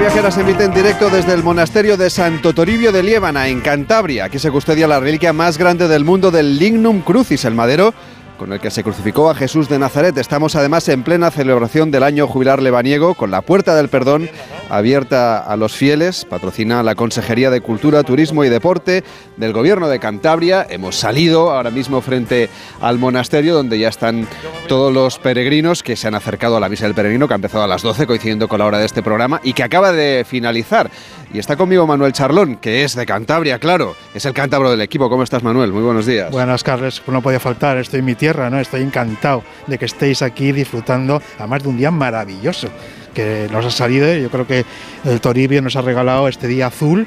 Viajeras 0.00 0.36
emite 0.38 0.64
en 0.64 0.74
directo 0.74 1.10
desde 1.10 1.32
el 1.32 1.42
monasterio 1.42 1.96
de 1.96 2.10
Santo 2.10 2.54
Toribio 2.54 2.92
de 2.92 3.02
Liébana, 3.02 3.48
en 3.48 3.60
Cantabria. 3.60 4.24
Aquí 4.24 4.38
se 4.38 4.50
custodia 4.50 4.88
la 4.88 5.00
reliquia 5.00 5.32
más 5.32 5.58
grande 5.58 5.86
del 5.86 6.04
mundo 6.04 6.30
del 6.30 6.58
Lignum 6.58 7.02
Crucis, 7.02 7.44
el 7.44 7.54
madero 7.54 7.94
con 8.42 8.52
el 8.52 8.58
que 8.58 8.72
se 8.72 8.82
crucificó 8.82 9.30
a 9.30 9.36
Jesús 9.36 9.68
de 9.68 9.78
Nazaret. 9.78 10.18
Estamos 10.18 10.56
además 10.56 10.88
en 10.88 11.04
plena 11.04 11.30
celebración 11.30 11.92
del 11.92 12.02
año 12.02 12.26
jubilar 12.26 12.60
lebaniego, 12.60 13.14
con 13.14 13.30
la 13.30 13.40
Puerta 13.40 13.76
del 13.76 13.88
Perdón 13.88 14.28
abierta 14.68 15.38
a 15.38 15.54
los 15.56 15.74
fieles. 15.74 16.24
Patrocina 16.24 16.82
la 16.82 16.96
Consejería 16.96 17.50
de 17.50 17.60
Cultura, 17.60 18.02
Turismo 18.02 18.42
y 18.42 18.48
Deporte 18.48 19.04
del 19.36 19.52
Gobierno 19.52 19.88
de 19.88 20.00
Cantabria. 20.00 20.66
Hemos 20.68 20.96
salido 20.96 21.52
ahora 21.52 21.70
mismo 21.70 22.00
frente 22.00 22.50
al 22.80 22.98
monasterio, 22.98 23.54
donde 23.54 23.78
ya 23.78 23.90
están 23.90 24.26
todos 24.66 24.92
los 24.92 25.20
peregrinos 25.20 25.84
que 25.84 25.94
se 25.94 26.08
han 26.08 26.16
acercado 26.16 26.56
a 26.56 26.60
la 26.60 26.68
Misa 26.68 26.86
del 26.86 26.94
Peregrino, 26.94 27.28
que 27.28 27.34
ha 27.34 27.36
empezado 27.36 27.62
a 27.62 27.68
las 27.68 27.82
12, 27.82 28.08
coincidiendo 28.08 28.48
con 28.48 28.58
la 28.58 28.66
hora 28.66 28.78
de 28.78 28.86
este 28.86 29.04
programa, 29.04 29.40
y 29.44 29.52
que 29.52 29.62
acaba 29.62 29.92
de 29.92 30.24
finalizar. 30.26 30.90
Y 31.32 31.38
está 31.38 31.56
conmigo 31.56 31.86
Manuel 31.86 32.12
Charlón, 32.12 32.56
que 32.56 32.82
es 32.82 32.94
de 32.94 33.06
Cantabria, 33.06 33.58
claro. 33.58 33.94
Es 34.14 34.24
el 34.26 34.34
cántabro 34.34 34.70
del 34.70 34.80
equipo. 34.80 35.08
¿Cómo 35.08 35.22
estás, 35.22 35.42
Manuel? 35.42 35.72
Muy 35.72 35.82
buenos 35.82 36.06
días. 36.06 36.30
Buenas, 36.30 36.62
Carles. 36.62 37.02
No 37.06 37.22
podía 37.22 37.40
faltar. 37.40 37.78
Estoy 37.78 38.00
en 38.00 38.06
mi 38.06 38.14
tierra, 38.14 38.31
¿no? 38.36 38.58
Estoy 38.58 38.82
encantado 38.82 39.42
de 39.66 39.78
que 39.78 39.84
estéis 39.84 40.22
aquí 40.22 40.52
disfrutando, 40.52 41.22
además 41.38 41.62
de 41.62 41.68
un 41.68 41.76
día 41.76 41.90
maravilloso 41.90 42.68
que 43.14 43.48
nos 43.52 43.64
ha 43.64 43.70
salido. 43.70 44.12
Yo 44.14 44.30
creo 44.30 44.46
que 44.46 44.64
el 45.04 45.20
Toribio 45.20 45.62
nos 45.62 45.76
ha 45.76 45.82
regalado 45.82 46.28
este 46.28 46.48
día 46.48 46.66
azul, 46.66 47.06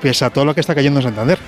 pese 0.00 0.24
a 0.24 0.30
todo 0.30 0.44
lo 0.44 0.54
que 0.54 0.60
está 0.60 0.74
cayendo 0.74 1.00
en 1.00 1.04
Santander. 1.04 1.38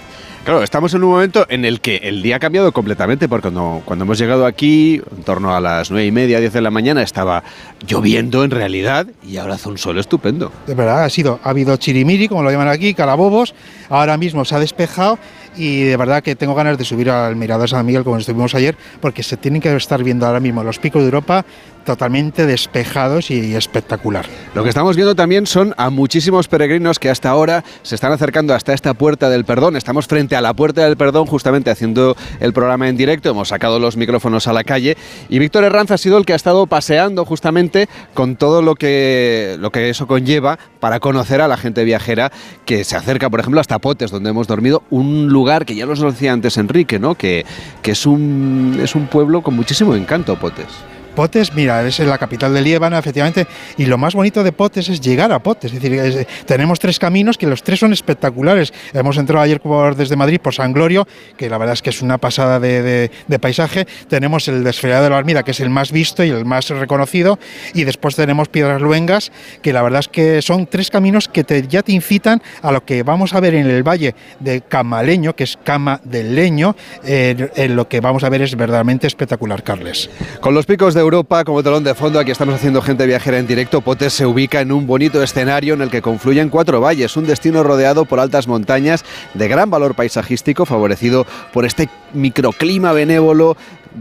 Claro, 0.45 0.65
estamos 0.65 0.93
en 0.93 1.05
un 1.05 1.11
momento 1.11 1.47
en 1.49 1.65
el 1.65 1.81
que 1.81 1.99
el 1.99 2.21
día 2.21 2.35
ha 2.35 2.39
cambiado 2.41 2.73
completamente, 2.73 3.29
porque 3.29 3.43
cuando, 3.43 3.81
cuando 3.85 4.05
hemos 4.05 4.19
llegado 4.19 4.45
aquí, 4.45 5.01
en 5.17 5.23
torno 5.23 5.55
a 5.55 5.61
las 5.61 5.93
nueve 5.93 6.05
y 6.05 6.11
media, 6.11 6.41
10 6.41 6.53
de 6.53 6.61
la 6.61 6.73
mañana, 6.73 7.01
estaba 7.01 7.45
lloviendo 7.87 8.43
en 8.43 8.51
realidad 8.51 9.07
y 9.25 9.37
ahora 9.37 9.55
hace 9.55 9.69
un 9.69 9.79
sol 9.79 9.99
estupendo. 9.99 10.51
De 10.67 10.75
verdad, 10.75 11.05
ha 11.05 11.11
sido, 11.11 11.39
ha 11.45 11.51
habido 11.51 11.77
chirimiri, 11.77 12.27
como 12.27 12.43
lo 12.43 12.51
llaman 12.51 12.67
aquí, 12.67 12.93
calabobos, 12.93 13.55
ahora 13.89 14.17
mismo 14.17 14.45
se 14.45 14.57
ha 14.57 14.59
despejado 14.59 15.17
y 15.57 15.85
de 15.85 15.97
verdad 15.97 16.23
que 16.23 16.37
tengo 16.37 16.55
ganas 16.55 16.79
de 16.79 16.85
subir 16.85 17.11
al 17.11 17.37
Mirador 17.37 17.69
San 17.69 17.85
Miguel 17.85 18.05
como 18.05 18.19
estuvimos 18.19 18.55
ayer, 18.55 18.77
porque 19.01 19.23
se 19.23 19.37
tienen 19.37 19.61
que 19.61 19.75
estar 19.75 20.03
viendo 20.03 20.27
ahora 20.27 20.41
mismo 20.41 20.63
los 20.63 20.79
picos 20.79 21.03
de 21.03 21.07
Europa 21.07 21.45
totalmente 21.85 22.47
despejados 22.47 23.31
y 23.31 23.55
espectacular. 23.55 24.27
Lo 24.55 24.63
que 24.63 24.69
estamos 24.69 24.97
viendo 24.97 25.15
también 25.15 25.47
son 25.47 25.75
a 25.77 25.91
muchísimos 25.91 26.49
peregrinos 26.49 26.99
que 26.99 27.11
hasta 27.11 27.31
ahora 27.31 27.65
se 27.83 27.95
están 27.95 28.13
acercando 28.13 28.55
hasta 28.55 28.73
esta 28.73 28.95
puerta 28.95 29.29
del 29.29 29.45
perdón. 29.45 29.77
Estamos 29.77 30.07
frente 30.07 30.37
a 30.37 30.41
la 30.41 30.55
puerta 30.55 30.85
del 30.85 30.97
perdón 30.97 31.27
justamente 31.27 31.71
haciendo 31.71 32.17
el 32.41 32.53
programa 32.53 32.89
en 32.89 32.97
directo. 32.97 33.31
Hemos 33.31 33.49
sacado 33.49 33.79
los 33.79 33.97
micrófonos 33.97 34.47
a 34.47 34.53
la 34.53 34.65
calle 34.65 34.97
y 35.29 35.39
Víctor 35.39 35.65
Herranz 35.65 35.91
ha 35.91 35.99
sido 35.99 36.19
el 36.19 36.25
que 36.25 36.33
ha 36.33 36.37
estado 36.37 36.67
paseando 36.67 37.25
justamente 37.25 37.89
con 38.15 38.37
todo 38.37 38.63
lo 38.63 38.75
que, 38.75 39.57
lo 39.59 39.71
que 39.71 39.91
eso 39.91 40.07
conlleva 40.07 40.59
para 40.83 40.99
conocer 40.99 41.41
a 41.41 41.47
la 41.47 41.57
gente 41.57 41.85
viajera 41.85 42.33
que 42.65 42.83
se 42.83 42.97
acerca, 42.97 43.31
por 43.31 43.39
ejemplo, 43.39 43.61
hasta 43.61 43.79
Potes, 43.79 44.11
donde 44.11 44.31
hemos 44.31 44.49
dormido, 44.49 44.83
un 44.91 45.29
lugar 45.29 45.65
que 45.65 45.77
ya 45.77 45.87
nos 45.87 46.01
decía 46.01 46.33
antes 46.33 46.57
Enrique, 46.57 46.99
¿no? 46.99 47.15
que, 47.15 47.47
que 47.83 47.93
es, 47.93 48.05
un, 48.05 48.81
es 48.83 48.97
un 48.97 49.07
pueblo 49.07 49.43
con 49.43 49.55
muchísimo 49.55 49.95
encanto, 49.95 50.35
Potes. 50.35 50.92
Potes, 51.15 51.53
mira, 51.55 51.87
es 51.87 51.99
la 51.99 52.19
capital 52.19 52.55
de 52.55 52.63
Líbano, 52.63 52.97
efectivamente, 52.97 53.47
y 53.77 53.87
lo 53.87 53.99
más 53.99 54.15
bonito 54.15 54.43
de 54.43 54.53
Potes 54.53 54.89
es 54.89 55.01
llegar 55.01 55.31
a 55.33 55.43
Potes, 55.43 55.73
es 55.73 55.81
decir, 55.81 56.27
tenemos 56.47 56.79
tres 56.79 56.99
caminos 56.99 57.37
que 57.37 57.47
los 57.47 57.63
tres 57.63 57.81
son 57.81 57.93
espectaculares. 57.93 58.73
Hemos 58.93 59.19
entrado 59.19 59.43
ayer 59.43 59.61
desde 59.97 60.17
Madrid 60.17 60.41
por 60.41 60.55
San 60.55 60.73
Glorio, 60.73 61.07
que 61.37 61.51
la 61.51 61.59
verdad 61.59 61.75
es 61.75 61.83
que 61.83 61.91
es 61.91 62.03
una 62.03 62.19
pasada 62.19 62.59
de, 62.59 63.11
paisaje. 63.41 63.87
Tenemos 64.09 64.49
el 64.49 64.65
desfilado 64.65 65.05
de 65.05 65.11
la 65.11 65.19
Armida, 65.19 65.43
que 65.43 65.51
es 65.51 65.61
el 65.61 65.71
más 65.71 65.93
visto 65.93 66.25
y 66.25 66.31
el 66.31 66.45
más 66.45 66.69
reconocido, 66.71 67.39
y 67.75 67.85
después 67.85 68.17
tenemos 68.17 68.49
Piedras 68.49 68.81
Luengas, 68.81 69.33
que 69.61 69.73
la 69.73 69.83
verdad 69.83 70.01
es 70.01 70.09
que 70.09 70.43
son 70.43 70.67
tres 70.67 70.91
caminos 70.91 71.29
que 71.29 71.45
ya 71.69 71.83
te 71.83 71.93
incitan 71.93 72.43
a 72.63 72.73
lo 72.73 72.85
que 72.85 73.03
vamos 73.03 73.35
a 73.35 73.41
ver 73.41 73.55
en 73.55 73.67
el 73.67 73.83
valle 73.83 74.15
de 74.41 74.63
Camaleño, 74.63 75.37
que 75.37 75.45
es 75.45 75.59
Cama 75.63 76.01
del 76.05 76.35
Leño, 76.35 76.75
en 77.05 77.77
lo 77.77 77.89
que 77.89 78.01
vamos 78.01 78.25
a 78.25 78.29
ver 78.29 78.43
es 78.43 78.57
verdaderamente 78.57 79.07
espectacular, 79.07 79.63
Carles. 79.63 80.09
Con 80.41 80.55
los 80.55 80.67
picos 80.67 80.95
de 80.95 81.02
Europa 81.03 81.45
como 81.45 81.63
telón 81.63 81.85
de 81.85 81.95
fondo. 81.95 82.19
Aquí 82.19 82.31
estamos 82.31 82.55
haciendo 82.55 82.81
gente 82.81 83.07
viajera 83.07 83.39
en 83.39 83.47
directo. 83.47 83.81
Potes 83.81 84.13
se 84.13 84.25
ubica 84.25 84.61
en 84.61 84.73
un 84.73 84.87
bonito 84.87 85.23
escenario 85.23 85.75
en 85.75 85.83
el 85.83 85.91
que 85.91 86.01
confluyen 86.01 86.49
cuatro 86.49 86.81
valles, 86.81 87.17
un 87.17 87.27
destino 87.27 87.63
rodeado 87.63 88.05
por 88.05 88.21
altas 88.21 88.49
montañas 88.49 89.05
de 89.35 89.49
gran 89.49 89.69
valor 89.71 89.95
paisajístico, 89.95 90.65
favorecido 90.65 91.27
por 91.53 91.67
este 91.67 91.89
microclima 92.15 92.93
benévolo 92.93 93.57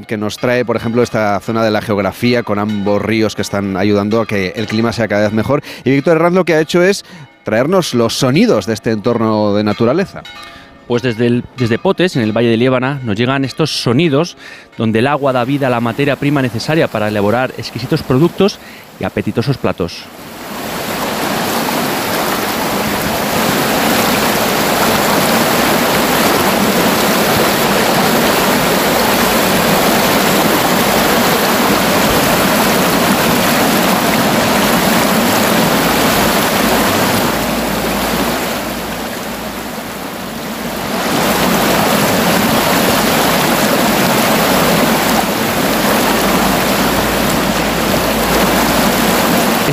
que 0.08 0.18
nos 0.18 0.38
trae, 0.38 0.64
por 0.64 0.78
ejemplo, 0.78 1.04
esta 1.04 1.40
zona 1.42 1.64
de 1.64 1.72
la 1.72 1.82
geografía 1.82 2.44
con 2.44 2.60
ambos 2.60 3.02
ríos 3.02 3.36
que 3.36 3.42
están 3.42 3.76
ayudando 3.76 4.22
a 4.22 4.26
que 4.26 4.54
el 4.56 4.68
clima 4.68 4.94
sea 4.94 5.08
cada 5.08 5.24
vez 5.24 5.34
mejor. 5.34 5.62
Y 5.84 5.92
Víctor 5.92 6.18
Herranz 6.18 6.36
lo 6.36 6.46
que 6.46 6.54
ha 6.54 6.62
hecho 6.62 6.82
es 6.82 7.04
traernos 7.44 7.94
los 7.94 8.18
sonidos 8.18 8.66
de 8.66 8.74
este 8.74 8.92
entorno 8.92 9.54
de 9.54 9.64
naturaleza. 9.64 10.24
Pues 10.92 11.04
desde, 11.04 11.42
desde 11.56 11.80
Potes, 11.80 12.18
en 12.18 12.22
el 12.22 12.34
Valle 12.34 12.50
de 12.50 12.58
Liébana, 12.58 13.00
nos 13.06 13.16
llegan 13.16 13.46
estos 13.46 13.82
sonidos 13.82 14.36
donde 14.78 15.00
el 15.00 15.08
agua 15.08 15.32
da 15.32 15.46
vida 15.46 15.68
a 15.68 15.70
la 15.70 15.80
materia 15.80 16.18
prima 16.18 16.42
necesaria 16.42 16.90
para 16.90 17.08
elaborar 17.08 17.54
exquisitos 17.58 18.04
productos 18.04 18.60
y 19.00 19.06
apetitosos 19.06 19.58
platos. 19.58 20.04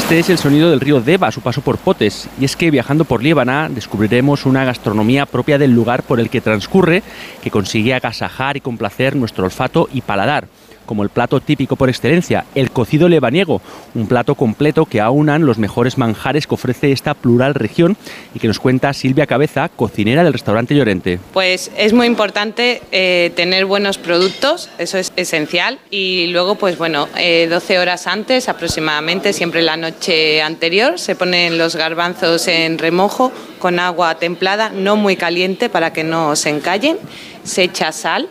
Este 0.08 0.20
es 0.20 0.30
el 0.30 0.38
sonido 0.38 0.70
del 0.70 0.80
río 0.80 1.02
Deva 1.02 1.30
su 1.30 1.42
paso 1.42 1.60
por 1.60 1.76
Potes, 1.76 2.30
y 2.40 2.46
es 2.46 2.56
que 2.56 2.70
viajando 2.70 3.04
por 3.04 3.22
Líbana 3.22 3.68
descubriremos 3.68 4.46
una 4.46 4.64
gastronomía 4.64 5.26
propia 5.26 5.58
del 5.58 5.74
lugar 5.74 6.02
por 6.02 6.18
el 6.18 6.30
que 6.30 6.40
transcurre, 6.40 7.02
que 7.42 7.50
consigue 7.50 7.92
agasajar 7.92 8.56
y 8.56 8.62
complacer 8.62 9.16
nuestro 9.16 9.44
olfato 9.44 9.86
y 9.92 10.00
paladar 10.00 10.48
como 10.88 11.02
el 11.02 11.10
plato 11.10 11.40
típico 11.40 11.76
por 11.76 11.90
excelencia, 11.90 12.46
el 12.54 12.70
cocido 12.70 13.10
lebaniego, 13.10 13.60
un 13.94 14.08
plato 14.08 14.34
completo 14.34 14.86
que 14.86 15.02
aunan 15.02 15.44
los 15.44 15.58
mejores 15.58 15.98
manjares 15.98 16.46
que 16.46 16.54
ofrece 16.54 16.90
esta 16.92 17.12
plural 17.12 17.54
región 17.54 17.96
y 18.34 18.38
que 18.38 18.48
nos 18.48 18.58
cuenta 18.58 18.94
Silvia 18.94 19.26
Cabeza, 19.26 19.68
cocinera 19.68 20.24
del 20.24 20.32
restaurante 20.32 20.74
Llorente. 20.74 21.20
Pues 21.34 21.70
es 21.76 21.92
muy 21.92 22.06
importante 22.06 22.80
eh, 22.90 23.30
tener 23.36 23.66
buenos 23.66 23.98
productos, 23.98 24.70
eso 24.78 24.96
es 24.96 25.12
esencial, 25.16 25.78
y 25.90 26.28
luego 26.28 26.54
pues 26.54 26.78
bueno, 26.78 27.06
12 27.06 27.18
eh, 27.18 27.78
horas 27.78 28.06
antes 28.06 28.48
aproximadamente, 28.48 29.34
siempre 29.34 29.60
la 29.60 29.76
noche 29.76 30.40
anterior, 30.40 30.98
se 30.98 31.14
ponen 31.14 31.58
los 31.58 31.76
garbanzos 31.76 32.48
en 32.48 32.78
remojo 32.78 33.30
con 33.58 33.78
agua 33.78 34.14
templada, 34.14 34.70
no 34.70 34.96
muy 34.96 35.16
caliente 35.16 35.68
para 35.68 35.92
que 35.92 36.02
no 36.02 36.34
se 36.34 36.48
encallen, 36.48 36.96
se 37.44 37.64
echa 37.64 37.92
sal, 37.92 38.28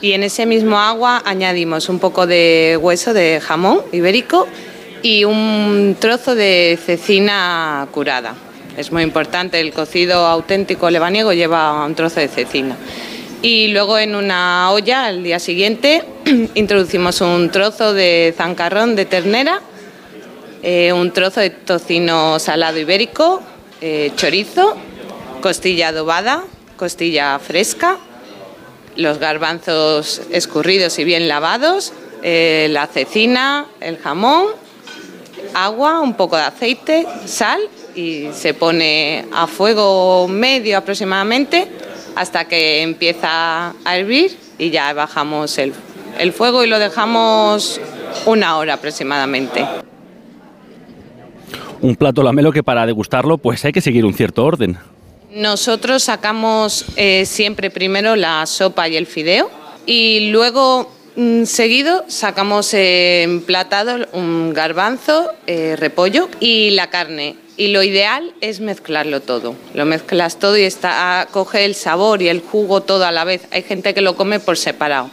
y 0.00 0.12
en 0.12 0.22
ese 0.22 0.46
mismo 0.46 0.78
agua 0.78 1.22
añadimos 1.24 1.88
un 1.88 1.98
poco 1.98 2.26
de 2.26 2.78
hueso 2.80 3.14
de 3.14 3.40
jamón 3.40 3.80
ibérico 3.92 4.46
y 5.02 5.24
un 5.24 5.96
trozo 5.98 6.34
de 6.34 6.78
cecina 6.84 7.86
curada. 7.92 8.34
Es 8.76 8.92
muy 8.92 9.02
importante, 9.02 9.58
el 9.60 9.72
cocido 9.72 10.26
auténtico 10.26 10.90
lebaniego 10.90 11.32
lleva 11.32 11.84
un 11.84 11.94
trozo 11.94 12.20
de 12.20 12.28
cecina. 12.28 12.76
Y 13.40 13.68
luego 13.68 13.98
en 13.98 14.14
una 14.14 14.70
olla 14.70 15.06
al 15.06 15.22
día 15.22 15.38
siguiente 15.38 16.02
introducimos 16.54 17.20
un 17.20 17.50
trozo 17.50 17.94
de 17.94 18.34
zancarrón 18.36 18.96
de 18.96 19.06
ternera, 19.06 19.60
eh, 20.62 20.92
un 20.92 21.12
trozo 21.12 21.40
de 21.40 21.50
tocino 21.50 22.38
salado 22.38 22.78
ibérico, 22.78 23.42
eh, 23.80 24.10
chorizo, 24.16 24.76
costilla 25.40 25.88
adobada, 25.88 26.44
costilla 26.76 27.38
fresca, 27.38 27.98
los 28.96 29.18
garbanzos 29.18 30.22
escurridos 30.30 30.98
y 30.98 31.04
bien 31.04 31.28
lavados, 31.28 31.92
eh, 32.22 32.68
la 32.70 32.86
cecina, 32.86 33.66
el 33.80 33.98
jamón, 33.98 34.46
agua, 35.54 36.00
un 36.00 36.14
poco 36.14 36.36
de 36.36 36.42
aceite, 36.42 37.06
sal 37.24 37.60
y 37.94 38.28
se 38.32 38.54
pone 38.54 39.26
a 39.32 39.46
fuego 39.46 40.28
medio 40.28 40.78
aproximadamente 40.78 41.66
hasta 42.14 42.46
que 42.46 42.82
empieza 42.82 43.74
a 43.84 43.96
hervir 43.96 44.36
y 44.58 44.70
ya 44.70 44.92
bajamos 44.92 45.58
el, 45.58 45.72
el 46.18 46.32
fuego 46.32 46.64
y 46.64 46.66
lo 46.66 46.78
dejamos 46.78 47.80
una 48.24 48.56
hora 48.56 48.74
aproximadamente. 48.74 49.66
Un 51.80 51.94
plato 51.96 52.22
lamelo 52.22 52.52
que 52.52 52.62
para 52.62 52.86
degustarlo 52.86 53.38
pues 53.38 53.64
hay 53.64 53.72
que 53.72 53.80
seguir 53.80 54.04
un 54.04 54.14
cierto 54.14 54.44
orden. 54.44 54.78
Nosotros 55.36 56.04
sacamos 56.04 56.86
eh, 56.96 57.26
siempre 57.26 57.68
primero 57.68 58.16
la 58.16 58.46
sopa 58.46 58.88
y 58.88 58.96
el 58.96 59.06
fideo 59.06 59.50
y 59.84 60.30
luego 60.30 60.90
mm, 61.14 61.44
seguido 61.44 62.06
sacamos 62.08 62.72
emplatado 62.72 64.06
un 64.12 64.54
garbanzo, 64.54 65.30
eh, 65.46 65.76
repollo 65.76 66.30
y 66.40 66.70
la 66.70 66.88
carne. 66.88 67.36
Y 67.58 67.68
lo 67.68 67.82
ideal 67.82 68.32
es 68.40 68.60
mezclarlo 68.60 69.20
todo. 69.20 69.54
Lo 69.74 69.84
mezclas 69.84 70.38
todo 70.38 70.56
y 70.56 70.62
está, 70.62 71.28
coge 71.30 71.66
el 71.66 71.74
sabor 71.74 72.22
y 72.22 72.28
el 72.28 72.40
jugo 72.40 72.80
todo 72.80 73.04
a 73.04 73.12
la 73.12 73.24
vez. 73.24 73.42
Hay 73.50 73.62
gente 73.62 73.92
que 73.92 74.00
lo 74.00 74.16
come 74.16 74.40
por 74.40 74.56
separado. 74.56 75.10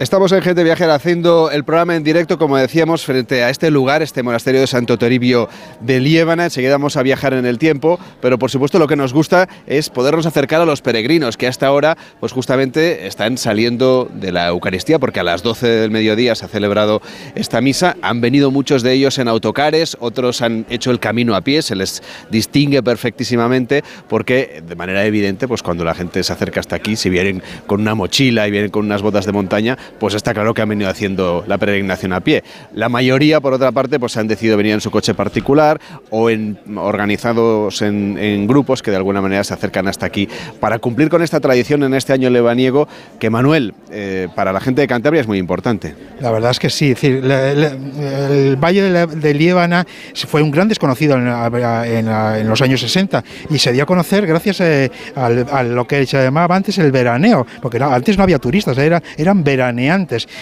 Estamos 0.00 0.32
en 0.32 0.40
Gente 0.40 0.64
Viajera 0.64 0.94
haciendo 0.94 1.50
el 1.50 1.62
programa 1.62 1.94
en 1.94 2.02
directo, 2.02 2.38
como 2.38 2.56
decíamos, 2.56 3.04
frente 3.04 3.44
a 3.44 3.50
este 3.50 3.70
lugar, 3.70 4.00
este 4.00 4.22
monasterio 4.22 4.62
de 4.62 4.66
Santo 4.66 4.96
Toribio 4.96 5.46
de 5.82 6.00
Liébana. 6.00 6.44
Enseguida 6.44 6.72
vamos 6.72 6.96
a 6.96 7.02
viajar 7.02 7.34
en 7.34 7.44
el 7.44 7.58
tiempo, 7.58 8.00
pero 8.22 8.38
por 8.38 8.50
supuesto 8.50 8.78
lo 8.78 8.88
que 8.88 8.96
nos 8.96 9.12
gusta 9.12 9.46
es 9.66 9.90
podernos 9.90 10.24
acercar 10.24 10.62
a 10.62 10.64
los 10.64 10.80
peregrinos 10.80 11.36
que 11.36 11.46
hasta 11.46 11.66
ahora, 11.66 11.98
pues 12.18 12.32
justamente 12.32 13.06
están 13.08 13.36
saliendo 13.36 14.08
de 14.10 14.32
la 14.32 14.48
Eucaristía, 14.48 14.98
porque 14.98 15.20
a 15.20 15.22
las 15.22 15.42
12 15.42 15.66
del 15.66 15.90
mediodía 15.90 16.34
se 16.34 16.46
ha 16.46 16.48
celebrado 16.48 17.02
esta 17.34 17.60
misa. 17.60 17.94
Han 18.00 18.22
venido 18.22 18.50
muchos 18.50 18.82
de 18.82 18.94
ellos 18.94 19.18
en 19.18 19.28
autocares, 19.28 19.98
otros 20.00 20.40
han 20.40 20.64
hecho 20.70 20.92
el 20.92 20.98
camino 20.98 21.34
a 21.34 21.42
pie, 21.42 21.60
se 21.60 21.76
les 21.76 22.02
distingue 22.30 22.82
perfectísimamente, 22.82 23.84
porque 24.08 24.62
de 24.66 24.76
manera 24.76 25.04
evidente, 25.04 25.46
pues 25.46 25.62
cuando 25.62 25.84
la 25.84 25.94
gente 25.94 26.24
se 26.24 26.32
acerca 26.32 26.60
hasta 26.60 26.76
aquí, 26.76 26.96
si 26.96 27.10
vienen 27.10 27.42
con 27.66 27.82
una 27.82 27.94
mochila 27.94 28.48
y 28.48 28.50
vienen 28.50 28.70
con 28.70 28.86
unas 28.86 29.02
botas 29.02 29.26
de 29.26 29.32
montaña, 29.32 29.76
pues 29.98 30.14
está 30.14 30.32
claro 30.32 30.54
que 30.54 30.62
han 30.62 30.68
venido 30.68 30.90
haciendo 30.90 31.44
la 31.46 31.58
peregrinación 31.58 32.12
a 32.12 32.20
pie. 32.20 32.42
La 32.74 32.88
mayoría, 32.88 33.40
por 33.40 33.52
otra 33.52 33.72
parte, 33.72 33.98
pues 33.98 34.16
han 34.16 34.28
decidido 34.28 34.56
venir 34.56 34.72
en 34.74 34.80
su 34.80 34.90
coche 34.90 35.14
particular 35.14 35.80
o 36.10 36.30
en, 36.30 36.58
organizados 36.76 37.82
en, 37.82 38.46
grupos 38.46 38.82
que 38.82 38.90
de 38.90 38.96
alguna 38.96 39.20
manera 39.20 39.44
se 39.44 39.54
acercan 39.54 39.86
hasta 39.86 40.06
aquí 40.06 40.28
para 40.60 40.78
cumplir 40.78 41.08
con 41.08 41.22
esta 41.22 41.40
tradición 41.40 41.82
en 41.84 41.94
este 41.94 42.12
año 42.12 42.30
lebaniego 42.30 42.88
que, 43.18 43.30
Manuel, 43.30 43.74
eh, 43.90 44.28
para 44.34 44.52
la 44.52 44.60
gente 44.60 44.80
de 44.80 44.88
Cantabria 44.88 45.20
es 45.20 45.26
muy 45.26 45.38
importante. 45.38 45.94
La 46.20 46.30
verdad 46.30 46.50
es 46.52 46.58
que 46.58 46.70
sí. 46.70 46.94
el 47.02 48.56
Valle 48.56 48.82
de, 48.82 49.06
de, 49.06 49.34
Liébana 49.34 49.86
fue 50.26 50.42
un 50.42 50.50
gran 50.50 50.68
desconocido 50.68 51.16
en, 51.16 52.48
los 52.48 52.62
años 52.62 52.80
60 52.80 53.24
y 53.50 53.58
se 53.58 53.72
dio 53.72 53.82
a 53.82 53.86
conocer 53.86 54.26
gracias 54.26 54.60
eh, 54.60 54.90
a, 55.14 55.62
lo 55.62 55.86
que 55.86 56.06
se 56.06 56.22
llamaba 56.22 56.56
antes 56.56 56.78
el 56.78 56.92
veraneo, 56.92 57.46
porque 57.60 57.82
antes 57.82 58.16
no 58.16 58.22
había 58.22 58.38
turistas, 58.38 58.76
era, 58.78 59.02
eran 59.16 59.44
veraneos 59.44 59.79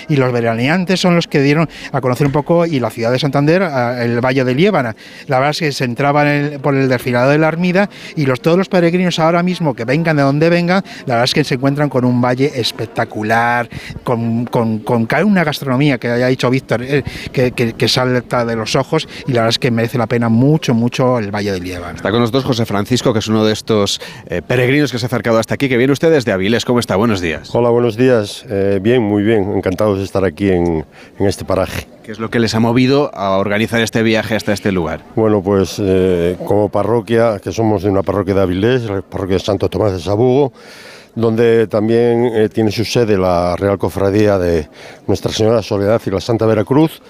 y 0.09 0.17
los 0.17 0.33
veraneantes 0.33 1.01
son 1.01 1.15
los 1.15 1.27
que 1.27 1.41
dieron 1.41 1.69
a 1.93 2.01
conocer 2.01 2.27
un 2.27 2.33
poco 2.33 2.67
y 2.67 2.81
la 2.81 2.91
ciudad 2.91 3.13
de 3.13 3.19
Santander, 3.19 3.63
el 3.63 4.21
Valle 4.21 4.45
de 4.45 4.55
Liébana. 4.55 4.97
La 5.27 5.39
verdad 5.39 5.51
es 5.51 5.59
que 5.59 5.73
se 5.73 5.85
entraban 5.85 6.61
por 6.63 6.75
el 6.75 6.89
desfilado 6.89 7.31
de 7.31 7.39
la 7.39 7.49
Armida 7.49 7.89
y 8.17 8.27
los, 8.27 8.41
todos 8.41 8.59
los 8.59 8.69
peregrinos 8.69 9.19
ahora 9.19 9.43
mismo 9.43 9.75
que 9.75 9.85
vengan 9.85 10.17
de 10.17 10.23
donde 10.23 10.49
vengan, 10.49 10.83
la 11.07 11.15
verdad 11.15 11.25
es 11.25 11.35
que 11.35 11.45
se 11.45 11.55
encuentran 11.55 11.89
con 11.89 12.05
un 12.05 12.21
valle 12.21 12.53
espectacular, 12.55 13.69
con, 14.05 14.47
con, 14.47 14.83
una 15.25 15.45
gastronomía 15.45 15.99
que 15.99 16.09
haya 16.09 16.27
dicho 16.29 16.49
Víctor, 16.51 16.83
eh, 16.83 17.03
que, 17.33 17.53
que, 17.53 17.89
salta 17.89 18.45
de 18.45 18.57
los 18.57 18.77
ojos 18.77 19.09
y 19.27 19.33
la 19.33 19.41
verdad 19.41 19.51
es 19.51 19.59
que 19.59 19.71
merece 19.71 19.99
la 19.99 20.07
pena 20.07 20.29
mucho, 20.29 20.75
mucho 20.75 21.19
el 21.19 21.31
Valle 21.31 21.53
de 21.53 21.61
Liébana. 21.61 21.97
Está 21.97 22.11
con 22.11 22.21
nosotros 22.21 22.45
José 22.45 22.67
Francisco, 22.67 23.13
que 23.13 23.19
es 23.19 23.29
uno 23.29 23.45
de 23.45 23.53
estos 23.53 24.01
eh, 24.27 24.43
peregrinos 24.47 24.93
que 24.93 24.99
se 24.99 25.07
ha 25.07 25.09
acercado 25.09 25.39
hasta 25.39 25.55
aquí, 25.55 25.69
que 25.69 25.77
viene 25.77 25.93
usted 25.93 26.11
desde 26.11 26.33
Avilés. 26.33 26.65
¿Cómo 26.65 26.81
está? 26.81 26.97
Buenos 26.97 27.21
días. 27.21 27.51
Hola, 27.53 27.71
buenos 27.71 27.97
días. 27.97 28.45
Eh, 28.49 28.79
bien, 28.81 29.03
muy 29.03 29.23
bien, 29.23 29.28
encantados 29.35 29.99
de 29.99 30.05
estar 30.05 30.25
aquí 30.25 30.51
en, 30.51 30.85
este 31.19 31.45
paraje. 31.45 31.87
¿Qué 32.03 32.13
es 32.13 32.19
lo 32.19 32.31
que 32.31 32.39
les 32.39 32.55
ha 32.55 32.61
movido 32.61 33.11
a 33.15 33.37
organizar 33.37 33.81
este 33.81 34.03
viaje 34.03 34.35
hasta 34.35 34.53
este 34.53 34.73
lugar? 34.73 35.03
Bueno, 35.15 35.43
pues 35.43 35.77
eh, 35.79 36.37
como 36.45 36.69
parroquia, 36.69 37.39
que 37.39 37.53
somos 37.53 37.83
de 37.83 37.91
una 37.91 38.03
parroquia 38.03 38.35
de 38.35 38.41
Avilés, 38.43 38.85
la 38.85 39.03
parroquia 39.03 39.37
de 39.37 39.45
Santo 39.45 39.69
Tomás 39.69 39.93
de 39.93 40.01
Sabugo, 40.01 40.53
donde 41.15 41.67
también 41.67 42.27
eh, 42.27 42.49
tiene 42.49 42.71
su 42.71 42.85
sede 42.85 43.19
la 43.19 43.57
Real 43.57 43.79
Cofradía 43.79 44.39
de 44.39 44.69
Nuestra 45.07 45.33
Señora 45.33 45.63
Soledad 45.63 46.01
y 46.07 46.11
la 46.11 46.21
Santa 46.21 46.47
Veracruz, 46.47 47.03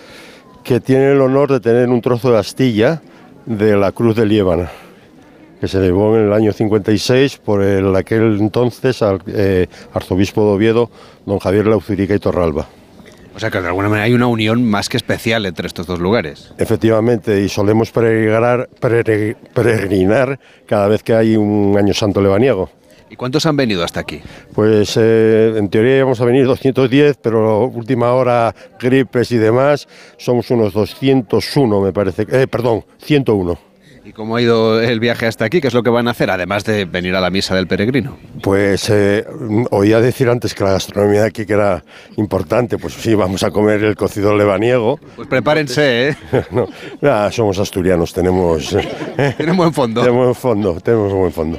que 0.65 0.81
tiene 0.81 1.13
el 1.13 1.21
honor 1.21 1.53
de 1.53 1.61
tener 1.61 1.89
un 1.89 2.01
trozo 2.01 2.33
de 2.33 2.39
astilla 2.39 3.03
de 3.47 3.77
la 3.77 3.93
Cruz 3.93 4.17
de 4.17 4.27
Liébana. 4.27 4.71
Que 5.61 5.69
se 5.69 5.79
elevó 5.79 6.17
en 6.17 6.27
el 6.27 6.33
año 6.33 6.53
56 6.53 7.39
por 7.39 7.63
el 7.63 7.95
aquel 7.97 8.39
entonces 8.41 9.03
eh, 9.27 9.67
arzobispo 9.93 10.43
de 10.43 10.57
Oviedo, 10.57 10.91
don 11.27 11.39
Javier 11.39 11.67
Lauzurica 11.67 12.15
y 12.15 12.19
Torralba. 12.19 12.69
O 13.35 13.41
sea 13.41 13.51
que 13.51 13.61
de 13.61 13.69
alguna 13.69 13.89
manera 13.89 14.05
hay 14.05 14.15
una 14.15 14.27
unión 14.27 14.69
más 14.69 14.89
que 14.89 14.97
especial 14.97 15.47
entre 15.47 15.69
estos 15.69 15.87
dos 15.87 16.01
lugares. 16.01 16.53
Efectivamente, 16.59 17.41
y 17.41 17.49
solemos 17.49 17.93
peregrinar, 17.93 18.69
peregrinar 19.55 20.41
cada 20.67 20.89
vez 20.89 21.05
que 21.05 21.15
hay 21.15 21.37
un 21.37 21.77
año 21.79 21.95
santo 21.95 22.21
lebaniego. 22.21 22.69
¿Y 23.11 23.17
cuántos 23.17 23.47
han 23.47 23.57
venido 23.57 23.85
hasta 23.85 24.01
aquí? 24.01 24.21
Pues 24.55 24.97
eh, 24.97 25.55
en 25.57 25.69
teoría 25.69 25.99
íbamos 25.99 26.21
a 26.21 26.25
venir 26.25 26.47
210, 26.47 27.19
pero 27.23 27.67
última 27.67 28.13
hora, 28.13 28.55
gripes 28.79 29.31
y 29.33 29.37
demás, 29.37 29.89
somos 30.19 30.51
unos 30.51 30.73
201, 30.73 31.81
me 31.81 31.93
parece. 31.93 32.27
Eh, 32.31 32.47
perdón, 32.49 32.85
101. 32.99 33.68
¿Y 34.09 34.13
cómo 34.15 34.37
ha 34.37 34.41
ido 34.41 34.81
el 34.81 35.01
viaje 35.01 35.27
hasta 35.27 35.45
aquí? 35.45 35.61
¿Qué 35.61 35.69
es 35.69 35.75
lo 35.75 35.83
que 35.83 35.91
van 35.91 36.09
a 36.09 36.13
hacer, 36.13 36.31
además 36.31 36.65
de 36.65 36.87
venir 36.87 37.15
a 37.15 37.21
la 37.21 37.29
misa 37.29 37.55
del 37.55 37.67
peregrino? 37.67 38.17
Pues 38.43 38.89
eh, 38.89 39.27
oía 39.71 40.01
decir 40.01 40.31
antes 40.31 40.55
que 40.55 40.65
la 40.65 40.73
gastronomía 40.73 41.21
de 41.21 41.27
aquí 41.27 41.45
que 41.45 41.53
era 41.53 41.85
importante. 42.17 42.79
Pues 42.79 42.95
sí, 42.95 43.15
vamos 43.15 43.43
a 43.43 43.51
comer 43.51 43.85
el 43.85 43.97
cocido 43.97 44.35
lebaniego. 44.35 44.99
Pues 45.15 45.29
prepárense, 45.29 46.09
¿eh? 46.09 46.17
no, 47.03 47.31
somos 47.31 47.59
asturianos, 47.59 48.15
tenemos... 48.15 48.75
Tenemos 49.37 49.57
buen 49.59 49.75
fondo. 49.75 50.01
Tenemos 50.01 50.25
buen 50.25 50.35
fondo, 50.35 50.81
tenemos 50.81 51.13
buen 51.13 51.33
fondo. 51.33 51.59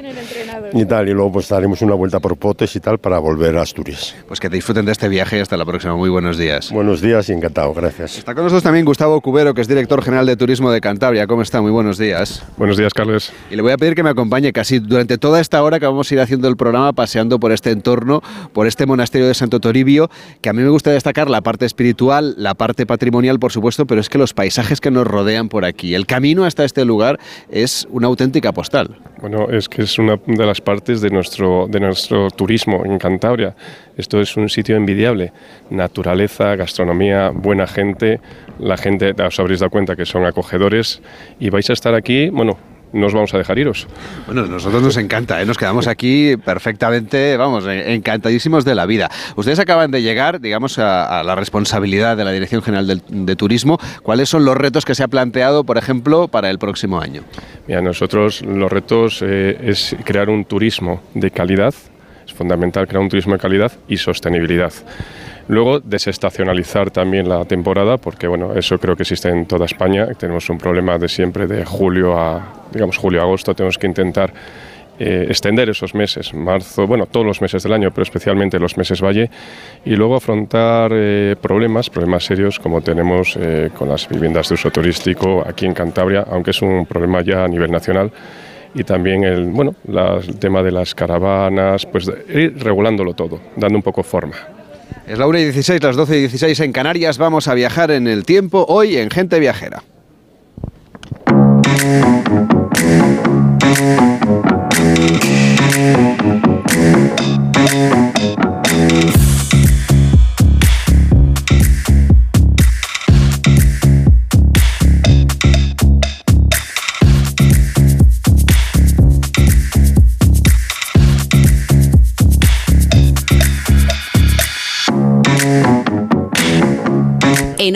Y 0.72 0.84
tal, 0.86 1.08
y 1.08 1.12
luego 1.12 1.32
pues 1.32 1.48
daremos 1.48 1.82
una 1.82 1.94
vuelta 1.94 2.20
por 2.20 2.36
Potes 2.36 2.74
y 2.74 2.80
tal 2.80 2.98
para 2.98 3.18
volver 3.18 3.56
a 3.58 3.62
Asturias. 3.62 4.16
Pues 4.26 4.40
que 4.40 4.48
disfruten 4.48 4.86
de 4.86 4.92
este 4.92 5.08
viaje 5.08 5.38
y 5.38 5.40
hasta 5.40 5.56
la 5.56 5.64
próxima. 5.64 5.94
Muy 5.94 6.10
buenos 6.10 6.38
días. 6.38 6.72
Buenos 6.72 7.00
días 7.00 7.28
y 7.28 7.32
encantado, 7.32 7.74
gracias. 7.74 8.18
Está 8.18 8.34
con 8.34 8.44
nosotros 8.44 8.62
también 8.62 8.84
Gustavo 8.84 9.20
Cubero, 9.20 9.54
que 9.54 9.60
es 9.60 9.68
director 9.68 10.02
general 10.02 10.26
de 10.26 10.36
Turismo 10.36 10.70
de 10.70 10.80
Cantabria. 10.80 11.26
¿Cómo 11.26 11.42
está? 11.42 11.60
Muy 11.60 11.70
buenos 11.70 11.98
días. 11.98 12.39
Buenos 12.56 12.76
días, 12.76 12.92
Carlos. 12.92 13.32
Y 13.50 13.56
le 13.56 13.62
voy 13.62 13.72
a 13.72 13.76
pedir 13.76 13.94
que 13.94 14.02
me 14.02 14.10
acompañe 14.10 14.52
casi 14.52 14.78
durante 14.78 15.18
toda 15.18 15.40
esta 15.40 15.62
hora 15.62 15.80
que 15.80 15.86
vamos 15.86 16.10
a 16.10 16.14
ir 16.14 16.20
haciendo 16.20 16.48
el 16.48 16.56
programa, 16.56 16.92
paseando 16.92 17.40
por 17.40 17.52
este 17.52 17.70
entorno, 17.70 18.22
por 18.52 18.66
este 18.66 18.86
monasterio 18.86 19.26
de 19.26 19.34
Santo 19.34 19.60
Toribio, 19.60 20.10
que 20.40 20.48
a 20.48 20.52
mí 20.52 20.62
me 20.62 20.68
gusta 20.68 20.90
destacar 20.90 21.30
la 21.30 21.40
parte 21.40 21.66
espiritual, 21.66 22.34
la 22.36 22.54
parte 22.54 22.86
patrimonial, 22.86 23.38
por 23.38 23.52
supuesto, 23.52 23.86
pero 23.86 24.00
es 24.00 24.08
que 24.08 24.18
los 24.18 24.34
paisajes 24.34 24.80
que 24.80 24.90
nos 24.90 25.06
rodean 25.06 25.48
por 25.48 25.64
aquí, 25.64 25.94
el 25.94 26.06
camino 26.06 26.44
hasta 26.44 26.64
este 26.64 26.84
lugar 26.84 27.18
es 27.50 27.88
una 27.90 28.08
auténtica 28.08 28.52
postal. 28.52 28.98
Bueno, 29.20 29.48
es 29.50 29.68
que 29.68 29.82
es 29.82 29.98
una 29.98 30.18
de 30.26 30.46
las 30.46 30.60
partes 30.60 31.00
de 31.00 31.10
nuestro 31.10 31.66
de 31.68 31.80
nuestro 31.80 32.30
turismo 32.30 32.84
en 32.84 32.98
Cantabria. 32.98 33.54
Esto 33.96 34.20
es 34.20 34.36
un 34.36 34.48
sitio 34.48 34.76
envidiable. 34.76 35.32
Naturaleza, 35.68 36.56
gastronomía, 36.56 37.30
buena 37.30 37.66
gente. 37.66 38.20
La 38.58 38.76
gente, 38.76 39.14
os 39.22 39.38
habréis 39.40 39.60
dado 39.60 39.70
cuenta 39.70 39.96
que 39.96 40.06
son 40.06 40.24
acogedores 40.24 41.02
y 41.38 41.50
vais 41.50 41.68
a 41.70 41.72
estar 41.72 41.94
aquí, 41.94 42.19
bueno, 42.28 42.58
no 42.92 43.06
os 43.06 43.14
vamos 43.14 43.32
a 43.34 43.38
dejar 43.38 43.58
iros. 43.58 43.86
Bueno, 44.26 44.46
nosotros 44.46 44.82
nos 44.82 44.96
encanta, 44.96 45.40
¿eh? 45.40 45.46
nos 45.46 45.58
quedamos 45.58 45.86
aquí 45.86 46.36
perfectamente, 46.44 47.36
vamos, 47.36 47.64
encantadísimos 47.66 48.64
de 48.64 48.74
la 48.74 48.86
vida. 48.86 49.10
Ustedes 49.36 49.58
acaban 49.58 49.90
de 49.90 50.02
llegar, 50.02 50.40
digamos, 50.40 50.78
a, 50.78 51.22
la 51.22 51.34
responsabilidad 51.34 52.16
de 52.16 52.24
la 52.24 52.32
Dirección 52.32 52.62
General 52.62 53.02
de, 53.08 53.36
Turismo. 53.36 53.78
¿Cuáles 54.02 54.28
son 54.28 54.44
los 54.44 54.56
retos 54.56 54.84
que 54.84 54.94
se 54.94 55.02
ha 55.02 55.08
planteado, 55.08 55.64
por 55.64 55.78
ejemplo, 55.78 56.28
para 56.28 56.50
el 56.50 56.58
próximo 56.58 57.00
año? 57.00 57.22
Mira, 57.66 57.80
nosotros 57.80 58.42
los 58.42 58.70
retos 58.70 59.22
eh, 59.22 59.56
es 59.62 59.96
crear 60.04 60.28
un 60.28 60.44
turismo 60.44 61.02
de 61.14 61.30
calidad, 61.30 61.74
es 62.26 62.34
fundamental 62.34 62.86
crear 62.88 63.02
un 63.02 63.08
turismo 63.08 63.34
de 63.34 63.38
calidad 63.38 63.72
y 63.88 63.96
sostenibilidad. 63.96 64.72
Luego, 65.50 65.80
desestacionalizar 65.80 66.92
también 66.92 67.28
la 67.28 67.44
temporada, 67.44 67.96
porque 67.96 68.28
bueno, 68.28 68.54
eso 68.54 68.78
creo 68.78 68.94
que 68.94 69.02
existe 69.02 69.28
en 69.30 69.46
toda 69.46 69.64
España. 69.64 70.06
Tenemos 70.16 70.48
un 70.48 70.58
problema 70.58 70.96
de 70.96 71.08
siempre 71.08 71.48
de 71.48 71.64
julio 71.64 72.16
a, 72.16 72.68
digamos, 72.72 72.96
julio-agosto. 72.96 73.52
Tenemos 73.52 73.76
que 73.76 73.88
intentar 73.88 74.32
eh, 75.00 75.26
extender 75.28 75.68
esos 75.68 75.92
meses, 75.92 76.32
marzo, 76.32 76.86
bueno, 76.86 77.06
todos 77.06 77.26
los 77.26 77.42
meses 77.42 77.64
del 77.64 77.72
año, 77.72 77.90
pero 77.90 78.04
especialmente 78.04 78.60
los 78.60 78.76
meses 78.76 79.02
valle, 79.02 79.28
y 79.84 79.96
luego 79.96 80.14
afrontar 80.14 80.92
eh, 80.94 81.34
problemas, 81.40 81.90
problemas 81.90 82.22
serios 82.22 82.60
como 82.60 82.80
tenemos 82.80 83.36
eh, 83.36 83.70
con 83.76 83.88
las 83.88 84.08
viviendas 84.08 84.50
de 84.50 84.54
uso 84.54 84.70
turístico 84.70 85.42
aquí 85.44 85.66
en 85.66 85.74
Cantabria, 85.74 86.26
aunque 86.30 86.52
es 86.52 86.62
un 86.62 86.86
problema 86.86 87.22
ya 87.22 87.42
a 87.42 87.48
nivel 87.48 87.72
nacional 87.72 88.12
y 88.72 88.84
también 88.84 89.24
el, 89.24 89.46
bueno, 89.46 89.74
el 89.84 90.38
tema 90.38 90.62
de 90.62 90.70
las 90.70 90.94
caravanas, 90.94 91.86
pues 91.86 92.08
ir 92.28 92.56
regulándolo 92.62 93.14
todo, 93.14 93.40
dando 93.56 93.76
un 93.76 93.82
poco 93.82 94.04
forma. 94.04 94.59
Es 95.10 95.18
la 95.18 95.26
1 95.26 95.40
y 95.40 95.44
16, 95.46 95.82
las 95.82 95.96
12 95.96 96.16
y 96.16 96.20
16 96.20 96.60
en 96.60 96.70
Canarias. 96.70 97.18
Vamos 97.18 97.48
a 97.48 97.54
viajar 97.54 97.90
en 97.90 98.06
el 98.06 98.24
tiempo 98.24 98.64
hoy 98.68 98.96
en 98.96 99.10
Gente 99.10 99.40
Viajera. 99.40 99.82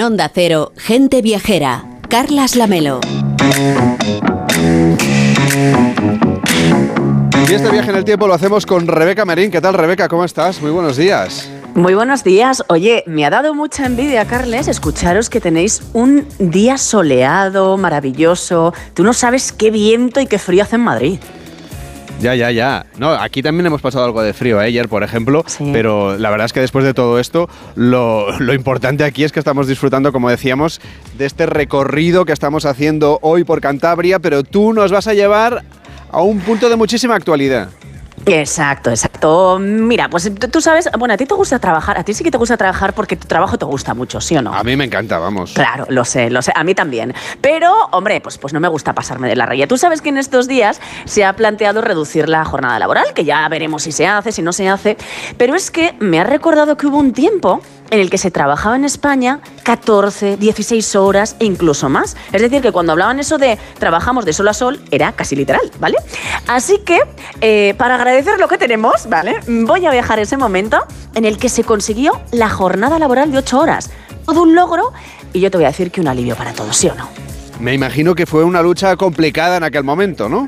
Onda 0.05 0.31
Cero, 0.33 0.73
Gente 0.77 1.23
Viajera, 1.23 1.87
Carlas 2.11 2.57
Lamelo. 2.57 3.01
Y 7.49 7.53
este 7.55 7.71
viaje 7.71 7.89
en 7.89 7.97
el 7.97 8.05
tiempo 8.05 8.27
lo 8.27 8.35
hacemos 8.35 8.67
con 8.67 8.87
Rebeca 8.87 9.25
Merín. 9.25 9.51
¿Qué 9.51 9.63
tal, 9.63 9.73
Rebeca? 9.73 10.07
¿Cómo 10.09 10.27
estás? 10.27 10.61
Muy 10.61 10.73
buenos 10.73 10.99
días. 10.99 11.49
Muy 11.75 11.95
buenos 11.95 12.23
días. 12.23 12.63
Oye, 12.69 13.03
me 13.07 13.25
ha 13.25 13.31
dado 13.31 13.55
mucha 13.55 13.87
envidia, 13.87 14.27
Carles, 14.27 14.69
escucharos 14.69 15.31
que 15.31 15.41
tenéis 15.41 15.83
un 15.95 16.27
día 16.39 16.77
soleado, 16.77 17.79
maravilloso. 17.79 18.75
Tú 18.93 19.05
no 19.05 19.15
sabes 19.15 19.53
qué 19.53 19.71
viento 19.71 20.21
y 20.21 20.27
qué 20.27 20.39
frío 20.39 20.65
hace 20.65 20.77
en 20.77 20.83
Madrid. 20.83 21.19
Ya, 22.21 22.35
ya, 22.35 22.51
ya. 22.51 22.87
No, 22.97 23.11
aquí 23.11 23.43
también 23.43 23.67
hemos 23.67 23.83
pasado 23.83 24.05
algo 24.05 24.23
de 24.23 24.33
frío 24.33 24.61
¿eh? 24.61 24.67
ayer, 24.67 24.89
por 24.89 25.03
ejemplo, 25.03 25.45
pero 25.73 26.17
la 26.17 26.31
verdad 26.31 26.47
es 26.47 26.53
que 26.53 26.61
después 26.61 26.85
de 26.85 26.95
todo 26.95 27.19
esto, 27.19 27.49
lo, 27.75 28.39
lo, 28.39 28.55
importante 28.55 29.05
aquí 29.05 29.25
es 29.25 29.33
que 29.33 29.41
estamos 29.41 29.67
disfrutando, 29.67 30.13
como 30.13 30.31
decíamos, 30.31 30.81
de 31.19 31.27
este 31.27 31.47
recorrido 31.47 32.25
que 32.25 32.33
estamos 32.33 32.65
haciendo 32.65 33.19
hoy 33.21 33.45
por 33.45 33.61
Cantabria, 33.61 34.21
pero 34.21 34.43
tú 34.43 34.73
nos 34.73 34.91
vas 34.91 35.07
a 35.07 35.15
llevar 35.15 35.65
a 36.11 36.23
un 36.23 36.41
punto 36.41 36.69
de 36.71 36.77
muchísima 36.77 37.15
actualidad. 37.15 37.69
Exacto, 38.27 38.91
exacto. 38.91 39.59
Mira, 39.59 40.09
pues 40.09 40.31
tú 40.51 40.61
sabes, 40.61 40.89
bueno, 40.99 41.15
a 41.15 41.17
ti 41.17 41.27
te 41.27 41.35
gusta 41.35 41.59
trabajar, 41.59 41.99
a 41.99 42.05
ti 42.05 42.15
sí 42.15 42.25
que 42.25 42.31
te 42.31 42.39
gusta 42.39 42.57
trabajar 42.57 42.95
porque 42.95 43.17
tu 43.17 43.27
trabajo 43.27 43.59
te 43.59 43.65
gusta 43.65 43.95
mucho, 43.95 44.21
¿sí 44.21 44.37
o 44.37 44.43
no? 44.43 44.55
A 44.55 44.65
mí 44.65 44.77
me 44.77 44.85
encanta, 44.85 45.19
vamos. 45.19 45.53
Claro, 45.53 45.87
lo 45.89 46.05
sé, 46.05 46.31
lo 46.31 46.41
sé, 46.43 46.53
a 46.55 46.65
mí 46.65 46.75
también. 46.75 47.15
Pero, 47.41 47.73
hombre, 47.93 48.21
pues, 48.21 48.39
pues 48.39 48.53
no 48.53 48.61
me 48.61 48.69
gusta 48.69 48.95
pasarme 48.95 49.29
de 49.29 49.37
la 49.37 49.47
raya. 49.47 49.67
Tú 49.67 49.77
sabes 49.77 50.01
que 50.01 50.09
en 50.09 50.19
estos 50.19 50.49
días 50.49 50.81
se 51.05 51.25
ha 51.25 51.35
planteado 51.35 51.81
reducir 51.81 52.29
la 52.29 52.45
jornada 52.45 52.79
laboral, 52.79 53.07
que 53.15 53.25
ya 53.25 53.47
veremos 53.49 53.83
si 53.83 53.93
se 53.93 54.07
hace, 54.07 54.33
si 54.33 54.43
no 54.43 54.53
se 54.53 54.69
hace, 54.69 54.97
pero 55.37 55.55
es 55.55 55.71
que 55.71 55.95
me 56.01 56.21
ha 56.21 56.25
recordado 56.25 56.77
que 56.77 56.87
hubo 56.87 56.99
un 56.99 57.13
tiempo 57.13 57.61
en 57.95 58.01
el 58.01 58.11
que 58.11 58.19
se 58.19 58.31
trabajaba 58.31 58.75
en 58.75 58.85
España 58.85 59.41
14, 59.63 60.37
16 60.37 60.97
horas 60.97 61.37
e 61.39 61.45
incluso 61.45 61.89
más. 61.89 62.17
Es 62.33 62.43
decir, 62.43 62.61
que 62.61 62.73
cuando 62.73 62.93
hablaban 62.93 63.21
eso 63.21 63.39
de 63.39 63.57
trabajamos 63.79 64.25
de 64.25 64.33
sol 64.33 64.49
a 64.49 64.55
sol, 64.55 64.81
era 64.91 65.13
casi 65.13 65.37
literal, 65.37 65.71
¿vale? 65.79 65.97
Así 66.49 66.79
que, 66.85 67.01
eh, 67.41 67.75
para 67.79 67.95
agradecer 67.95 68.41
lo 68.41 68.49
que 68.49 68.59
tenemos, 68.59 69.09
¿vale? 69.09 69.37
Voy 69.47 69.87
a 69.87 69.93
viajar 69.93 70.19
ese 70.19 70.37
momento 70.37 70.79
en 71.15 71.25
el 71.25 71.39
que 71.39 71.49
se 71.49 71.63
consiguió 71.63 72.21
la 72.33 72.51
jornada 72.51 72.99
laboral 72.99 73.31
de 73.31 73.39
8 73.39 73.61
horas. 73.61 73.91
Todo 74.27 74.43
un 74.43 74.57
logro 74.57 74.93
y 75.33 75.39
yo 75.39 75.51
te 75.51 75.57
voy 75.57 75.67
a 75.67 75.69
decir 75.69 75.93
que 75.93 76.01
un 76.01 76.09
alivio 76.09 76.35
para 76.35 76.53
todos, 76.53 76.77
¿sí 76.77 76.89
o 76.89 76.95
no? 76.97 77.09
Me 77.61 77.75
imagino 77.75 78.17
que 78.17 78.27
fue 78.27 78.43
una 78.43 78.61
lucha 78.61 78.97
complicada 78.97 79.57
en 79.57 79.63
aquel 79.63 79.85
momento, 79.85 80.29
¿no? 80.29 80.47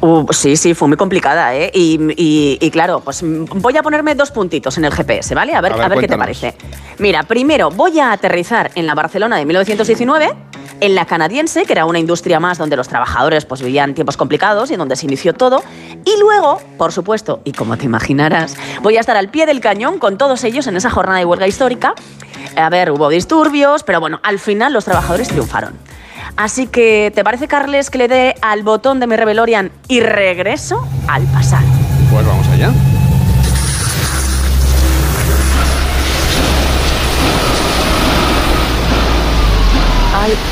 Uh, 0.00 0.26
sí, 0.32 0.56
sí, 0.56 0.74
fue 0.74 0.86
muy 0.86 0.96
complicada, 0.96 1.54
¿eh? 1.54 1.70
Y, 1.74 2.70
claro, 2.70 3.00
pues 3.00 3.22
voy 3.22 3.76
a 3.76 3.82
ponerme 3.82 4.14
dos 4.14 4.30
puntitos 4.30 4.78
en 4.78 4.84
el 4.84 4.92
GPS, 4.92 5.34
¿vale? 5.34 5.54
A 5.54 5.60
ver, 5.60 5.72
a 5.72 5.88
ver, 5.88 5.98
qué 5.98 6.08
te 6.08 6.16
parece. 6.16 6.54
Mira, 6.98 7.24
primero 7.24 7.70
voy 7.70 7.98
a 7.98 8.12
aterrizar 8.12 8.70
en 8.74 8.86
la 8.86 8.94
Barcelona 8.94 9.36
de 9.36 9.44
1919, 9.44 10.34
en 10.80 10.94
la 10.94 11.04
canadiense, 11.04 11.64
que 11.64 11.72
era 11.72 11.84
una 11.84 11.98
industria 11.98 12.38
más 12.38 12.58
donde 12.58 12.76
los 12.76 12.88
trabajadores 12.88 13.44
pues 13.44 13.60
vivían 13.60 13.94
tiempos 13.94 14.16
complicados 14.16 14.70
y 14.70 14.76
donde 14.76 14.94
se 14.94 15.06
inició 15.06 15.34
todo. 15.34 15.62
Y 16.04 16.18
luego, 16.20 16.60
por 16.76 16.92
supuesto, 16.92 17.40
y 17.44 17.52
como 17.52 17.76
te 17.76 17.84
imaginarás, 17.84 18.56
voy 18.82 18.96
a 18.96 19.00
estar 19.00 19.16
al 19.16 19.30
pie 19.30 19.46
del 19.46 19.60
cañón 19.60 19.98
con 19.98 20.16
todos 20.16 20.44
ellos 20.44 20.66
en 20.68 20.76
esa 20.76 20.90
jornada 20.90 21.18
de 21.18 21.24
huelga 21.24 21.48
histórica. 21.48 21.94
A 22.56 22.70
ver, 22.70 22.92
hubo 22.92 23.08
disturbios, 23.08 23.82
pero 23.82 24.00
bueno, 24.00 24.20
al 24.22 24.38
final 24.38 24.72
los 24.72 24.84
trabajadores 24.84 25.28
triunfaron. 25.28 25.74
Así 26.38 26.68
que, 26.68 27.10
¿te 27.12 27.24
parece, 27.24 27.48
Carles, 27.48 27.90
que 27.90 27.98
le 27.98 28.06
dé 28.06 28.36
al 28.42 28.62
botón 28.62 29.00
de 29.00 29.08
mi 29.08 29.16
Rebelorian 29.16 29.72
y 29.88 29.98
regreso 29.98 30.86
al 31.08 31.24
pasado? 31.24 31.66
Pues 32.12 32.24
vamos 32.24 32.46
allá. 32.46 32.70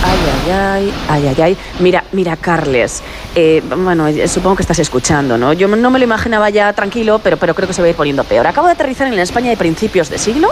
Ay, 0.03 0.19
ay, 0.27 0.53
ay, 0.53 0.93
ay, 1.09 1.27
ay, 1.29 1.43
ay. 1.43 1.57
Mira, 1.81 2.05
mira, 2.13 2.37
Carles. 2.37 3.03
Eh, 3.35 3.63
bueno, 3.77 4.07
eh, 4.07 4.29
supongo 4.29 4.57
que 4.57 4.63
estás 4.63 4.79
escuchando, 4.79 5.37
¿no? 5.37 5.53
Yo 5.53 5.69
no 5.69 5.91
me 5.91 5.99
lo 5.99 6.05
imaginaba 6.05 6.51
ya 6.51 6.73
tranquilo, 6.73 7.21
pero, 7.23 7.37
pero 7.37 7.55
creo 7.55 7.69
que 7.69 7.75
se 7.75 7.83
va 7.83 7.87
a 7.87 7.91
ir 7.91 7.97
poniendo 7.97 8.25
peor. 8.25 8.47
Acabo 8.47 8.67
de 8.67 8.75
aterrizar 8.75 9.07
en 9.07 9.17
la 9.17 9.23
España 9.23 9.51
de 9.51 9.57
principios 9.57 10.09
de 10.11 10.19
siglo. 10.19 10.49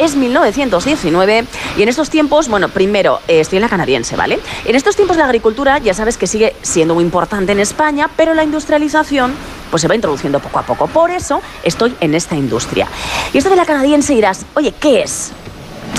Es 0.00 0.16
1919 0.16 1.44
y 1.76 1.82
en 1.82 1.88
estos 1.88 2.10
tiempos, 2.10 2.48
bueno, 2.48 2.68
primero, 2.68 3.20
eh, 3.28 3.40
estoy 3.40 3.58
en 3.58 3.62
la 3.62 3.68
canadiense, 3.68 4.16
¿vale? 4.16 4.40
En 4.64 4.74
estos 4.74 4.96
tiempos 4.96 5.16
la 5.16 5.24
agricultura 5.24 5.78
ya 5.78 5.94
sabes 5.94 6.16
que 6.16 6.26
sigue 6.26 6.54
siendo 6.62 6.94
muy 6.94 7.04
importante 7.04 7.52
en 7.52 7.60
España, 7.60 8.08
pero 8.16 8.34
la 8.34 8.44
industrialización 8.44 9.34
pues 9.70 9.82
se 9.82 9.88
va 9.88 9.94
introduciendo 9.94 10.40
poco 10.40 10.58
a 10.58 10.62
poco. 10.62 10.86
Por 10.86 11.10
eso 11.10 11.42
estoy 11.62 11.94
en 12.00 12.14
esta 12.14 12.36
industria. 12.36 12.86
Y 13.32 13.38
esto 13.38 13.50
de 13.50 13.56
la 13.56 13.64
canadiense 13.64 14.14
dirás, 14.14 14.46
oye, 14.54 14.72
¿qué 14.78 15.02
es? 15.02 15.32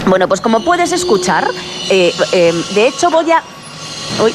Bueno, 0.07 0.27
pues 0.27 0.39
como 0.39 0.59
puedes 0.59 0.91
escuchar, 0.91 1.47
eh, 1.89 2.13
eh, 2.31 2.53
de 2.75 2.87
hecho 2.87 3.09
voy 3.09 3.31
a 3.31 3.41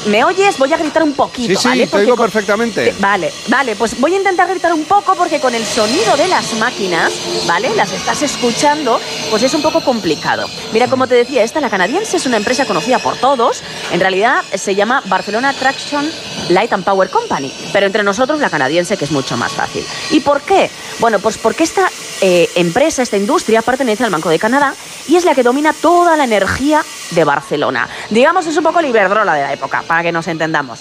¿Me 0.05 0.23
oyes? 0.23 0.57
Voy 0.57 0.71
a 0.71 0.77
gritar 0.77 1.03
un 1.03 1.13
poquito, 1.13 1.59
sí, 1.59 1.67
¿vale? 1.67 1.85
Sí, 1.85 1.91
te 1.91 1.97
oigo 1.97 2.15
perfectamente. 2.15 2.93
Vale, 2.99 3.33
vale, 3.47 3.75
pues 3.75 3.99
voy 3.99 4.13
a 4.13 4.17
intentar 4.17 4.47
gritar 4.47 4.73
un 4.73 4.85
poco 4.85 5.15
porque 5.15 5.39
con 5.39 5.55
el 5.55 5.65
sonido 5.65 6.15
de 6.17 6.27
las 6.27 6.53
máquinas, 6.53 7.13
¿vale? 7.47 7.69
Las 7.75 7.91
estás 7.91 8.21
escuchando, 8.21 8.99
pues 9.29 9.43
es 9.43 9.53
un 9.53 9.61
poco 9.61 9.81
complicado. 9.81 10.47
Mira, 10.71 10.87
como 10.87 11.07
te 11.07 11.15
decía, 11.15 11.43
esta, 11.43 11.59
la 11.61 11.69
canadiense, 11.69 12.17
es 12.17 12.25
una 12.25 12.37
empresa 12.37 12.65
conocida 12.65 12.99
por 12.99 13.17
todos. 13.17 13.63
En 13.91 13.99
realidad 13.99 14.43
se 14.53 14.75
llama 14.75 15.01
Barcelona 15.05 15.53
Traction 15.53 16.09
Light 16.49 16.73
and 16.73 16.83
Power 16.83 17.09
Company, 17.09 17.51
pero 17.73 17.85
entre 17.87 18.03
nosotros 18.03 18.39
la 18.39 18.49
canadiense, 18.49 18.97
que 18.97 19.05
es 19.05 19.11
mucho 19.11 19.35
más 19.35 19.51
fácil. 19.51 19.85
¿Y 20.11 20.19
por 20.19 20.41
qué? 20.41 20.69
Bueno, 20.99 21.19
pues 21.19 21.37
porque 21.37 21.63
esta 21.63 21.89
eh, 22.21 22.49
empresa, 22.55 23.01
esta 23.01 23.17
industria, 23.17 23.61
pertenece 23.61 24.03
al 24.03 24.11
Banco 24.11 24.29
de 24.29 24.37
Canadá 24.37 24.75
y 25.07 25.15
es 25.15 25.25
la 25.25 25.33
que 25.33 25.43
domina 25.43 25.73
toda 25.73 26.15
la 26.15 26.23
energía 26.23 26.83
de 27.11 27.23
Barcelona. 27.23 27.87
Digamos, 28.09 28.45
es 28.45 28.55
un 28.55 28.63
poco 28.63 28.79
el 28.79 28.85
Iberdrola 28.85 29.33
de 29.33 29.41
la 29.41 29.53
época, 29.53 29.70
para 29.87 30.03
que 30.03 30.11
nos 30.11 30.27
entendamos. 30.27 30.79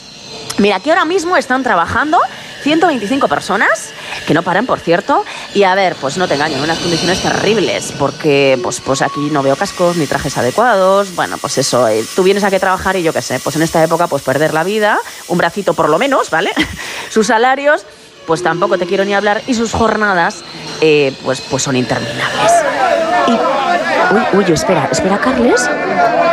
Mira, 0.59 0.77
aquí 0.77 0.91
ahora 0.91 1.05
mismo 1.05 1.37
están 1.37 1.63
trabajando 1.63 2.19
125 2.63 3.29
personas, 3.29 3.93
que 4.27 4.35
no 4.35 4.43
paran, 4.43 4.67
por 4.67 4.81
cierto, 4.81 5.25
y 5.55 5.63
a 5.63 5.75
ver, 5.75 5.97
pues 5.97 6.19
no 6.19 6.29
te 6.29 6.35
engaño, 6.35 6.57
en 6.57 6.65
unas 6.65 6.79
condiciones 6.79 7.23
terribles, 7.23 7.95
porque 7.99 8.59
pues, 8.63 8.81
pues 8.81 9.01
aquí 9.01 9.31
no 9.31 9.43
veo 9.43 9.57
cascos 9.57 9.97
ni 9.97 10.07
trajes 10.07 10.37
adecuados, 10.37 11.15
bueno, 11.15 11.39
pues 11.39 11.57
eso, 11.59 11.89
eh, 11.89 12.05
tú 12.15 12.23
vienes 12.23 12.45
a 12.45 12.51
trabajar 12.51 12.97
y 12.97 13.03
yo 13.03 13.13
qué 13.13 13.23
sé, 13.23 13.41
pues 13.41 13.57
en 13.57 13.63
esta 13.63 13.83
época 13.83 14.07
pues 14.09 14.23
perder 14.23 14.53
la 14.53 14.65
vida, 14.65 14.99
un 15.29 15.39
bracito 15.39 15.73
por 15.73 15.89
lo 15.89 15.99
menos, 15.99 16.29
¿vale? 16.29 16.51
Sus 17.09 17.29
salarios 17.29 17.87
pues 18.27 18.43
tampoco 18.43 18.79
te 18.79 18.87
quiero 18.87 19.05
ni 19.05 19.15
hablar 19.15 19.43
y 19.47 19.55
sus 19.55 19.73
jornadas 19.73 20.45
eh, 20.81 21.13
pues, 21.25 21.41
pues 21.41 21.63
son 21.63 21.75
interminables. 21.75 22.53
Y, 24.11 24.37
uy, 24.37 24.45
uy, 24.47 24.53
espera, 24.53 24.89
espera, 24.91 25.19
Carles, 25.19 25.69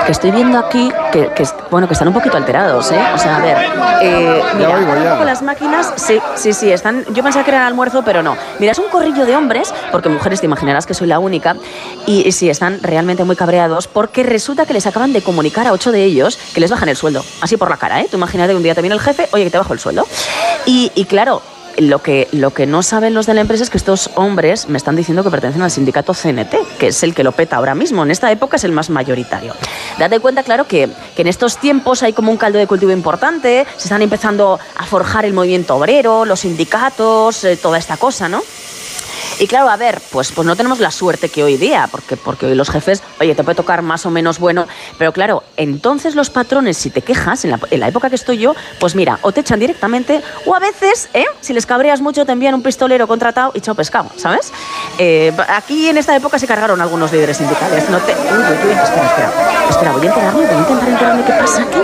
que 0.05 0.11
estoy 0.11 0.31
viendo 0.31 0.57
aquí 0.57 0.91
que, 1.11 1.29
bueno, 1.69 1.87
que 1.87 1.93
están 1.93 2.07
un 2.07 2.13
poquito 2.13 2.37
alterados, 2.37 2.91
¿eh? 2.91 2.99
O 3.13 3.17
sea, 3.17 3.35
a 3.35 3.39
ver, 3.39 3.57
eh, 4.01 4.41
mira, 4.55 4.79
ya 5.03 5.23
las 5.23 5.41
máquinas, 5.41 5.93
sí, 5.97 6.19
sí, 6.35 6.53
sí, 6.53 6.71
están, 6.71 7.05
yo 7.13 7.23
pensaba 7.23 7.43
que 7.43 7.51
eran 7.51 7.63
almuerzo, 7.63 8.03
pero 8.03 8.23
no. 8.23 8.37
Mira, 8.59 8.71
es 8.71 8.79
un 8.79 8.87
corrillo 8.89 9.25
de 9.25 9.35
hombres, 9.35 9.73
porque 9.91 10.09
mujeres 10.09 10.39
te 10.39 10.45
imaginarás 10.45 10.85
que 10.85 10.93
soy 10.93 11.07
la 11.07 11.19
única, 11.19 11.55
y, 12.05 12.31
sí, 12.31 12.49
están 12.49 12.79
realmente 12.81 13.23
muy 13.25 13.35
cabreados, 13.35 13.87
porque 13.87 14.23
resulta 14.23 14.65
que 14.65 14.73
les 14.73 14.87
acaban 14.87 15.13
de 15.13 15.21
comunicar 15.21 15.67
a 15.67 15.73
ocho 15.73 15.91
de 15.91 16.03
ellos 16.03 16.39
que 16.53 16.61
les 16.61 16.71
bajan 16.71 16.89
el 16.89 16.95
sueldo, 16.95 17.23
así 17.41 17.57
por 17.57 17.69
la 17.69 17.77
cara, 17.77 18.01
¿eh? 18.01 18.07
Tú 18.09 18.17
imagínate 18.17 18.55
un 18.55 18.63
día 18.63 18.73
también 18.73 18.93
el 18.93 18.99
jefe, 18.99 19.27
oye, 19.33 19.43
que 19.43 19.51
te 19.51 19.57
bajo 19.57 19.73
el 19.73 19.79
sueldo. 19.79 20.07
Y, 20.65 20.91
y 20.95 21.05
claro, 21.05 21.41
lo 21.77 22.01
que, 22.01 22.27
lo 22.31 22.51
que 22.51 22.65
no 22.65 22.83
saben 22.83 23.13
los 23.13 23.25
de 23.25 23.33
la 23.33 23.41
empresa 23.41 23.63
es 23.63 23.69
que 23.69 23.77
estos 23.77 24.09
hombres 24.15 24.67
me 24.67 24.77
están 24.77 24.95
diciendo 24.95 25.23
que 25.23 25.29
pertenecen 25.29 25.61
al 25.61 25.71
sindicato 25.71 26.13
CNT, 26.13 26.55
que 26.79 26.87
es 26.87 27.03
el 27.03 27.13
que 27.13 27.23
lo 27.23 27.31
peta 27.31 27.57
ahora 27.57 27.75
mismo. 27.75 28.03
En 28.03 28.11
esta 28.11 28.31
época 28.31 28.57
es 28.57 28.63
el 28.63 28.71
más 28.71 28.89
mayoritario. 28.89 29.53
Date 29.97 30.19
cuenta, 30.19 30.43
claro, 30.43 30.67
que, 30.67 30.89
que 31.15 31.21
en 31.21 31.27
estos 31.27 31.57
tiempos 31.57 32.03
hay 32.03 32.13
como 32.13 32.31
un 32.31 32.37
caldo 32.37 32.59
de 32.59 32.67
cultivo 32.67 32.91
importante, 32.91 33.65
se 33.77 33.83
están 33.83 34.01
empezando 34.01 34.59
a 34.75 34.85
forjar 34.85 35.25
el 35.25 35.33
movimiento 35.33 35.75
obrero, 35.75 36.25
los 36.25 36.41
sindicatos, 36.41 37.43
eh, 37.43 37.57
toda 37.57 37.77
esta 37.77 37.97
cosa, 37.97 38.27
¿no? 38.27 38.41
Y 39.39 39.47
claro, 39.47 39.69
a 39.69 39.77
ver, 39.77 40.01
pues, 40.11 40.31
pues 40.31 40.47
no 40.47 40.55
tenemos 40.55 40.80
la 40.80 40.89
suerte 40.89 41.30
que 41.30 41.43
hoy 41.43 41.57
día, 41.57 41.88
porque, 41.91 42.18
porque 42.18 42.47
hoy 42.47 42.55
los 42.55 42.69
jefes, 42.69 43.03
oye, 43.19 43.35
te 43.35 43.43
puede 43.43 43.55
tocar 43.55 43.81
más 43.81 44.05
o 44.05 44.09
menos 44.09 44.39
bueno, 44.39 44.68
pero 44.97 45.11
claro, 45.11 45.43
entonces 45.57 46.15
los 46.15 46.30
patrones, 46.30 46.77
si 46.77 46.89
te 46.89 47.01
quejas, 47.01 47.45
en 47.45 47.51
la, 47.51 47.88
época 47.88 48.09
que 48.09 48.15
estoy 48.15 48.39
yo, 48.39 48.55
pues 48.80 48.95
mira, 48.95 49.19
o 49.22 49.31
te 49.31 49.41
echan 49.41 49.59
directamente, 49.59 50.23
o 50.45 50.55
a 50.55 50.59
veces, 50.59 51.09
¿eh? 51.14 51.26
si 51.39 51.53
les 51.53 51.65
cabreas 51.65 52.01
mucho, 52.01 52.26
te 52.26 52.31
envían 52.31 52.55
un 52.55 52.64
pistolero 52.64 53.07
contratado 53.07 53.51
y 53.53 53.61
chao 53.61 53.76
pescado, 53.76 54.09
¿sabes? 54.18 54.51
Eh, 54.97 55.31
aquí 55.49 55.88
en 55.88 55.97
esta 55.97 56.15
época 56.15 56.39
se 56.39 56.47
cargaron 56.47 56.81
algunos 56.81 57.11
líderes 57.11 57.38
sindicales. 57.38 57.89
No 57.89 57.99
te... 57.99 58.14
Uy, 58.14 58.38
uy, 58.38 58.68
uy, 58.68 58.72
espera, 58.72 59.05
espera. 59.05 59.31
Espera, 59.69 59.91
voy 59.91 60.07
a 60.07 60.09
enterarme, 60.09 60.45
voy 60.45 60.55
a 60.55 60.59
intentar 60.59 60.89
enterarme 60.89 61.23
qué 61.23 61.31
pasa 61.34 61.61
aquí. 61.61 61.80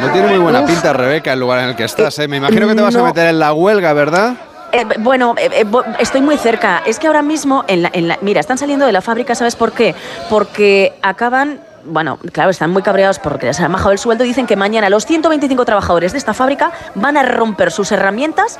No 0.00 0.12
tiene 0.12 0.28
muy 0.28 0.38
buena 0.38 0.64
pinta, 0.64 0.92
Rebeca, 0.92 1.32
el 1.32 1.40
lugar 1.40 1.60
en 1.60 1.70
el 1.70 1.76
que 1.76 1.84
estás, 1.84 2.18
¿eh? 2.20 2.28
Me 2.28 2.36
imagino 2.36 2.68
que 2.68 2.74
te 2.74 2.82
vas 2.82 2.94
a 2.94 3.02
meter 3.02 3.26
en 3.28 3.38
la 3.38 3.52
huelga, 3.52 3.92
¿verdad? 3.92 4.36
Eh, 4.74 4.84
bueno, 4.98 5.36
eh, 5.38 5.50
eh, 5.52 5.66
estoy 6.00 6.20
muy 6.20 6.36
cerca. 6.36 6.82
Es 6.84 6.98
que 6.98 7.06
ahora 7.06 7.22
mismo, 7.22 7.64
en 7.68 8.08
la, 8.08 8.18
mira, 8.22 8.40
están 8.40 8.58
saliendo 8.58 8.86
de 8.86 8.92
la 8.92 9.02
fábrica, 9.02 9.36
¿sabes 9.36 9.54
por 9.54 9.70
qué? 9.72 9.94
Porque 10.28 10.94
acaban 11.02 11.60
bueno, 11.86 12.18
claro, 12.32 12.48
están 12.48 12.70
muy 12.70 12.80
cabreados 12.80 13.18
porque 13.18 13.52
se 13.52 13.62
han 13.62 13.70
bajado 13.70 13.92
el 13.92 13.98
sueldo 13.98 14.24
y 14.24 14.28
dicen 14.28 14.46
que 14.46 14.56
mañana 14.56 14.88
los 14.88 15.04
125 15.04 15.66
trabajadores 15.66 16.12
de 16.12 16.18
esta 16.18 16.32
fábrica 16.32 16.72
van 16.94 17.18
a 17.18 17.22
romper 17.22 17.70
sus 17.70 17.92
herramientas 17.92 18.58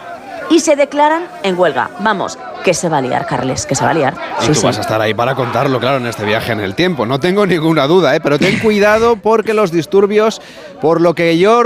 y 0.50 0.60
se 0.60 0.76
declaran 0.76 1.26
en 1.42 1.58
huelga. 1.58 1.88
Vamos, 2.00 2.38
que 2.62 2.74
se 2.74 2.90
va 2.90 2.98
a 2.98 3.00
liar, 3.00 3.24
Carles, 3.24 3.64
que 3.64 3.74
se 3.74 3.82
va 3.82 3.92
a 3.92 3.94
liar. 3.94 4.14
Y 4.42 4.52
tú 4.52 4.60
vas 4.60 4.76
a 4.76 4.82
estar 4.82 5.00
ahí 5.00 5.14
para 5.14 5.34
contarlo, 5.34 5.80
claro, 5.80 5.96
en 5.96 6.06
este 6.06 6.26
viaje 6.26 6.52
en 6.52 6.60
el 6.60 6.74
tiempo. 6.74 7.06
No 7.06 7.18
tengo 7.18 7.46
ninguna 7.46 7.86
duda, 7.86 8.14
¿eh? 8.14 8.20
pero 8.20 8.38
ten 8.38 8.58
cuidado 8.58 9.16
porque 9.16 9.54
los 9.54 9.72
disturbios, 9.72 10.42
por 10.82 11.00
lo 11.00 11.14
que 11.14 11.38
yo 11.38 11.62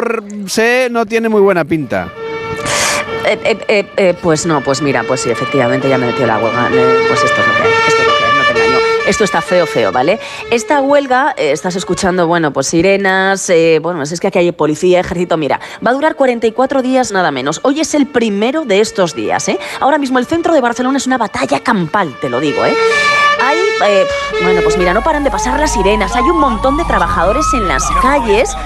sé, 0.47 0.87
no 0.93 1.07
tienen 1.07 1.33
muy 1.33 1.41
buena 1.41 1.65
pinta. 1.65 2.09
Eh, 3.31 3.59
eh, 3.69 3.87
eh, 3.99 4.15
pues 4.23 4.47
no, 4.47 4.63
pues 4.63 4.81
mira, 4.81 5.03
pues 5.03 5.21
sí, 5.21 5.31
efectivamente 5.31 5.87
ya 5.87 5.99
me 5.99 6.07
metió 6.07 6.27
la 6.27 6.39
huelga. 6.39 6.71
pues 6.71 7.23
esto 7.23 7.41
es 7.43 7.47
lo 7.47 7.55
que 7.63 7.69
esto 7.87 8.01
es 8.01 8.07
lo 8.07 8.17
que 8.17 8.25
hay, 8.25 8.39
no 8.39 8.45
te 8.45 8.51
engaño. 8.53 8.79
Esto 9.07 9.25
está 9.25 9.43
feo, 9.43 9.67
feo, 9.67 9.93
¿vale? 9.93 10.19
Esta 10.51 10.81
huelga, 10.81 11.35
estás 11.37 11.77
escuchando, 11.77 12.27
bueno, 12.27 12.55
pues 12.55 12.69
sirenas, 12.69 13.53
bueno, 13.83 14.03
es 14.03 14.19
que 14.19 14.29
aquí 14.29 14.39
hay 14.39 14.53
policía, 14.53 15.01
ejército, 15.01 15.37
mira, 15.37 15.61
va 15.87 15.91
a 15.91 15.95
durar 15.95 16.15
44 16.15 16.81
días 16.81 17.13
nada 17.13 17.31
menos. 17.31 17.61
Hoy 17.65 17.81
es 17.81 17.93
el 17.93 18.07
primero 18.07 18.65
de 18.65 18.81
estos 18.81 19.15
días, 19.15 19.47
¿eh? 19.49 19.59
Ahora 19.81 19.99
mismo 19.99 20.19
el 20.19 20.25
centro 20.25 20.55
de 20.55 20.63
Barcelona 20.63 20.97
es 20.97 21.07
una 21.07 21.19
batalla 21.19 21.61
campal, 21.61 22.17
te 22.23 22.31
lo 22.31 22.41
digo, 22.41 22.65
¿eh? 22.65 22.75
Hay, 23.43 23.59
bueno, 24.43 24.63
pues 24.63 24.79
mira, 24.79 24.95
no 24.95 25.03
paran 25.03 25.23
de 25.23 25.31
pasar 25.31 25.61
las 25.61 25.75
sirenas, 25.75 26.17
hay 26.17 26.25
un 26.25 26.39
montón 26.39 26.79
de 26.79 26.85
trabajadores 26.85 27.45
en 27.53 27.69
las 27.69 27.85
calles 28.01 28.57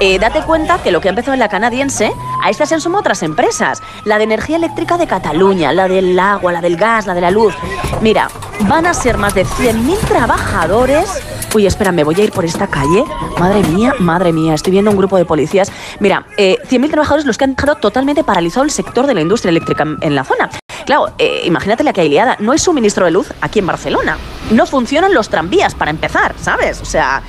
eh, 0.00 0.18
date 0.18 0.42
cuenta 0.42 0.78
que 0.82 0.90
lo 0.90 1.00
que 1.00 1.08
ha 1.08 1.10
empezado 1.10 1.34
en 1.34 1.40
la 1.40 1.48
canadiense, 1.48 2.12
a 2.42 2.50
estas 2.50 2.68
se 2.68 2.80
suman 2.80 3.00
otras 3.00 3.22
empresas. 3.22 3.82
La 4.04 4.18
de 4.18 4.24
energía 4.24 4.56
eléctrica 4.56 4.96
de 4.96 5.06
Cataluña, 5.06 5.72
la 5.72 5.88
del 5.88 6.18
agua, 6.18 6.52
la 6.52 6.60
del 6.60 6.76
gas, 6.76 7.06
la 7.06 7.14
de 7.14 7.20
la 7.20 7.30
luz. 7.30 7.54
Mira, 8.00 8.28
van 8.68 8.86
a 8.86 8.94
ser 8.94 9.18
más 9.18 9.34
de 9.34 9.44
100.000 9.44 9.98
trabajadores. 10.08 11.08
Uy, 11.54 11.66
espera, 11.66 11.92
me 11.92 12.04
voy 12.04 12.14
a 12.20 12.24
ir 12.24 12.32
por 12.32 12.44
esta 12.44 12.66
calle. 12.66 13.04
Madre 13.38 13.62
mía, 13.68 13.94
madre 13.98 14.32
mía, 14.32 14.54
estoy 14.54 14.72
viendo 14.72 14.90
un 14.90 14.96
grupo 14.96 15.16
de 15.16 15.24
policías. 15.24 15.72
Mira, 16.00 16.26
eh, 16.36 16.58
100.000 16.68 16.90
trabajadores 16.90 17.24
los 17.24 17.38
que 17.38 17.44
han 17.44 17.54
dejado 17.54 17.76
totalmente 17.76 18.22
paralizado 18.24 18.64
el 18.64 18.70
sector 18.70 19.06
de 19.06 19.14
la 19.14 19.20
industria 19.20 19.50
eléctrica 19.50 19.84
en 20.00 20.14
la 20.14 20.24
zona. 20.24 20.50
Claro, 20.88 21.10
eh, 21.18 21.42
imagínate 21.44 21.84
la 21.84 21.92
que 21.92 22.00
hay 22.00 22.08
liada. 22.08 22.36
No 22.40 22.52
hay 22.52 22.58
suministro 22.58 23.04
de 23.04 23.10
luz 23.10 23.32
aquí 23.40 23.58
en 23.58 23.66
Barcelona. 23.66 24.16
No 24.50 24.66
funcionan 24.66 25.12
los 25.12 25.28
tranvías 25.28 25.74
para 25.74 25.90
empezar, 25.90 26.34
¿sabes? 26.40 26.80
O 26.80 26.86
sea, 26.86 27.22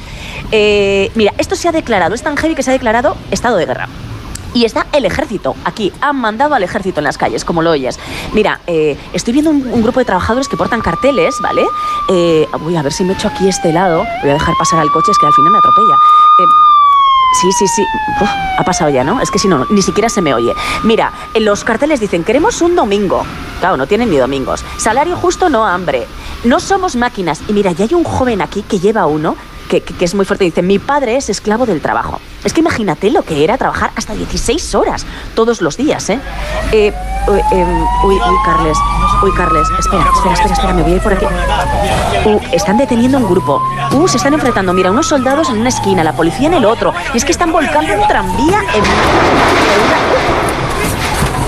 eh, 0.52 1.12
mira, 1.16 1.34
esto 1.38 1.56
se 1.56 1.68
ha 1.68 1.72
declarado, 1.72 2.16
es 2.16 2.24
tan 2.24 2.38
heavy 2.38 2.56
que 2.56 2.64
se 2.64 2.72
ha 2.72 2.74
declarado 2.74 3.18
estado 3.32 3.58
de 3.58 3.66
guerra. 3.66 3.88
Y 4.54 4.66
está 4.66 4.88
el 4.94 5.06
ejército 5.06 5.56
aquí. 5.64 5.94
Han 6.02 6.16
mandado 6.16 6.56
al 6.56 6.64
ejército 6.64 7.02
en 7.02 7.04
las 7.04 7.20
calles, 7.20 7.46
como 7.46 7.62
lo 7.62 7.70
oyes. 7.70 8.00
Mira, 8.34 8.60
eh, 8.66 8.98
estoy 9.14 9.34
viendo 9.34 9.52
un, 9.52 9.84
grupo 9.84 10.00
de 10.00 10.06
trabajadores 10.06 10.48
que 10.48 10.58
portan 10.58 10.82
carteles, 10.82 11.36
¿vale? 11.42 11.64
voy 12.60 12.76
a 12.76 12.82
ver 12.82 12.92
si 12.92 13.04
me 13.04 13.14
echo 13.14 13.28
aquí 13.28 13.48
este 13.48 13.72
lado. 13.72 14.04
Voy 14.22 14.32
a 14.32 14.34
dejar 14.34 14.56
pasar 14.58 14.80
al 14.80 14.90
coche, 14.90 15.12
es 15.12 15.20
que 15.20 15.28
al 15.28 15.34
final 15.34 15.52
me 15.52 15.60
atropella. 15.60 15.96
Sí, 17.32 17.52
sí, 17.52 17.68
sí. 17.68 17.86
ha 18.58 18.64
pasado 18.64 18.90
ya, 18.90 19.04
¿no? 19.04 19.22
Es 19.22 19.30
que 19.30 19.38
si 19.38 19.48
no, 19.48 19.66
ni 19.70 19.82
siquiera 19.82 20.10
se 20.10 20.22
me 20.22 20.34
oye. 20.34 20.56
Mira, 20.84 21.14
en 21.34 21.46
los 21.46 21.64
carteles 21.64 22.00
dicen, 22.00 22.24
queremos 22.24 22.62
un 22.62 22.76
domingo. 22.76 23.24
Claro, 23.60 23.78
no 23.78 23.86
tienen 23.86 24.10
ni 24.10 24.18
domingos. 24.18 24.66
Salario 24.78 25.16
justo, 25.16 25.48
no 25.48 25.66
hambre. 25.66 26.08
No 26.44 26.60
somos 26.60 26.96
máquinas. 26.96 27.42
Y 27.48 27.54
mira, 27.54 27.72
ya 27.72 27.86
hay 27.86 27.94
un 27.94 28.04
joven 28.04 28.42
aquí 28.42 28.64
que 28.64 28.80
lleva 28.80 29.06
uno 29.06 29.36
que, 29.70 29.84
es 30.04 30.16
muy 30.16 30.26
fuerte. 30.26 30.44
Dice, 30.44 30.62
mi 30.62 30.80
padre 30.80 31.16
es 31.16 31.30
esclavo 31.30 31.66
del 31.66 31.80
trabajo. 31.80 32.20
Es 32.44 32.54
que 32.54 32.60
imagínate 32.62 33.12
lo 33.12 33.22
que 33.24 33.44
era 33.44 33.58
trabajar 33.58 33.92
hasta 33.96 34.14
16 34.14 34.76
horas 34.76 35.06
todos 35.36 35.62
los 35.62 35.78
días, 35.78 36.10
¿eh? 36.10 36.20
eh 36.72 36.94
em, 37.52 37.82
uy, 38.04 38.16
uy, 38.16 38.36
Carles, 38.46 38.78
uy, 39.22 39.32
Carles, 39.36 39.68
espera, 39.78 40.06
espera, 40.14 40.34
espera, 40.34 40.54
espera, 40.54 40.74
me 40.74 40.84
voy 40.84 40.94
a 40.94 40.96
ir 40.96 41.02
por 41.02 41.14
aquí. 41.14 41.26
Uh, 42.26 42.40
están 42.52 42.78
deteniendo 42.78 43.18
un 43.18 43.30
grupo. 43.30 43.62
Uh, 43.92 44.08
se 44.08 44.18
están 44.18 44.34
enfrentando, 44.34 44.74
mira, 44.74 44.90
unos 44.92 45.08
soldados 45.08 45.50
en 45.50 45.60
una 45.60 45.70
esquina, 45.70 46.04
la 46.04 46.14
policía 46.14 46.48
en 46.48 46.56
el 46.56 46.66
otro. 46.66 46.94
Y 47.14 47.18
es 47.18 47.26
que 47.26 47.32
están 47.32 47.52
volcando 47.52 47.94
un 47.94 48.08
tranvía 48.08 48.62
en... 48.74 50.59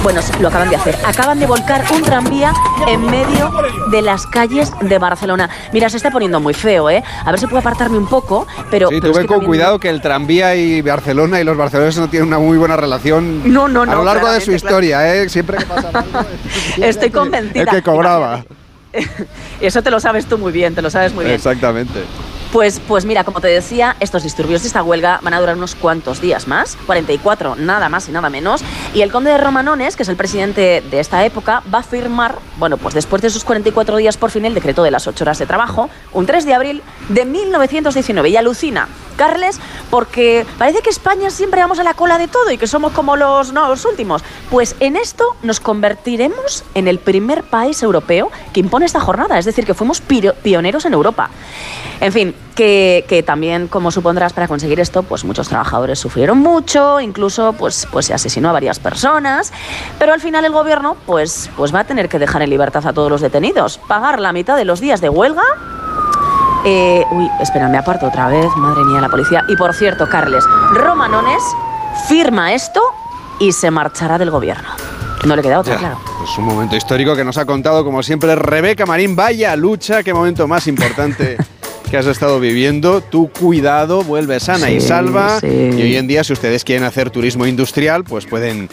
Bueno, 0.03 0.19
lo 0.39 0.47
acaban 0.47 0.69
de 0.69 0.75
hacer. 0.75 0.97
Acaban 1.05 1.39
de 1.39 1.45
volcar 1.45 1.85
un 1.93 2.01
tranvía 2.01 2.53
en 2.87 3.05
medio 3.05 3.51
de 3.91 4.01
las 4.01 4.25
calles 4.25 4.71
de 4.81 4.97
Barcelona. 4.97 5.47
Mira, 5.73 5.89
se 5.89 5.97
está 5.97 6.09
poniendo 6.09 6.39
muy 6.39 6.55
feo, 6.55 6.89
¿eh? 6.89 7.03
A 7.23 7.29
ver 7.29 7.39
si 7.39 7.45
puedo 7.45 7.59
apartarme 7.59 7.99
un 7.99 8.07
poco, 8.07 8.47
pero... 8.71 8.89
Sí, 8.89 8.97
pero 8.99 9.13
tú 9.13 9.19
ven 9.19 9.27
con 9.27 9.45
cuidado 9.45 9.79
que 9.79 9.89
el 9.89 10.01
tranvía 10.01 10.55
y 10.55 10.81
Barcelona 10.81 11.39
y 11.39 11.43
los 11.43 11.55
barceloneses 11.55 11.99
no 12.01 12.09
tienen 12.09 12.29
una 12.29 12.39
muy 12.39 12.57
buena 12.57 12.75
relación 12.75 13.53
no, 13.53 13.67
no, 13.67 13.85
no, 13.85 13.91
a 13.91 13.95
lo 13.95 14.03
largo 14.03 14.31
de 14.31 14.41
su 14.41 14.51
historia, 14.51 15.15
¿eh? 15.15 15.29
Siempre 15.29 15.57
que 15.57 15.65
pasa 15.65 15.89
algo, 15.89 16.25
Estoy 16.81 17.11
convencida. 17.11 17.61
El 17.61 17.69
que 17.69 17.81
cobraba. 17.83 18.43
Eso 19.61 19.83
te 19.83 19.91
lo 19.91 19.99
sabes 19.99 20.25
tú 20.25 20.37
muy 20.37 20.51
bien, 20.51 20.73
te 20.73 20.81
lo 20.81 20.89
sabes 20.89 21.13
muy 21.13 21.25
bien. 21.25 21.35
Exactamente. 21.35 22.01
Pues, 22.51 22.81
pues 22.85 23.05
mira, 23.05 23.23
como 23.23 23.39
te 23.39 23.47
decía, 23.47 23.95
estos 24.01 24.23
disturbios 24.23 24.61
de 24.61 24.67
esta 24.67 24.83
huelga 24.83 25.21
van 25.23 25.33
a 25.33 25.39
durar 25.39 25.55
unos 25.55 25.73
cuantos 25.73 26.19
días 26.19 26.49
más, 26.49 26.77
44, 26.85 27.55
nada 27.55 27.87
más 27.87 28.09
y 28.09 28.11
nada 28.11 28.29
menos. 28.29 28.61
Y 28.93 29.01
el 29.03 29.11
conde 29.11 29.31
de 29.31 29.37
Romanones, 29.37 29.95
que 29.95 30.03
es 30.03 30.09
el 30.09 30.17
presidente 30.17 30.83
de 30.91 30.99
esta 30.99 31.25
época, 31.25 31.63
va 31.73 31.79
a 31.79 31.83
firmar, 31.83 32.39
bueno, 32.57 32.75
pues 32.75 32.93
después 32.93 33.21
de 33.21 33.29
esos 33.29 33.45
44 33.45 33.95
días 33.95 34.17
por 34.17 34.31
fin, 34.31 34.43
el 34.43 34.53
decreto 34.53 34.83
de 34.83 34.91
las 34.91 35.07
8 35.07 35.23
horas 35.23 35.39
de 35.39 35.45
trabajo, 35.45 35.89
un 36.11 36.25
3 36.25 36.45
de 36.45 36.53
abril 36.53 36.83
de 37.07 37.23
1919. 37.23 38.27
Y 38.27 38.35
alucina, 38.35 38.89
Carles, 39.15 39.57
porque 39.89 40.45
parece 40.57 40.81
que 40.81 40.89
España 40.89 41.29
siempre 41.29 41.61
vamos 41.61 41.79
a 41.79 41.83
la 41.83 41.93
cola 41.93 42.17
de 42.17 42.27
todo 42.27 42.51
y 42.51 42.57
que 42.57 42.67
somos 42.67 42.91
como 42.91 43.15
los, 43.15 43.53
no, 43.53 43.69
los 43.69 43.85
últimos. 43.85 44.23
Pues 44.49 44.75
en 44.81 44.97
esto 44.97 45.37
nos 45.41 45.61
convertiremos 45.61 46.65
en 46.75 46.89
el 46.89 46.99
primer 46.99 47.43
país 47.43 47.81
europeo 47.81 48.29
que 48.51 48.59
impone 48.59 48.85
esta 48.85 48.99
jornada, 48.99 49.39
es 49.39 49.45
decir, 49.45 49.65
que 49.65 49.73
fuimos 49.73 50.01
pioneros 50.01 50.83
en 50.83 50.93
Europa. 50.93 51.29
En 52.01 52.11
fin, 52.11 52.35
que, 52.55 53.23
también, 53.25 53.67
como 53.67 53.89
supondrás, 53.89 54.33
para 54.33 54.47
conseguir 54.47 54.79
esto, 54.79 55.01
pues 55.03 55.23
muchos 55.23 55.47
trabajadores 55.49 55.97
sufrieron 55.97 56.37
mucho, 56.37 56.99
incluso 56.99 57.53
pues, 57.53 57.87
pues 57.91 58.05
se 58.05 58.13
asesinó 58.13 58.49
a 58.49 58.51
varias 58.51 58.79
personas, 58.79 59.51
pero 59.97 60.13
al 60.13 60.21
final 60.21 60.45
el 60.45 60.51
gobierno 60.51 60.95
pues, 61.05 61.49
pues 61.57 61.73
va 61.73 61.79
a 61.79 61.83
tener 61.85 62.07
que 62.07 62.19
dejar 62.19 62.43
en 62.43 62.51
libertad 62.51 62.85
a 62.85 62.93
todos 62.93 63.09
los 63.09 63.21
detenidos, 63.21 63.79
pagar 63.87 64.19
la 64.19 64.31
mitad 64.31 64.55
de 64.57 64.65
los 64.65 64.79
días 64.79 65.01
de 65.01 65.09
huelga 65.09 65.43
eh, 66.63 67.03
uy, 67.09 67.29
espera, 67.39 67.67
me 67.69 67.77
aparto 67.77 68.07
otra 68.07 68.27
vez. 68.27 68.55
Madre 68.55 68.83
mía, 68.83 69.01
la 69.01 69.09
policía. 69.09 69.43
Y 69.47 69.55
por 69.55 69.73
cierto, 69.73 70.07
Carles, 70.07 70.45
Romanones 70.73 71.41
firma 72.07 72.53
esto 72.53 72.81
y 73.39 73.51
se 73.51 73.71
marchará 73.71 74.17
del 74.17 74.29
gobierno. 74.29 74.69
No 75.25 75.35
le 75.35 75.41
queda 75.41 75.59
otra, 75.59 75.77
claro. 75.77 75.99
Es 76.23 76.37
un 76.37 76.45
momento 76.45 76.75
histórico 76.75 77.15
que 77.15 77.23
nos 77.23 77.37
ha 77.37 77.45
contado, 77.45 77.83
como 77.83 78.01
siempre, 78.03 78.35
Rebeca 78.35 78.85
Marín. 78.85 79.15
Vaya 79.15 79.55
lucha, 79.55 80.03
qué 80.03 80.13
momento 80.13 80.47
más 80.47 80.67
importante 80.67 81.37
que 81.91 81.97
has 81.97 82.05
estado 82.05 82.39
viviendo. 82.39 83.01
Tu 83.01 83.29
cuidado, 83.29 84.01
vuelve 84.03 84.39
sana 84.39 84.71
y 84.71 84.79
salva. 84.79 85.39
Y 85.43 85.81
hoy 85.81 85.97
en 85.97 86.07
día, 86.07 86.23
si 86.23 86.31
ustedes 86.31 86.63
quieren 86.63 86.85
hacer 86.85 87.09
turismo 87.09 87.45
industrial, 87.45 88.05
pues 88.05 88.25
pueden 88.25 88.69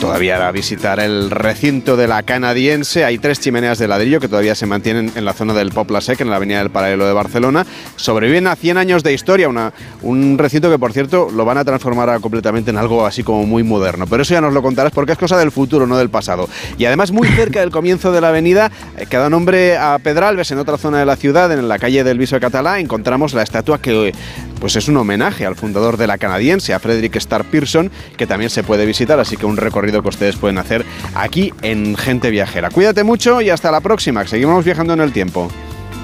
todavía 0.00 0.50
visitar 0.50 0.98
el 0.98 1.30
recinto 1.30 1.96
de 1.96 2.08
la 2.08 2.22
canadiense. 2.22 3.04
Hay 3.04 3.18
tres 3.18 3.38
chimeneas 3.38 3.78
de 3.78 3.86
ladrillo 3.86 4.18
que 4.18 4.28
todavía 4.28 4.54
se 4.54 4.64
mantienen 4.64 5.12
en 5.14 5.24
la 5.26 5.34
zona 5.34 5.52
del 5.52 5.70
Popla 5.72 6.00
Sec, 6.00 6.22
en 6.22 6.30
la 6.30 6.36
avenida 6.36 6.58
del 6.58 6.70
Paralelo 6.70 7.06
de 7.06 7.12
Barcelona. 7.12 7.66
Sobreviven 7.96 8.46
a 8.46 8.56
100 8.56 8.78
años 8.78 9.02
de 9.02 9.12
historia, 9.12 9.48
una, 9.48 9.74
un 10.00 10.38
recinto 10.38 10.70
que 10.70 10.78
por 10.78 10.94
cierto 10.94 11.28
lo 11.30 11.44
van 11.44 11.58
a 11.58 11.64
transformar 11.66 12.18
completamente 12.20 12.70
en 12.70 12.78
algo 12.78 13.04
así 13.04 13.22
como 13.22 13.44
muy 13.44 13.62
moderno. 13.62 14.06
Pero 14.06 14.22
eso 14.22 14.32
ya 14.32 14.40
nos 14.40 14.54
lo 14.54 14.62
contarás 14.62 14.92
porque 14.92 15.12
es 15.12 15.18
cosa 15.18 15.36
del 15.36 15.52
futuro, 15.52 15.86
no 15.86 15.98
del 15.98 16.08
pasado. 16.08 16.48
Y 16.78 16.86
además 16.86 17.12
muy 17.12 17.28
cerca 17.28 17.60
del 17.60 17.70
comienzo 17.70 18.10
de 18.10 18.22
la 18.22 18.28
avenida, 18.30 18.72
eh, 18.96 19.04
que 19.04 19.18
da 19.18 19.28
nombre 19.28 19.76
a 19.76 19.98
Pedralbes, 19.98 20.50
en 20.50 20.58
otra 20.58 20.78
zona 20.78 20.98
de 20.98 21.04
la 21.04 21.16
ciudad, 21.16 21.52
en 21.52 21.68
la 21.68 21.78
calle 21.78 22.04
del 22.04 22.18
Viso 22.18 22.36
de 22.36 22.40
Catalá, 22.40 22.80
encontramos 22.80 23.34
la 23.34 23.42
estatua 23.42 23.82
que 23.82 24.12
pues 24.60 24.76
es 24.76 24.88
un 24.88 24.96
homenaje 24.98 25.46
al 25.46 25.56
fundador 25.56 25.96
de 25.96 26.06
la 26.06 26.18
canadiense, 26.18 26.74
a 26.74 26.78
Frederick 26.78 27.16
Starr 27.16 27.44
Pearson, 27.44 27.90
que 28.16 28.26
también 28.26 28.50
se 28.50 28.62
puede 28.62 28.84
visitar, 28.84 29.18
así 29.18 29.36
que 29.36 29.46
un 29.46 29.56
recorrido 29.56 29.89
que 29.90 30.08
ustedes 30.08 30.36
pueden 30.36 30.58
hacer 30.58 30.84
aquí 31.14 31.52
en 31.62 31.96
Gente 31.96 32.30
Viajera. 32.30 32.70
Cuídate 32.70 33.04
mucho 33.04 33.40
y 33.40 33.50
hasta 33.50 33.70
la 33.70 33.80
próxima, 33.80 34.26
seguimos 34.26 34.64
viajando 34.64 34.94
en 34.94 35.00
el 35.00 35.12
tiempo. 35.12 35.50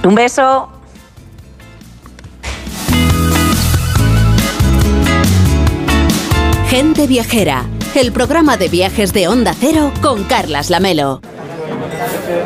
Un 0.04 0.14
beso. 0.14 0.68
Gente 6.68 7.06
Viajera, 7.06 7.64
el 7.94 8.12
programa 8.12 8.56
de 8.56 8.68
viajes 8.68 9.12
de 9.12 9.28
Onda 9.28 9.54
Cero 9.58 9.92
con 10.02 10.24
Carlas 10.24 10.68
Lamelo. 10.68 11.20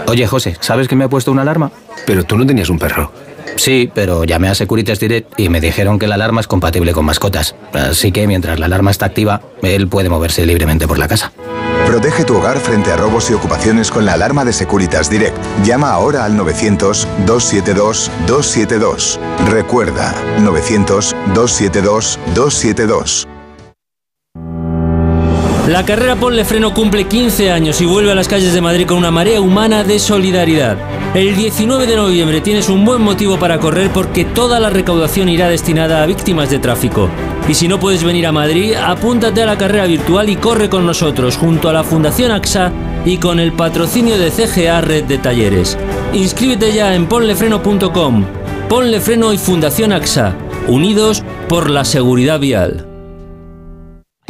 Oye, 0.06 0.26
José, 0.26 0.56
¿sabes 0.60 0.88
que 0.88 0.94
me 0.96 1.04
ha 1.04 1.08
puesto 1.08 1.32
una 1.32 1.42
alarma? 1.42 1.70
Pero 2.06 2.24
tú 2.24 2.36
no 2.36 2.46
tenías 2.46 2.68
un 2.68 2.78
perro. 2.78 3.10
Sí, 3.56 3.90
pero 3.94 4.24
llamé 4.24 4.48
a 4.48 4.54
Securitas 4.54 5.00
Direct 5.00 5.38
y 5.38 5.48
me 5.48 5.60
dijeron 5.60 5.98
que 5.98 6.06
la 6.06 6.14
alarma 6.14 6.40
es 6.40 6.46
compatible 6.46 6.92
con 6.92 7.04
mascotas. 7.04 7.54
Así 7.72 8.12
que 8.12 8.26
mientras 8.26 8.58
la 8.58 8.66
alarma 8.66 8.90
está 8.90 9.06
activa, 9.06 9.40
él 9.62 9.88
puede 9.88 10.08
moverse 10.08 10.46
libremente 10.46 10.88
por 10.88 10.98
la 10.98 11.08
casa. 11.08 11.32
Protege 11.86 12.24
tu 12.24 12.36
hogar 12.36 12.58
frente 12.58 12.92
a 12.92 12.96
robos 12.96 13.30
y 13.30 13.34
ocupaciones 13.34 13.90
con 13.90 14.06
la 14.06 14.12
alarma 14.12 14.44
de 14.44 14.52
Securitas 14.52 15.10
Direct. 15.10 15.36
Llama 15.64 15.90
ahora 15.90 16.24
al 16.24 16.38
900-272-272. 16.38 19.18
Recuerda, 19.50 20.14
900-272-272. 20.38 23.26
La 25.66 25.84
carrera 25.84 26.14
Ponle 26.16 26.44
Freno 26.44 26.72
cumple 26.74 27.06
15 27.06 27.52
años 27.52 27.80
y 27.80 27.86
vuelve 27.86 28.12
a 28.12 28.14
las 28.14 28.28
calles 28.28 28.52
de 28.52 28.60
Madrid 28.60 28.86
con 28.86 28.98
una 28.98 29.10
marea 29.10 29.40
humana 29.40 29.82
de 29.84 29.98
solidaridad. 29.98 30.76
El 31.12 31.34
19 31.34 31.88
de 31.88 31.96
noviembre 31.96 32.40
tienes 32.40 32.68
un 32.68 32.84
buen 32.84 33.02
motivo 33.02 33.36
para 33.36 33.58
correr 33.58 33.90
porque 33.90 34.24
toda 34.24 34.60
la 34.60 34.70
recaudación 34.70 35.28
irá 35.28 35.48
destinada 35.48 36.04
a 36.04 36.06
víctimas 36.06 36.50
de 36.50 36.60
tráfico. 36.60 37.08
Y 37.48 37.54
si 37.54 37.66
no 37.66 37.80
puedes 37.80 38.04
venir 38.04 38.28
a 38.28 38.32
Madrid, 38.32 38.74
apúntate 38.74 39.42
a 39.42 39.46
la 39.46 39.58
carrera 39.58 39.86
virtual 39.86 40.28
y 40.28 40.36
corre 40.36 40.70
con 40.70 40.86
nosotros 40.86 41.36
junto 41.36 41.68
a 41.68 41.72
la 41.72 41.82
Fundación 41.82 42.30
AXA 42.30 42.70
y 43.04 43.16
con 43.16 43.40
el 43.40 43.52
patrocinio 43.52 44.18
de 44.18 44.30
CGA 44.30 44.82
Red 44.82 45.06
de 45.06 45.18
Talleres. 45.18 45.76
Inscríbete 46.12 46.72
ya 46.72 46.94
en 46.94 47.06
ponlefreno.com. 47.06 48.24
Ponle 48.68 49.00
Freno 49.00 49.32
y 49.32 49.38
Fundación 49.38 49.92
AXA, 49.92 50.36
unidos 50.68 51.24
por 51.48 51.70
la 51.70 51.84
seguridad 51.84 52.38
vial. 52.38 52.89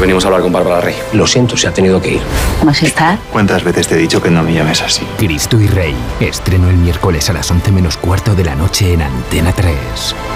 venimos 0.00 0.24
a 0.24 0.28
hablar 0.28 0.42
con 0.42 0.52
Bárbara 0.52 0.80
Rey. 0.80 0.94
Lo 1.12 1.26
siento, 1.26 1.56
se 1.56 1.68
ha 1.68 1.72
tenido 1.72 2.00
que 2.00 2.14
ir. 2.14 2.22
está? 2.82 3.18
¿Cuántas 3.32 3.64
veces 3.64 3.88
te 3.88 3.94
he 3.94 3.98
dicho 3.98 4.22
que 4.22 4.30
no 4.30 4.42
me 4.42 4.52
llames 4.52 4.82
así? 4.82 5.06
Cristo 5.18 5.58
y 5.60 5.66
Rey. 5.66 5.94
Estreno 6.20 6.70
el 6.70 6.76
miércoles 6.76 7.28
a 7.30 7.32
las 7.32 7.50
11 7.50 7.72
menos 7.72 7.96
cuarto 7.96 8.34
de 8.34 8.44
la 8.44 8.54
noche 8.54 8.92
en 8.92 9.02
Antena 9.02 9.52
3. 9.52 9.74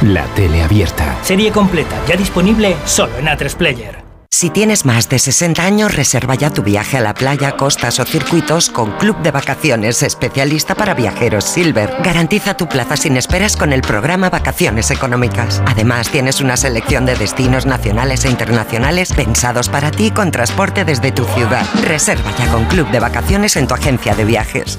La 0.02 0.24
tele 0.34 0.62
abierta. 0.62 1.16
Serie 1.22 1.52
completa, 1.52 1.97
ya 2.06 2.16
disponible 2.16 2.76
solo 2.84 3.16
en 3.18 3.26
A3 3.26 3.55
Player. 3.56 4.01
Si 4.34 4.50
tienes 4.50 4.84
más 4.86 5.09
de 5.09 5.20
60 5.20 5.62
años, 5.62 5.94
reserva 5.94 6.34
ya 6.34 6.50
tu 6.50 6.64
viaje 6.64 6.96
a 6.96 7.00
la 7.00 7.14
playa, 7.14 7.52
costas 7.52 8.00
o 8.00 8.04
circuitos 8.04 8.70
con 8.70 8.90
Club 8.98 9.16
de 9.22 9.30
Vacaciones 9.30 10.02
especialista 10.02 10.74
para 10.74 10.94
viajeros 10.94 11.44
Silver. 11.44 11.94
Garantiza 12.02 12.56
tu 12.56 12.66
plaza 12.66 12.96
sin 12.96 13.16
esperas 13.16 13.56
con 13.56 13.72
el 13.72 13.82
programa 13.82 14.30
Vacaciones 14.30 14.90
Económicas. 14.90 15.62
Además, 15.66 16.09
tienes 16.10 16.40
una 16.40 16.56
selección 16.56 17.06
de 17.06 17.14
destinos 17.14 17.66
nacionales 17.66 18.24
e 18.24 18.30
internacionales 18.30 19.12
pensados 19.12 19.68
para 19.68 19.92
ti 19.92 20.10
con 20.10 20.32
transporte 20.32 20.84
desde 20.84 21.12
tu 21.12 21.24
ciudad. 21.24 21.64
Reserva 21.84 22.34
ya 22.36 22.50
con 22.50 22.64
Club 22.64 22.90
de 22.90 22.98
Vacaciones 22.98 23.54
en 23.54 23.68
tu 23.68 23.74
agencia 23.74 24.16
de 24.16 24.24
viajes. 24.24 24.78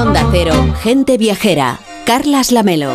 Onda 0.00 0.24
Cero, 0.30 0.54
Gente 0.84 1.18
Viajera, 1.18 1.80
Carlas 2.06 2.52
Lamelo. 2.52 2.92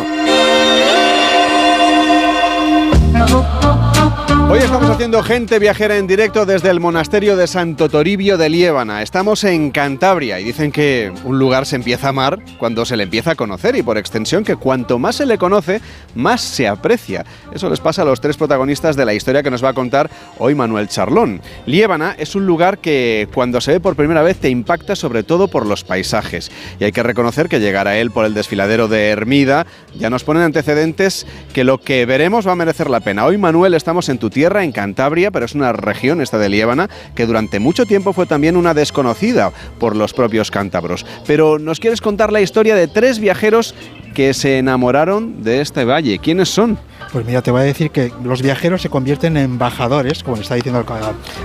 Hoy 4.50 4.60
estamos 4.60 4.88
haciendo 4.88 5.22
gente 5.22 5.58
viajera 5.58 5.96
en 5.96 6.06
directo 6.06 6.46
desde 6.46 6.70
el 6.70 6.78
monasterio 6.78 7.36
de 7.36 7.46
Santo 7.46 7.88
Toribio 7.88 8.36
de 8.36 8.48
Liébana. 8.48 9.02
Estamos 9.02 9.42
en 9.42 9.70
Cantabria 9.70 10.38
y 10.38 10.44
dicen 10.44 10.70
que 10.70 11.12
un 11.24 11.38
lugar 11.38 11.66
se 11.66 11.76
empieza 11.76 12.06
a 12.06 12.10
amar 12.10 12.38
cuando 12.58 12.84
se 12.84 12.96
le 12.96 13.02
empieza 13.04 13.32
a 13.32 13.34
conocer 13.34 13.74
y 13.74 13.82
por 13.82 13.98
extensión 13.98 14.44
que 14.44 14.54
cuanto 14.54 14.98
más 14.98 15.16
se 15.16 15.26
le 15.26 15.38
conoce, 15.38 15.80
más 16.14 16.40
se 16.40 16.68
aprecia. 16.68 17.24
Eso 17.52 17.68
les 17.68 17.80
pasa 17.80 18.02
a 18.02 18.04
los 18.04 18.20
tres 18.20 18.36
protagonistas 18.36 18.96
de 18.96 19.04
la 19.04 19.14
historia 19.14 19.42
que 19.42 19.50
nos 19.50 19.64
va 19.64 19.70
a 19.70 19.74
contar 19.74 20.10
hoy 20.38 20.54
Manuel 20.54 20.88
Charlón. 20.88 21.40
Liébana 21.66 22.14
es 22.18 22.34
un 22.34 22.46
lugar 22.46 22.78
que 22.78 23.28
cuando 23.34 23.60
se 23.60 23.72
ve 23.72 23.80
por 23.80 23.96
primera 23.96 24.22
vez 24.22 24.36
te 24.36 24.50
impacta 24.50 24.94
sobre 24.94 25.24
todo 25.24 25.48
por 25.48 25.66
los 25.66 25.82
paisajes 25.82 26.52
y 26.78 26.84
hay 26.84 26.92
que 26.92 27.02
reconocer 27.02 27.48
que 27.48 27.60
llegar 27.60 27.88
a 27.88 27.96
él 27.96 28.10
por 28.10 28.24
el 28.24 28.34
desfiladero 28.34 28.88
de 28.88 29.08
Hermida 29.08 29.66
ya 29.98 30.10
nos 30.10 30.22
ponen 30.22 30.42
antecedentes 30.42 31.26
que 31.52 31.64
lo 31.64 31.78
que 31.78 32.06
veremos 32.06 32.46
va 32.46 32.52
a 32.52 32.56
merecer 32.56 32.90
la 32.90 33.00
pena. 33.00 33.24
Hoy 33.24 33.38
Manuel 33.38 33.74
estamos 33.74 34.08
en 34.08 34.18
tu 34.18 34.30
tierra, 34.34 34.64
en 34.64 34.72
Cantabria, 34.72 35.30
pero 35.30 35.46
es 35.46 35.54
una 35.54 35.72
región, 35.72 36.20
esta 36.20 36.36
de 36.36 36.50
Liébana, 36.50 36.90
que 37.14 37.24
durante 37.24 37.58
mucho 37.58 37.86
tiempo 37.86 38.12
fue 38.12 38.26
también 38.26 38.58
una 38.58 38.74
desconocida 38.74 39.52
por 39.78 39.96
los 39.96 40.12
propios 40.12 40.50
cántabros. 40.50 41.06
Pero 41.26 41.58
nos 41.58 41.80
quieres 41.80 42.02
contar 42.02 42.30
la 42.30 42.42
historia 42.42 42.74
de 42.74 42.88
tres 42.88 43.18
viajeros 43.18 43.74
que 44.14 44.34
se 44.34 44.58
enamoraron 44.58 45.42
de 45.42 45.62
este 45.62 45.84
valle. 45.84 46.18
¿Quiénes 46.18 46.50
son? 46.50 46.78
Pues 47.14 47.24
mira, 47.24 47.42
te 47.42 47.52
voy 47.52 47.60
a 47.60 47.64
decir 47.64 47.92
que 47.92 48.12
los 48.24 48.42
viajeros 48.42 48.82
se 48.82 48.88
convierten 48.88 49.36
en 49.36 49.44
embajadores, 49.44 50.24
como 50.24 50.34
le 50.34 50.42
está 50.42 50.56
diciendo 50.56 50.84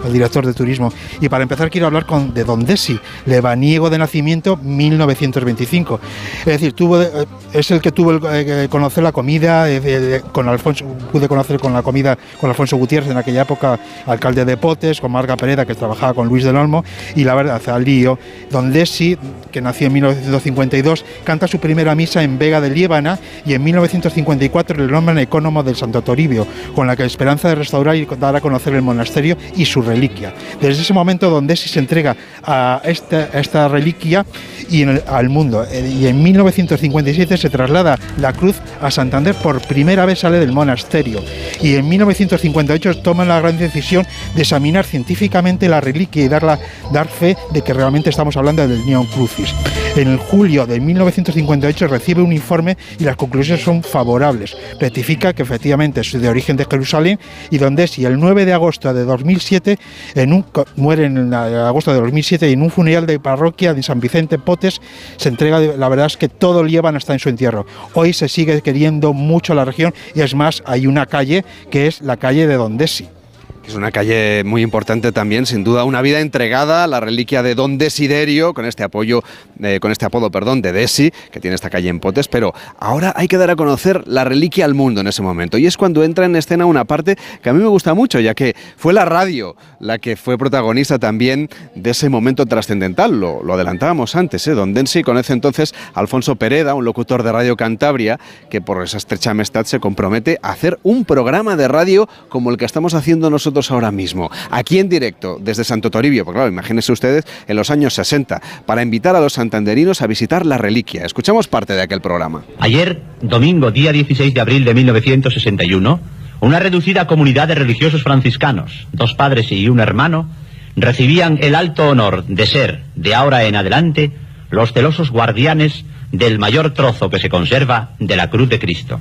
el, 0.03 0.11
director 0.11 0.43
de 0.43 0.55
turismo. 0.55 0.91
Y 1.21 1.29
para 1.29 1.43
empezar 1.43 1.69
quiero 1.69 1.85
hablar 1.85 2.07
con, 2.07 2.33
de 2.33 2.43
Don 2.43 2.65
Desi, 2.65 2.99
lebaniego 3.27 3.91
de 3.91 3.99
nacimiento 3.99 4.57
1925. 4.57 5.99
Es 6.39 6.45
decir, 6.45 6.73
tuvo, 6.73 6.99
eh, 6.99 7.27
es 7.53 7.69
el 7.69 7.81
que 7.81 7.91
tuvo 7.91 8.13
el, 8.13 8.21
eh, 8.31 8.67
conocer 8.67 9.03
la 9.03 9.11
comida 9.11 9.69
eh, 9.69 10.23
con 10.31 10.49
Alfonso, 10.49 10.85
pude 11.11 11.27
conocer 11.27 11.59
con 11.59 11.71
la 11.71 11.83
comida 11.83 12.17
con 12.41 12.49
Alfonso 12.49 12.75
Gutiérrez 12.75 13.11
en 13.11 13.17
aquella 13.17 13.43
época, 13.43 13.79
alcalde 14.07 14.45
de 14.45 14.57
Potes, 14.57 14.99
con 14.99 15.11
Marga 15.11 15.37
Pereda, 15.37 15.67
que 15.67 15.75
trabajaba 15.75 16.15
con 16.15 16.27
Luis 16.27 16.45
del 16.45 16.55
Olmo, 16.55 16.83
y 17.15 17.25
la 17.25 17.35
verdad, 17.35 17.61
al 17.69 17.85
lío. 17.85 18.17
Don 18.49 18.73
Desi, 18.73 19.19
que 19.51 19.61
nació 19.61 19.85
en 19.85 19.93
1952, 19.93 21.05
canta 21.23 21.47
su 21.47 21.59
primera 21.59 21.93
misa 21.93 22.23
en 22.23 22.39
Vega 22.39 22.59
de 22.59 22.71
Liébana 22.71 23.19
y 23.45 23.53
en 23.53 23.63
1954 23.63 24.75
le 24.83 24.91
nombran 24.91 25.19
del 25.63 25.75
Santo 25.75 26.01
Toribio, 26.01 26.47
con 26.75 26.87
la 26.87 26.95
que 26.95 27.05
esperanza 27.05 27.49
de 27.49 27.55
restaurar 27.55 27.95
y 27.95 28.05
dar 28.19 28.35
a 28.35 28.41
conocer 28.41 28.73
el 28.73 28.81
monasterio 28.81 29.37
y 29.55 29.65
su 29.65 29.81
reliquia. 29.81 30.33
Desde 30.61 30.81
ese 30.81 30.93
momento 30.93 31.29
donde 31.29 31.55
se 31.55 31.79
entrega 31.79 32.15
a 32.43 32.81
esta, 32.83 33.67
reliquia 33.67 34.25
y 34.69 34.83
al 34.83 35.29
mundo. 35.29 35.65
Eh, 35.69 35.97
y 35.99 36.07
en 36.07 36.21
1957 36.21 37.37
se 37.37 37.49
traslada 37.49 37.97
la 38.17 38.33
cruz 38.33 38.57
a 38.81 38.91
Santander, 38.91 39.35
por 39.35 39.61
primera 39.61 40.05
vez 40.05 40.19
sale 40.19 40.39
del 40.39 40.51
monasterio. 40.51 41.21
Y 41.61 41.75
en 41.75 41.87
1958 41.87 43.01
toman 43.01 43.27
la 43.27 43.39
gran 43.39 43.57
decisión 43.57 44.05
de 44.35 44.41
examinar 44.41 44.85
científicamente 44.85 45.69
la 45.69 45.81
reliquia 45.81 46.23
y 46.23 46.27
darla, 46.27 46.59
dar 46.91 47.07
fe 47.07 47.35
de 47.51 47.61
que 47.61 47.73
realmente 47.73 48.09
estamos 48.09 48.37
hablando 48.37 48.67
del 48.67 48.85
Neon 48.85 49.05
Crucis. 49.07 49.53
En 49.95 50.17
julio 50.17 50.65
de 50.65 50.79
1958 50.79 51.87
recibe 51.87 52.21
un 52.21 52.31
informe 52.31 52.77
y 52.99 53.03
las 53.03 53.15
conclusiones 53.15 53.63
son 53.63 53.83
favorables. 53.83 54.55
Rectifica 54.79 55.33
que 55.33 55.45
efectivamente 55.49 56.01
es 56.01 56.11
de 56.11 56.29
origen 56.29 56.57
de 56.57 56.65
Jerusalén 56.69 57.19
y 57.49 57.57
donde 57.57 57.87
si 57.87 58.05
el 58.05 58.19
9 58.19 58.45
de 58.45 58.53
agosto 58.53 58.93
de 58.93 59.03
2007 59.03 59.79
en 60.15 60.33
un, 60.33 60.45
muere 60.75 61.05
en 61.05 61.33
agosto 61.33 61.91
de 61.91 61.99
2007 61.99 62.49
y 62.49 62.53
en 62.53 62.61
un 62.61 62.69
funeral 62.69 63.05
de 63.05 63.19
parroquia 63.19 63.73
de 63.73 63.81
San 63.81 63.99
Vicente 63.99 64.37
Potes 64.37 64.79
se 65.17 65.29
entrega, 65.29 65.59
la 65.59 65.89
verdad 65.89 66.05
es 66.05 66.17
que 66.17 66.29
todo 66.29 66.63
Líbano 66.63 66.97
está 66.97 67.13
en 67.13 67.19
su 67.19 67.29
entierro. 67.29 67.65
Hoy 67.93 68.13
se 68.13 68.29
sigue 68.29 68.61
queriendo 68.61 69.13
mucho 69.13 69.53
la 69.53 69.65
región 69.65 69.93
y 70.13 70.21
es 70.21 70.35
más, 70.35 70.61
hay 70.65 70.87
una 70.87 71.05
calle 71.05 71.43
que 71.71 71.87
es 71.87 72.01
la 72.01 72.17
calle 72.17 72.47
de 72.47 72.55
Dondesi. 72.55 73.18
Es 73.67 73.75
una 73.75 73.91
calle 73.91 74.43
muy 74.45 74.63
importante 74.63 75.11
también, 75.11 75.45
sin 75.45 75.63
duda, 75.63 75.83
una 75.83 76.01
vida 76.01 76.21
entregada 76.21 76.87
la 76.87 76.99
reliquia 76.99 77.43
de 77.43 77.53
Don 77.53 77.77
Desiderio, 77.77 78.55
con 78.55 78.65
este 78.65 78.83
apoyo, 78.83 79.23
eh, 79.61 79.79
con 79.79 79.91
este 79.91 80.05
apodo, 80.05 80.31
perdón, 80.31 80.63
de 80.63 80.71
Desi, 80.71 81.11
que 81.31 81.39
tiene 81.39 81.53
esta 81.53 81.69
calle 81.69 81.89
en 81.89 81.99
Potes, 81.99 82.27
pero 82.27 82.53
ahora 82.79 83.13
hay 83.15 83.27
que 83.27 83.37
dar 83.37 83.51
a 83.51 83.55
conocer 83.55 84.07
la 84.07 84.23
reliquia 84.23 84.65
al 84.65 84.73
mundo 84.73 85.01
en 85.01 85.07
ese 85.07 85.21
momento. 85.21 85.59
Y 85.59 85.67
es 85.67 85.77
cuando 85.77 86.03
entra 86.03 86.25
en 86.25 86.35
escena 86.35 86.65
una 86.65 86.85
parte 86.85 87.15
que 87.43 87.49
a 87.49 87.53
mí 87.53 87.59
me 87.61 87.67
gusta 87.67 87.93
mucho, 87.93 88.19
ya 88.19 88.33
que 88.33 88.55
fue 88.75 88.91
la 88.91 89.05
radio 89.05 89.55
la 89.79 89.99
que 89.99 90.15
fue 90.15 90.37
protagonista 90.37 90.97
también 90.97 91.47
de 91.75 91.91
ese 91.91 92.09
momento 92.09 92.47
trascendental. 92.47 93.19
Lo, 93.19 93.43
lo, 93.43 93.53
adelantábamos 93.53 94.15
antes, 94.15 94.47
¿eh? 94.47 94.53
Don 94.55 94.73
Densi 94.73 95.03
conoce 95.03 95.33
entonces 95.33 95.75
Alfonso 95.93 96.37
Pereda, 96.37 96.73
un 96.73 96.85
locutor 96.85 97.21
de 97.21 97.31
Radio 97.31 97.55
Cantabria, 97.55 98.19
que 98.49 98.61
por 98.61 98.81
esa 98.83 98.97
estrecha 98.97 99.31
amistad 99.31 99.65
se 99.65 99.79
compromete 99.79 100.39
a 100.41 100.51
hacer 100.51 100.79
un 100.81 101.05
programa 101.05 101.55
de 101.55 101.67
radio 101.67 102.09
como 102.29 102.49
el 102.49 102.57
que 102.57 102.65
estamos 102.65 102.93
haciendo 102.95 103.29
nosotros 103.29 103.58
ahora 103.69 103.91
mismo, 103.91 104.31
aquí 104.49 104.79
en 104.79 104.89
directo, 104.89 105.37
desde 105.41 105.63
Santo 105.63 105.91
Toribio, 105.91 106.25
porque 106.25 106.37
claro, 106.37 106.51
imagínense 106.51 106.91
ustedes 106.91 107.25
en 107.47 107.55
los 107.55 107.69
años 107.69 107.93
60, 107.93 108.41
para 108.65 108.81
invitar 108.81 109.15
a 109.15 109.19
los 109.19 109.33
santanderinos 109.33 110.01
a 110.01 110.07
visitar 110.07 110.45
la 110.45 110.57
reliquia. 110.57 111.05
Escuchamos 111.05 111.47
parte 111.47 111.73
de 111.73 111.81
aquel 111.81 112.01
programa. 112.01 112.43
Ayer, 112.59 113.01
domingo, 113.21 113.71
día 113.71 113.91
16 113.91 114.33
de 114.33 114.41
abril 114.41 114.65
de 114.65 114.73
1961, 114.73 115.99
una 116.41 116.59
reducida 116.59 117.07
comunidad 117.07 117.47
de 117.47 117.55
religiosos 117.55 118.03
franciscanos, 118.03 118.87
dos 118.93 119.13
padres 119.13 119.51
y 119.51 119.67
un 119.67 119.79
hermano, 119.79 120.29
recibían 120.75 121.37
el 121.41 121.55
alto 121.55 121.89
honor 121.89 122.25
de 122.25 122.47
ser, 122.47 122.83
de 122.95 123.15
ahora 123.15 123.43
en 123.43 123.55
adelante, 123.55 124.11
los 124.49 124.71
celosos 124.73 125.11
guardianes 125.11 125.85
del 126.11 126.39
mayor 126.39 126.73
trozo 126.73 127.09
que 127.09 127.19
se 127.19 127.29
conserva 127.29 127.91
de 127.99 128.15
la 128.15 128.29
cruz 128.29 128.49
de 128.49 128.59
Cristo. 128.59 128.99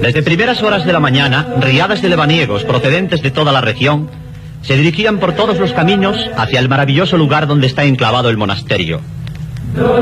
Desde 0.00 0.22
primeras 0.22 0.62
horas 0.62 0.84
de 0.84 0.92
la 0.92 1.00
mañana, 1.00 1.46
riadas 1.60 2.02
de 2.02 2.10
lebaniegos 2.10 2.64
procedentes 2.64 3.22
de 3.22 3.30
toda 3.30 3.52
la 3.52 3.60
región 3.60 4.10
se 4.62 4.76
dirigían 4.76 5.18
por 5.18 5.34
todos 5.34 5.58
los 5.58 5.72
caminos 5.72 6.16
hacia 6.36 6.60
el 6.60 6.68
maravilloso 6.68 7.16
lugar 7.16 7.46
donde 7.46 7.66
está 7.66 7.84
enclavado 7.84 8.28
el 8.28 8.36
monasterio. 8.36 9.00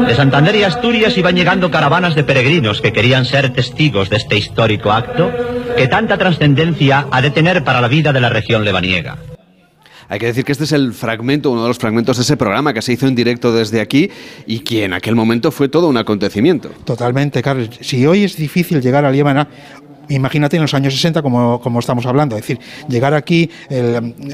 De 0.06 0.14
Santander 0.14 0.54
y 0.56 0.64
Asturias 0.64 1.16
iban 1.16 1.34
llegando 1.34 1.70
caravanas 1.70 2.14
de 2.14 2.24
peregrinos 2.24 2.80
que 2.80 2.92
querían 2.92 3.24
ser 3.24 3.50
testigos 3.50 4.10
de 4.10 4.16
este 4.16 4.36
histórico 4.36 4.92
acto 4.92 5.30
que 5.76 5.88
tanta 5.88 6.18
trascendencia 6.18 7.06
ha 7.10 7.22
de 7.22 7.30
tener 7.30 7.64
para 7.64 7.80
la 7.80 7.88
vida 7.88 8.12
de 8.12 8.20
la 8.20 8.28
región 8.28 8.64
lebaniega. 8.64 9.16
Hay 10.08 10.18
que 10.18 10.26
decir 10.26 10.44
que 10.44 10.52
este 10.52 10.64
es 10.64 10.72
el 10.72 10.92
fragmento, 10.92 11.50
uno 11.50 11.62
de 11.62 11.68
los 11.68 11.78
fragmentos 11.78 12.16
de 12.16 12.22
ese 12.22 12.36
programa 12.36 12.72
que 12.72 12.82
se 12.82 12.92
hizo 12.92 13.06
en 13.06 13.14
directo 13.14 13.52
desde 13.52 13.80
aquí 13.80 14.10
y 14.46 14.60
que 14.60 14.84
en 14.84 14.92
aquel 14.92 15.14
momento 15.14 15.50
fue 15.50 15.68
todo 15.68 15.88
un 15.88 15.96
acontecimiento. 15.96 16.70
Totalmente, 16.84 17.42
Carlos. 17.42 17.70
Si 17.80 18.06
hoy 18.06 18.24
es 18.24 18.36
difícil 18.36 18.80
llegar 18.80 19.04
a 19.04 19.10
Líbana, 19.10 19.48
imagínate 20.08 20.56
en 20.56 20.62
los 20.62 20.74
años 20.74 20.94
60 20.94 21.22
como, 21.22 21.60
como 21.60 21.78
estamos 21.80 22.06
hablando, 22.06 22.36
es 22.36 22.42
decir, 22.42 22.58
llegar 22.88 23.14
aquí, 23.14 23.50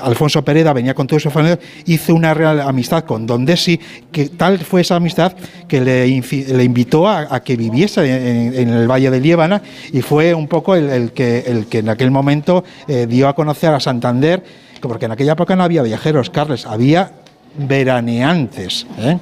Alfonso 0.03 0.45
Pereda 0.45 0.73
venía 0.73 0.95
con 0.95 1.07
todo 1.07 1.21
su 1.21 1.31
familia, 1.31 1.59
hizo 1.87 2.15
una 2.15 2.35
real 2.35 2.61
amistad 2.61 3.05
con 3.05 3.27
Don 3.27 3.45
Desi, 3.45 3.79
que 4.11 4.29
tal 4.29 4.59
fue 4.59 4.83
esa 4.83 4.97
amistad 4.97 5.35
que 5.67 5.81
le, 5.81 6.09
invitó 6.09 7.09
a, 7.09 7.41
que 7.41 7.57
viviese 7.57 8.61
en, 8.61 8.69
el 8.69 8.89
Valle 8.89 9.11
de 9.11 9.21
Líbana 9.21 9.63
y 9.93 10.03
fue 10.03 10.35
un 10.35 10.49
poco 10.49 10.75
el, 10.75 11.13
que, 11.13 11.45
el 11.47 11.67
que 11.67 11.79
en 11.79 11.89
aquel 11.89 12.11
momento 12.11 12.65
eh, 12.87 13.07
dio 13.09 13.29
a 13.29 13.35
conocer 13.35 13.73
a 13.73 13.81
Santander, 13.81 14.43
porque 14.81 15.07
en 15.07 15.13
aquella 15.13 15.33
época 15.33 15.57
no 15.57 15.65
había 15.65 15.83
viajeros, 15.83 16.31
Carles, 16.31 16.67
había 16.67 17.13
veraneantes. 17.57 18.87
¿eh? 18.99 19.19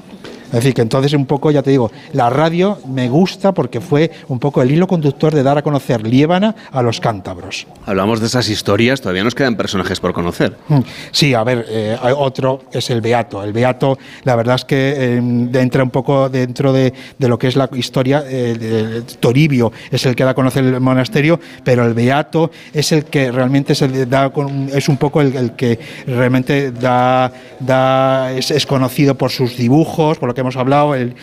Es 0.47 0.52
decir, 0.52 0.74
que 0.74 0.82
entonces 0.82 1.12
un 1.12 1.27
poco, 1.27 1.51
ya 1.51 1.62
te 1.62 1.70
digo, 1.70 1.90
la 2.12 2.31
radio 2.31 2.78
me 2.86 3.09
gusta 3.09 3.52
porque 3.52 3.81
fue 3.81 4.10
un 4.28 4.39
poco 4.39 4.62
el 4.62 4.70
hilo 4.70 4.86
conductor 4.86 5.35
de 5.35 5.43
dar 5.43 5.59
a 5.59 5.62
conocer 5.62 6.06
Liébana 6.06 6.55
a 6.70 6.82
los 6.82 7.01
cántabros. 7.01 7.66
Hablamos 7.85 8.20
de 8.20 8.27
esas 8.27 8.48
historias, 8.48 9.01
todavía 9.01 9.24
nos 9.24 9.35
quedan 9.35 9.56
personajes 9.56 10.01
por 10.01 10.12
conocer. 10.12 10.56
Mm, 10.68 10.81
sí, 11.10 11.35
a 11.35 11.43
ver, 11.43 11.66
eh, 11.68 11.97
otro 12.16 12.62
es 12.73 12.90
el 12.90 13.01
Beato. 13.01 13.43
El 13.43 13.52
Beato, 13.52 13.98
la 14.24 14.36
verdad 14.36 14.56
es 14.56 14.64
que 14.64 14.94
eh, 14.97 15.16
entra 15.16 15.82
un 15.82 15.90
poco 15.90 16.28
dentro 16.28 16.73
de, 16.73 16.93
lo 17.18 17.39
que 17.39 17.48
es 17.48 17.56
la 17.56 17.68
historia. 17.74 18.24
Eh, 18.27 19.02
Toribio 19.20 19.73
es 19.90 20.06
el 20.06 20.14
que 20.14 20.24
da 20.24 20.31
a 20.31 20.35
conocer 20.35 20.64
el 20.64 20.81
monasterio, 20.81 21.40
pero 21.64 21.85
el 21.85 21.94
Beato 21.94 22.51
es 22.73 22.93
el 22.93 23.05
que 23.05 23.32
realmente 23.32 23.74
se 23.74 24.06
da, 24.06 24.32
es 24.73 24.89
un 24.89 24.97
poco 24.97 25.20
el, 25.20 25.52
que 25.52 25.78
realmente 26.06 26.70
da, 26.70 27.32
da 27.59 28.32
es, 28.32 28.51
es, 28.51 28.66
conocido 28.66 29.16
por 29.16 29.31
sus 29.31 29.56
dibujos, 29.56 30.18
por 30.18 30.28
lo 30.28 30.35
que 30.36 30.42
hemos 30.42 30.56
hablado, 30.56 30.94
el, 30.94 31.14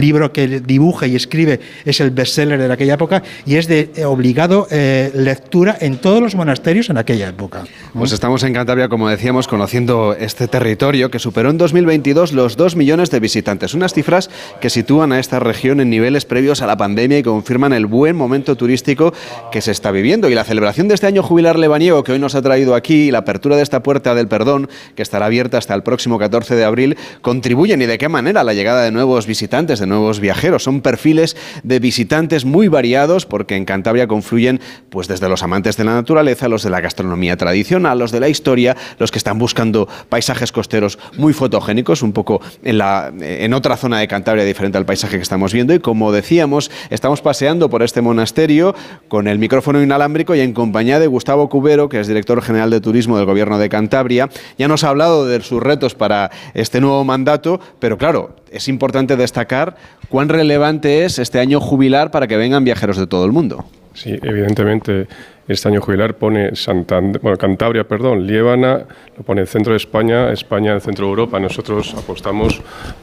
libro 0.00 0.32
que 0.32 0.60
dibuja 0.60 1.06
y 1.06 1.16
escribe 1.16 1.60
es 1.84 2.00
el 2.00 2.10
bestseller 2.10 2.58
de 2.58 2.72
aquella 2.72 2.94
época 2.94 3.22
y 3.46 3.54
es 3.54 3.68
de 3.68 4.04
obligado 4.04 4.66
eh, 4.70 5.10
lectura 5.14 5.76
en 5.80 5.98
todos 5.98 6.20
los 6.20 6.34
monasterios 6.34 6.90
en 6.90 6.98
aquella 6.98 7.28
época. 7.28 7.64
Pues 7.94 8.12
estamos 8.12 8.42
en 8.42 8.52
Cantabria, 8.52 8.88
como 8.88 9.08
decíamos, 9.08 9.46
conociendo 9.46 10.14
este 10.18 10.48
territorio 10.48 11.10
que 11.10 11.20
superó 11.20 11.50
en 11.50 11.58
2022 11.58 12.32
los 12.32 12.56
2 12.56 12.74
millones 12.74 13.10
de 13.10 13.20
visitantes, 13.20 13.74
unas 13.74 13.94
cifras 13.94 14.28
que 14.60 14.68
sitúan 14.68 15.12
a 15.12 15.20
esta 15.20 15.38
región 15.38 15.80
en 15.80 15.88
niveles 15.88 16.24
previos 16.24 16.62
a 16.62 16.66
la 16.66 16.76
pandemia 16.76 17.18
y 17.18 17.22
confirman 17.22 17.72
el 17.72 17.86
buen 17.86 18.16
momento 18.16 18.56
turístico 18.56 19.14
que 19.52 19.60
se 19.60 19.70
está 19.70 19.92
viviendo. 19.92 20.28
Y 20.28 20.34
la 20.34 20.42
celebración 20.42 20.88
de 20.88 20.94
este 20.94 21.06
año 21.06 21.22
jubilar 21.22 21.58
lebaniego 21.58 22.02
que 22.02 22.12
hoy 22.12 22.18
nos 22.18 22.34
ha 22.34 22.42
traído 22.42 22.74
aquí, 22.74 23.08
y 23.08 23.10
la 23.12 23.18
apertura 23.18 23.56
de 23.56 23.62
esta 23.62 23.84
puerta 23.84 24.16
del 24.16 24.26
perdón, 24.26 24.68
que 24.96 25.02
estará 25.02 25.26
abierta 25.26 25.58
hasta 25.58 25.74
el 25.74 25.84
próximo 25.84 26.18
14 26.18 26.56
de 26.56 26.64
abril, 26.64 26.96
contribuye 27.20 27.51
y 27.52 27.86
de 27.86 27.98
qué 27.98 28.08
manera 28.08 28.44
la 28.44 28.54
llegada 28.54 28.82
de 28.82 28.90
nuevos 28.90 29.26
visitantes, 29.26 29.78
de 29.78 29.86
nuevos 29.86 30.20
viajeros. 30.20 30.64
Son 30.64 30.80
perfiles 30.80 31.36
de 31.62 31.78
visitantes 31.78 32.44
muy 32.44 32.68
variados 32.68 33.26
porque 33.26 33.56
en 33.56 33.64
Cantabria 33.64 34.06
confluyen 34.06 34.60
pues 34.88 35.06
desde 35.06 35.28
los 35.28 35.42
amantes 35.42 35.76
de 35.76 35.84
la 35.84 35.94
naturaleza, 35.94 36.48
los 36.48 36.62
de 36.62 36.70
la 36.70 36.80
gastronomía 36.80 37.36
tradicional, 37.36 37.98
los 37.98 38.10
de 38.10 38.20
la 38.20 38.28
historia, 38.28 38.76
los 38.98 39.10
que 39.10 39.18
están 39.18 39.38
buscando 39.38 39.86
paisajes 40.08 40.50
costeros 40.50 40.98
muy 41.16 41.34
fotogénicos, 41.34 42.02
un 42.02 42.12
poco 42.12 42.40
en, 42.62 42.78
la, 42.78 43.12
en 43.20 43.52
otra 43.52 43.76
zona 43.76 43.98
de 43.98 44.08
Cantabria 44.08 44.44
diferente 44.44 44.78
al 44.78 44.86
paisaje 44.86 45.16
que 45.16 45.22
estamos 45.22 45.52
viendo. 45.52 45.74
Y 45.74 45.78
como 45.78 46.10
decíamos, 46.10 46.70
estamos 46.90 47.20
paseando 47.20 47.68
por 47.68 47.82
este 47.82 48.00
monasterio 48.00 48.74
con 49.08 49.28
el 49.28 49.38
micrófono 49.38 49.82
inalámbrico 49.82 50.34
y 50.34 50.40
en 50.40 50.52
compañía 50.52 50.98
de 50.98 51.06
Gustavo 51.06 51.48
Cubero, 51.48 51.88
que 51.88 52.00
es 52.00 52.08
director 52.08 52.40
general 52.42 52.70
de 52.70 52.80
turismo 52.80 53.18
del 53.18 53.26
Gobierno 53.26 53.58
de 53.58 53.68
Cantabria. 53.68 54.30
Ya 54.58 54.68
nos 54.68 54.84
ha 54.84 54.88
hablado 54.88 55.26
de 55.26 55.42
sus 55.42 55.62
retos 55.62 55.94
para 55.94 56.30
este 56.54 56.80
nuevo 56.80 57.04
mandato, 57.04 57.41
pero 57.78 57.98
claro, 57.98 58.36
es 58.50 58.68
importante 58.68 59.16
destacar 59.16 59.76
cuán 60.08 60.28
relevante 60.28 61.04
es 61.04 61.18
este 61.18 61.38
año 61.38 61.60
jubilar 61.60 62.10
para 62.10 62.26
que 62.26 62.36
vengan 62.36 62.64
viajeros 62.64 62.96
de 62.96 63.06
todo 63.06 63.24
el 63.24 63.32
mundo. 63.32 63.64
Sí, 63.94 64.18
evidentemente 64.22 65.06
este 65.48 65.68
año 65.68 65.80
jubilar 65.80 66.14
pone 66.14 66.54
Santander, 66.54 67.20
bueno, 67.20 67.36
Cantabria, 67.36 67.84
perdón, 67.84 68.26
Liébana, 68.26 68.84
lo 69.16 69.24
pone 69.24 69.42
el 69.42 69.48
centro 69.48 69.72
de 69.72 69.76
España, 69.76 70.32
España 70.32 70.72
el 70.72 70.80
centro 70.80 71.06
de 71.06 71.10
Europa. 71.10 71.38
Nosotros 71.40 71.94
apostamos 71.94 72.62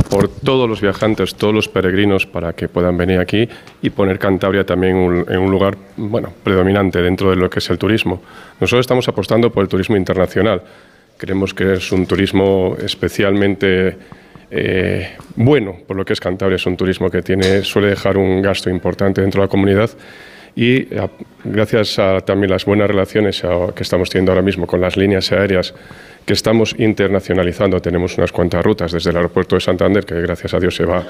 por 0.10 0.30
todos 0.30 0.68
los 0.68 0.82
viajantes, 0.82 1.36
todos 1.36 1.54
los 1.54 1.68
peregrinos 1.68 2.26
para 2.26 2.54
que 2.54 2.68
puedan 2.68 2.98
venir 2.98 3.20
aquí 3.20 3.48
y 3.82 3.90
poner 3.90 4.18
Cantabria 4.18 4.66
también 4.66 5.26
en 5.28 5.40
un 5.40 5.52
lugar 5.52 5.78
bueno, 5.98 6.34
predominante 6.44 7.02
dentro 7.02 7.30
de 7.30 7.36
lo 7.36 7.50
que 7.50 7.60
es 7.60 7.70
el 7.70 7.78
turismo. 7.78 8.22
Nosotros 8.60 8.84
estamos 8.84 9.08
apostando 9.08 9.52
por 9.52 9.64
el 9.64 9.70
turismo 9.70 9.98
internacional. 9.98 10.62
Creemos 11.18 11.54
que 11.54 11.74
es 11.74 11.92
un 11.92 12.06
turismo 12.06 12.78
especialmente 12.82 13.98
eh, 14.52 15.16
bueno, 15.36 15.78
por 15.88 15.96
lo 15.96 16.06
que 16.06 16.14
es 16.14 16.20
Cantabria, 16.20 16.56
es 16.56 16.66
un 16.66 16.78
turismo 16.78 17.10
que 17.10 17.22
tiene, 17.22 17.64
suele 17.64 17.90
dejar 17.90 18.18
un 18.18 18.42
gasto 18.42 18.70
importante 18.70 19.22
dentro 19.22 19.42
de 19.42 19.48
la 19.48 19.50
comunidad 19.50 19.90
y 20.56 20.88
gracias 21.44 22.00
a 22.00 22.20
también 22.22 22.50
las 22.50 22.66
buenas 22.66 22.88
relaciones 22.88 23.44
que 23.76 23.84
estamos 23.84 24.10
teniendo 24.10 24.32
ahora 24.32 24.42
mismo 24.42 24.66
con 24.66 24.82
las 24.82 24.98
líneas 24.98 25.32
aéreas 25.32 25.74
que 26.26 26.34
estamos 26.34 26.76
internacionalizando, 26.78 27.80
tenemos 27.80 28.18
unas 28.18 28.32
cuantas 28.32 28.64
rutas 28.64 28.92
desde 28.92 29.12
el 29.12 29.18
aeropuerto 29.18 29.56
de 29.56 29.62
Santander, 29.62 30.06
que 30.06 30.20
gracias 30.22 30.54
a 30.54 30.60
Dios 30.60 30.76
se 30.76 30.86
va 30.86 31.04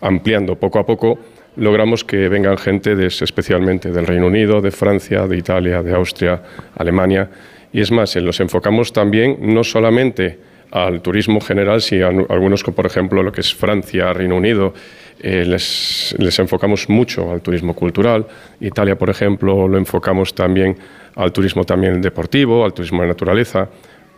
ampliando 0.00 0.56
poco 0.56 0.78
a 0.78 0.86
poco, 0.86 1.18
logramos 1.56 2.04
que 2.04 2.28
vengan 2.28 2.58
gente 2.58 2.94
especialmente 3.06 3.90
del 3.90 4.06
Reino 4.06 4.26
Unido, 4.26 4.60
de 4.60 4.70
Francia, 4.70 5.26
de 5.26 5.36
Italia, 5.36 5.82
de 5.82 5.94
Austria, 5.94 6.42
Alemania, 6.76 7.28
y 7.72 7.80
es 7.80 7.90
más, 7.90 8.14
los 8.16 8.40
enfocamos 8.40 8.92
también 8.92 9.38
no 9.40 9.64
solamente 9.64 10.38
al 10.72 11.02
turismo 11.02 11.40
general, 11.40 11.82
sino 11.82 12.06
a 12.06 12.32
algunos, 12.32 12.64
por 12.64 12.86
ejemplo, 12.86 13.22
lo 13.22 13.30
que 13.30 13.42
es 13.42 13.54
Francia, 13.54 14.12
Reino 14.12 14.36
Unido, 14.36 14.72
eh, 15.20 15.44
les, 15.44 16.38
enfocamos 16.38 16.88
mucho 16.88 17.30
al 17.30 17.42
turismo 17.42 17.74
cultural. 17.74 18.26
Italia, 18.58 18.96
por 18.96 19.10
ejemplo, 19.10 19.68
lo 19.68 19.76
enfocamos 19.76 20.34
también 20.34 20.76
al 21.14 21.30
turismo 21.30 21.64
también 21.64 22.00
deportivo, 22.00 22.64
al 22.64 22.72
turismo 22.72 23.02
de 23.02 23.08
naturaleza. 23.08 23.68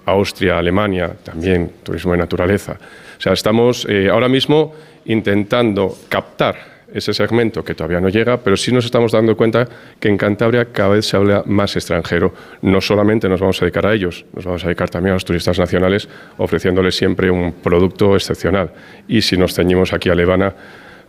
Austria, 0.06 0.58
Alemania, 0.58 1.12
también 1.22 1.72
turismo 1.82 2.12
de 2.12 2.18
naturaleza. 2.18 2.78
O 3.18 3.20
sea, 3.20 3.32
estamos 3.32 3.86
eh, 3.88 4.08
ahora 4.10 4.28
mismo 4.28 4.74
intentando 5.06 5.96
captar 6.08 6.73
ese 6.94 7.12
segmento 7.12 7.64
que 7.64 7.74
todavía 7.74 8.00
no 8.00 8.08
llega, 8.08 8.38
pero 8.38 8.56
sí 8.56 8.72
nos 8.72 8.84
estamos 8.84 9.10
dando 9.12 9.36
cuenta 9.36 9.68
que 9.98 10.08
en 10.08 10.16
Cantabria 10.16 10.66
cada 10.66 10.90
vez 10.90 11.06
se 11.06 11.16
habla 11.16 11.42
más 11.44 11.74
extranjero. 11.74 12.32
No 12.62 12.80
solamente 12.80 13.28
nos 13.28 13.40
vamos 13.40 13.60
a 13.60 13.64
dedicar 13.64 13.84
a 13.86 13.92
ellos, 13.92 14.24
nos 14.32 14.44
vamos 14.44 14.62
a 14.62 14.68
dedicar 14.68 14.88
también 14.88 15.10
a 15.10 15.14
los 15.14 15.24
turistas 15.24 15.58
nacionales, 15.58 16.08
ofreciéndoles 16.38 16.96
siempre 16.96 17.30
un 17.30 17.52
producto 17.52 18.14
excepcional. 18.14 18.70
Y 19.08 19.22
si 19.22 19.36
nos 19.36 19.54
ceñimos 19.54 19.92
aquí 19.92 20.08
a 20.08 20.14
Levana, 20.14 20.54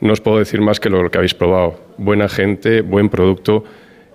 no 0.02 0.12
os 0.12 0.22
puedo 0.22 0.40
decir 0.40 0.60
más 0.60 0.80
que 0.80 0.90
lo 0.90 1.10
que 1.10 1.18
habéis 1.20 1.36
probado. 1.36 1.80
Buena 1.98 2.28
gente, 2.28 2.82
buen 2.82 3.10
producto 3.10 3.64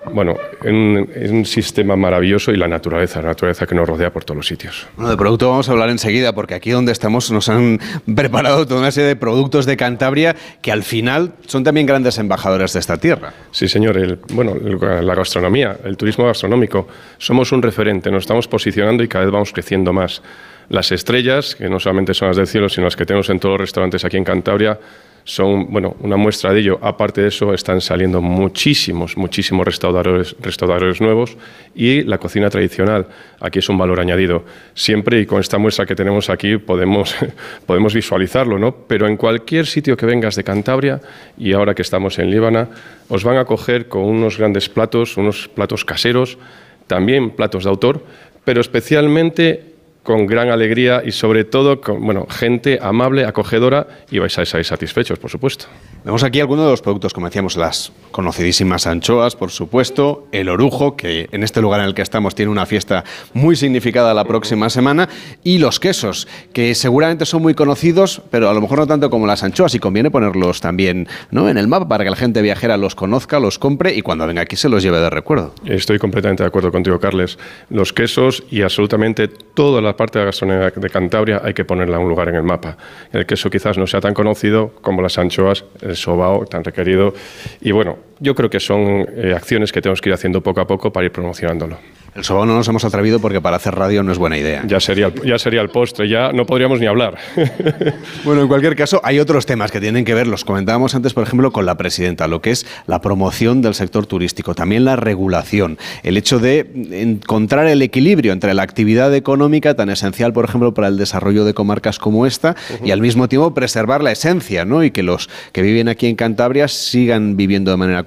bueno, 0.06 0.36
en 0.64 1.06
un, 1.30 1.44
sistema 1.44 1.94
maravilloso 1.94 2.52
y 2.52 2.56
la 2.56 2.68
naturaleza, 2.68 3.20
la 3.20 3.28
naturaleza 3.28 3.66
que 3.66 3.74
nos 3.74 3.88
rodea 3.88 4.10
por 4.10 4.24
todos 4.24 4.36
los 4.36 4.46
sitios. 4.46 4.86
Bueno, 4.96 5.10
de 5.10 5.16
producto 5.16 5.50
vamos 5.50 5.68
a 5.68 5.72
hablar 5.72 5.90
enseguida, 5.90 6.34
porque 6.34 6.54
aquí 6.54 6.70
donde 6.70 6.92
estamos 6.92 7.30
nos 7.30 7.48
han 7.48 7.78
preparado 8.14 8.66
toda 8.66 8.80
una 8.80 8.90
serie 8.90 9.08
de 9.08 9.16
productos 9.16 9.66
de 9.66 9.76
Cantabria 9.76 10.34
que 10.62 10.72
al 10.72 10.82
final 10.82 11.32
son 11.46 11.64
también 11.64 11.86
grandes 11.86 12.18
embajadores 12.18 12.72
de 12.72 12.80
esta 12.80 12.96
tierra. 12.96 13.32
Sí, 13.50 13.68
señor. 13.68 14.18
bueno, 14.32 14.54
la 14.54 15.14
gastronomía, 15.14 15.76
el 15.84 15.96
turismo 15.96 16.26
gastronómico, 16.26 16.88
somos 17.18 17.52
un 17.52 17.62
referente, 17.62 18.10
nos 18.10 18.22
estamos 18.24 18.48
posicionando 18.48 19.02
y 19.02 19.08
cada 19.08 19.24
vez 19.24 19.32
vamos 19.32 19.52
creciendo 19.52 19.92
más. 19.92 20.22
Las 20.68 20.92
estrellas, 20.92 21.56
que 21.56 21.68
no 21.68 21.80
solamente 21.80 22.14
son 22.14 22.28
las 22.28 22.36
del 22.36 22.46
cielo, 22.46 22.68
sino 22.68 22.84
las 22.84 22.96
que 22.96 23.04
tenemos 23.04 23.28
en 23.28 23.40
todos 23.40 23.54
los 23.54 23.60
restaurantes 23.62 24.04
aquí 24.04 24.16
en 24.16 24.24
Cantabria, 24.24 24.78
son 25.24 25.70
bueno, 25.70 25.96
una 26.00 26.16
muestra 26.16 26.52
de 26.52 26.60
ello. 26.60 26.78
Aparte 26.82 27.22
de 27.22 27.28
eso, 27.28 27.54
están 27.54 27.80
saliendo 27.80 28.20
muchísimos, 28.20 29.16
muchísimos 29.16 29.66
restauradores, 29.66 31.00
nuevos 31.00 31.36
y 31.74 32.02
la 32.02 32.18
cocina 32.18 32.50
tradicional. 32.50 33.06
Aquí 33.40 33.58
es 33.58 33.68
un 33.68 33.78
valor 33.78 34.00
añadido. 34.00 34.44
Siempre 34.74 35.20
y 35.20 35.26
con 35.26 35.40
esta 35.40 35.58
muestra 35.58 35.86
que 35.86 35.94
tenemos 35.94 36.30
aquí 36.30 36.56
podemos, 36.56 37.14
podemos 37.66 37.94
visualizarlo, 37.94 38.58
¿no? 38.58 38.74
Pero 38.86 39.06
en 39.06 39.16
cualquier 39.16 39.66
sitio 39.66 39.96
que 39.96 40.06
vengas 40.06 40.36
de 40.36 40.44
Cantabria 40.44 41.00
y 41.38 41.52
ahora 41.52 41.74
que 41.74 41.82
estamos 41.82 42.18
en 42.18 42.30
Líbana, 42.30 42.68
os 43.08 43.24
van 43.24 43.36
a 43.36 43.44
coger 43.44 43.88
con 43.88 44.02
unos 44.02 44.38
grandes 44.38 44.68
platos, 44.68 45.16
unos 45.16 45.48
platos 45.48 45.84
caseros, 45.84 46.38
también 46.86 47.30
platos 47.30 47.64
de 47.64 47.70
autor, 47.70 48.04
pero 48.44 48.60
especialmente 48.60 49.70
con 50.02 50.26
gran 50.26 50.50
alegría 50.50 51.02
y 51.04 51.12
sobre 51.12 51.44
todo 51.44 51.80
con 51.80 52.04
bueno, 52.04 52.26
gente 52.28 52.78
amable, 52.80 53.24
acogedora 53.24 53.86
y 54.10 54.18
vais 54.18 54.38
a 54.38 54.44
salir 54.44 54.64
satisfechos, 54.64 55.18
por 55.18 55.30
supuesto. 55.30 55.66
Vemos 56.04 56.24
aquí 56.24 56.40
algunos 56.40 56.64
de 56.64 56.70
los 56.70 56.80
productos, 56.80 57.12
como 57.12 57.26
decíamos, 57.26 57.56
las 57.56 57.92
conocidísimas 58.10 58.86
anchoas, 58.86 59.36
por 59.36 59.50
supuesto, 59.50 60.26
el 60.32 60.48
orujo, 60.48 60.96
que 60.96 61.28
en 61.30 61.42
este 61.42 61.60
lugar 61.60 61.80
en 61.80 61.86
el 61.86 61.94
que 61.94 62.02
estamos 62.02 62.34
tiene 62.34 62.50
una 62.50 62.64
fiesta 62.64 63.04
muy 63.34 63.54
significada 63.54 64.14
la 64.14 64.24
próxima 64.24 64.70
semana, 64.70 65.08
y 65.44 65.58
los 65.58 65.78
quesos, 65.78 66.26
que 66.54 66.74
seguramente 66.74 67.26
son 67.26 67.42
muy 67.42 67.54
conocidos, 67.54 68.22
pero 68.30 68.48
a 68.48 68.54
lo 68.54 68.60
mejor 68.62 68.78
no 68.78 68.86
tanto 68.86 69.10
como 69.10 69.26
las 69.26 69.42
anchoas, 69.42 69.74
y 69.74 69.78
conviene 69.78 70.10
ponerlos 70.10 70.60
también 70.60 71.06
¿no? 71.30 71.48
en 71.48 71.58
el 71.58 71.68
mapa 71.68 71.86
para 71.86 72.04
que 72.04 72.10
la 72.10 72.16
gente 72.16 72.40
viajera 72.40 72.78
los 72.78 72.94
conozca, 72.94 73.38
los 73.38 73.58
compre 73.58 73.94
y 73.94 74.02
cuando 74.02 74.26
venga 74.26 74.42
aquí 74.42 74.56
se 74.56 74.68
los 74.68 74.82
lleve 74.82 74.98
de 75.00 75.10
recuerdo. 75.10 75.54
Estoy 75.66 75.98
completamente 75.98 76.42
de 76.42 76.46
acuerdo 76.46 76.72
contigo, 76.72 76.98
Carles. 76.98 77.38
Los 77.68 77.92
quesos 77.92 78.42
y 78.50 78.62
absolutamente 78.62 79.28
toda 79.28 79.82
la 79.90 79.96
parte 79.96 80.18
de 80.18 80.24
la 80.24 80.26
gastronomía 80.26 80.70
de 80.70 80.90
Cantabria 80.90 81.40
hay 81.42 81.52
que 81.52 81.64
ponerla 81.64 81.96
en 81.96 82.02
un 82.02 82.08
lugar 82.08 82.28
en 82.28 82.36
el 82.36 82.42
mapa. 82.42 82.76
El 83.12 83.26
queso 83.26 83.50
quizás 83.50 83.76
no 83.76 83.86
sea 83.86 84.00
tan 84.00 84.14
conocido 84.14 84.72
como 84.80 85.02
las 85.02 85.18
anchoas 85.18 85.64
el 85.82 85.96
sobao 85.96 86.46
tan 86.46 86.62
requerido. 86.62 87.12
Y 87.60 87.72
bueno, 87.72 87.98
yo 88.20 88.34
creo 88.34 88.50
que 88.50 88.60
son 88.60 89.06
eh, 89.16 89.32
acciones 89.34 89.72
que 89.72 89.80
tenemos 89.80 90.00
que 90.00 90.10
ir 90.10 90.14
haciendo 90.14 90.42
poco 90.42 90.60
a 90.60 90.66
poco 90.66 90.92
para 90.92 91.06
ir 91.06 91.12
promocionándolo. 91.12 91.78
El 92.14 92.24
sobao 92.24 92.44
no 92.44 92.56
nos 92.56 92.66
hemos 92.66 92.84
atrevido 92.84 93.20
porque 93.20 93.40
para 93.40 93.56
hacer 93.56 93.74
radio 93.76 94.02
no 94.02 94.10
es 94.10 94.18
buena 94.18 94.36
idea. 94.36 94.64
Ya 94.66 94.80
sería, 94.80 95.12
ya 95.24 95.38
sería 95.38 95.60
el 95.60 95.68
postre, 95.68 96.08
ya 96.08 96.32
no 96.32 96.44
podríamos 96.44 96.80
ni 96.80 96.86
hablar. 96.86 97.16
bueno, 98.24 98.42
en 98.42 98.48
cualquier 98.48 98.74
caso, 98.74 99.00
hay 99.04 99.20
otros 99.20 99.46
temas 99.46 99.70
que 99.70 99.80
tienen 99.80 100.04
que 100.04 100.12
ver, 100.12 100.26
los 100.26 100.44
comentábamos 100.44 100.96
antes, 100.96 101.14
por 101.14 101.22
ejemplo, 101.22 101.52
con 101.52 101.66
la 101.66 101.76
presidenta, 101.76 102.26
lo 102.26 102.42
que 102.42 102.50
es 102.50 102.66
la 102.86 103.00
promoción 103.00 103.62
del 103.62 103.74
sector 103.74 104.06
turístico, 104.06 104.56
también 104.56 104.84
la 104.84 104.96
regulación, 104.96 105.78
el 106.02 106.16
hecho 106.16 106.40
de 106.40 106.66
encontrar 106.90 107.68
el 107.68 107.80
equilibrio 107.80 108.32
entre 108.32 108.54
la 108.54 108.62
actividad 108.62 109.14
económica 109.14 109.74
tan 109.74 109.88
esencial, 109.88 110.32
por 110.32 110.44
ejemplo, 110.44 110.74
para 110.74 110.88
el 110.88 110.96
desarrollo 110.96 111.44
de 111.44 111.54
comarcas 111.54 112.00
como 112.00 112.26
esta, 112.26 112.56
y 112.84 112.90
al 112.90 113.00
mismo 113.00 113.28
tiempo 113.28 113.54
preservar 113.54 114.02
la 114.02 114.10
esencia, 114.10 114.64
¿no? 114.64 114.82
Y 114.82 114.90
que 114.90 115.04
los 115.04 115.30
que 115.52 115.62
viven 115.62 115.88
aquí 115.88 116.08
en 116.08 116.16
Cantabria 116.16 116.66
sigan 116.66 117.36
viviendo 117.36 117.70
de 117.70 117.76
manera 117.76 118.02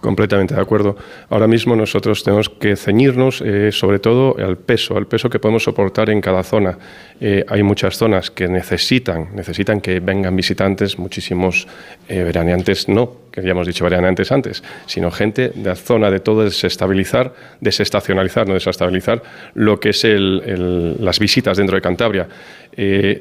Completamente 0.00 0.54
de 0.54 0.60
acuerdo. 0.60 0.96
Ahora 1.28 1.46
mismo 1.46 1.76
nosotros 1.76 2.24
tenemos 2.24 2.48
que 2.48 2.74
ceñirnos 2.74 3.42
eh, 3.42 3.70
sobre 3.70 3.98
todo 3.98 4.34
al 4.38 4.56
peso, 4.56 4.96
al 4.96 5.06
peso 5.06 5.28
que 5.28 5.38
podemos 5.38 5.64
soportar 5.64 6.08
en 6.08 6.22
cada 6.22 6.42
zona. 6.42 6.78
Eh, 7.20 7.44
hay 7.46 7.62
muchas 7.62 7.98
zonas 7.98 8.30
que 8.30 8.48
necesitan, 8.48 9.28
necesitan 9.34 9.82
que 9.82 10.00
vengan 10.00 10.34
visitantes, 10.34 10.98
muchísimos 10.98 11.68
eh, 12.08 12.22
veraneantes 12.22 12.88
no, 12.88 13.12
que 13.30 13.42
ya 13.42 13.50
hemos 13.50 13.66
dicho 13.66 13.84
veraneantes 13.84 14.32
antes, 14.32 14.62
sino 14.86 15.10
gente 15.10 15.50
de 15.50 15.68
la 15.68 15.76
zona 15.76 16.10
de 16.10 16.20
todo 16.20 16.44
desestabilizar, 16.44 17.34
desestacionalizar, 17.60 18.48
no 18.48 18.54
desestabilizar 18.54 19.22
lo 19.52 19.78
que 19.78 19.90
es 19.90 20.00
las 20.04 21.18
visitas 21.18 21.58
dentro 21.58 21.76
de 21.76 21.82
Cantabria. 21.82 22.26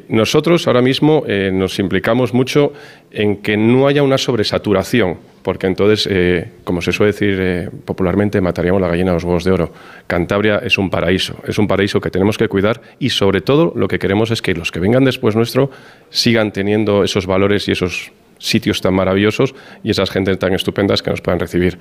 nosotros 0.08 0.66
ahora 0.66 0.82
mismo 0.82 1.26
nos 1.52 1.78
implicamos 1.78 2.34
mucho 2.34 2.72
en 3.12 3.38
que 3.38 3.58
no 3.58 3.88
haya 3.88 4.02
una 4.02 4.18
sobresaturación 4.18 5.18
porque 5.41 5.68
entonces, 5.68 6.07
eh, 6.10 6.52
como 6.64 6.82
se 6.82 6.91
suele 6.91 7.11
decir 7.11 7.38
eh, 7.40 7.70
popularmente, 7.86 8.41
mataríamos 8.41 8.82
la 8.82 8.88
gallina 8.88 9.11
a 9.11 9.14
los 9.16 9.24
huevos 9.24 9.44
de 9.44 9.52
oro. 9.52 9.72
Cantabria 10.07 10.60
es 10.60 10.78
un 10.78 10.90
paraíso, 10.90 11.36
es 11.48 11.57
un 11.57 11.68
paraíso 11.68 12.02
que 12.02 12.10
tenemos 12.10 12.38
que 12.38 12.48
cuidar 12.48 12.82
y 12.99 13.10
sobre 13.10 13.41
todo 13.41 13.74
lo 13.76 13.88
que 13.88 13.99
queremos 13.99 14.32
es 14.32 14.41
que 14.41 14.53
los 14.53 14.72
que 14.72 14.80
vengan 14.80 15.06
después 15.06 15.36
nuestro 15.36 15.72
sigan 16.10 16.52
teniendo 16.52 17.03
esos 17.03 17.26
valores 17.26 17.68
y 17.68 17.72
esos 17.72 18.11
sitios 18.38 18.82
tan 18.82 18.94
maravillosos 18.94 19.53
y 19.84 19.91
esas 19.91 20.10
gentes 20.10 20.40
tan 20.40 20.53
estupendas 20.53 21.02
que 21.02 21.11
nos 21.11 21.22
puedan 21.22 21.40
recibir. 21.40 21.78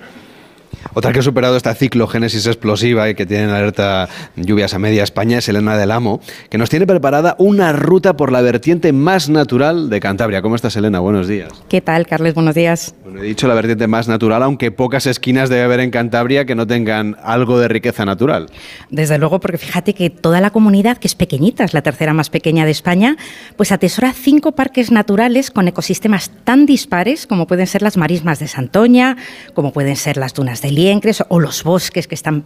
Otra 0.94 1.12
que 1.12 1.20
ha 1.20 1.22
superado 1.22 1.56
esta 1.56 1.74
ciclogénesis 1.74 2.46
explosiva 2.46 3.08
y 3.08 3.14
que 3.14 3.26
tiene 3.26 3.44
en 3.44 3.50
alerta 3.50 4.08
lluvias 4.36 4.74
a 4.74 4.78
media 4.78 5.02
España 5.02 5.38
es 5.38 5.48
Elena 5.48 5.76
del 5.76 5.90
Amo, 5.90 6.20
que 6.50 6.58
nos 6.58 6.70
tiene 6.70 6.86
preparada 6.86 7.36
una 7.38 7.72
ruta 7.72 8.16
por 8.16 8.32
la 8.32 8.40
vertiente 8.40 8.92
más 8.92 9.28
natural 9.28 9.90
de 9.90 10.00
Cantabria. 10.00 10.42
¿Cómo 10.42 10.56
estás, 10.56 10.76
Elena? 10.76 11.00
Buenos 11.00 11.28
días. 11.28 11.50
¿Qué 11.68 11.80
tal, 11.80 12.06
Carles? 12.06 12.34
Buenos 12.34 12.54
días. 12.54 12.94
Bueno, 13.04 13.20
he 13.20 13.24
dicho 13.24 13.48
la 13.48 13.54
vertiente 13.54 13.86
más 13.86 14.08
natural, 14.08 14.42
aunque 14.42 14.70
pocas 14.70 15.06
esquinas 15.06 15.48
debe 15.48 15.62
haber 15.62 15.80
en 15.80 15.90
Cantabria 15.90 16.44
que 16.44 16.54
no 16.54 16.66
tengan 16.66 17.16
algo 17.22 17.58
de 17.58 17.68
riqueza 17.68 18.04
natural. 18.04 18.46
Desde 18.90 19.18
luego, 19.18 19.40
porque 19.40 19.58
fíjate 19.58 19.94
que 19.94 20.10
toda 20.10 20.40
la 20.40 20.50
comunidad, 20.50 20.98
que 20.98 21.08
es 21.08 21.14
pequeñita, 21.14 21.64
es 21.64 21.74
la 21.74 21.82
tercera 21.82 22.14
más 22.14 22.30
pequeña 22.30 22.64
de 22.64 22.70
España, 22.70 23.16
pues 23.56 23.72
atesora 23.72 24.12
cinco 24.12 24.52
parques 24.52 24.90
naturales 24.90 25.50
con 25.50 25.68
ecosistemas 25.68 26.30
tan 26.44 26.66
dispares 26.66 27.26
como 27.26 27.46
pueden 27.46 27.66
ser 27.66 27.82
las 27.82 27.96
marismas 27.96 28.38
de 28.38 28.48
Santoña, 28.48 29.16
como 29.54 29.72
pueden 29.72 29.96
ser 29.96 30.16
las 30.16 30.34
dunas 30.34 30.57
de 30.62 30.70
Liencres 30.70 31.24
o 31.28 31.40
los 31.40 31.64
bosques 31.64 32.06
que 32.06 32.14
están 32.14 32.44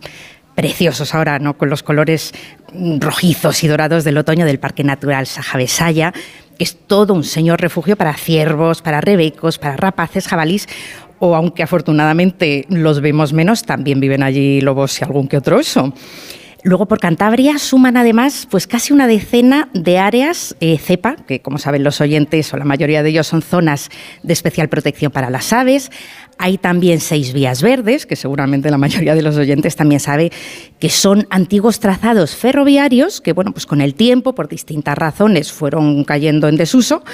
preciosos 0.55 1.15
ahora, 1.15 1.39
¿no? 1.39 1.57
Con 1.57 1.71
los 1.71 1.83
colores 1.83 2.33
rojizos 3.01 3.65
y 3.65 3.69
dorados 3.69 4.05
del 4.05 4.19
otoño 4.19 4.45
del 4.45 4.59
Parque 4.59 4.85
Natural 4.85 5.27
Sajavesaya, 5.27 6.13
que 6.59 6.65
es 6.65 6.77
todo 6.87 7.15
un 7.15 7.25
señor 7.25 7.61
refugio 7.61 7.97
para 7.97 8.15
ciervos, 8.15 8.83
para 8.83 9.01
rebecos, 9.01 9.59
para 9.59 9.77
rapaces, 9.77 10.29
jabalís 10.29 10.69
o 11.25 11.37
aunque 11.37 11.63
afortunadamente 11.63 12.67
los 12.69 13.01
vemos 13.01 13.33
menos, 13.33 13.63
también 13.63 14.01
viven 14.01 14.25
allí 14.25 14.61
lobos 14.61 15.01
y 15.01 15.05
algún 15.05 15.29
que 15.29 15.37
otro 15.37 15.59
oso. 15.59 15.95
Luego 16.65 16.87
por 16.87 17.01
Cantabria 17.01 17.59
suman 17.59 17.97
además 17.97 18.47
pues 18.51 18.69
casi 18.69 18.93
una 18.93 19.09
decena 19.09 19.69
de 19.73 19.99
áreas 19.99 20.57
eh, 20.61 20.79
cepa, 20.79 21.15
que 21.15 21.41
como 21.41 21.59
saben 21.59 21.83
los 21.83 22.01
oyentes 22.01 22.53
o 22.55 22.57
la 22.57 22.65
mayoría 22.65 23.03
de 23.03 23.11
ellos 23.11 23.27
son 23.27 23.43
zonas 23.43 23.89
de 24.23 24.33
especial 24.33 24.69
protección 24.69 25.11
para 25.11 25.29
las 25.31 25.53
aves. 25.53 25.91
Hay 26.39 26.59
también 26.59 27.01
seis 27.01 27.33
vías 27.33 27.63
verdes, 27.63 28.07
que 28.07 28.17
seguramente 28.17 28.71
la 28.71 28.79
mayoría 28.79 29.15
de 29.15 29.23
los 29.23 29.37
oyentes 29.37 29.77
también 29.77 30.01
sabe 30.01 30.33
que 30.79 30.91
son 30.91 31.27
antiguos 31.31 31.81
trazados 31.81 32.35
ferroviarios 32.35 33.21
que 33.21 33.33
bueno, 33.33 33.53
pues 33.53 33.67
con 33.67 33.81
el 33.81 33.95
tiempo 33.95 34.35
por 34.35 34.49
distintas 34.49 34.97
razones 34.97 35.53
fueron 35.53 36.05
cayendo 36.05 36.49
en 36.49 36.57
desuso, 36.57 37.05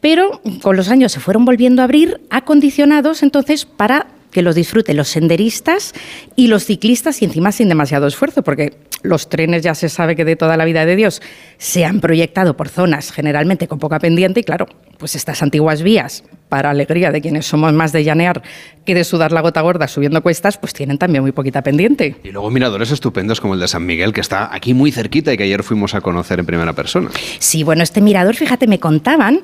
pero 0.00 0.40
con 0.62 0.76
los 0.76 0.88
años 0.88 1.12
se 1.12 1.20
fueron 1.20 1.44
volviendo 1.44 1.82
a 1.82 1.84
abrir 1.84 2.20
acondicionados 2.30 3.22
entonces 3.22 3.64
para 3.64 4.06
que 4.36 4.42
los 4.42 4.54
disfruten 4.54 4.98
los 4.98 5.08
senderistas 5.08 5.94
y 6.36 6.48
los 6.48 6.66
ciclistas 6.66 7.22
y 7.22 7.24
encima 7.24 7.52
sin 7.52 7.70
demasiado 7.70 8.06
esfuerzo, 8.06 8.42
porque 8.42 8.74
los 9.00 9.30
trenes 9.30 9.62
ya 9.62 9.74
se 9.74 9.88
sabe 9.88 10.14
que 10.14 10.26
de 10.26 10.36
toda 10.36 10.58
la 10.58 10.66
vida 10.66 10.84
de 10.84 10.94
Dios 10.94 11.22
se 11.56 11.86
han 11.86 12.00
proyectado 12.00 12.54
por 12.54 12.68
zonas 12.68 13.12
generalmente 13.12 13.66
con 13.66 13.78
poca 13.78 13.98
pendiente 13.98 14.40
y 14.40 14.42
claro, 14.42 14.66
pues 14.98 15.14
estas 15.14 15.42
antiguas 15.42 15.82
vías, 15.82 16.22
para 16.50 16.68
alegría 16.68 17.12
de 17.12 17.22
quienes 17.22 17.46
somos 17.46 17.72
más 17.72 17.92
de 17.92 18.04
llanear 18.04 18.42
que 18.84 18.94
de 18.94 19.04
sudar 19.04 19.32
la 19.32 19.40
gota 19.40 19.62
gorda 19.62 19.88
subiendo 19.88 20.22
cuestas, 20.22 20.58
pues 20.58 20.74
tienen 20.74 20.98
también 20.98 21.22
muy 21.22 21.32
poquita 21.32 21.62
pendiente. 21.62 22.16
Y 22.22 22.30
luego 22.30 22.50
miradores 22.50 22.90
estupendos 22.90 23.40
como 23.40 23.54
el 23.54 23.60
de 23.60 23.68
San 23.68 23.86
Miguel, 23.86 24.12
que 24.12 24.20
está 24.20 24.54
aquí 24.54 24.74
muy 24.74 24.92
cerquita 24.92 25.32
y 25.32 25.38
que 25.38 25.44
ayer 25.44 25.62
fuimos 25.62 25.94
a 25.94 26.02
conocer 26.02 26.40
en 26.40 26.44
primera 26.44 26.74
persona. 26.74 27.08
Sí, 27.38 27.62
bueno, 27.62 27.82
este 27.82 28.02
mirador, 28.02 28.34
fíjate, 28.34 28.66
me 28.66 28.80
contaban 28.80 29.40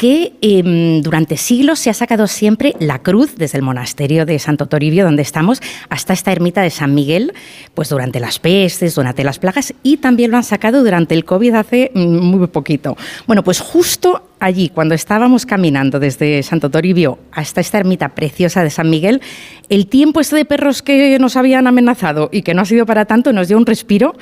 que 0.00 0.32
em, 0.40 1.02
durante 1.02 1.36
siglos 1.36 1.78
se 1.78 1.90
ha 1.90 1.92
sacado 1.94 2.26
siempre 2.26 2.74
la 2.78 3.00
cruz 3.00 3.34
desde 3.36 3.58
el 3.58 3.62
monasterio 3.62 4.24
de 4.24 4.38
Santo 4.38 4.64
Toribio, 4.64 5.04
donde 5.04 5.20
estamos, 5.20 5.60
hasta 5.90 6.14
esta 6.14 6.32
ermita 6.32 6.62
de 6.62 6.70
San 6.70 6.94
Miguel, 6.94 7.34
pues 7.74 7.90
durante 7.90 8.18
las 8.18 8.38
pestes, 8.38 8.94
durante 8.94 9.24
las 9.24 9.38
plagas, 9.38 9.74
y 9.82 9.98
también 9.98 10.30
lo 10.30 10.38
han 10.38 10.42
sacado 10.42 10.82
durante 10.82 11.14
el 11.14 11.26
COVID 11.26 11.52
hace 11.52 11.90
mm, 11.94 12.00
muy 12.00 12.46
poquito. 12.46 12.96
Bueno, 13.26 13.44
pues 13.44 13.60
justo 13.60 14.22
allí, 14.38 14.70
cuando 14.70 14.94
estábamos 14.94 15.44
caminando 15.44 16.00
desde 16.00 16.42
Santo 16.44 16.70
Toribio 16.70 17.18
hasta 17.30 17.60
esta 17.60 17.76
ermita 17.76 18.08
preciosa 18.14 18.62
de 18.62 18.70
San 18.70 18.88
Miguel, 18.88 19.20
el 19.68 19.86
tiempo 19.86 20.22
este 20.22 20.34
de 20.34 20.46
perros 20.46 20.80
que 20.80 21.18
nos 21.18 21.36
habían 21.36 21.66
amenazado 21.66 22.30
y 22.32 22.40
que 22.40 22.54
no 22.54 22.62
ha 22.62 22.64
sido 22.64 22.86
para 22.86 23.04
tanto 23.04 23.34
nos 23.34 23.48
dio 23.48 23.58
un 23.58 23.66
respiro 23.66 24.14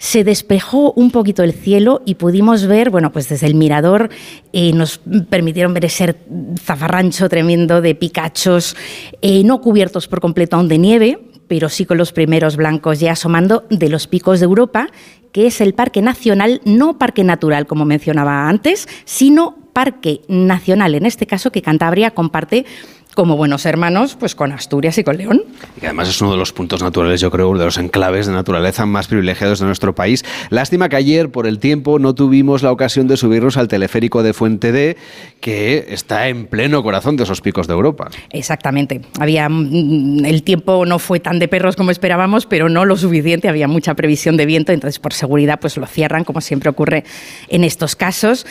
se 0.00 0.24
despejó 0.24 0.92
un 0.96 1.10
poquito 1.10 1.42
el 1.42 1.52
cielo 1.52 2.00
y 2.06 2.14
pudimos 2.14 2.66
ver, 2.66 2.88
bueno, 2.88 3.12
pues 3.12 3.28
desde 3.28 3.46
el 3.46 3.54
mirador 3.54 4.08
eh, 4.54 4.72
nos 4.72 4.98
permitieron 5.28 5.74
ver 5.74 5.84
ese 5.84 6.16
zafarrancho 6.58 7.28
tremendo 7.28 7.82
de 7.82 7.94
picachos, 7.94 8.76
eh, 9.20 9.44
no 9.44 9.60
cubiertos 9.60 10.08
por 10.08 10.22
completo 10.22 10.56
aún 10.56 10.68
de 10.68 10.78
nieve, 10.78 11.18
pero 11.48 11.68
sí 11.68 11.84
con 11.84 11.98
los 11.98 12.12
primeros 12.12 12.56
blancos 12.56 12.98
ya 12.98 13.12
asomando 13.12 13.66
de 13.68 13.90
los 13.90 14.06
picos 14.06 14.40
de 14.40 14.46
Europa, 14.46 14.88
que 15.32 15.46
es 15.46 15.60
el 15.60 15.74
Parque 15.74 16.00
Nacional, 16.00 16.62
no 16.64 16.96
Parque 16.96 17.22
Natural, 17.22 17.66
como 17.66 17.84
mencionaba 17.84 18.48
antes, 18.48 18.88
sino 19.04 19.58
Parque 19.74 20.22
Nacional, 20.28 20.94
en 20.94 21.04
este 21.04 21.26
caso 21.26 21.52
que 21.52 21.60
Cantabria 21.60 22.12
comparte 22.12 22.64
como 23.14 23.36
buenos 23.36 23.66
hermanos, 23.66 24.16
pues 24.18 24.34
con 24.34 24.52
Asturias 24.52 24.96
y 24.98 25.04
con 25.04 25.16
León. 25.16 25.42
Y 25.76 25.80
que 25.80 25.86
además 25.86 26.08
es 26.08 26.20
uno 26.20 26.32
de 26.32 26.36
los 26.36 26.52
puntos 26.52 26.82
naturales, 26.82 27.20
yo 27.20 27.30
creo, 27.30 27.56
de 27.56 27.64
los 27.64 27.78
enclaves 27.78 28.26
de 28.26 28.32
naturaleza 28.32 28.86
más 28.86 29.08
privilegiados 29.08 29.60
de 29.60 29.66
nuestro 29.66 29.94
país. 29.94 30.24
Lástima 30.50 30.88
que 30.88 30.96
ayer, 30.96 31.30
por 31.30 31.46
el 31.46 31.58
tiempo, 31.58 31.98
no 31.98 32.14
tuvimos 32.14 32.62
la 32.62 32.72
ocasión 32.72 33.08
de 33.08 33.16
subirnos 33.16 33.56
al 33.56 33.68
teleférico 33.68 34.22
de 34.22 34.32
Fuente 34.32 34.72
D, 34.72 34.96
que 35.40 35.86
está 35.88 36.28
en 36.28 36.46
pleno 36.46 36.82
corazón 36.82 37.16
de 37.16 37.24
esos 37.24 37.40
picos 37.40 37.66
de 37.66 37.74
Europa. 37.74 38.10
Exactamente. 38.30 39.00
Había 39.18 39.48
mm, 39.48 40.24
el 40.24 40.42
tiempo 40.42 40.86
no 40.86 40.98
fue 40.98 41.20
tan 41.20 41.38
de 41.38 41.48
perros 41.48 41.76
como 41.76 41.90
esperábamos, 41.90 42.46
pero 42.46 42.68
no 42.68 42.84
lo 42.84 42.96
suficiente. 42.96 43.48
Había 43.48 43.68
mucha 43.68 43.94
previsión 43.94 44.36
de 44.36 44.46
viento, 44.46 44.72
entonces 44.72 44.98
por 44.98 45.12
seguridad, 45.12 45.58
pues 45.60 45.76
lo 45.76 45.86
cierran, 45.86 46.24
como 46.24 46.40
siempre 46.40 46.70
ocurre 46.70 47.04
en 47.48 47.64
estos 47.64 47.96
casos. 47.96 48.46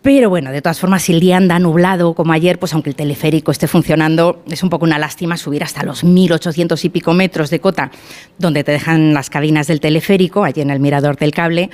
Pero 0.00 0.30
bueno, 0.30 0.52
de 0.52 0.62
todas 0.62 0.78
formas, 0.78 1.02
si 1.02 1.12
el 1.12 1.18
día 1.18 1.36
anda 1.36 1.58
nublado 1.58 2.14
como 2.14 2.32
ayer, 2.32 2.58
pues 2.58 2.72
aunque 2.72 2.90
el 2.90 2.96
teleférico 2.96 3.50
esté 3.50 3.66
funcionando, 3.66 4.42
es 4.48 4.62
un 4.62 4.70
poco 4.70 4.84
una 4.84 4.98
lástima 4.98 5.36
subir 5.36 5.64
hasta 5.64 5.82
los 5.82 6.04
1.800 6.04 6.84
y 6.84 6.88
pico 6.88 7.14
metros 7.14 7.50
de 7.50 7.58
cota, 7.58 7.90
donde 8.38 8.62
te 8.62 8.70
dejan 8.70 9.12
las 9.12 9.28
cabinas 9.28 9.66
del 9.66 9.80
teleférico, 9.80 10.44
allí 10.44 10.60
en 10.60 10.70
el 10.70 10.78
mirador 10.78 11.16
del 11.16 11.32
cable. 11.32 11.68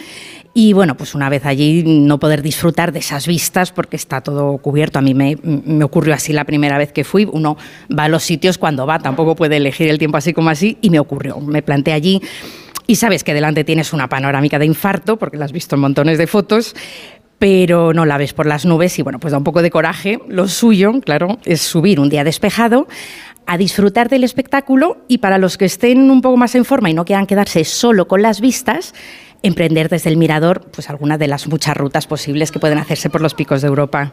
Y 0.54 0.72
bueno, 0.72 0.96
pues 0.96 1.14
una 1.14 1.28
vez 1.28 1.44
allí 1.44 1.82
no 1.84 2.18
poder 2.18 2.40
disfrutar 2.40 2.92
de 2.92 3.00
esas 3.00 3.26
vistas 3.26 3.72
porque 3.72 3.96
está 3.96 4.22
todo 4.22 4.56
cubierto. 4.56 4.98
A 4.98 5.02
mí 5.02 5.12
me, 5.12 5.36
me 5.42 5.84
ocurrió 5.84 6.14
así 6.14 6.32
la 6.32 6.44
primera 6.44 6.78
vez 6.78 6.92
que 6.92 7.04
fui. 7.04 7.28
Uno 7.30 7.58
va 7.96 8.04
a 8.04 8.08
los 8.08 8.22
sitios 8.22 8.56
cuando 8.56 8.86
va, 8.86 9.00
tampoco 9.00 9.36
puede 9.36 9.56
elegir 9.56 9.88
el 9.90 9.98
tiempo 9.98 10.16
así 10.16 10.32
como 10.32 10.48
así. 10.48 10.78
Y 10.80 10.88
me 10.90 10.98
ocurrió. 10.98 11.40
Me 11.40 11.60
planté 11.60 11.92
allí 11.92 12.22
y 12.86 12.96
sabes 12.96 13.24
que 13.24 13.34
delante 13.34 13.64
tienes 13.64 13.92
una 13.92 14.08
panorámica 14.08 14.58
de 14.58 14.66
infarto, 14.66 15.18
porque 15.18 15.38
la 15.38 15.46
has 15.46 15.52
visto 15.52 15.74
en 15.74 15.80
montones 15.80 16.18
de 16.18 16.26
fotos, 16.26 16.74
pero 17.38 17.92
no 17.92 18.04
la 18.04 18.18
ves 18.18 18.32
por 18.32 18.46
las 18.46 18.64
nubes 18.64 18.98
y 18.98 19.02
bueno, 19.02 19.18
pues 19.18 19.32
da 19.32 19.38
un 19.38 19.44
poco 19.44 19.62
de 19.62 19.70
coraje. 19.70 20.20
Lo 20.28 20.48
suyo, 20.48 20.92
claro, 21.00 21.38
es 21.44 21.60
subir 21.60 22.00
un 22.00 22.08
día 22.08 22.24
despejado 22.24 22.86
a 23.46 23.58
disfrutar 23.58 24.08
del 24.08 24.24
espectáculo 24.24 25.04
y 25.08 25.18
para 25.18 25.38
los 25.38 25.58
que 25.58 25.66
estén 25.66 26.10
un 26.10 26.22
poco 26.22 26.36
más 26.36 26.54
en 26.54 26.64
forma 26.64 26.90
y 26.90 26.94
no 26.94 27.04
quieran 27.04 27.26
quedarse 27.26 27.64
solo 27.64 28.08
con 28.08 28.22
las 28.22 28.40
vistas, 28.40 28.94
emprender 29.42 29.88
desde 29.88 30.10
el 30.10 30.16
mirador 30.16 30.62
pues 30.70 30.88
alguna 30.88 31.18
de 31.18 31.28
las 31.28 31.46
muchas 31.48 31.76
rutas 31.76 32.06
posibles 32.06 32.50
que 32.50 32.58
pueden 32.58 32.78
hacerse 32.78 33.10
por 33.10 33.20
los 33.20 33.34
picos 33.34 33.60
de 33.60 33.68
Europa. 33.68 34.12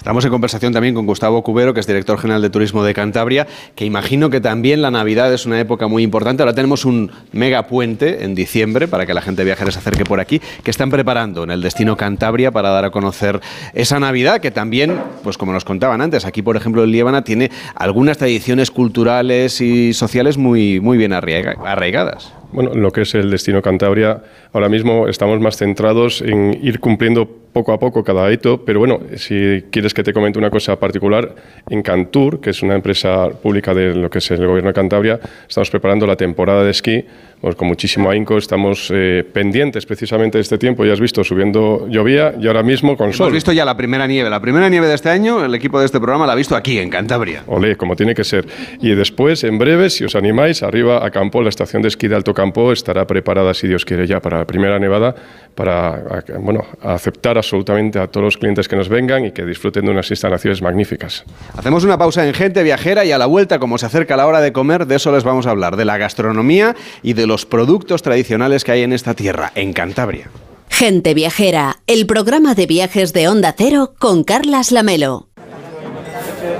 Estamos 0.00 0.24
en 0.24 0.30
conversación 0.30 0.72
también 0.72 0.94
con 0.94 1.04
Gustavo 1.04 1.42
Cubero, 1.42 1.74
que 1.74 1.80
es 1.80 1.86
director 1.86 2.18
general 2.18 2.40
de 2.40 2.48
Turismo 2.48 2.82
de 2.82 2.94
Cantabria, 2.94 3.46
que 3.74 3.84
imagino 3.84 4.30
que 4.30 4.40
también 4.40 4.80
la 4.80 4.90
Navidad 4.90 5.30
es 5.30 5.44
una 5.44 5.60
época 5.60 5.88
muy 5.88 6.02
importante. 6.02 6.42
Ahora 6.42 6.54
tenemos 6.54 6.86
un 6.86 7.10
mega 7.32 7.66
puente 7.66 8.24
en 8.24 8.34
diciembre 8.34 8.88
para 8.88 9.04
que 9.04 9.12
la 9.12 9.20
gente 9.20 9.44
viajera 9.44 9.70
se 9.70 9.78
acerque 9.78 10.04
por 10.04 10.18
aquí, 10.18 10.40
que 10.64 10.70
están 10.70 10.88
preparando 10.88 11.44
en 11.44 11.50
el 11.50 11.60
destino 11.60 11.98
Cantabria 11.98 12.50
para 12.50 12.70
dar 12.70 12.86
a 12.86 12.90
conocer 12.90 13.42
esa 13.74 14.00
Navidad, 14.00 14.40
que 14.40 14.50
también, 14.50 14.98
pues 15.22 15.36
como 15.36 15.52
nos 15.52 15.66
contaban 15.66 16.00
antes, 16.00 16.24
aquí 16.24 16.40
por 16.40 16.56
ejemplo 16.56 16.82
en 16.82 16.92
Líbana 16.92 17.22
tiene 17.22 17.50
algunas 17.74 18.16
tradiciones 18.16 18.70
culturales 18.70 19.60
y 19.60 19.92
sociales 19.92 20.38
muy, 20.38 20.80
muy 20.80 20.96
bien 20.96 21.12
arraigadas. 21.12 22.32
Bueno, 22.52 22.74
lo 22.74 22.90
que 22.90 23.02
es 23.02 23.14
el 23.14 23.30
destino 23.30 23.62
Cantabria, 23.62 24.22
ahora 24.52 24.68
mismo 24.68 25.08
estamos 25.08 25.40
más 25.40 25.56
centrados 25.56 26.22
en 26.22 26.58
ir 26.62 26.80
cumpliendo 26.80 27.28
poco 27.52 27.72
a 27.72 27.80
poco 27.80 28.04
cada 28.04 28.30
hito, 28.32 28.64
pero 28.64 28.78
bueno, 28.78 29.00
si 29.16 29.64
quieres 29.70 29.92
que 29.92 30.04
te 30.04 30.12
comente 30.12 30.38
una 30.38 30.50
cosa 30.50 30.78
particular, 30.78 31.34
en 31.68 31.82
Cantur, 31.82 32.40
que 32.40 32.50
es 32.50 32.62
una 32.62 32.74
empresa 32.74 33.28
pública 33.28 33.74
de 33.74 33.94
lo 33.94 34.08
que 34.08 34.18
es 34.18 34.30
el 34.30 34.46
gobierno 34.46 34.70
de 34.70 34.74
Cantabria, 34.74 35.20
estamos 35.48 35.70
preparando 35.70 36.06
la 36.06 36.16
temporada 36.16 36.62
de 36.62 36.70
esquí 36.70 37.04
pues 37.40 37.56
con 37.56 37.68
muchísimo 37.68 38.10
ahínco 38.10 38.36
estamos 38.36 38.90
eh, 38.94 39.24
pendientes 39.32 39.86
precisamente 39.86 40.36
de 40.36 40.42
este 40.42 40.58
tiempo. 40.58 40.84
Ya 40.84 40.92
has 40.92 41.00
visto, 41.00 41.24
subiendo 41.24 41.88
llovía 41.88 42.34
y 42.38 42.46
ahora 42.46 42.62
mismo 42.62 42.96
con 42.96 43.12
sol. 43.12 43.28
Hemos 43.28 43.34
visto 43.34 43.52
ya 43.52 43.64
la 43.64 43.76
primera 43.76 44.06
nieve. 44.06 44.28
La 44.28 44.40
primera 44.40 44.68
nieve 44.68 44.86
de 44.86 44.94
este 44.94 45.08
año, 45.08 45.42
el 45.42 45.54
equipo 45.54 45.80
de 45.80 45.86
este 45.86 45.98
programa 45.98 46.26
la 46.26 46.34
ha 46.34 46.36
visto 46.36 46.54
aquí, 46.54 46.78
en 46.78 46.90
Cantabria. 46.90 47.42
Olé, 47.46 47.76
como 47.76 47.96
tiene 47.96 48.14
que 48.14 48.24
ser. 48.24 48.46
Y 48.80 48.90
después, 48.90 49.42
en 49.44 49.58
breve, 49.58 49.88
si 49.88 50.04
os 50.04 50.14
animáis, 50.16 50.62
arriba 50.62 51.04
a 51.04 51.10
Campo, 51.10 51.42
la 51.42 51.48
estación 51.48 51.80
de 51.80 51.88
esquí 51.88 52.08
de 52.08 52.16
Alto 52.16 52.34
Campo 52.34 52.72
estará 52.72 53.06
preparada, 53.06 53.54
si 53.54 53.68
Dios 53.68 53.86
quiere, 53.86 54.06
ya 54.06 54.20
para 54.20 54.39
la 54.40 54.46
primera 54.46 54.78
nevada, 54.78 55.14
para 55.54 56.22
bueno, 56.38 56.64
aceptar 56.82 57.36
absolutamente 57.36 57.98
a 57.98 58.06
todos 58.06 58.24
los 58.24 58.36
clientes 58.36 58.66
que 58.66 58.76
nos 58.76 58.88
vengan 58.88 59.24
y 59.26 59.32
que 59.32 59.44
disfruten 59.44 59.84
de 59.84 59.90
unas 59.90 60.10
instalaciones 60.10 60.62
magníficas. 60.62 61.24
Hacemos 61.56 61.84
una 61.84 61.98
pausa 61.98 62.26
en 62.26 62.34
Gente 62.34 62.62
Viajera 62.62 63.04
y 63.04 63.12
a 63.12 63.18
la 63.18 63.26
vuelta, 63.26 63.58
como 63.58 63.76
se 63.78 63.86
acerca 63.86 64.16
la 64.16 64.26
hora 64.26 64.40
de 64.40 64.52
comer, 64.52 64.86
de 64.86 64.96
eso 64.96 65.12
les 65.12 65.24
vamos 65.24 65.46
a 65.46 65.50
hablar, 65.50 65.76
de 65.76 65.84
la 65.84 65.98
gastronomía 65.98 66.74
y 67.02 67.12
de 67.12 67.26
los 67.26 67.46
productos 67.46 68.02
tradicionales 68.02 68.64
que 68.64 68.72
hay 68.72 68.82
en 68.82 68.92
esta 68.92 69.14
tierra, 69.14 69.52
en 69.54 69.72
Cantabria. 69.72 70.30
Gente 70.68 71.14
Viajera, 71.14 71.78
el 71.86 72.06
programa 72.06 72.54
de 72.54 72.66
viajes 72.66 73.12
de 73.12 73.28
Onda 73.28 73.54
Cero 73.56 73.92
con 73.98 74.24
Carlas 74.24 74.72
Lamelo. 74.72 75.28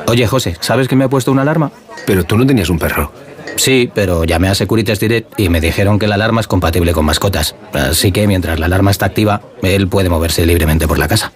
Oye, 0.07 0.27
José, 0.27 0.57
¿sabes 0.61 0.89
que 0.89 0.97
me 0.97 1.05
ha 1.05 1.09
puesto 1.09 1.33
una 1.33 1.43
alarma? 1.43 1.71
Pero 2.07 2.25
tú 2.25 2.37
no 2.37 2.47
tenías 2.47 2.69
un 2.69 2.79
perro. 2.79 3.13
Sí, 3.61 3.91
pero 3.95 4.25
llamé 4.25 4.49
a 4.49 4.55
Securitas 4.55 4.99
Direct 5.01 5.39
y 5.39 5.51
me 5.51 5.61
dijeron 5.61 5.99
que 5.99 6.07
la 6.07 6.15
alarma 6.15 6.41
es 6.41 6.47
compatible 6.47 6.95
con 6.95 7.05
mascotas. 7.05 7.55
Así 7.75 8.11
que 8.11 8.27
mientras 8.27 8.59
la 8.59 8.65
alarma 8.65 8.91
está 8.91 9.05
activa, 9.05 9.43
él 9.61 9.87
puede 9.87 10.09
moverse 10.09 10.47
libremente 10.47 10.89
por 10.89 10.99
la 10.99 11.07
casa. 11.07 11.31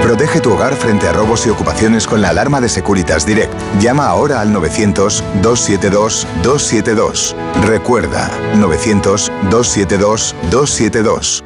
Protege 0.00 0.40
tu 0.40 0.54
hogar 0.54 0.74
frente 0.74 1.06
a 1.06 1.12
robos 1.12 1.46
y 1.46 1.50
ocupaciones 1.50 2.06
con 2.06 2.22
la 2.22 2.30
alarma 2.30 2.62
de 2.62 2.70
Securitas 2.70 3.26
Direct. 3.26 3.52
Llama 3.78 4.06
ahora 4.06 4.40
al 4.40 4.54
900-272-272. 4.54 7.34
Recuerda, 7.66 8.30
900-272-272. 8.54 11.45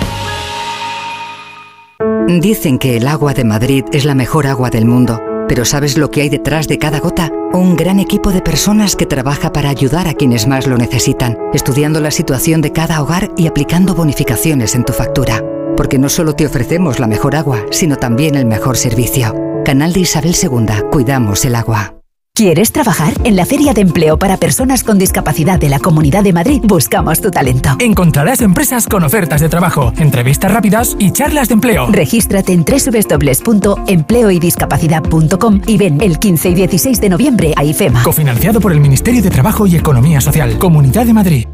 Dicen 2.27 2.79
que 2.79 2.97
el 2.97 3.07
agua 3.07 3.33
de 3.33 3.43
Madrid 3.43 3.83
es 3.91 4.05
la 4.05 4.15
mejor 4.15 4.47
agua 4.47 4.69
del 4.69 4.85
mundo, 4.85 5.21
pero 5.47 5.65
¿sabes 5.65 5.97
lo 5.97 6.09
que 6.09 6.21
hay 6.21 6.29
detrás 6.29 6.67
de 6.67 6.77
cada 6.77 6.99
gota? 6.99 7.29
Un 7.53 7.75
gran 7.75 7.99
equipo 7.99 8.31
de 8.31 8.41
personas 8.41 8.95
que 8.95 9.05
trabaja 9.05 9.51
para 9.51 9.69
ayudar 9.69 10.07
a 10.07 10.13
quienes 10.13 10.47
más 10.47 10.65
lo 10.65 10.77
necesitan, 10.77 11.37
estudiando 11.53 11.99
la 11.99 12.11
situación 12.11 12.61
de 12.61 12.71
cada 12.71 13.01
hogar 13.01 13.31
y 13.35 13.47
aplicando 13.47 13.95
bonificaciones 13.95 14.75
en 14.75 14.85
tu 14.85 14.93
factura. 14.93 15.43
Porque 15.75 15.99
no 15.99 16.09
solo 16.09 16.33
te 16.33 16.45
ofrecemos 16.45 16.99
la 16.99 17.07
mejor 17.07 17.35
agua, 17.35 17.65
sino 17.71 17.97
también 17.97 18.35
el 18.35 18.45
mejor 18.45 18.77
servicio. 18.77 19.35
Canal 19.65 19.93
de 19.93 20.01
Isabel 20.01 20.35
II, 20.41 20.89
cuidamos 20.89 21.43
el 21.45 21.55
agua. 21.55 22.00
¿Quieres 22.33 22.71
trabajar? 22.71 23.13
En 23.25 23.35
la 23.35 23.45
Feria 23.45 23.73
de 23.73 23.81
Empleo 23.81 24.17
para 24.17 24.37
Personas 24.37 24.85
con 24.85 24.97
Discapacidad 24.97 25.59
de 25.59 25.67
la 25.67 25.79
Comunidad 25.79 26.23
de 26.23 26.31
Madrid 26.31 26.61
buscamos 26.63 27.19
tu 27.19 27.29
talento. 27.29 27.71
Encontrarás 27.79 28.39
empresas 28.41 28.87
con 28.87 29.03
ofertas 29.03 29.41
de 29.41 29.49
trabajo, 29.49 29.91
entrevistas 29.97 30.49
rápidas 30.51 30.95
y 30.97 31.11
charlas 31.11 31.49
de 31.49 31.55
empleo. 31.55 31.87
Regístrate 31.91 32.53
en 32.53 32.63
www.empleoydiscapacidad.com 32.63 35.61
y 35.67 35.77
ven 35.77 35.99
el 36.01 36.19
15 36.19 36.49
y 36.49 36.55
16 36.55 37.01
de 37.01 37.09
noviembre 37.09 37.53
a 37.57 37.65
IFEMA. 37.65 38.01
Cofinanciado 38.01 38.61
por 38.61 38.71
el 38.71 38.79
Ministerio 38.79 39.21
de 39.21 39.29
Trabajo 39.29 39.67
y 39.67 39.75
Economía 39.75 40.21
Social, 40.21 40.57
Comunidad 40.57 41.05
de 41.05 41.13
Madrid. 41.13 41.45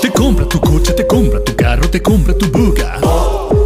Te 0.00 0.10
compra 0.12 0.48
tu 0.48 0.58
coche, 0.60 0.94
te 0.94 1.06
compra 1.06 1.44
tu 1.44 1.54
carro, 1.54 1.90
te 1.90 2.00
compra 2.02 2.32
tu 2.36 2.50
buga. 2.50 2.98
Te 3.00 3.65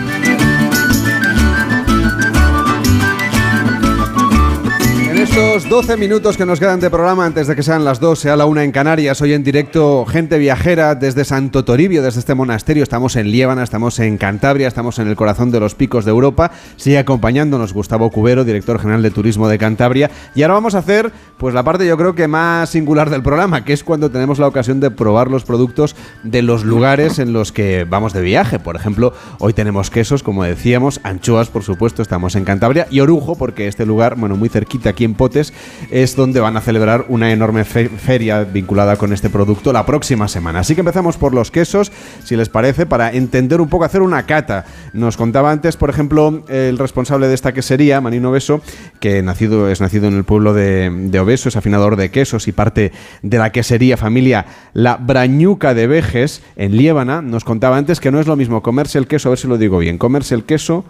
En 5.21 5.27
estos 5.27 5.69
12 5.69 5.97
minutos 5.97 6.35
que 6.35 6.47
nos 6.47 6.59
quedan 6.59 6.79
de 6.79 6.89
programa 6.89 7.27
antes 7.27 7.45
de 7.45 7.55
que 7.55 7.61
sean 7.61 7.85
las 7.85 7.99
2, 7.99 8.17
sea 8.17 8.35
la 8.35 8.47
1 8.47 8.61
en 8.61 8.71
Canarias, 8.71 9.21
hoy 9.21 9.33
en 9.33 9.43
directo 9.43 10.03
Gente 10.07 10.39
Viajera 10.39 10.95
desde 10.95 11.25
Santo 11.25 11.63
Toribio, 11.63 12.01
desde 12.01 12.21
este 12.21 12.33
monasterio. 12.33 12.81
Estamos 12.81 13.15
en 13.15 13.29
Liébana, 13.29 13.61
estamos 13.61 13.99
en 13.99 14.17
Cantabria, 14.17 14.67
estamos 14.67 14.97
en 14.97 15.07
el 15.07 15.15
corazón 15.15 15.51
de 15.51 15.59
los 15.59 15.75
picos 15.75 16.05
de 16.05 16.09
Europa. 16.09 16.49
Sigue 16.75 16.97
acompañándonos 16.97 17.71
Gustavo 17.71 18.09
Cubero, 18.09 18.43
director 18.43 18.79
general 18.79 19.03
de 19.03 19.11
Turismo 19.11 19.47
de 19.47 19.59
Cantabria. 19.59 20.09
Y 20.33 20.41
ahora 20.41 20.55
vamos 20.55 20.73
a 20.73 20.79
hacer 20.79 21.11
pues 21.37 21.55
la 21.55 21.63
parte 21.63 21.87
yo 21.87 21.97
creo 21.97 22.13
que 22.13 22.27
más 22.27 22.69
singular 22.69 23.09
del 23.09 23.23
programa, 23.23 23.65
que 23.65 23.73
es 23.73 23.83
cuando 23.83 24.11
tenemos 24.11 24.37
la 24.37 24.47
ocasión 24.47 24.79
de 24.79 24.91
probar 24.91 25.27
los 25.27 25.43
productos 25.43 25.95
de 26.23 26.43
los 26.43 26.63
lugares 26.63 27.17
en 27.17 27.33
los 27.33 27.51
que 27.51 27.83
vamos 27.83 28.13
de 28.13 28.21
viaje. 28.21 28.59
Por 28.59 28.75
ejemplo, 28.75 29.13
hoy 29.39 29.53
tenemos 29.53 29.89
quesos, 29.89 30.21
como 30.21 30.43
decíamos, 30.43 30.99
anchoas, 31.03 31.49
por 31.49 31.63
supuesto, 31.63 32.03
estamos 32.03 32.35
en 32.35 32.43
Cantabria, 32.43 32.85
y 32.91 32.99
Orujo, 32.99 33.35
porque 33.35 33.67
este 33.67 33.87
lugar, 33.87 34.17
bueno, 34.17 34.35
muy 34.35 34.49
cerquita 34.49 34.91
aquí 34.91 35.03
en 35.03 35.10
Potes, 35.15 35.53
es 35.91 36.15
donde 36.15 36.39
van 36.39 36.57
a 36.57 36.61
celebrar 36.61 37.05
una 37.09 37.31
enorme 37.31 37.65
fe- 37.65 37.89
feria 37.89 38.43
vinculada 38.43 38.95
con 38.97 39.13
este 39.13 39.29
producto 39.29 39.73
la 39.73 39.85
próxima 39.85 40.27
semana. 40.27 40.59
Así 40.59 40.75
que 40.75 40.81
empezamos 40.81 41.17
por 41.17 41.33
los 41.33 41.51
quesos, 41.51 41.91
si 42.23 42.35
les 42.35 42.49
parece, 42.49 42.85
para 42.85 43.11
entender 43.11 43.61
un 43.61 43.69
poco, 43.69 43.85
hacer 43.85 44.01
una 44.01 44.25
cata. 44.25 44.65
Nos 44.93 45.17
contaba 45.17 45.51
antes, 45.51 45.77
por 45.77 45.89
ejemplo, 45.89 46.43
el 46.47 46.77
responsable 46.77 47.27
de 47.27 47.33
esta 47.33 47.53
quesería, 47.53 48.01
Manino 48.01 48.31
Beso, 48.31 48.61
que 48.99 49.21
nacido, 49.21 49.69
es 49.69 49.81
nacido 49.81 50.07
en 50.07 50.15
el 50.15 50.23
pueblo 50.23 50.53
de, 50.53 50.89
de 50.89 51.19
Obeso, 51.19 51.49
es 51.49 51.55
afinador 51.55 51.95
de 51.95 52.11
quesos 52.11 52.47
y 52.47 52.51
parte 52.51 52.91
de 53.21 53.37
la 53.37 53.51
quesería 53.51 53.97
familia 53.97 54.45
La 54.73 54.97
Brañuca 54.97 55.73
de 55.73 55.87
Vejes, 55.87 56.41
en 56.55 56.77
Liébana, 56.77 57.21
nos 57.21 57.43
contaba 57.43 57.77
antes 57.77 57.99
que 57.99 58.11
no 58.11 58.19
es 58.19 58.27
lo 58.27 58.35
mismo 58.35 58.61
comerse 58.61 58.97
el 58.97 59.07
queso, 59.07 59.29
a 59.29 59.31
ver 59.31 59.39
si 59.39 59.47
lo 59.47 59.57
digo 59.57 59.79
bien, 59.79 59.97
comerse 59.97 60.35
el 60.35 60.43
queso 60.43 60.85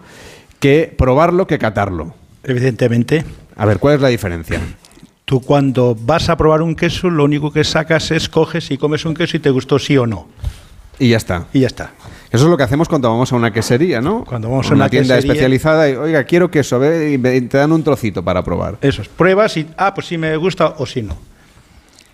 que 0.60 0.94
probarlo 0.96 1.46
que 1.46 1.58
catarlo. 1.58 2.14
Evidentemente. 2.44 3.24
A 3.56 3.66
ver, 3.66 3.78
¿cuál 3.78 3.96
es 3.96 4.00
la 4.00 4.08
diferencia? 4.08 4.60
Tú 5.24 5.40
cuando 5.40 5.96
vas 5.98 6.28
a 6.28 6.36
probar 6.36 6.62
un 6.62 6.74
queso, 6.74 7.08
lo 7.08 7.24
único 7.24 7.52
que 7.52 7.64
sacas 7.64 8.10
es 8.10 8.28
coges 8.28 8.70
y 8.70 8.76
comes 8.78 9.04
un 9.04 9.14
queso 9.14 9.36
y 9.36 9.40
te 9.40 9.50
gustó 9.50 9.78
sí 9.78 9.96
o 9.96 10.06
no. 10.06 10.28
Y 10.98 11.10
ya 11.10 11.16
está. 11.16 11.46
Y 11.52 11.60
ya 11.60 11.68
está. 11.68 11.92
Eso 12.30 12.44
es 12.44 12.50
lo 12.50 12.56
que 12.56 12.62
hacemos 12.64 12.88
cuando 12.88 13.08
vamos 13.08 13.32
a 13.32 13.36
una 13.36 13.52
quesería, 13.52 14.00
¿no? 14.00 14.24
Cuando 14.24 14.48
vamos 14.50 14.66
a 14.66 14.74
una, 14.74 14.84
una 14.84 14.90
tienda 14.90 15.16
quesería- 15.16 15.32
especializada 15.32 15.88
y, 15.88 15.94
oiga, 15.94 16.24
quiero 16.24 16.50
queso, 16.50 16.78
ve, 16.78 17.12
y 17.12 17.40
te 17.42 17.56
dan 17.58 17.72
un 17.72 17.82
trocito 17.82 18.22
para 18.22 18.42
probar. 18.42 18.76
Eso 18.82 19.00
es, 19.02 19.08
pruebas 19.08 19.56
y, 19.56 19.66
ah, 19.76 19.94
pues 19.94 20.06
sí 20.08 20.18
me 20.18 20.36
gusta 20.36 20.74
o 20.78 20.86
sí 20.86 21.02
no. 21.02 21.16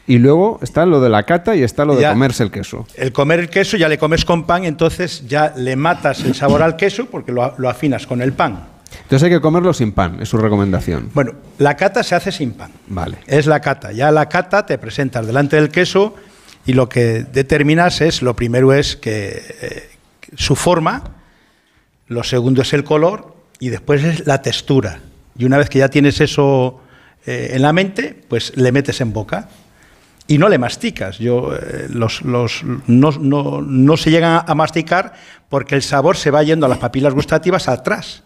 Y 0.06 0.18
luego 0.18 0.58
está 0.62 0.86
lo 0.86 1.00
de 1.00 1.10
la 1.10 1.24
cata 1.24 1.54
y 1.54 1.62
está 1.62 1.84
lo 1.84 1.94
de 1.96 2.02
Ya. 2.02 2.10
comerse 2.10 2.42
el 2.42 2.50
queso. 2.50 2.86
El 2.94 3.12
comer 3.12 3.40
el 3.40 3.50
queso 3.50 3.76
ya 3.76 3.88
le 3.88 3.98
comes 3.98 4.24
con 4.24 4.44
pan, 4.44 4.64
entonces 4.64 5.26
ya 5.28 5.52
le 5.56 5.76
matas 5.76 6.24
el 6.24 6.34
sabor 6.34 6.62
al 6.62 6.76
queso 6.76 7.06
porque 7.06 7.30
lo, 7.32 7.54
lo 7.58 7.68
afinas 7.68 8.06
con 8.06 8.22
el 8.22 8.32
pan. 8.32 8.68
Entonces 9.02 9.24
hay 9.24 9.30
que 9.30 9.40
comerlo 9.40 9.72
sin 9.72 9.92
pan, 9.92 10.18
es 10.20 10.28
su 10.28 10.38
recomendación. 10.38 11.10
Bueno, 11.14 11.32
la 11.58 11.76
cata 11.76 12.02
se 12.02 12.14
hace 12.14 12.32
sin 12.32 12.52
pan. 12.52 12.72
Vale. 12.88 13.18
Es 13.26 13.46
la 13.46 13.60
cata. 13.60 13.92
Ya 13.92 14.10
la 14.10 14.28
cata 14.28 14.66
te 14.66 14.78
presentas 14.78 15.26
delante 15.26 15.56
del 15.56 15.70
queso 15.70 16.14
y 16.66 16.72
lo 16.74 16.88
que 16.88 17.24
determinas 17.24 18.00
es, 18.00 18.22
lo 18.22 18.34
primero 18.36 18.72
es 18.72 18.96
que 18.96 19.42
eh, 19.62 19.90
su 20.36 20.56
forma, 20.56 21.02
lo 22.08 22.22
segundo 22.22 22.62
es 22.62 22.72
el 22.72 22.84
color 22.84 23.34
y 23.58 23.68
después 23.70 24.04
es 24.04 24.26
la 24.26 24.42
textura. 24.42 25.00
Y 25.38 25.44
una 25.44 25.56
vez 25.58 25.68
que 25.70 25.78
ya 25.78 25.88
tienes 25.88 26.20
eso 26.20 26.80
eh, 27.26 27.50
en 27.54 27.62
la 27.62 27.72
mente, 27.72 28.14
pues 28.28 28.52
le 28.56 28.72
metes 28.72 29.00
en 29.00 29.12
boca 29.12 29.48
y 30.26 30.36
no 30.38 30.48
le 30.48 30.58
masticas. 30.58 31.18
Yo, 31.18 31.54
eh, 31.54 31.86
los, 31.90 32.22
los- 32.22 32.62
no, 32.64 33.10
no- 33.12 33.62
no 33.62 33.96
se 33.96 34.10
llegan 34.10 34.42
a 34.46 34.54
masticar 34.54 35.14
porque 35.48 35.74
el 35.74 35.82
sabor 35.82 36.16
se 36.16 36.30
va 36.30 36.42
yendo 36.42 36.66
a 36.66 36.68
las 36.68 36.78
papilas 36.78 37.14
gustativas 37.14 37.68
atrás. 37.68 38.24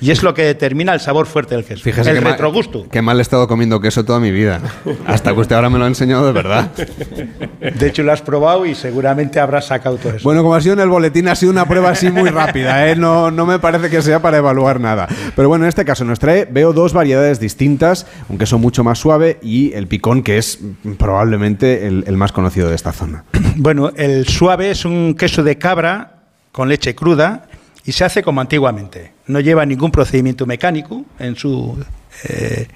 Y 0.00 0.10
es 0.10 0.22
lo 0.22 0.34
que 0.34 0.42
determina 0.42 0.92
el 0.92 1.00
sabor 1.00 1.26
fuerte 1.26 1.54
del 1.54 1.64
queso. 1.64 1.82
Fíjese 1.82 2.10
el 2.10 2.18
que 2.18 2.24
retrogusto. 2.24 2.86
Qué 2.90 3.00
mal 3.00 3.18
he 3.18 3.22
estado 3.22 3.46
comiendo 3.46 3.80
queso 3.80 4.04
toda 4.04 4.18
mi 4.18 4.32
vida. 4.32 4.60
Hasta 5.06 5.32
que 5.32 5.40
usted 5.40 5.54
ahora 5.54 5.70
me 5.70 5.78
lo 5.78 5.84
ha 5.84 5.88
enseñado 5.88 6.26
de 6.26 6.32
verdad. 6.32 6.70
De 7.60 7.86
hecho, 7.86 8.02
lo 8.02 8.12
has 8.12 8.20
probado 8.20 8.66
y 8.66 8.74
seguramente 8.74 9.40
habrás 9.40 9.66
sacado 9.66 9.96
todo 9.96 10.14
eso. 10.14 10.24
Bueno, 10.24 10.42
como 10.42 10.54
ha 10.54 10.60
sido 10.60 10.74
en 10.74 10.80
el 10.80 10.88
boletín, 10.88 11.28
ha 11.28 11.34
sido 11.34 11.52
una 11.52 11.66
prueba 11.66 11.90
así 11.90 12.10
muy 12.10 12.28
rápida, 12.28 12.88
¿eh? 12.90 12.96
no, 12.96 13.30
no 13.30 13.46
me 13.46 13.58
parece 13.58 13.88
que 13.88 14.02
sea 14.02 14.20
para 14.20 14.36
evaluar 14.38 14.80
nada. 14.80 15.08
Pero 15.34 15.48
bueno, 15.48 15.64
en 15.64 15.70
este 15.70 15.84
caso 15.84 16.04
nos 16.04 16.18
trae, 16.18 16.44
veo 16.44 16.72
dos 16.72 16.92
variedades 16.92 17.40
distintas, 17.40 18.06
un 18.28 18.36
queso 18.36 18.58
mucho 18.58 18.84
más 18.84 18.98
suave 18.98 19.38
y 19.42 19.72
el 19.72 19.86
picón, 19.86 20.22
que 20.22 20.38
es 20.38 20.58
probablemente 20.98 21.86
el, 21.86 22.04
el 22.06 22.16
más 22.16 22.32
conocido 22.32 22.68
de 22.68 22.74
esta 22.74 22.92
zona. 22.92 23.24
Bueno, 23.56 23.92
el 23.96 24.26
suave 24.26 24.70
es 24.70 24.84
un 24.84 25.14
queso 25.14 25.42
de 25.42 25.56
cabra 25.56 26.24
con 26.52 26.68
leche 26.68 26.94
cruda 26.94 27.46
y 27.84 27.92
se 27.92 28.04
hace 28.04 28.22
como 28.22 28.40
antiguamente. 28.40 29.12
No 29.26 29.40
lleva 29.40 29.66
ningún 29.66 29.90
procedimiento 29.90 30.46
mecánico 30.46 31.04
en 31.18 31.36
su 31.36 31.82
eh, 32.24 32.68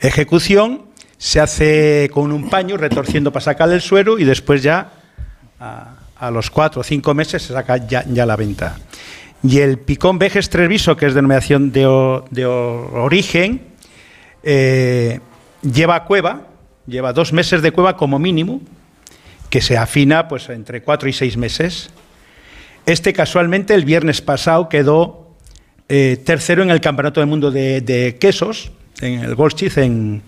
ejecución. 0.00 0.82
Se 1.18 1.40
hace 1.40 2.10
con 2.12 2.32
un 2.32 2.48
paño 2.48 2.76
retorciendo 2.76 3.32
para 3.32 3.44
sacar 3.44 3.70
el 3.70 3.80
suero 3.80 4.18
y 4.18 4.24
después 4.24 4.62
ya 4.62 4.92
a, 5.58 6.30
los 6.30 6.50
cuatro 6.50 6.80
o 6.80 6.84
cinco 6.84 7.14
meses 7.14 7.42
se 7.42 7.52
saca 7.52 7.76
ya, 7.86 8.04
la 8.04 8.36
venta. 8.36 8.78
Y 9.42 9.58
el 9.60 9.78
picón 9.78 10.18
vejes 10.18 10.48
treviso, 10.48 10.96
que 10.96 11.06
es 11.06 11.14
denominación 11.14 11.70
de, 11.72 11.86
origen, 12.46 13.62
eh, 14.42 15.20
lleva 15.62 16.04
cueva, 16.04 16.46
lleva 16.86 17.12
dos 17.12 17.32
meses 17.32 17.62
de 17.62 17.70
cueva 17.72 17.96
como 17.96 18.18
mínimo, 18.18 18.60
que 19.50 19.60
se 19.60 19.76
afina 19.76 20.28
pues 20.28 20.48
entre 20.48 20.82
cuatro 20.82 21.08
y 21.08 21.12
seis 21.12 21.36
meses. 21.36 21.90
Este 22.86 23.12
casualmente 23.12 23.74
el 23.74 23.84
viernes 23.84 24.20
pasado 24.22 24.68
quedó 24.68 25.34
eh, 25.88 26.20
tercero 26.24 26.62
en 26.62 26.70
el 26.70 26.80
Campeonato 26.80 27.20
del 27.20 27.28
Mundo 27.28 27.50
de, 27.50 27.80
de 27.80 28.16
Quesos, 28.16 28.70
en 29.00 29.20
el 29.20 29.34
Goldsmith, 29.34 29.76
en, 29.78 30.22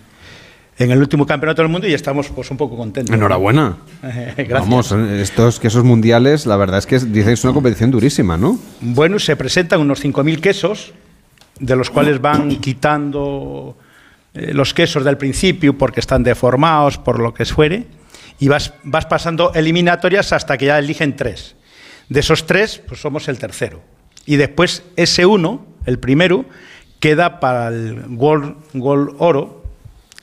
en 0.78 0.90
el 0.90 0.98
último 0.98 1.26
Campeonato 1.26 1.62
del 1.62 1.70
Mundo 1.70 1.86
y 1.88 1.94
estamos 1.94 2.28
pues 2.28 2.50
un 2.50 2.56
poco 2.56 2.76
contentos. 2.76 3.14
Enhorabuena. 3.14 3.78
Gracias. 4.02 4.48
Vamos, 4.50 4.92
estos 4.92 5.58
quesos 5.58 5.84
mundiales, 5.84 6.46
la 6.46 6.56
verdad 6.56 6.78
es 6.78 6.86
que 6.86 6.96
es 6.96 7.44
una 7.44 7.52
competición 7.52 7.90
durísima, 7.90 8.36
¿no? 8.36 8.58
Bueno, 8.80 9.18
se 9.18 9.36
presentan 9.36 9.80
unos 9.80 10.04
5.000 10.04 10.40
quesos, 10.40 10.92
de 11.58 11.76
los 11.76 11.90
cuales 11.90 12.20
van 12.20 12.56
quitando 12.56 13.76
eh, 14.34 14.52
los 14.52 14.74
quesos 14.74 15.04
del 15.04 15.16
principio 15.16 15.76
porque 15.76 16.00
están 16.00 16.22
deformados, 16.22 16.98
por 16.98 17.18
lo 17.18 17.34
que 17.34 17.44
fuere, 17.44 17.86
y 18.38 18.46
vas, 18.46 18.72
vas 18.84 19.06
pasando 19.06 19.52
eliminatorias 19.54 20.32
hasta 20.32 20.56
que 20.56 20.66
ya 20.66 20.78
eligen 20.78 21.16
tres. 21.16 21.56
De 22.08 22.20
esos 22.20 22.46
tres, 22.46 22.82
pues 22.86 23.00
somos 23.00 23.28
el 23.28 23.38
tercero. 23.38 23.82
Y 24.26 24.36
después 24.36 24.82
ese 24.96 25.26
uno, 25.26 25.66
el 25.86 25.98
primero, 25.98 26.44
queda 27.00 27.40
para 27.40 27.68
el 27.68 28.04
World, 28.08 28.56
World 28.74 29.16
Oro, 29.18 29.57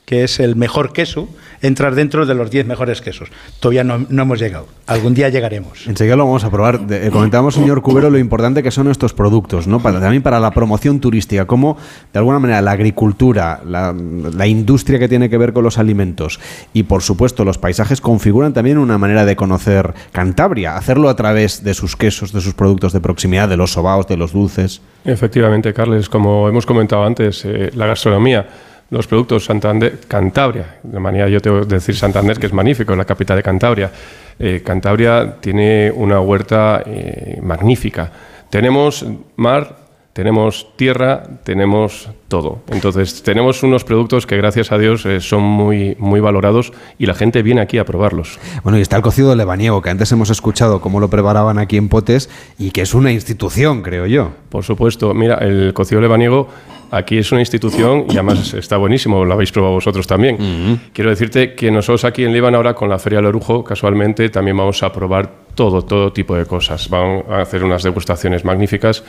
que 0.06 0.22
es 0.24 0.38
el 0.40 0.54
mejor 0.56 0.92
queso, 0.92 1.28
entrar 1.62 1.94
dentro 1.96 2.24
de 2.26 2.34
los 2.34 2.48
10 2.48 2.64
mejores 2.64 3.00
quesos. 3.02 3.28
Todavía 3.60 3.82
no, 3.82 4.06
no 4.08 4.22
hemos 4.22 4.38
llegado. 4.38 4.68
Algún 4.86 5.14
día 5.14 5.28
llegaremos. 5.30 5.84
Enseguida 5.88 6.14
lo 6.14 6.24
vamos 6.26 6.44
a 6.44 6.50
probar. 6.50 6.86
De- 6.86 7.08
eh, 7.08 7.10
comentábamos, 7.10 7.54
señor 7.54 7.82
Cubero, 7.82 8.08
lo 8.08 8.16
importante 8.18 8.62
que 8.62 8.70
son 8.70 8.88
estos 8.88 9.12
productos, 9.12 9.66
¿no? 9.66 9.80
Para, 9.80 10.00
también 10.00 10.22
para 10.22 10.38
la 10.38 10.52
promoción 10.52 11.00
turística, 11.00 11.44
cómo 11.46 11.76
de 12.12 12.20
alguna 12.20 12.38
manera 12.38 12.62
la 12.62 12.70
agricultura, 12.70 13.60
la, 13.66 13.92
la 13.92 14.46
industria 14.46 15.00
que 15.00 15.08
tiene 15.08 15.28
que 15.28 15.38
ver 15.38 15.52
con 15.52 15.64
los 15.64 15.76
alimentos 15.76 16.38
y 16.72 16.84
por 16.84 17.02
supuesto 17.02 17.44
los 17.44 17.58
paisajes 17.58 18.00
configuran 18.00 18.52
también 18.52 18.78
una 18.78 18.98
manera 18.98 19.24
de 19.24 19.34
conocer 19.34 19.92
Cantabria, 20.12 20.76
hacerlo 20.76 21.08
a 21.08 21.16
través 21.16 21.64
de 21.64 21.74
sus 21.74 21.96
quesos, 21.96 22.32
de 22.32 22.40
sus 22.40 22.54
productos 22.54 22.92
de 22.92 23.00
proximidad, 23.00 23.48
de 23.48 23.56
los 23.56 23.72
sobaos, 23.72 24.06
de 24.06 24.16
los 24.16 24.32
dulces. 24.32 24.80
Efectivamente, 25.04 25.74
Carles, 25.74 26.08
como 26.08 26.48
hemos 26.48 26.64
comentado 26.64 27.04
antes, 27.04 27.44
eh, 27.44 27.70
la 27.74 27.86
gastronomía, 27.86 28.48
los 28.90 29.06
productos 29.06 29.44
Santander, 29.44 30.00
Cantabria, 30.06 30.78
de 30.82 31.00
manera 31.00 31.28
yo 31.28 31.40
tengo 31.40 31.60
que 31.60 31.74
decir 31.74 31.96
Santander, 31.96 32.38
que 32.38 32.46
es 32.46 32.52
magnífico, 32.52 32.92
es 32.92 32.98
la 32.98 33.04
capital 33.04 33.36
de 33.36 33.42
Cantabria. 33.42 33.90
Eh, 34.38 34.62
Cantabria 34.64 35.36
tiene 35.40 35.90
una 35.90 36.20
huerta 36.20 36.82
eh, 36.86 37.40
magnífica. 37.42 38.12
Tenemos 38.50 39.04
mar, 39.36 39.86
tenemos 40.12 40.68
tierra, 40.76 41.24
tenemos 41.42 42.08
todo. 42.28 42.60
Entonces, 42.70 43.22
tenemos 43.22 43.62
unos 43.62 43.84
productos 43.84 44.26
que 44.26 44.36
gracias 44.36 44.72
a 44.72 44.78
Dios 44.78 45.04
eh, 45.04 45.20
son 45.20 45.42
muy, 45.42 45.94
muy 45.98 46.20
valorados 46.20 46.72
y 46.96 47.06
la 47.06 47.14
gente 47.14 47.42
viene 47.42 47.60
aquí 47.60 47.78
a 47.78 47.84
probarlos. 47.84 48.38
Bueno, 48.62 48.78
y 48.78 48.82
está 48.82 48.96
el 48.96 49.02
cocido 49.02 49.30
de 49.30 49.36
lebaniego, 49.36 49.82
que 49.82 49.90
antes 49.90 50.10
hemos 50.12 50.30
escuchado 50.30 50.80
cómo 50.80 51.00
lo 51.00 51.10
preparaban 51.10 51.58
aquí 51.58 51.76
en 51.76 51.88
Potes 51.88 52.30
y 52.58 52.70
que 52.70 52.82
es 52.82 52.94
una 52.94 53.12
institución, 53.12 53.82
creo 53.82 54.06
yo. 54.06 54.30
Por 54.48 54.64
supuesto, 54.64 55.12
mira, 55.12 55.34
el 55.36 55.74
cocido 55.74 56.00
lebaniego 56.00 56.48
aquí 56.90 57.18
es 57.18 57.32
una 57.32 57.40
institución 57.40 58.06
y 58.08 58.12
además 58.12 58.54
está 58.54 58.76
buenísimo, 58.76 59.24
lo 59.24 59.34
habéis 59.34 59.52
probado 59.52 59.74
vosotros 59.74 60.06
también. 60.06 60.80
Quiero 60.92 61.10
decirte 61.10 61.54
que 61.54 61.70
nosotros 61.70 62.04
aquí 62.04 62.24
en 62.24 62.32
Líbano 62.32 62.56
ahora 62.56 62.74
con 62.74 62.88
la 62.88 62.98
Feria 62.98 63.18
del 63.18 63.26
Orujo, 63.26 63.64
casualmente, 63.64 64.28
también 64.28 64.56
vamos 64.56 64.82
a 64.82 64.92
probar 64.92 65.30
todo, 65.54 65.82
todo 65.82 66.12
tipo 66.12 66.36
de 66.36 66.46
cosas. 66.46 66.88
Vamos 66.88 67.24
a 67.30 67.40
hacer 67.40 67.64
unas 67.64 67.82
degustaciones 67.82 68.44
magníficas 68.44 69.02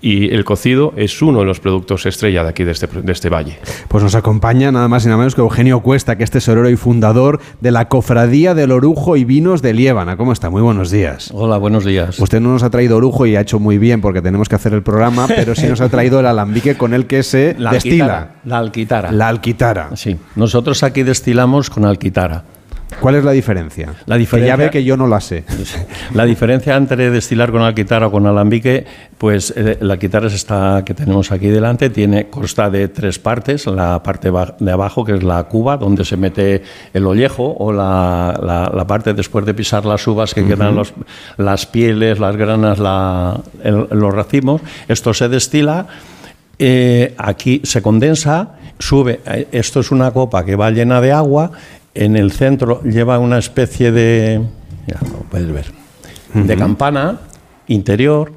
y 0.00 0.34
el 0.34 0.44
cocido 0.44 0.92
es 0.96 1.22
uno 1.22 1.38
de 1.40 1.44
los 1.46 1.60
productos 1.60 2.04
estrella 2.06 2.42
de 2.42 2.50
aquí, 2.50 2.64
de 2.64 2.72
este, 2.72 2.86
de 2.86 3.12
este 3.12 3.30
valle. 3.30 3.58
Pues 3.88 4.04
nos 4.04 4.14
acompaña 4.14 4.70
nada 4.70 4.86
más 4.86 5.04
y 5.04 5.06
nada 5.06 5.16
menos 5.18 5.34
que 5.34 5.40
Eugenio 5.40 5.80
Cuesta, 5.80 6.16
que 6.18 6.24
es 6.24 6.30
tesorero 6.30 6.68
y 6.68 6.76
fundador 6.76 7.40
de 7.60 7.70
la 7.70 7.88
Cofradía 7.88 8.54
del 8.54 8.70
Orujo 8.72 9.16
y 9.16 9.24
Vinos 9.24 9.62
de 9.62 9.72
Liébana. 9.72 10.16
¿Cómo 10.16 10.32
está? 10.32 10.50
Muy 10.50 10.60
buenos 10.62 10.90
días. 10.90 11.30
Hola, 11.32 11.56
buenos 11.56 11.84
días. 11.84 12.18
Usted 12.18 12.40
no 12.40 12.50
nos 12.50 12.62
ha 12.62 12.70
traído 12.70 12.96
orujo 12.98 13.24
y 13.26 13.36
ha 13.36 13.40
hecho 13.40 13.58
muy 13.58 13.78
bien 13.78 14.00
porque 14.02 14.20
tenemos 14.20 14.48
que 14.48 14.56
hacer 14.56 14.74
el 14.74 14.82
programa, 14.82 15.26
pero 15.26 15.54
sí 15.54 15.66
nos 15.66 15.80
ha 15.80 15.88
traído 15.88 16.20
el 16.20 16.26
alambique 16.26 16.76
con 16.76 16.92
el 16.92 17.06
que 17.06 17.22
se 17.22 17.56
La 17.58 17.72
destila. 17.72 18.04
alquitara, 18.04 18.40
La 18.44 18.58
alquitara. 18.58 19.12
La 19.12 19.28
alquitara. 19.28 19.96
Sí. 19.96 20.16
Nosotros 20.36 20.82
aquí 20.82 21.02
destilamos 21.02 21.70
con 21.70 21.84
alquitara. 21.86 22.44
¿Cuál 23.00 23.16
es 23.16 23.24
la 23.24 23.32
diferencia? 23.32 23.94
La 24.06 24.14
Que 24.14 24.20
diferencia 24.20 24.52
ya 24.52 24.56
ve 24.56 24.70
que 24.70 24.82
yo 24.84 24.96
no 24.96 25.06
la 25.06 25.20
sé. 25.20 25.44
La 26.14 26.24
diferencia 26.24 26.76
entre 26.76 27.10
destilar 27.10 27.50
con 27.50 27.60
alquitara 27.62 28.06
o 28.06 28.10
con 28.10 28.26
alambique, 28.26 28.84
pues 29.18 29.52
eh, 29.56 29.76
la 29.80 29.94
alquitara 29.94 30.28
es 30.28 30.34
esta 30.34 30.82
que 30.86 30.94
tenemos 30.94 31.30
aquí 31.32 31.48
delante, 31.48 31.90
tiene, 31.90 32.28
consta 32.30 32.70
de 32.70 32.88
tres 32.88 33.18
partes, 33.18 33.66
la 33.66 34.02
parte 34.02 34.30
de 34.60 34.70
abajo 34.72 35.04
que 35.04 35.12
es 35.14 35.22
la 35.22 35.42
cuba, 35.44 35.76
donde 35.76 36.04
se 36.04 36.16
mete 36.16 36.62
el 36.92 37.06
ollejo, 37.06 37.54
o 37.58 37.72
la, 37.72 38.38
la- 38.42 38.70
la 38.74 38.86
parte 38.86 39.12
después 39.12 39.44
de 39.44 39.54
pisar 39.54 39.84
las 39.84 40.06
uvas 40.06 40.32
que 40.34 40.44
quedan 40.44 40.74
los- 40.74 40.94
las 41.36 41.66
pieles, 41.66 42.18
las 42.20 42.36
granas, 42.36 42.78
la- 42.78 43.38
el- 43.62 43.88
los 43.90 44.14
racimos, 44.14 44.60
esto 44.88 45.12
se 45.14 45.28
destila. 45.28 45.86
eh, 46.56 47.14
aquí 47.18 47.60
se 47.64 47.82
condensa, 47.82 48.50
sube, 48.78 49.20
eh, 49.26 49.48
esto 49.50 49.80
es 49.80 49.90
una 49.90 50.12
copa 50.12 50.44
que 50.44 50.54
va 50.54 50.70
llena 50.70 51.00
de 51.00 51.10
agua, 51.10 51.50
en 51.94 52.16
el 52.16 52.32
centro 52.32 52.82
lleva 52.82 53.18
una 53.18 53.38
especie 53.38 53.92
de, 53.92 54.40
ya 54.86 54.98
lo 55.10 55.18
puedes 55.30 55.52
ver, 55.52 55.66
de 56.34 56.56
campana 56.56 57.20
interior, 57.68 58.32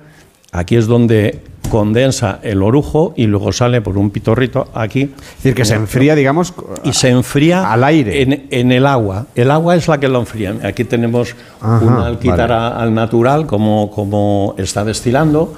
aquí 0.51 0.75
es 0.75 0.87
donde 0.87 1.41
condensa 1.69 2.39
el 2.43 2.63
orujo 2.63 3.13
y 3.17 3.27
luego 3.27 3.51
sale 3.51 3.81
por 3.81 3.97
un 3.97 4.09
pitorrito 4.09 4.69
aquí. 4.73 5.01
Es 5.01 5.35
decir, 5.37 5.53
que 5.55 5.65
se 5.65 5.75
enfría, 5.75 6.15
digamos, 6.15 6.53
y 6.83 6.93
se 6.93 7.09
enfría 7.09 7.71
al 7.71 7.83
aire. 7.83 8.21
en, 8.21 8.47
en 8.51 8.71
el 8.71 8.85
agua. 8.85 9.27
El 9.35 9.51
agua 9.51 9.75
es 9.75 9.87
la 9.89 9.99
que 9.99 10.07
lo 10.07 10.19
enfría. 10.19 10.55
Aquí 10.63 10.85
tenemos 10.85 11.35
Ajá, 11.59 11.83
una 11.85 12.05
alquitara 12.07 12.77
al 12.79 12.93
natural, 12.93 13.47
como, 13.47 13.91
como 13.91 14.55
está 14.57 14.85
destilando. 14.85 15.55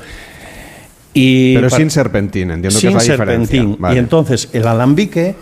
Y 1.14 1.56
Pero 1.56 1.70
sin 1.70 1.90
serpentín, 1.92 2.52
entiendo 2.52 2.80
que 2.80 2.88
sin 2.88 2.90
es 2.90 3.08
la 3.08 3.12
diferencia. 3.14 3.58
serpentín. 3.60 3.82
Vale. 3.82 3.96
Y 3.96 4.00
entonces 4.00 4.50
el 4.54 4.68
alambique, 4.68 5.36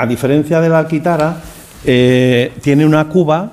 a 0.00 0.06
diferencia 0.06 0.60
de 0.60 0.68
la 0.68 0.78
alquitara, 0.78 1.36
eh, 1.84 2.52
tiene 2.62 2.86
una 2.86 3.06
cuba 3.08 3.52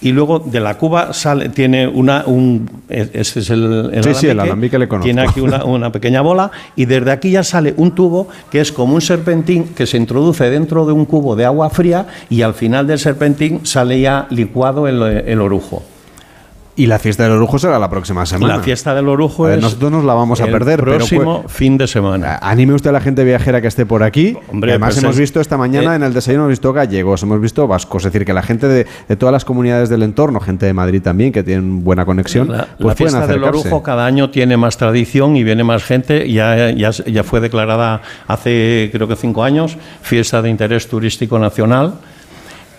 y 0.00 0.12
luego 0.12 0.38
de 0.38 0.60
la 0.60 0.78
cuba 0.78 1.12
sale, 1.12 1.48
tiene 1.48 1.88
una, 1.88 2.22
un, 2.26 2.70
ese 2.88 3.40
es 3.40 3.50
el, 3.50 3.90
Sí, 4.04 4.14
sí, 4.14 4.26
el 4.28 4.38
alambique 4.38 4.78
le 4.78 4.86
conozco. 4.86 5.04
Tiene 5.04 5.22
aquí 5.22 5.40
una, 5.40 5.64
una 5.64 5.90
pequeña 5.90 6.20
bola 6.20 6.52
y 6.76 6.84
desde 6.84 7.10
aquí 7.10 7.32
ya 7.32 7.42
sale 7.42 7.74
un 7.76 7.96
tubo 7.96 8.28
que 8.50 8.60
es 8.60 8.70
como 8.70 8.94
un 8.94 9.00
serpentín 9.00 9.74
que 9.74 9.86
se 9.86 9.96
introduce 9.96 10.48
dentro 10.50 10.86
de 10.86 10.92
un 10.92 11.04
cubo 11.04 11.34
de 11.34 11.44
agua 11.44 11.68
fría 11.70 12.06
y 12.30 12.42
al 12.42 12.54
final 12.54 12.86
del 12.86 13.00
serpentín 13.00 13.66
sale 13.66 14.00
ya 14.00 14.28
licuado 14.30 14.86
el, 14.86 15.02
el 15.02 15.40
orujo. 15.40 15.82
Y 16.78 16.86
la 16.86 17.00
fiesta 17.00 17.24
del 17.24 17.32
orujo 17.32 17.58
será 17.58 17.76
la 17.80 17.90
próxima 17.90 18.24
semana. 18.24 18.56
La 18.58 18.62
fiesta 18.62 18.94
del 18.94 19.08
orujo 19.08 19.46
A 19.46 19.48
ver, 19.48 19.58
es 19.58 19.64
nosotros 19.64 19.90
nos 19.90 20.04
la 20.04 20.14
vamos 20.14 20.40
a 20.40 20.44
el 20.44 20.52
perder, 20.52 20.78
pero 20.78 20.98
próximo 20.98 21.44
fin 21.48 21.76
de 21.76 21.88
semana. 21.88 22.38
Anime 22.40 22.74
usted 22.74 22.90
a 22.90 22.92
la 22.92 23.00
gente 23.00 23.24
viajera 23.24 23.60
que 23.60 23.66
esté 23.66 23.84
por 23.84 24.04
aquí. 24.04 24.36
Hombre, 24.48 24.70
Además, 24.70 24.94
pues 24.94 25.02
hemos 25.02 25.16
es- 25.16 25.20
visto 25.20 25.40
esta 25.40 25.56
mañana 25.56 25.94
eh, 25.94 25.96
en 25.96 26.04
el 26.04 26.14
desayuno, 26.14 26.44
hemos 26.44 26.50
visto 26.50 26.72
gallegos, 26.72 27.20
hemos 27.24 27.40
visto 27.40 27.66
vascos. 27.66 28.04
Es 28.06 28.12
decir, 28.12 28.24
que 28.24 28.32
la 28.32 28.42
gente 28.42 28.68
de, 28.68 28.86
de 29.08 29.16
todas 29.16 29.32
las 29.32 29.44
comunidades 29.44 29.88
del 29.88 30.04
entorno, 30.04 30.38
gente 30.38 30.66
de 30.66 30.72
Madrid 30.72 31.02
también, 31.02 31.32
que 31.32 31.42
tienen 31.42 31.82
buena 31.82 32.04
conexión, 32.04 32.48
La, 32.52 32.68
pues 32.78 32.86
la 32.86 32.94
fiesta 32.94 33.26
del 33.26 33.42
orujo 33.42 33.82
cada 33.82 34.06
año 34.06 34.30
tiene 34.30 34.56
más 34.56 34.76
tradición 34.76 35.34
y 35.36 35.42
viene 35.42 35.64
más 35.64 35.82
gente. 35.82 36.30
Ya, 36.30 36.70
ya, 36.70 36.90
ya 36.92 37.24
fue 37.24 37.40
declarada 37.40 38.02
hace 38.28 38.88
creo 38.92 39.08
que 39.08 39.16
cinco 39.16 39.42
años 39.42 39.76
fiesta 40.02 40.42
de 40.42 40.48
interés 40.50 40.86
turístico 40.88 41.40
nacional. 41.40 41.94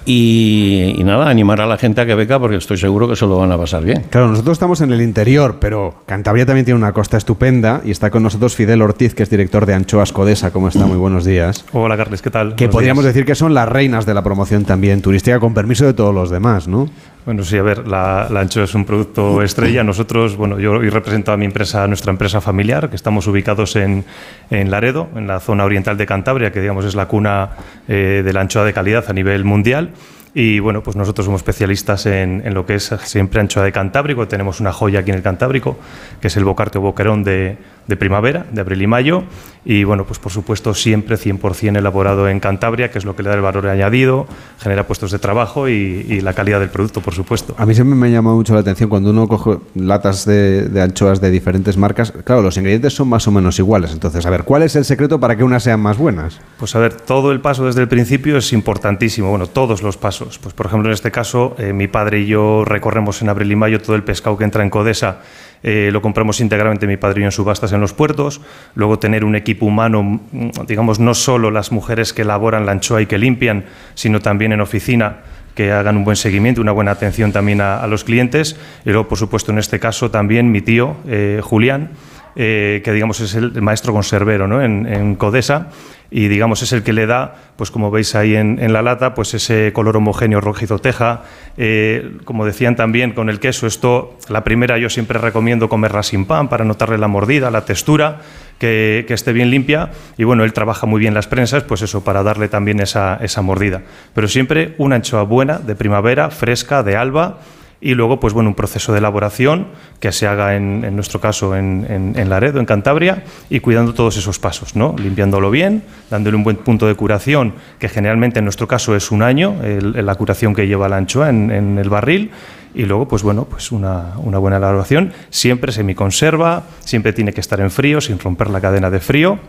Y, 0.05 0.95
y 0.97 1.03
nada, 1.03 1.29
animar 1.29 1.61
a 1.61 1.65
la 1.67 1.77
gente 1.77 2.01
a 2.01 2.05
que 2.05 2.15
venga 2.15 2.39
porque 2.39 2.55
estoy 2.57 2.77
seguro 2.77 3.07
que 3.07 3.15
se 3.15 3.25
lo 3.25 3.37
van 3.37 3.51
a 3.51 3.57
pasar 3.57 3.83
bien. 3.83 4.05
Claro, 4.09 4.27
nosotros 4.29 4.53
estamos 4.55 4.81
en 4.81 4.91
el 4.91 5.01
interior, 5.01 5.57
pero 5.59 5.95
Cantabria 6.05 6.45
también 6.45 6.65
tiene 6.65 6.77
una 6.77 6.93
costa 6.93 7.17
estupenda 7.17 7.81
y 7.85 7.91
está 7.91 8.09
con 8.09 8.23
nosotros 8.23 8.55
Fidel 8.55 8.81
Ortiz, 8.81 9.13
que 9.13 9.23
es 9.23 9.29
director 9.29 9.65
de 9.65 9.73
Anchoas 9.75 10.11
Codesa. 10.11 10.51
¿Cómo 10.51 10.67
está? 10.69 10.85
Muy 10.85 10.97
buenos 10.97 11.25
días. 11.25 11.65
Hola, 11.73 11.97
Carles, 11.97 12.21
¿qué 12.21 12.29
tal? 12.31 12.55
Que 12.55 12.65
Buenos 12.65 12.73
podríamos 12.73 13.03
días. 13.03 13.13
decir 13.13 13.25
que 13.25 13.35
son 13.35 13.53
las 13.53 13.67
reinas 13.69 14.05
de 14.05 14.13
la 14.13 14.23
promoción 14.23 14.65
también 14.65 15.01
turística, 15.01 15.39
con 15.39 15.53
permiso 15.53 15.85
de 15.85 15.93
todos 15.93 16.13
los 16.13 16.29
demás, 16.29 16.67
¿no? 16.67 16.89
Bueno, 17.25 17.43
sí, 17.43 17.57
a 17.57 17.61
ver, 17.61 17.87
la, 17.87 18.27
la 18.31 18.39
anchoa 18.39 18.63
es 18.63 18.73
un 18.73 18.85
producto 18.85 19.41
estrella. 19.43 19.83
Nosotros, 19.83 20.35
bueno, 20.35 20.59
yo 20.59 20.73
hoy 20.73 20.89
represento 20.89 21.31
a 21.31 21.37
mi 21.37 21.45
empresa, 21.45 21.83
a 21.83 21.87
nuestra 21.87 22.11
empresa 22.11 22.41
familiar, 22.41 22.89
que 22.89 22.95
estamos 22.95 23.27
ubicados 23.27 23.75
en, 23.75 24.05
en 24.49 24.71
Laredo, 24.71 25.09
en 25.15 25.27
la 25.27 25.39
zona 25.39 25.65
oriental 25.65 25.97
de 25.97 26.05
Cantabria, 26.05 26.51
que 26.51 26.61
digamos 26.61 26.85
es 26.85 26.95
la 26.95 27.07
cuna 27.07 27.49
eh, 27.87 28.21
de 28.23 28.33
la 28.33 28.41
anchoa 28.41 28.63
de 28.63 28.73
calidad 28.73 29.05
a 29.07 29.13
nivel 29.13 29.43
mundial. 29.43 29.91
Y 30.33 30.59
bueno, 30.59 30.83
pues 30.83 30.95
nosotros 30.95 31.25
somos 31.25 31.39
especialistas 31.41 32.05
en, 32.05 32.41
en 32.45 32.53
lo 32.53 32.65
que 32.65 32.75
es 32.75 32.93
siempre 33.03 33.41
anchoa 33.41 33.63
de 33.63 33.71
Cantábrico. 33.71 34.27
Tenemos 34.27 34.59
una 34.59 34.71
joya 34.71 34.99
aquí 34.99 35.09
en 35.09 35.17
el 35.17 35.23
Cantábrico, 35.23 35.77
que 36.21 36.27
es 36.27 36.37
el 36.37 36.45
bocarte 36.45 36.77
o 36.77 36.81
boquerón 36.81 37.23
de, 37.23 37.57
de 37.87 37.97
primavera, 37.97 38.45
de 38.51 38.61
abril 38.61 38.81
y 38.83 38.87
mayo. 38.87 39.23
Y 39.65 39.83
bueno, 39.83 40.05
pues 40.05 40.19
por 40.19 40.31
supuesto 40.31 40.73
siempre 40.73 41.17
100% 41.17 41.77
elaborado 41.77 42.29
en 42.29 42.39
Cantabria, 42.39 42.91
que 42.91 42.99
es 42.99 43.05
lo 43.05 43.15
que 43.15 43.23
le 43.23 43.29
da 43.29 43.35
el 43.35 43.41
valor 43.41 43.67
añadido, 43.67 44.27
genera 44.59 44.87
puestos 44.87 45.11
de 45.11 45.19
trabajo 45.19 45.67
y, 45.67 46.05
y 46.07 46.21
la 46.21 46.33
calidad 46.33 46.59
del 46.59 46.69
producto, 46.69 47.01
por 47.01 47.13
supuesto. 47.13 47.55
A 47.57 47.65
mí 47.65 47.73
siempre 47.73 47.95
me 47.95 48.11
llama 48.11 48.33
mucho 48.33 48.53
la 48.53 48.61
atención 48.61 48.89
cuando 48.89 49.09
uno 49.09 49.27
coge 49.27 49.57
latas 49.75 50.25
de, 50.25 50.69
de 50.69 50.81
anchoas 50.81 51.19
de 51.19 51.31
diferentes 51.31 51.75
marcas. 51.75 52.11
Claro, 52.23 52.41
los 52.41 52.55
ingredientes 52.57 52.93
son 52.93 53.09
más 53.09 53.27
o 53.27 53.31
menos 53.31 53.57
iguales. 53.59 53.91
Entonces, 53.91 54.25
a 54.25 54.29
ver, 54.29 54.43
¿cuál 54.43 54.63
es 54.63 54.75
el 54.75 54.85
secreto 54.85 55.19
para 55.19 55.35
que 55.35 55.43
unas 55.43 55.63
sean 55.63 55.79
más 55.79 55.97
buenas? 55.97 56.39
Pues 56.57 56.75
a 56.75 56.79
ver, 56.79 56.93
todo 56.93 57.31
el 57.31 57.41
paso 57.41 57.65
desde 57.65 57.81
el 57.81 57.87
principio 57.87 58.37
es 58.37 58.53
importantísimo. 58.53 59.29
Bueno, 59.29 59.47
todos 59.47 59.81
los 59.81 59.97
pasos. 59.97 60.18
Pues 60.25 60.53
por 60.53 60.65
ejemplo, 60.65 60.89
en 60.89 60.93
este 60.93 61.11
caso, 61.11 61.55
eh, 61.57 61.73
mi 61.73 61.87
padre 61.87 62.19
y 62.19 62.27
yo 62.27 62.65
recorremos 62.65 63.21
en 63.21 63.29
abril 63.29 63.51
y 63.51 63.55
mayo 63.55 63.81
todo 63.81 63.95
el 63.95 64.03
pescado 64.03 64.37
que 64.37 64.43
entra 64.43 64.63
en 64.63 64.69
Codesa. 64.69 65.21
eh, 65.61 65.89
lo 65.91 66.01
compramos 66.01 66.39
íntegramente 66.39 66.87
mi 66.87 66.95
padre 66.95 67.19
y 67.19 67.21
yo 67.21 67.27
en 67.27 67.31
subastas 67.31 67.73
en 67.73 67.81
los 67.81 67.93
puertos. 67.93 68.39
Luego 68.75 68.97
tener 68.99 69.25
un 69.25 69.35
equipo 69.35 69.65
humano, 69.65 70.03
mm, 70.03 70.49
digamos, 70.67 70.99
no 70.99 71.13
solo 71.13 71.51
las 71.51 71.71
mujeres 71.71 72.13
que 72.13 72.21
elaboran 72.21 72.65
la 72.65 72.71
anchoa 72.71 73.01
y 73.01 73.07
que 73.07 73.17
limpian, 73.17 73.65
sino 73.93 74.19
también 74.21 74.53
en 74.53 74.61
oficina 74.61 75.17
que 75.55 75.73
hagan 75.73 75.97
un 75.97 76.05
buen 76.05 76.15
seguimiento, 76.15 76.61
una 76.61 76.71
buena 76.71 76.91
atención 76.91 77.33
también 77.33 77.59
a, 77.59 77.85
los 77.87 78.05
clientes. 78.05 78.55
Y 78.85 78.91
luego, 78.91 79.09
por 79.09 79.17
supuesto, 79.17 79.51
en 79.51 79.57
este 79.57 79.79
caso 79.79 80.09
también 80.09 80.51
mi 80.51 80.61
tío, 80.61 80.95
eh, 81.05 81.41
Julián, 81.43 81.89
eh, 82.35 82.81
que 82.83 82.91
digamos 82.91 83.19
es 83.19 83.35
el 83.35 83.61
maestro 83.61 83.93
conservero 83.93 84.47
¿no? 84.47 84.61
en, 84.61 85.15
Codesa 85.15 85.67
y 86.11 86.27
digamos 86.27 86.61
es 86.63 86.73
el 86.73 86.83
que 86.83 86.93
le 86.93 87.05
da, 87.05 87.35
pues 87.55 87.69
como 87.69 87.91
veis 87.91 88.15
ahí 88.15 88.35
en, 88.35 88.73
la 88.73 88.81
lata, 88.81 89.13
pues 89.13 89.33
ese 89.33 89.71
color 89.73 89.97
homogéneo 89.97 90.41
rojizo 90.41 90.79
teja. 90.79 91.23
Eh, 91.57 92.17
como 92.25 92.45
decían 92.45 92.75
también 92.75 93.11
con 93.11 93.29
el 93.29 93.39
queso, 93.39 93.67
esto, 93.67 94.17
la 94.27 94.43
primera 94.43 94.77
yo 94.79 94.89
siempre 94.89 95.19
recomiendo 95.19 95.69
comerla 95.69 96.01
sin 96.01 96.25
pan 96.25 96.49
para 96.49 96.65
notarle 96.65 96.97
la 96.97 97.07
mordida, 97.07 97.51
la 97.51 97.65
textura, 97.65 98.21
que, 98.57 99.05
que 99.07 99.13
esté 99.13 99.33
bien 99.33 99.51
limpia 99.51 99.91
y 100.17 100.23
bueno, 100.23 100.43
él 100.43 100.53
trabaja 100.53 100.87
muy 100.87 100.99
bien 100.99 101.13
las 101.13 101.27
prensas, 101.27 101.63
pues 101.63 101.83
eso, 101.83 102.03
para 102.03 102.23
darle 102.23 102.47
también 102.47 102.79
esa, 102.79 103.19
esa 103.21 103.43
mordida. 103.43 103.83
Pero 104.15 104.27
siempre 104.27 104.73
una 104.79 104.95
anchoa 104.95 105.23
buena, 105.23 105.59
de 105.59 105.75
primavera, 105.75 106.31
fresca, 106.31 106.81
de 106.81 106.95
alba 106.95 107.39
y 107.81 107.93
luego, 107.93 108.19
pues 108.19 108.33
bueno, 108.33 108.49
un 108.49 108.55
proceso 108.55 108.91
de 108.91 108.97
elaboración 108.99 109.67
que 109.99 110.11
se 110.11 110.27
haga 110.27 110.55
en, 110.55 110.83
en 110.83 110.95
nuestro 110.95 111.21
caso 111.21 111.55
en, 111.55 111.85
en- 111.89 112.19
en 112.19 112.29
Laredo, 112.29 112.59
en 112.59 112.65
Cantabria, 112.65 113.23
y 113.49 113.61
cuidando 113.61 113.93
todos 113.93 114.17
esos 114.17 114.37
pasos, 114.39 114.75
¿no? 114.75 114.95
Limpiándolo 114.97 115.49
bien, 115.49 115.83
dándole 116.09 116.35
un 116.35 116.43
buen 116.43 116.57
punto 116.57 116.87
de 116.87 116.95
curación, 116.95 117.53
que 117.79 117.87
generalmente 117.87 118.39
en 118.39 118.45
nuestro 118.45 118.67
caso 118.67 118.95
es 118.95 119.11
un 119.11 119.23
año, 119.23 119.55
la 119.61 120.15
curación 120.15 120.53
que 120.53 120.67
lleva 120.67 120.89
la 120.89 120.97
anchoa 120.97 121.29
en, 121.29 121.51
en 121.51 121.77
el 121.77 121.89
barril, 121.89 122.31
y 122.75 122.83
luego, 122.83 123.07
pues 123.07 123.23
bueno, 123.23 123.45
pues 123.49 123.71
una, 123.71 124.13
una 124.17 124.37
buena 124.37 124.57
elaboración, 124.57 125.11
siempre 125.29 125.71
semiconserva, 125.71 126.63
siempre 126.81 127.13
tiene 127.13 127.33
que 127.33 127.41
estar 127.41 127.59
en 127.61 127.71
frío, 127.71 127.99
sin 128.01 128.19
romper 128.19 128.49
la 128.49 128.61
cadena 128.61 128.89
de 128.91 128.99
frío, 128.99 129.39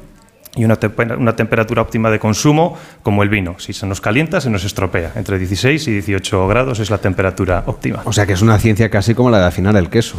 y 0.56 0.64
una, 0.64 0.78
una 1.18 1.36
temperatura 1.36 1.82
óptima 1.82 2.10
de 2.10 2.18
consumo 2.18 2.76
como 3.02 3.22
el 3.22 3.28
vino. 3.28 3.56
Si 3.58 3.72
se 3.72 3.86
nos 3.86 4.00
calienta, 4.00 4.40
se 4.40 4.50
nos 4.50 4.64
estropea. 4.64 5.12
Entre 5.14 5.38
16 5.38 5.88
y 5.88 5.92
18 5.92 6.48
grados 6.48 6.80
es 6.80 6.90
la 6.90 6.98
temperatura 6.98 7.62
óptima. 7.66 8.02
O 8.04 8.12
sea 8.12 8.26
que 8.26 8.32
es 8.32 8.42
una 8.42 8.58
ciencia 8.58 8.90
casi 8.90 9.14
como 9.14 9.30
la 9.30 9.38
de 9.38 9.46
afinar 9.46 9.76
el 9.76 9.88
queso. 9.88 10.16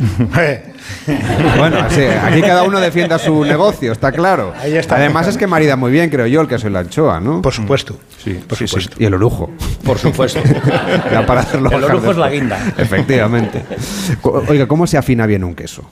Bueno, 1.56 1.78
así, 1.78 2.02
aquí 2.02 2.40
cada 2.40 2.62
uno 2.62 2.80
defienda 2.80 3.18
su 3.18 3.44
negocio, 3.44 3.92
está 3.92 4.12
claro. 4.12 4.54
Ahí 4.58 4.76
está. 4.76 4.96
Además 4.96 5.28
es 5.28 5.36
que 5.36 5.46
marida 5.46 5.76
muy 5.76 5.92
bien, 5.92 6.10
creo 6.10 6.26
yo, 6.26 6.40
el 6.40 6.48
queso 6.48 6.68
y 6.68 6.70
la 6.70 6.80
anchoa, 6.80 7.20
¿no? 7.20 7.42
Por 7.42 7.52
supuesto. 7.52 7.98
Sí, 8.22 8.40
por 8.46 8.56
supuesto. 8.56 8.96
Y 8.98 9.04
el 9.04 9.14
orujo. 9.14 9.50
Por 9.84 9.98
supuesto. 9.98 10.40
Ya 11.12 11.26
para 11.26 11.40
hacerlo 11.40 11.70
El 11.70 11.84
orujo 11.84 12.12
es 12.12 12.16
la 12.16 12.30
guinda. 12.30 12.72
Efectivamente. 12.76 13.64
Oiga, 14.22 14.66
¿cómo 14.66 14.86
se 14.86 14.96
afina 14.96 15.26
bien 15.26 15.44
un 15.44 15.54
queso? 15.54 15.88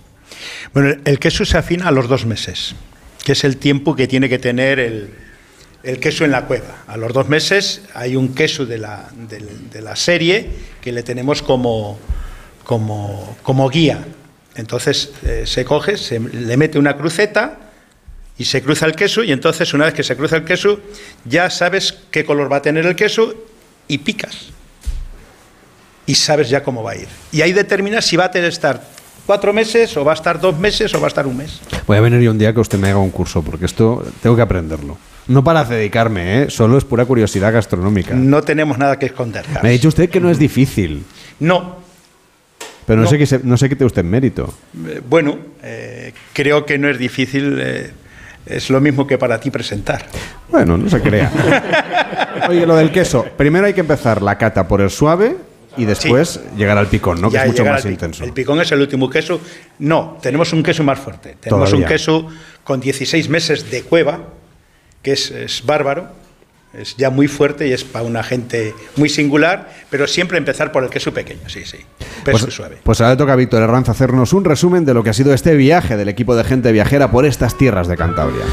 Bueno, 0.72 0.94
el 1.04 1.18
queso 1.18 1.44
se 1.44 1.58
afina 1.58 1.88
a 1.88 1.90
los 1.90 2.08
dos 2.08 2.26
meses, 2.26 2.74
que 3.28 3.32
es 3.32 3.44
el 3.44 3.58
tiempo 3.58 3.94
que 3.94 4.06
tiene 4.06 4.26
que 4.30 4.38
tener 4.38 4.78
el, 4.78 5.10
queso 6.00 6.24
en 6.24 6.30
la 6.30 6.46
cueva. 6.46 6.84
A 6.86 6.96
los 6.96 7.12
dos 7.12 7.28
meses 7.28 7.82
hay 7.92 8.16
un 8.16 8.34
queso 8.34 8.64
de 8.64 8.78
la, 8.78 9.10
serie 9.96 10.48
que 10.80 10.92
le 10.92 11.02
tenemos 11.02 11.42
como 11.42 11.98
guía. 13.70 14.02
Entonces 14.54 15.12
eh, 15.26 15.42
se 15.44 15.66
coge, 15.66 15.98
se 15.98 16.18
le 16.20 16.56
mete 16.56 16.78
una 16.78 16.96
cruceta 16.96 17.58
y 18.38 18.46
se 18.46 18.62
cruza 18.62 18.86
el 18.86 18.96
queso 18.96 19.22
y 19.22 19.30
entonces 19.30 19.74
una 19.74 19.84
vez 19.84 19.92
que 19.92 20.04
se 20.04 20.16
cruza 20.16 20.36
el 20.36 20.46
queso 20.46 20.80
ya 21.26 21.50
sabes 21.50 21.98
qué 22.10 22.24
color 22.24 22.50
va 22.50 22.56
a 22.56 22.62
tener 22.62 22.86
el 22.86 22.96
queso 22.96 23.34
y 23.88 23.98
picas. 23.98 24.46
Y 26.06 26.14
sabes 26.14 26.48
ya 26.48 26.62
cómo 26.62 26.82
va 26.82 26.92
a 26.92 26.96
ir. 26.96 27.08
Y 27.30 27.42
ahí 27.42 27.52
determinas 27.52 28.06
si 28.06 28.16
va 28.16 28.24
a 28.24 28.30
tener 28.30 28.48
estar 28.48 28.82
cuatro 29.28 29.52
meses 29.52 29.94
o 29.98 30.04
va 30.06 30.12
a 30.12 30.14
estar 30.14 30.40
dos 30.40 30.58
meses 30.58 30.92
o 30.94 31.00
va 31.00 31.06
a 31.06 31.12
estar 31.12 31.26
un 31.26 31.36
mes. 31.36 31.60
Voy 31.86 31.98
a 31.98 32.00
venir 32.00 32.20
yo 32.22 32.30
un 32.30 32.38
día 32.38 32.54
que 32.54 32.60
usted 32.60 32.78
me 32.78 32.88
haga 32.88 32.96
un 32.98 33.10
curso, 33.10 33.42
porque 33.42 33.66
esto 33.66 34.02
tengo 34.22 34.34
que 34.34 34.40
aprenderlo. 34.40 34.96
No 35.26 35.44
para 35.44 35.64
dedicarme, 35.64 36.44
¿eh? 36.44 36.50
solo 36.50 36.78
es 36.78 36.84
pura 36.86 37.04
curiosidad 37.04 37.52
gastronómica. 37.52 38.14
No 38.14 38.40
tenemos 38.42 38.78
nada 38.78 38.98
que 38.98 39.04
esconder. 39.04 39.44
Carlos. 39.44 39.62
Me 39.62 39.68
ha 39.68 39.72
dicho 39.72 39.88
usted 39.88 40.08
que 40.08 40.18
no 40.18 40.30
es 40.30 40.38
difícil, 40.38 41.04
No, 41.40 41.76
pero 42.86 42.96
no, 43.00 43.04
No. 43.04 43.10
sé 43.10 43.18
qué 43.18 43.26
se- 43.26 43.40
no 43.44 43.58
sé 43.58 43.68
qué 43.68 43.76
te 43.76 43.84
usted 43.84 44.00
en 44.00 44.08
mérito. 44.10 44.54
eh, 44.86 45.02
bueno, 45.06 45.36
eh, 45.62 46.14
creo 46.32 46.64
que 46.64 46.78
no 46.78 46.88
es 46.88 46.98
difícil. 46.98 47.58
eh, 47.60 47.92
es 48.46 48.70
lo 48.70 48.80
mismo 48.80 49.06
que 49.06 49.18
para 49.18 49.38
ti 49.38 49.50
presentar. 49.50 50.06
Bueno, 50.50 50.78
no 50.78 50.88
se 50.88 51.02
crea. 51.02 51.30
Oye, 52.48 52.64
lo 52.64 52.76
del 52.76 52.90
queso. 52.90 53.26
Primero 53.36 53.66
hay 53.66 53.74
que 53.74 53.80
empezar 53.82 54.22
la 54.22 54.38
cata 54.38 54.66
por 54.66 54.80
el 54.80 54.88
suave 54.88 55.36
y 55.76 55.84
después 55.84 56.40
llegar 56.56 56.78
al 56.78 56.86
picón, 56.88 57.20
¿no? 57.20 57.30
Que 57.30 57.36
es 57.38 57.46
mucho 57.46 57.64
más 57.64 57.84
intenso. 57.84 58.24
El 58.24 58.32
picón 58.32 58.60
es 58.60 58.70
el 58.72 58.80
último 58.80 59.08
queso. 59.10 59.40
No, 59.78 60.18
tenemos 60.22 60.52
un 60.52 60.62
queso 60.62 60.82
más 60.84 60.98
fuerte. 60.98 61.36
Tenemos 61.40 61.72
un 61.72 61.84
queso 61.84 62.26
con 62.64 62.80
16 62.80 63.28
meses 63.28 63.70
de 63.70 63.82
cueva, 63.82 64.20
que 65.02 65.12
es, 65.12 65.30
es 65.30 65.64
bárbaro. 65.64 66.16
Es 66.74 66.96
ya 66.98 67.08
muy 67.08 67.28
fuerte 67.28 67.66
y 67.66 67.72
es 67.72 67.82
para 67.82 68.04
una 68.04 68.22
gente 68.22 68.74
muy 68.96 69.08
singular, 69.08 69.72
pero 69.88 70.06
siempre 70.06 70.36
empezar 70.36 70.70
por 70.70 70.84
el 70.84 70.90
queso 70.90 71.14
pequeño, 71.14 71.48
sí, 71.48 71.64
sí. 71.64 71.78
Peso 72.24 72.44
Pues, 72.44 72.54
suave. 72.54 72.76
pues 72.82 73.00
ahora 73.00 73.12
le 73.14 73.16
toca 73.16 73.32
a 73.32 73.36
Víctor 73.36 73.62
Herranz 73.62 73.88
hacernos 73.88 74.34
un 74.34 74.44
resumen 74.44 74.84
de 74.84 74.92
lo 74.92 75.02
que 75.02 75.08
ha 75.10 75.14
sido 75.14 75.32
este 75.32 75.56
viaje 75.56 75.96
del 75.96 76.10
equipo 76.10 76.36
de 76.36 76.44
gente 76.44 76.70
viajera 76.70 77.10
por 77.10 77.24
estas 77.24 77.56
tierras 77.56 77.88
de 77.88 77.96
Cantabria. 77.96 78.44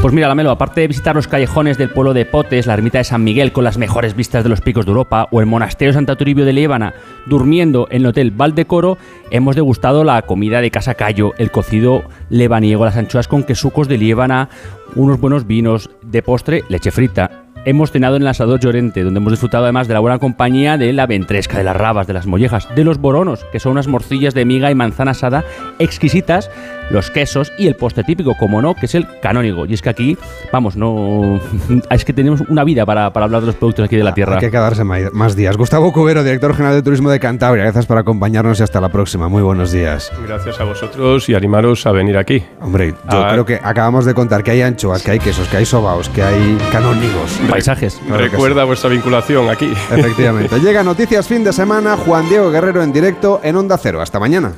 Pues 0.00 0.14
mira, 0.14 0.28
Lamelo, 0.28 0.50
aparte 0.50 0.80
de 0.80 0.88
visitar 0.88 1.14
los 1.14 1.28
callejones 1.28 1.76
del 1.76 1.90
pueblo 1.90 2.14
de 2.14 2.24
Potes, 2.24 2.66
la 2.66 2.72
ermita 2.72 2.96
de 2.96 3.04
San 3.04 3.22
Miguel 3.22 3.52
con 3.52 3.64
las 3.64 3.76
mejores 3.76 4.16
vistas 4.16 4.42
de 4.42 4.48
los 4.48 4.62
picos 4.62 4.86
de 4.86 4.92
Europa 4.92 5.28
o 5.30 5.40
el 5.40 5.46
monasterio 5.46 5.92
Santa 5.92 6.16
Turibio 6.16 6.46
de 6.46 6.54
Líbana, 6.54 6.94
durmiendo 7.26 7.86
en 7.90 7.98
el 7.98 8.06
hotel 8.06 8.30
Valdecoro, 8.30 8.96
hemos 9.30 9.56
degustado 9.56 10.02
la 10.02 10.22
comida 10.22 10.62
de 10.62 10.70
Casa 10.70 10.94
Cayo, 10.94 11.34
el 11.36 11.50
cocido 11.50 12.04
lebaniego, 12.30 12.86
las 12.86 12.96
anchoas 12.96 13.28
con 13.28 13.44
quesucos 13.44 13.88
de 13.88 13.98
Líbana, 13.98 14.48
unos 14.94 15.20
buenos 15.20 15.46
vinos, 15.46 15.90
de 16.00 16.22
postre 16.22 16.64
leche 16.70 16.90
frita. 16.90 17.44
Hemos 17.66 17.92
cenado 17.92 18.16
en 18.16 18.22
el 18.22 18.28
asador 18.28 18.58
Llorente, 18.58 19.04
donde 19.04 19.18
hemos 19.18 19.34
disfrutado 19.34 19.64
además 19.64 19.86
de 19.86 19.92
la 19.92 20.00
buena 20.00 20.18
compañía 20.18 20.78
de 20.78 20.94
la 20.94 21.06
ventresca, 21.06 21.58
de 21.58 21.64
las 21.64 21.76
rabas, 21.76 22.06
de 22.06 22.14
las 22.14 22.26
mollejas, 22.26 22.74
de 22.74 22.84
los 22.84 22.96
boronos, 22.96 23.44
que 23.52 23.60
son 23.60 23.72
unas 23.72 23.86
morcillas 23.86 24.32
de 24.32 24.46
miga 24.46 24.70
y 24.70 24.74
manzana 24.74 25.10
asada 25.10 25.44
exquisitas, 25.78 26.50
los 26.90 27.10
quesos 27.10 27.52
y 27.58 27.66
el 27.66 27.74
postre 27.76 28.04
típico, 28.04 28.34
como 28.36 28.60
no, 28.60 28.74
que 28.74 28.86
es 28.86 28.94
el 28.94 29.06
canónigo. 29.20 29.66
Y 29.66 29.74
es 29.74 29.82
que 29.82 29.88
aquí, 29.90 30.18
vamos, 30.52 30.76
no. 30.76 31.40
Es 31.90 32.04
que 32.04 32.12
tenemos 32.12 32.40
una 32.48 32.64
vida 32.64 32.84
para, 32.86 33.12
para 33.12 33.24
hablar 33.26 33.40
de 33.42 33.46
los 33.48 33.56
productos 33.56 33.84
aquí 33.84 33.96
de 33.96 34.04
la 34.04 34.14
tierra. 34.14 34.34
Hay 34.34 34.40
que 34.40 34.50
quedarse 34.50 34.84
más 34.84 35.36
días. 35.36 35.56
Gustavo 35.56 35.92
Cubero, 35.92 36.22
director 36.24 36.54
general 36.54 36.74
de 36.76 36.82
Turismo 36.82 37.10
de 37.10 37.20
Cantabria, 37.20 37.64
gracias 37.64 37.86
por 37.86 37.98
acompañarnos 37.98 38.60
y 38.60 38.62
hasta 38.62 38.80
la 38.80 38.88
próxima. 38.88 39.28
Muy 39.28 39.42
buenos 39.42 39.72
días. 39.72 40.10
Gracias 40.26 40.60
a 40.60 40.64
vosotros 40.64 41.28
y 41.28 41.34
animaros 41.34 41.86
a 41.86 41.92
venir 41.92 42.16
aquí. 42.16 42.42
Hombre, 42.60 42.94
yo 43.10 43.24
Ah. 43.24 43.28
creo 43.32 43.44
que 43.44 43.60
acabamos 43.62 44.04
de 44.04 44.14
contar 44.14 44.42
que 44.42 44.50
hay 44.52 44.62
anchoas, 44.62 45.02
que 45.02 45.12
hay 45.12 45.18
quesos, 45.18 45.48
que 45.48 45.56
hay 45.58 45.64
sobaos, 45.66 46.08
que 46.08 46.22
hay 46.22 46.58
canónigos. 46.72 47.38
Paisajes. 47.48 48.00
Claro 48.06 48.22
Recuerda 48.22 48.64
vuestra 48.64 48.90
vinculación 48.90 49.48
aquí. 49.48 49.66
Efectivamente. 49.90 50.58
Llega 50.60 50.82
Noticias 50.82 51.26
Fin 51.26 51.44
de 51.44 51.52
Semana, 51.52 51.96
Juan 51.96 52.28
Diego 52.28 52.50
Guerrero 52.50 52.82
en 52.82 52.92
directo 52.92 53.40
en 53.42 53.56
Onda 53.56 53.78
Cero. 53.78 54.00
Hasta 54.00 54.18
mañana. 54.18 54.52